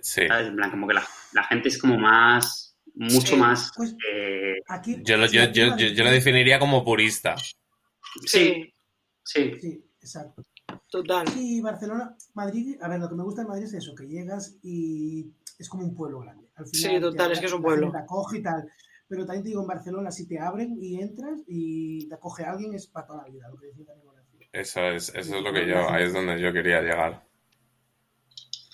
Sí. 0.00 0.26
¿sabes? 0.26 0.48
En 0.48 0.56
plan, 0.56 0.70
como 0.72 0.88
que 0.88 0.94
la, 0.94 1.04
la 1.32 1.44
gente 1.44 1.68
es 1.68 1.78
como 1.78 1.96
más, 1.96 2.69
mucho 3.00 3.34
Sí, 3.34 3.36
más... 3.36 3.72
pues 3.76 3.96
eh, 4.12 4.56
aquí. 4.68 5.02
Yo 5.02 5.16
lo, 5.16 5.26
yo, 5.26 5.44
yo, 5.50 5.76
yo, 5.76 5.86
yo 5.86 6.04
lo 6.04 6.10
definiría 6.10 6.58
como 6.58 6.84
purista. 6.84 7.34
sí, 7.36 7.54
Sí, 8.26 8.72
sí, 9.24 9.58
Sí, 9.60 9.84
exacto. 10.00 10.42
total. 10.90 11.26
Y 11.36 11.60
Barcelona, 11.60 12.16
Madrid, 12.34 12.76
a 12.82 12.88
ver, 12.88 13.00
lo 13.00 13.08
que 13.08 13.14
me 13.14 13.22
gusta 13.22 13.42
de 13.42 13.48
Madrid 13.48 13.64
es 13.64 13.74
eso, 13.74 13.94
que 13.94 14.06
llegas 14.06 14.56
y 14.62 15.32
es 15.58 15.68
como 15.68 15.84
un 15.84 15.94
pueblo 15.94 16.20
grande. 16.20 16.48
Al 16.56 16.66
Sí, 16.66 17.00
total, 17.00 17.32
es 17.32 17.40
que 17.40 17.46
es 17.46 17.52
un 17.52 17.62
pueblo. 17.62 17.90
Te 17.90 17.98
acoge 17.98 18.38
y 18.38 18.42
tal. 18.42 18.70
Pero 19.08 19.26
también 19.26 19.42
te 19.42 19.48
digo, 19.48 19.62
en 19.62 19.66
Barcelona, 19.66 20.10
si 20.10 20.26
te 20.26 20.38
abren 20.38 20.76
y 20.80 21.00
entras 21.00 21.40
y 21.46 22.08
te 22.08 22.14
acoge 22.14 22.44
alguien, 22.44 22.74
es 22.74 22.86
para 22.86 23.06
toda 23.06 23.22
la 23.24 23.28
vida, 23.28 23.48
lo 23.48 23.56
que 23.56 23.66
decía 23.66 23.84
también. 23.86 24.10
Eso 24.52 24.80
es, 24.80 25.08
eso 25.14 25.36
es 25.36 25.42
lo 25.42 25.52
que 25.52 25.66
yo, 25.66 25.88
ahí 25.88 26.04
es 26.04 26.12
donde 26.12 26.40
yo 26.40 26.52
quería 26.52 26.80
llegar. 26.80 27.24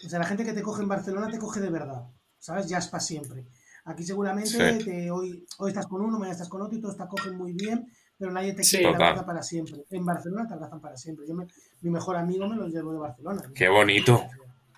O 0.05 0.09
sea, 0.09 0.19
la 0.19 0.27
gente 0.27 0.45
que 0.45 0.53
te 0.53 0.63
coge 0.63 0.83
en 0.83 0.89
Barcelona 0.89 1.29
te 1.31 1.39
coge 1.39 1.61
de 1.61 1.71
verdad, 1.71 2.07
¿sabes? 2.39 2.69
Ya 2.69 2.79
es 2.79 2.89
para 2.89 3.01
siempre. 3.01 3.45
Aquí 3.87 4.03
seguramente 4.05 4.49
Sí. 4.51 4.85
te- 4.85 5.11
hoy, 5.11 5.45
hoy 5.59 5.69
estás 5.71 5.87
con 5.87 6.03
uno, 6.03 6.19
mañana 6.19 6.33
estás 6.33 6.49
con 6.49 6.61
otro 6.63 6.77
y 6.77 6.81
todos 6.81 6.97
te 6.97 7.03
acogen 7.05 7.37
muy 7.37 7.53
bien, 7.53 7.87
pero 8.19 8.33
nadie 8.33 8.53
te 8.53 8.65
Sí. 8.65 8.79
quiere 8.79 8.95
abrazar 8.95 9.25
para 9.27 9.43
siempre. 9.43 9.85
En 9.91 10.05
Barcelona 10.05 10.47
te 10.49 10.55
abrazan 10.55 10.81
para 10.81 10.97
siempre. 10.97 11.25
Yo 11.29 11.35
me- 11.35 11.47
mi 11.83 11.91
mejor 11.91 12.17
amigo 12.17 12.49
me 12.49 12.57
lo 12.57 12.67
llevo 12.69 12.93
de 12.93 12.99
Barcelona. 12.99 13.43
Qué 13.55 13.69
bonito. 13.69 14.27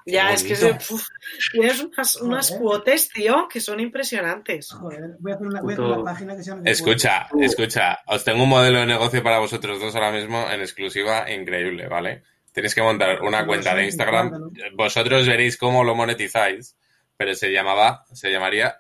Ya, 0.06 0.32
es 0.32 0.42
que 0.42 0.54
uf, 0.54 1.06
tienes 1.52 1.80
unas, 1.82 2.16
unas 2.22 2.50
cuotes, 2.52 3.10
tío, 3.10 3.46
que 3.52 3.60
son 3.60 3.78
impresionantes. 3.78 4.70
Joder, 4.72 5.16
voy 5.20 5.32
a 5.32 5.34
hacer 5.34 5.46
una, 5.46 5.60
voy 5.60 5.72
a 5.72 5.76
hacer 5.76 5.84
una 5.86 6.02
página 6.04 6.34
que 6.36 6.42
se 6.42 6.50
llama... 6.50 6.62
Escucha, 6.64 7.26
escucha, 7.38 7.98
os 8.06 8.24
tengo 8.24 8.42
un 8.44 8.48
modelo 8.48 8.78
de 8.80 8.86
negocio 8.86 9.22
para 9.22 9.38
vosotros 9.38 9.78
dos 9.80 9.94
ahora 9.94 10.10
mismo 10.10 10.46
en 10.50 10.60
exclusiva 10.62 11.30
increíble, 11.30 11.88
¿vale? 11.88 12.22
Tenéis 12.52 12.74
que 12.74 12.80
montar 12.82 13.20
una 13.20 13.44
cuenta 13.46 13.74
de 13.74 13.84
Instagram, 13.84 14.50
vosotros 14.74 15.26
veréis 15.26 15.58
cómo 15.58 15.84
lo 15.84 15.94
monetizáis, 15.94 16.74
pero 17.14 17.34
se 17.34 17.50
llamaba, 17.52 18.06
se 18.14 18.30
llamaría 18.30 18.76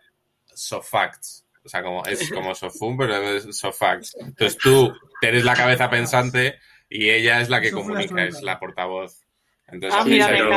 Sofacts. 0.60 1.46
O 1.64 1.68
sea, 1.68 1.82
como, 1.82 2.04
es 2.06 2.30
como 2.32 2.54
Sofum, 2.54 2.96
pero 2.96 3.14
es 3.16 3.56
Sofacts. 3.56 4.16
Entonces 4.20 4.56
tú 4.58 4.92
eres 5.22 5.44
la 5.44 5.54
cabeza 5.54 5.90
pensante 5.90 6.58
y 6.88 7.10
ella 7.10 7.40
es 7.40 7.48
la 7.50 7.60
que 7.60 7.70
comunica, 7.70 8.24
es 8.24 8.42
la 8.42 8.58
portavoz. 8.58 9.20
Entonces, 9.66 9.98
Ah, 10.00 10.04
Sí, 10.04 10.10
mira, 10.10 10.28
pero 10.28 10.50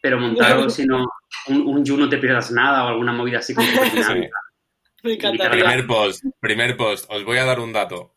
pero 0.00 0.20
montaros, 0.20 0.74
si 0.74 0.86
no, 0.86 1.04
un, 1.48 1.66
un 1.66 1.84
You 1.84 1.96
no 1.96 2.08
te 2.08 2.18
pierdas 2.18 2.52
nada 2.52 2.84
o 2.84 2.88
alguna 2.88 3.12
movida 3.12 3.38
así 3.40 3.52
como 3.54 3.66
dinámica. 3.92 4.36
Me 5.02 5.14
encantaría. 5.14 5.50
Primer 5.64 5.86
post, 5.88 6.24
primer 6.40 6.76
post, 6.76 7.06
os 7.10 7.24
voy 7.24 7.38
a 7.38 7.44
dar 7.44 7.58
un 7.58 7.72
dato. 7.72 8.14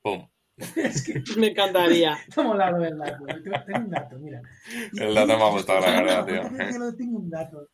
Pum. 0.00 0.28
Es 0.76 1.04
que 1.04 1.22
Me 1.36 1.48
encantaría. 1.48 2.14
está 2.28 2.42
molado 2.42 2.84
el 2.84 2.96
dato. 2.98 3.24
Tengo 3.26 3.78
un 3.78 3.90
dato, 3.90 4.16
mira. 4.18 4.40
El 4.92 5.14
dato 5.14 5.26
me 5.38 5.44
ha 5.44 5.50
gustado, 5.50 5.80
la 5.80 6.02
verdad, 6.02 6.26
tío. 6.26 6.42
Tengo- 6.56 6.94
Tengo 6.96 7.18
un 7.18 7.30
dato. 7.30 7.68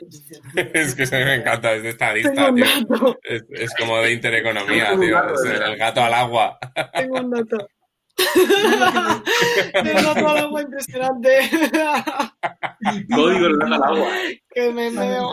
Es 0.74 0.94
que 0.94 1.06
se 1.06 1.24
me 1.24 1.34
encanta, 1.36 1.74
es 1.74 1.82
de 1.82 1.90
estadista, 1.90 2.50
un 2.50 2.56
tío. 2.56 3.18
Es, 3.22 3.44
es 3.50 3.74
como 3.74 3.98
de 3.98 4.12
intereconomía, 4.12 4.92
un 4.92 5.00
tío. 5.00 5.34
Es 5.34 5.44
el, 5.44 5.76
gato 5.76 6.02
al 6.02 6.14
agua. 6.14 6.58
Tengo 6.94 7.20
un 7.20 7.30
dato. 7.30 7.68
Tengo 9.72 10.14
todo 10.14 10.28
algo 10.28 10.60
impresionante. 10.60 11.50
Código 13.14 13.44
del 13.44 13.58
gato 13.58 13.74
al 13.74 13.82
agua. 13.82 14.08
que 14.50 14.72
me 14.72 14.90
meo. 14.90 15.32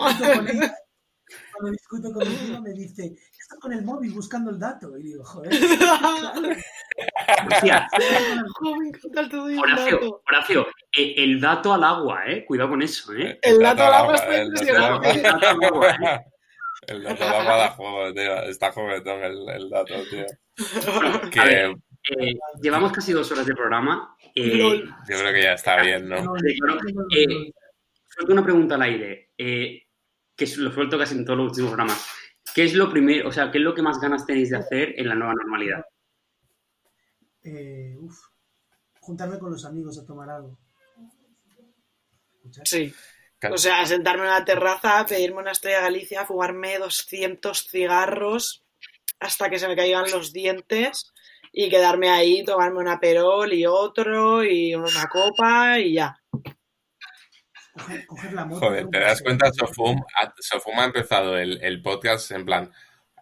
Cuando 1.56 1.72
discuto 1.72 2.12
con 2.12 2.26
ella, 2.26 2.60
me 2.60 2.72
dice, 2.72 3.14
estás 3.38 3.58
con 3.58 3.72
el 3.72 3.82
móvil 3.82 4.12
buscando 4.12 4.50
el 4.50 4.58
dato. 4.58 4.96
Y 4.98 5.04
digo, 5.04 5.24
joder. 5.24 5.52
Horacio. 9.58 10.22
Horacio, 10.26 10.66
eh, 10.96 11.14
el 11.16 11.40
dato 11.40 11.72
al 11.72 11.84
agua, 11.84 12.26
¿eh? 12.26 12.44
Cuidado 12.44 12.70
con 12.70 12.82
eso, 12.82 13.12
¿eh? 13.14 13.38
El 13.42 13.58
dato 13.58 13.84
al 13.84 13.94
agua 13.94 14.14
está 14.14 14.86
agua. 14.86 15.10
El 15.10 15.22
dato 15.22 15.48
al 15.48 15.64
agua, 15.64 15.90
¿eh? 15.90 16.20
El 16.88 17.02
dato 17.02 17.24
al 17.24 17.34
agua 17.34 17.56
da 17.56 17.68
juego, 17.70 18.12
tío. 18.12 18.42
Está 18.42 18.70
juguetón 18.70 19.24
el, 19.24 19.48
el 19.48 19.70
dato, 19.70 19.94
tío. 20.10 20.24
A 20.24 21.30
Que 21.30 21.40
ver, 21.40 21.74
eh, 22.10 22.34
llevamos 22.62 22.92
casi 22.92 23.12
dos 23.12 23.32
horas 23.32 23.46
de 23.46 23.54
programa. 23.54 24.14
Eh, 24.34 24.84
yo 25.08 25.18
creo 25.18 25.32
que 25.32 25.42
ya 25.42 25.54
está 25.54 25.80
bien, 25.82 26.08
¿no? 26.08 26.16
Eh, 27.16 27.50
una 28.28 28.44
pregunta 28.44 28.76
al 28.76 28.82
aire, 28.82 29.30
eh, 29.36 29.85
que 30.36 30.44
es- 30.44 30.56
lo 30.58 30.70
suelto 30.72 30.98
casi 30.98 31.14
en 31.14 31.24
todos 31.24 31.38
los 31.38 31.48
últimos 31.50 31.70
programas. 31.70 32.06
¿Qué 32.54 32.64
es 32.64 32.74
lo 32.74 32.90
primero, 32.90 33.28
o 33.28 33.32
sea, 33.32 33.50
qué 33.50 33.58
es 33.58 33.64
lo 33.64 33.74
que 33.74 33.82
más 33.82 33.98
ganas 34.00 34.24
tenéis 34.26 34.50
de 34.50 34.56
hacer 34.58 34.94
en 34.98 35.08
la 35.08 35.14
nueva 35.14 35.34
normalidad? 35.34 35.84
Eh, 37.42 37.96
uf, 37.98 38.18
juntarme 39.00 39.38
con 39.38 39.50
los 39.52 39.64
amigos 39.64 39.98
a 39.98 40.06
tomar 40.06 40.30
algo. 40.30 40.58
¿Escuchas? 42.34 42.68
Sí. 42.68 42.92
O 43.50 43.58
sea, 43.58 43.84
sentarme 43.86 44.22
en 44.24 44.30
una 44.30 44.44
terraza, 44.44 45.04
pedirme 45.06 45.40
una 45.40 45.52
estrella 45.52 45.82
Galicia, 45.82 46.24
fumarme 46.24 46.78
200 46.78 47.68
cigarros 47.68 48.64
hasta 49.20 49.50
que 49.50 49.58
se 49.58 49.68
me 49.68 49.76
caigan 49.76 50.10
los 50.10 50.32
dientes 50.32 51.12
y 51.52 51.68
quedarme 51.68 52.08
ahí, 52.08 52.44
tomarme 52.44 52.78
una 52.78 52.98
perol 52.98 53.52
y 53.52 53.66
otro 53.66 54.42
y 54.42 54.74
una 54.74 55.06
copa 55.06 55.78
y 55.78 55.94
ya. 55.94 56.18
Coger, 57.76 58.06
coger 58.06 58.32
la 58.32 58.44
moto. 58.44 58.66
Joder, 58.66 58.88
¿te 58.88 59.00
das 59.00 59.22
cuenta? 59.22 59.52
Sofum 59.52 60.02
ha, 60.20 60.32
Sofum 60.38 60.78
ha 60.80 60.84
empezado 60.84 61.36
el, 61.38 61.58
el 61.62 61.82
podcast 61.82 62.30
en 62.32 62.44
plan, 62.44 62.72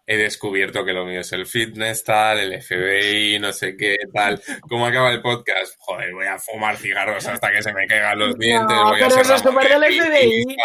he 0.06 0.16
descubierto 0.18 0.84
que 0.84 0.92
lo 0.92 1.06
mío 1.06 1.20
es 1.20 1.32
el 1.32 1.46
fitness, 1.46 2.04
tal, 2.04 2.38
el 2.38 2.62
FBI, 2.62 3.38
no 3.38 3.52
sé 3.54 3.74
qué, 3.76 3.96
tal. 4.12 4.40
¿Cómo 4.68 4.86
acaba 4.86 5.10
el 5.10 5.22
podcast? 5.22 5.74
Joder, 5.78 6.12
voy 6.12 6.26
a 6.26 6.38
fumar 6.38 6.76
cigarros 6.76 7.26
hasta 7.26 7.50
que 7.50 7.62
se 7.62 7.72
me 7.72 7.86
caigan 7.86 8.18
los 8.18 8.38
dientes, 8.38 8.76
No, 8.76 8.90
voy 8.90 9.00
a 9.00 9.08
pero 9.08 9.10
ser 9.10 9.20
eso 9.22 9.34
es 9.34 9.42
del 9.44 10.02
FBI. 10.02 10.56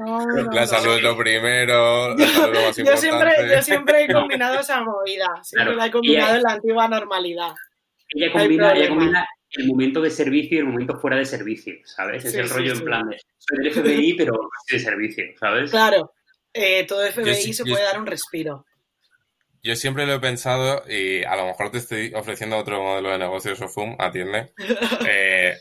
No, 0.00 0.24
no, 0.24 0.42
La 0.50 0.60
no. 0.62 0.66
salud 0.66 0.96
es 0.96 1.02
lo 1.02 1.16
primero, 1.16 2.16
la 2.16 2.26
salud 2.26 2.56
es 2.56 2.60
lo 2.60 2.66
más 2.66 2.76
Yo 2.76 2.96
siempre, 2.96 3.32
yo 3.54 3.62
siempre 3.62 4.04
he 4.04 4.08
combinado 4.12 4.60
esa 4.60 4.80
movida. 4.80 5.26
Siempre 5.42 5.74
Claro. 5.74 5.78
la 5.78 5.86
he 5.86 5.90
combinado 5.90 6.36
en 6.36 6.42
la 6.42 6.52
antigua 6.52 6.88
normalidad. 6.88 7.52
Ella 8.08 8.32
combina, 8.32 8.72
ella 8.72 8.88
combina 8.88 9.28
el 9.50 9.66
momento 9.66 10.00
de 10.00 10.10
servicio 10.10 10.56
y 10.56 10.60
el 10.60 10.66
momento 10.66 10.98
fuera 10.98 11.16
de 11.16 11.24
servicio, 11.24 11.74
¿sabes? 11.84 12.24
Es 12.24 12.32
Sí, 12.32 12.38
el 12.38 12.48
sí, 12.48 12.54
rollo 12.54 12.72
sí. 12.74 12.78
en 12.80 12.84
plan 12.84 13.08
de, 13.08 13.16
soy 13.38 13.58
del 13.58 13.72
FBI, 13.72 14.14
pero 14.14 14.32
no 14.32 14.48
estoy 14.60 14.78
de 14.78 14.84
servicio, 14.84 15.24
¿sabes? 15.38 15.70
Claro, 15.70 16.12
eh, 16.52 16.84
todo 16.86 17.04
FBI 17.06 17.34
sí- 17.34 17.52
se 17.52 17.64
yo- 17.64 17.72
puede 17.72 17.84
dar 17.84 17.98
un 18.00 18.06
respiro. 18.06 18.64
Yo 19.62 19.74
siempre 19.74 20.06
lo 20.06 20.14
he 20.14 20.20
pensado 20.20 20.84
y 20.88 21.24
a 21.24 21.34
lo 21.36 21.46
mejor 21.46 21.70
te 21.70 21.78
estoy 21.78 22.12
ofreciendo 22.14 22.56
otro 22.56 22.80
modelo 22.82 23.10
de 23.10 23.18
negocio, 23.18 23.56
Sofum, 23.56 23.96
atiende. 23.98 24.52
Eh, 25.10 25.56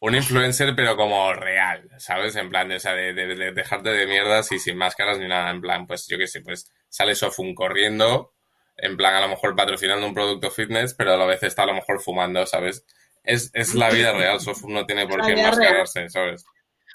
un 0.00 0.14
influencer, 0.16 0.74
pero 0.74 0.96
como 0.96 1.32
real, 1.32 1.88
¿sabes? 1.98 2.34
En 2.36 2.48
plan, 2.50 2.68
de, 2.68 2.76
o 2.76 2.80
sea, 2.80 2.92
de, 2.94 3.12
de- 3.14 3.34
de 3.36 3.52
dejarte 3.52 3.90
de 3.90 4.06
mierdas 4.06 4.50
y 4.52 4.58
sin 4.58 4.76
máscaras 4.76 5.18
ni 5.18 5.28
nada. 5.28 5.50
En 5.50 5.60
plan, 5.60 5.86
pues 5.86 6.06
yo 6.08 6.18
qué 6.18 6.26
sé, 6.26 6.40
pues 6.40 6.70
sale 6.88 7.14
Sofum 7.14 7.54
corriendo, 7.54 8.32
en 8.76 8.96
plan, 8.96 9.14
a 9.14 9.20
lo 9.20 9.28
mejor 9.28 9.54
patrocinando 9.54 10.06
un 10.06 10.14
producto 10.14 10.50
fitness, 10.50 10.94
pero 10.94 11.12
a 11.12 11.16
la 11.16 11.26
vez 11.26 11.42
está 11.42 11.62
a 11.62 11.66
lo 11.66 11.74
mejor 11.74 12.00
fumando, 12.00 12.44
¿sabes? 12.46 12.84
Es, 13.24 13.50
es 13.54 13.74
la 13.74 13.90
vida 13.90 14.12
real, 14.16 14.40
Sofum 14.40 14.72
no 14.72 14.86
tiene 14.86 15.06
por 15.06 15.24
qué 15.24 15.32
enmascararse, 15.32 16.08
¿sabes? 16.08 16.44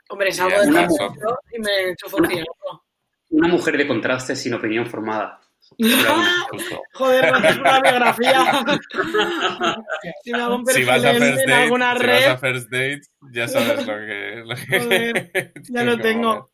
Hombre, 0.09 0.31
salgo 0.31 0.59
del 0.59 0.69
está, 0.69 0.87
gimnasio 0.87 1.39
y 1.51 1.59
me 1.59 1.89
enchufo 1.89 2.17
un 2.17 2.27
cigarro. 2.27 2.83
Una 3.29 3.47
mujer 3.49 3.77
de 3.77 3.87
contrastes 3.87 4.41
sin 4.41 4.53
opinión 4.53 4.85
formada. 4.87 5.41
Joder, 6.93 7.31
me 7.31 7.37
haces 7.39 7.57
una 7.57 7.81
biografía. 7.81 8.63
si 10.23 10.31
me 10.31 10.41
hago 10.41 10.55
un 10.55 10.65
Si 10.65 10.65
perfil 10.65 10.85
vas 10.85 11.03
a 11.03 11.13
first 11.13 11.23
en 11.23 11.35
date, 11.35 11.53
alguna 11.53 11.93
si 11.97 12.03
red, 12.03 12.13
vas 12.13 12.27
a 12.27 12.37
first 12.37 12.69
date, 12.71 13.01
ya 13.33 13.47
sabes 13.49 13.85
lo 13.85 13.97
que... 13.97 14.43
lo 14.45 14.55
que- 14.55 14.79
Joder, 14.79 15.53
ya 15.69 15.83
lo 15.83 15.97
tengo. 15.99 16.51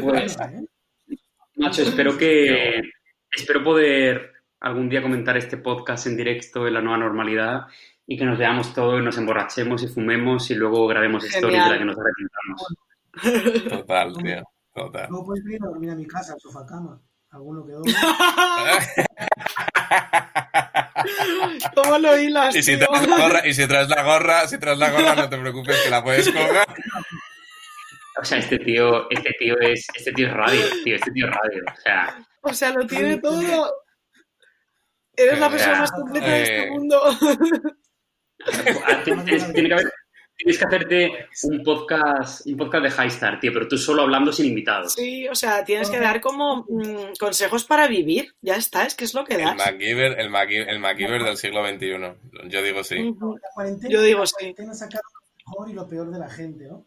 Pues, 0.00 0.36
macho, 1.56 1.82
espero 1.82 2.18
que... 2.18 2.82
Espero 3.32 3.62
poder 3.64 4.32
algún 4.60 4.88
día 4.88 5.02
comentar 5.02 5.36
este 5.36 5.56
podcast 5.56 6.06
en 6.06 6.16
directo 6.16 6.66
en 6.66 6.74
la 6.74 6.80
nueva 6.80 6.98
normalidad 6.98 7.62
y 8.06 8.16
que 8.18 8.24
nos 8.24 8.38
veamos 8.38 8.74
todos 8.74 9.00
y 9.00 9.04
nos 9.04 9.16
emborrachemos 9.18 9.82
y 9.82 9.88
fumemos 9.88 10.50
y 10.50 10.54
luego 10.54 10.86
grabemos 10.86 11.24
stories 11.24 11.42
de 11.42 11.50
Genial. 11.50 11.70
la 11.72 11.78
que 11.78 11.84
nos 11.84 11.96
arrepintamos. 11.98 13.68
Total, 13.70 14.12
tío. 14.22 14.42
Total. 14.74 15.06
Luego 15.10 15.26
puedes 15.26 15.44
venir 15.44 15.60
a 15.62 15.66
dormir 15.66 15.90
a 15.90 15.94
mi 15.94 16.06
casa, 16.06 16.32
al 16.34 16.40
sofá 16.40 16.64
cama. 16.66 17.00
Alguno 17.30 17.64
que 17.64 17.72
duerme. 17.72 17.92
¿Cómo 21.74 21.98
lo 21.98 22.18
hilas, 22.18 22.54
Y 22.54 22.62
si, 22.62 22.76
tío? 22.76 22.86
traes 22.86 23.08
la 23.08 23.16
gorra, 23.18 23.46
y 23.46 23.54
si 23.54 23.66
traes 23.66 23.88
la 23.88 24.02
gorra, 24.02 24.48
si 24.48 24.58
traes 24.58 24.78
la 24.78 24.90
gorra, 24.90 25.14
no 25.14 25.28
te 25.28 25.38
preocupes 25.38 25.80
que 25.82 25.90
la 25.90 26.02
puedes 26.02 26.30
colgar. 26.30 26.66
O 28.20 28.24
sea, 28.24 28.38
este 28.38 28.58
tío, 28.58 29.10
este 29.10 29.30
tío 29.38 29.58
es, 29.60 29.86
este 29.94 30.12
tío 30.12 30.28
es 30.28 30.34
radio, 30.34 30.60
tío, 30.84 30.96
este 30.96 31.10
tío 31.10 31.26
es 31.26 31.32
radio. 31.34 31.62
O 31.66 31.80
sea, 31.80 32.16
O 32.42 32.52
sea, 32.52 32.70
lo 32.72 32.86
tiene 32.86 33.18
todo. 33.18 33.72
Eres 35.14 35.38
la 35.38 35.50
persona 35.50 35.78
más 35.80 35.92
completa 35.92 36.26
de 36.26 36.42
este 36.42 36.62
Eh. 36.64 36.70
mundo. 36.70 37.00
Tienes, 39.04 39.52
tiene 39.52 39.68
que 39.68 39.74
haber- 39.74 39.92
tienes 40.36 40.58
que 40.58 40.64
hacerte 40.64 41.10
un 41.44 41.62
podcast, 41.62 42.44
un 42.46 42.56
podcast 42.56 42.82
de 42.84 42.90
High 42.90 43.08
Star, 43.08 43.38
tío, 43.38 43.52
pero 43.52 43.68
tú 43.68 43.78
solo 43.78 44.02
hablando 44.02 44.32
sin 44.32 44.46
invitados. 44.46 44.94
Sí, 44.94 45.28
o 45.28 45.34
sea, 45.36 45.62
tienes 45.64 45.88
que 45.90 46.00
dar 46.00 46.20
como 46.20 46.64
mm, 46.68 47.12
consejos 47.20 47.64
para 47.64 47.86
vivir. 47.86 48.34
Ya 48.40 48.56
está, 48.56 48.84
es 48.84 48.94
que 48.96 49.04
es 49.04 49.14
lo 49.14 49.24
que 49.24 49.34
El 49.34 49.42
das. 49.42 49.56
MacGyver, 49.56 50.18
el 50.18 50.30
MacGyver, 50.30 50.68
el 50.70 50.80
MacGyver 50.80 51.22
del 51.22 51.36
siglo 51.36 51.64
XXI. 51.64 52.48
Yo 52.48 52.62
digo 52.62 52.82
sí. 52.82 52.96
La 53.20 53.48
cuarentena, 53.54 53.92
Yo 53.92 54.02
digo 54.02 54.20
la 54.20 54.26
sí. 54.26 54.32
cuarentena 54.36 54.72
ha 54.72 54.74
sacado 54.74 55.02
lo 55.12 55.50
mejor 55.52 55.70
y 55.70 55.72
lo 55.74 55.88
peor 55.88 56.10
de 56.10 56.18
la 56.18 56.28
gente, 56.30 56.64
¿no? 56.66 56.86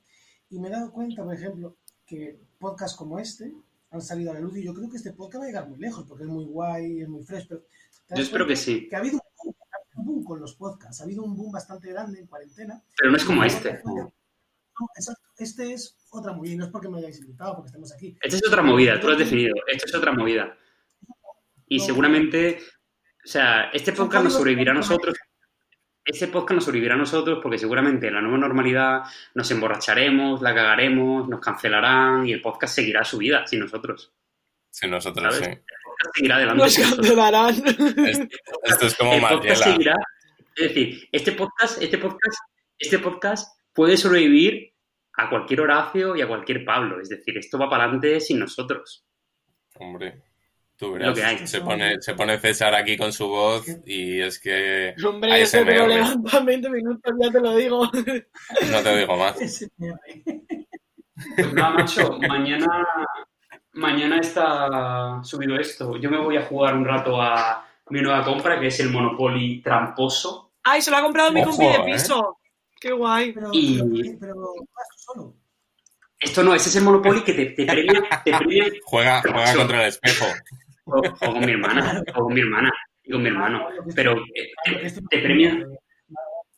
Y 0.50 0.60
me 0.60 0.68
he 0.68 0.72
dado 0.72 0.92
cuenta, 0.92 1.24
por 1.24 1.34
ejemplo, 1.34 1.78
que 2.06 2.38
podcasts 2.60 2.98
como 2.98 3.20
este 3.20 3.54
han 3.96 4.02
salido 4.02 4.32
a 4.32 4.36
la 4.36 4.40
luz 4.40 4.58
y 4.58 4.64
yo 4.64 4.74
creo 4.74 4.90
que 4.90 4.98
este 4.98 5.14
podcast 5.14 5.42
va 5.42 5.46
a 5.46 5.48
llegar 5.48 5.68
muy 5.68 5.80
lejos 5.80 6.06
porque 6.08 6.24
es 6.24 6.30
muy 6.30 6.46
guay, 6.46 7.02
es 7.02 7.10
muy 7.10 7.24
fresh, 7.24 7.48
pero 7.48 7.62
¿te 7.62 7.68
das 8.10 8.20
Yo 8.20 8.24
espero 8.24 8.48
que 8.48 8.56
sí. 8.56 8.88
Que 8.90 8.96
ha 8.96 9.00
habido 9.00 9.16
un 9.16 9.22
boom, 9.44 9.56
ha 9.72 9.78
habido 9.78 10.00
un 10.00 10.06
boom 10.06 10.24
con 10.24 10.40
los 10.40 10.56
podcasts, 10.56 11.02
ha 11.02 11.04
habido 11.04 11.24
un 11.24 11.36
boom 11.36 11.52
bastante 11.52 11.90
grande 11.90 12.20
en 12.20 12.28
cuarentena. 12.28 12.82
Pero 12.98 13.12
no 13.12 13.18
es 13.18 13.26
como 13.26 13.44
este. 13.44 13.82
No, 13.84 14.12
exacto. 14.96 15.24
Este 15.38 15.74
es 15.74 15.98
otra 16.10 16.34
movida, 16.34 16.54
y 16.54 16.58
no 16.58 16.66
es 16.66 16.72
porque 16.72 16.90
me 16.90 16.98
hayáis 17.00 17.20
invitado, 17.20 17.56
porque 17.56 17.68
estamos 17.68 17.94
aquí. 17.94 18.18
Esta 18.22 18.38
es 18.38 18.48
otra 18.48 18.62
movida, 18.62 19.00
tú 19.00 19.08
lo 19.08 19.14
has 19.14 19.20
definido. 19.20 19.56
Esto 19.68 19.86
es 19.88 19.96
otra 19.96 20.12
movida. 20.12 20.58
Y 21.68 21.80
seguramente, 21.80 22.60
o 23.24 23.28
sea, 23.28 23.70
este 23.72 23.92
podcast 23.92 24.26
nos 24.26 24.34
sobrevivirá 24.34 24.72
a 24.72 24.76
nosotros. 24.76 25.18
Este 26.06 26.28
podcast 26.28 26.54
nos 26.54 26.66
sobrevivirá 26.66 26.94
a 26.94 26.98
nosotros 26.98 27.40
porque 27.42 27.58
seguramente 27.58 28.08
en 28.08 28.14
la 28.14 28.22
nueva 28.22 28.38
normalidad 28.38 29.04
nos 29.34 29.50
emborracharemos, 29.50 30.40
la 30.40 30.54
cagaremos, 30.54 31.28
nos 31.28 31.40
cancelarán 31.40 32.28
y 32.28 32.32
el 32.32 32.42
podcast 32.42 32.76
seguirá 32.76 33.04
su 33.04 33.18
vida 33.18 33.48
sin 33.48 33.62
nosotros. 33.62 34.14
Sí, 34.70 34.88
nosotros 34.88 35.36
sí. 35.36 35.46
El 35.46 35.64
podcast 35.84 36.16
seguirá 36.16 36.36
adelante. 36.36 36.64
Nos 36.64 36.74
sin 36.74 36.96
cancelarán. 36.96 37.56
Esto, 37.56 38.28
esto 38.64 38.86
es 38.86 38.96
como 38.96 39.14
el 39.14 39.22
podcast 39.22 39.64
seguirá. 39.64 39.96
Es 40.56 40.68
decir, 40.68 41.10
este 41.12 41.32
podcast, 41.32 41.82
este 41.82 41.98
podcast, 41.98 42.38
este 42.78 43.00
podcast 43.00 43.60
puede 43.74 43.98
sobrevivir 43.98 44.76
a 45.14 45.28
cualquier 45.28 45.62
Horacio 45.62 46.16
y 46.16 46.22
a 46.22 46.28
cualquier 46.28 46.64
Pablo. 46.64 47.02
Es 47.02 47.10
decir, 47.10 47.36
esto 47.38 47.58
va 47.58 47.68
para 47.68 47.86
adelante 47.86 48.20
sin 48.20 48.38
nosotros. 48.38 49.08
Hombre, 49.80 50.22
tú 50.78 50.98
Lo 50.98 51.14
que 51.14 51.24
hay. 51.24 51.36
verás. 51.36 51.50
Se 51.50 51.62
pone, 51.62 52.02
se 52.02 52.14
pone 52.16 52.38
César 52.40 52.74
aquí 52.76 52.98
con 52.98 53.12
su 53.14 53.28
voz 53.28 53.66
y 53.86 54.20
es 54.22 54.40
que 54.40 54.94
Hombre, 55.06 55.42
ese 55.42 55.60
ASMR. 55.60 55.88
levanta 55.88 56.38
en 56.40 56.46
20 56.46 56.70
minutos, 56.70 57.14
ya 57.22 57.32
te 57.32 57.40
lo 57.42 57.56
digo. 57.56 57.90
no 58.72 58.82
te 58.84 58.98
digo 58.98 59.18
más. 59.18 59.36
Pues 61.38 61.54
nada, 61.54 61.70
macho, 61.70 62.20
mañana, 62.28 62.68
mañana 63.72 64.20
está 64.20 65.22
subido 65.24 65.56
esto. 65.58 65.96
Yo 65.98 66.10
me 66.12 66.18
voy 66.20 66.36
a 66.36 66.42
jugar 66.46 66.76
un 66.76 66.84
rato 66.84 67.22
a 67.22 67.66
mi 67.90 68.02
nueva 68.02 68.22
compra, 68.26 68.60
que 68.60 68.68
es 68.68 68.78
el 68.82 68.90
Monopoly 68.90 69.62
tramposo. 69.62 70.52
Ay, 70.64 70.82
se 70.82 70.92
lo 70.92 70.98
ha 70.98 71.02
comprado 71.04 71.32
mi 71.32 71.42
compi 71.42 71.64
de 71.68 71.72
¿eh? 71.74 71.84
piso. 71.86 72.38
Qué 72.82 72.92
guay. 72.92 73.32
Pero, 73.32 73.50
Y- 73.54 74.18
pero, 74.20 74.36
solo. 74.98 75.36
Esto 76.20 76.44
no, 76.44 76.54
ese 76.54 76.68
es 76.68 76.76
el 76.76 76.84
Monopoly 76.84 77.22
que 77.24 77.34
te, 77.34 77.46
te 77.48 77.66
premia, 77.66 78.04
te 78.24 78.38
premia 78.38 78.66
Juega, 78.84 79.22
juega 79.22 79.56
contra 79.56 79.84
el 79.84 79.88
espejo. 79.90 80.26
O, 80.86 80.98
o 81.00 81.34
con 81.34 81.46
mi 81.46 81.52
hermana, 81.52 82.02
o 82.16 82.24
con 82.24 82.34
mi 82.34 82.42
hermana, 82.42 82.72
y 83.04 83.12
con 83.12 83.22
mi 83.22 83.30
hermano. 83.30 83.68
Pero 83.96 84.16
eh, 84.34 84.52
que 84.66 84.90
te, 85.10 85.20
premian, 85.20 85.66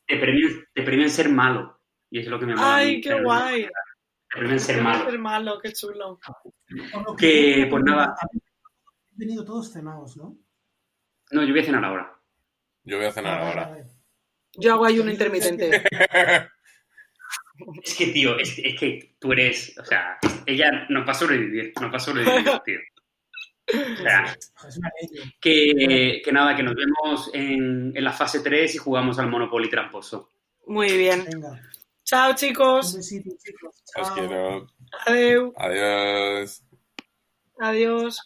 te 0.06 0.18
premian, 0.18 0.52
te 0.74 0.84
premian 0.84 1.10
ser 1.10 1.30
malo. 1.30 1.80
Y 2.10 2.20
eso 2.20 2.28
es 2.28 2.32
lo 2.32 2.40
que 2.40 2.46
me 2.46 2.56
mola 2.56 2.76
Ay, 2.76 3.02
qué 3.02 3.10
pero 3.12 3.24
guay. 3.24 3.64
Te 3.66 4.38
premian 4.40 4.60
ser 4.60 4.82
malo. 4.82 5.10
Ser 5.10 5.20
malo, 5.20 5.60
qué 5.62 5.74
chulo. 5.74 6.20
Que, 7.18 7.68
pues 7.70 7.84
nada. 7.84 8.16
Han 8.22 9.18
venido 9.18 9.44
todos 9.44 9.72
cenados, 9.74 10.16
¿no? 10.18 10.38
No, 11.32 11.44
yo 11.44 11.52
voy 11.52 11.60
a 11.62 11.66
cenar 11.66 11.84
ahora. 11.84 12.14
Yo 12.84 12.98
voy 12.98 13.06
a 13.08 13.12
cenar 13.12 13.40
Ah, 13.42 13.48
ahora. 13.50 13.68
vale. 13.70 13.86
Yo 14.54 14.74
hago 14.74 14.86
ayuno 14.86 15.12
intermitente. 15.12 15.84
Es 17.84 17.96
que, 17.96 18.08
tío, 18.08 18.38
es, 18.38 18.60
es 18.64 18.80
que 18.80 19.16
tú 19.20 19.32
eres, 19.34 19.76
o 19.80 19.84
sea, 19.84 20.20
ella 20.46 20.86
no 20.90 21.04
va 21.04 21.12
a 21.12 21.16
sobrevivir, 21.16 21.74
no 21.82 21.90
va 21.90 21.98
a 21.98 22.00
sobrevivir, 22.00 22.44
tío. 22.66 22.80
Que, 25.42 26.22
que 26.24 26.32
nada, 26.32 26.56
que 26.56 26.64
nos 26.64 26.76
vemos 26.76 27.30
en, 27.34 27.96
en 27.96 28.04
la 28.04 28.14
fase 28.14 28.40
3 28.40 28.76
y 28.76 28.78
jugamos 28.78 29.20
al 29.20 29.30
Monopoly 29.30 29.70
tramposo. 29.70 30.32
Muy 30.66 30.98
bien. 30.98 31.26
Venga, 31.30 31.62
Chao, 32.04 32.30
un 32.30 32.36
chicos. 32.36 32.96
besito, 32.96 33.30
chicos. 33.44 33.84
Os 33.96 34.08
Chao. 34.08 34.16
quiero. 34.16 34.68
Adiós. 35.06 35.54
Adiós. 35.58 36.64
Adiós. 37.60 38.18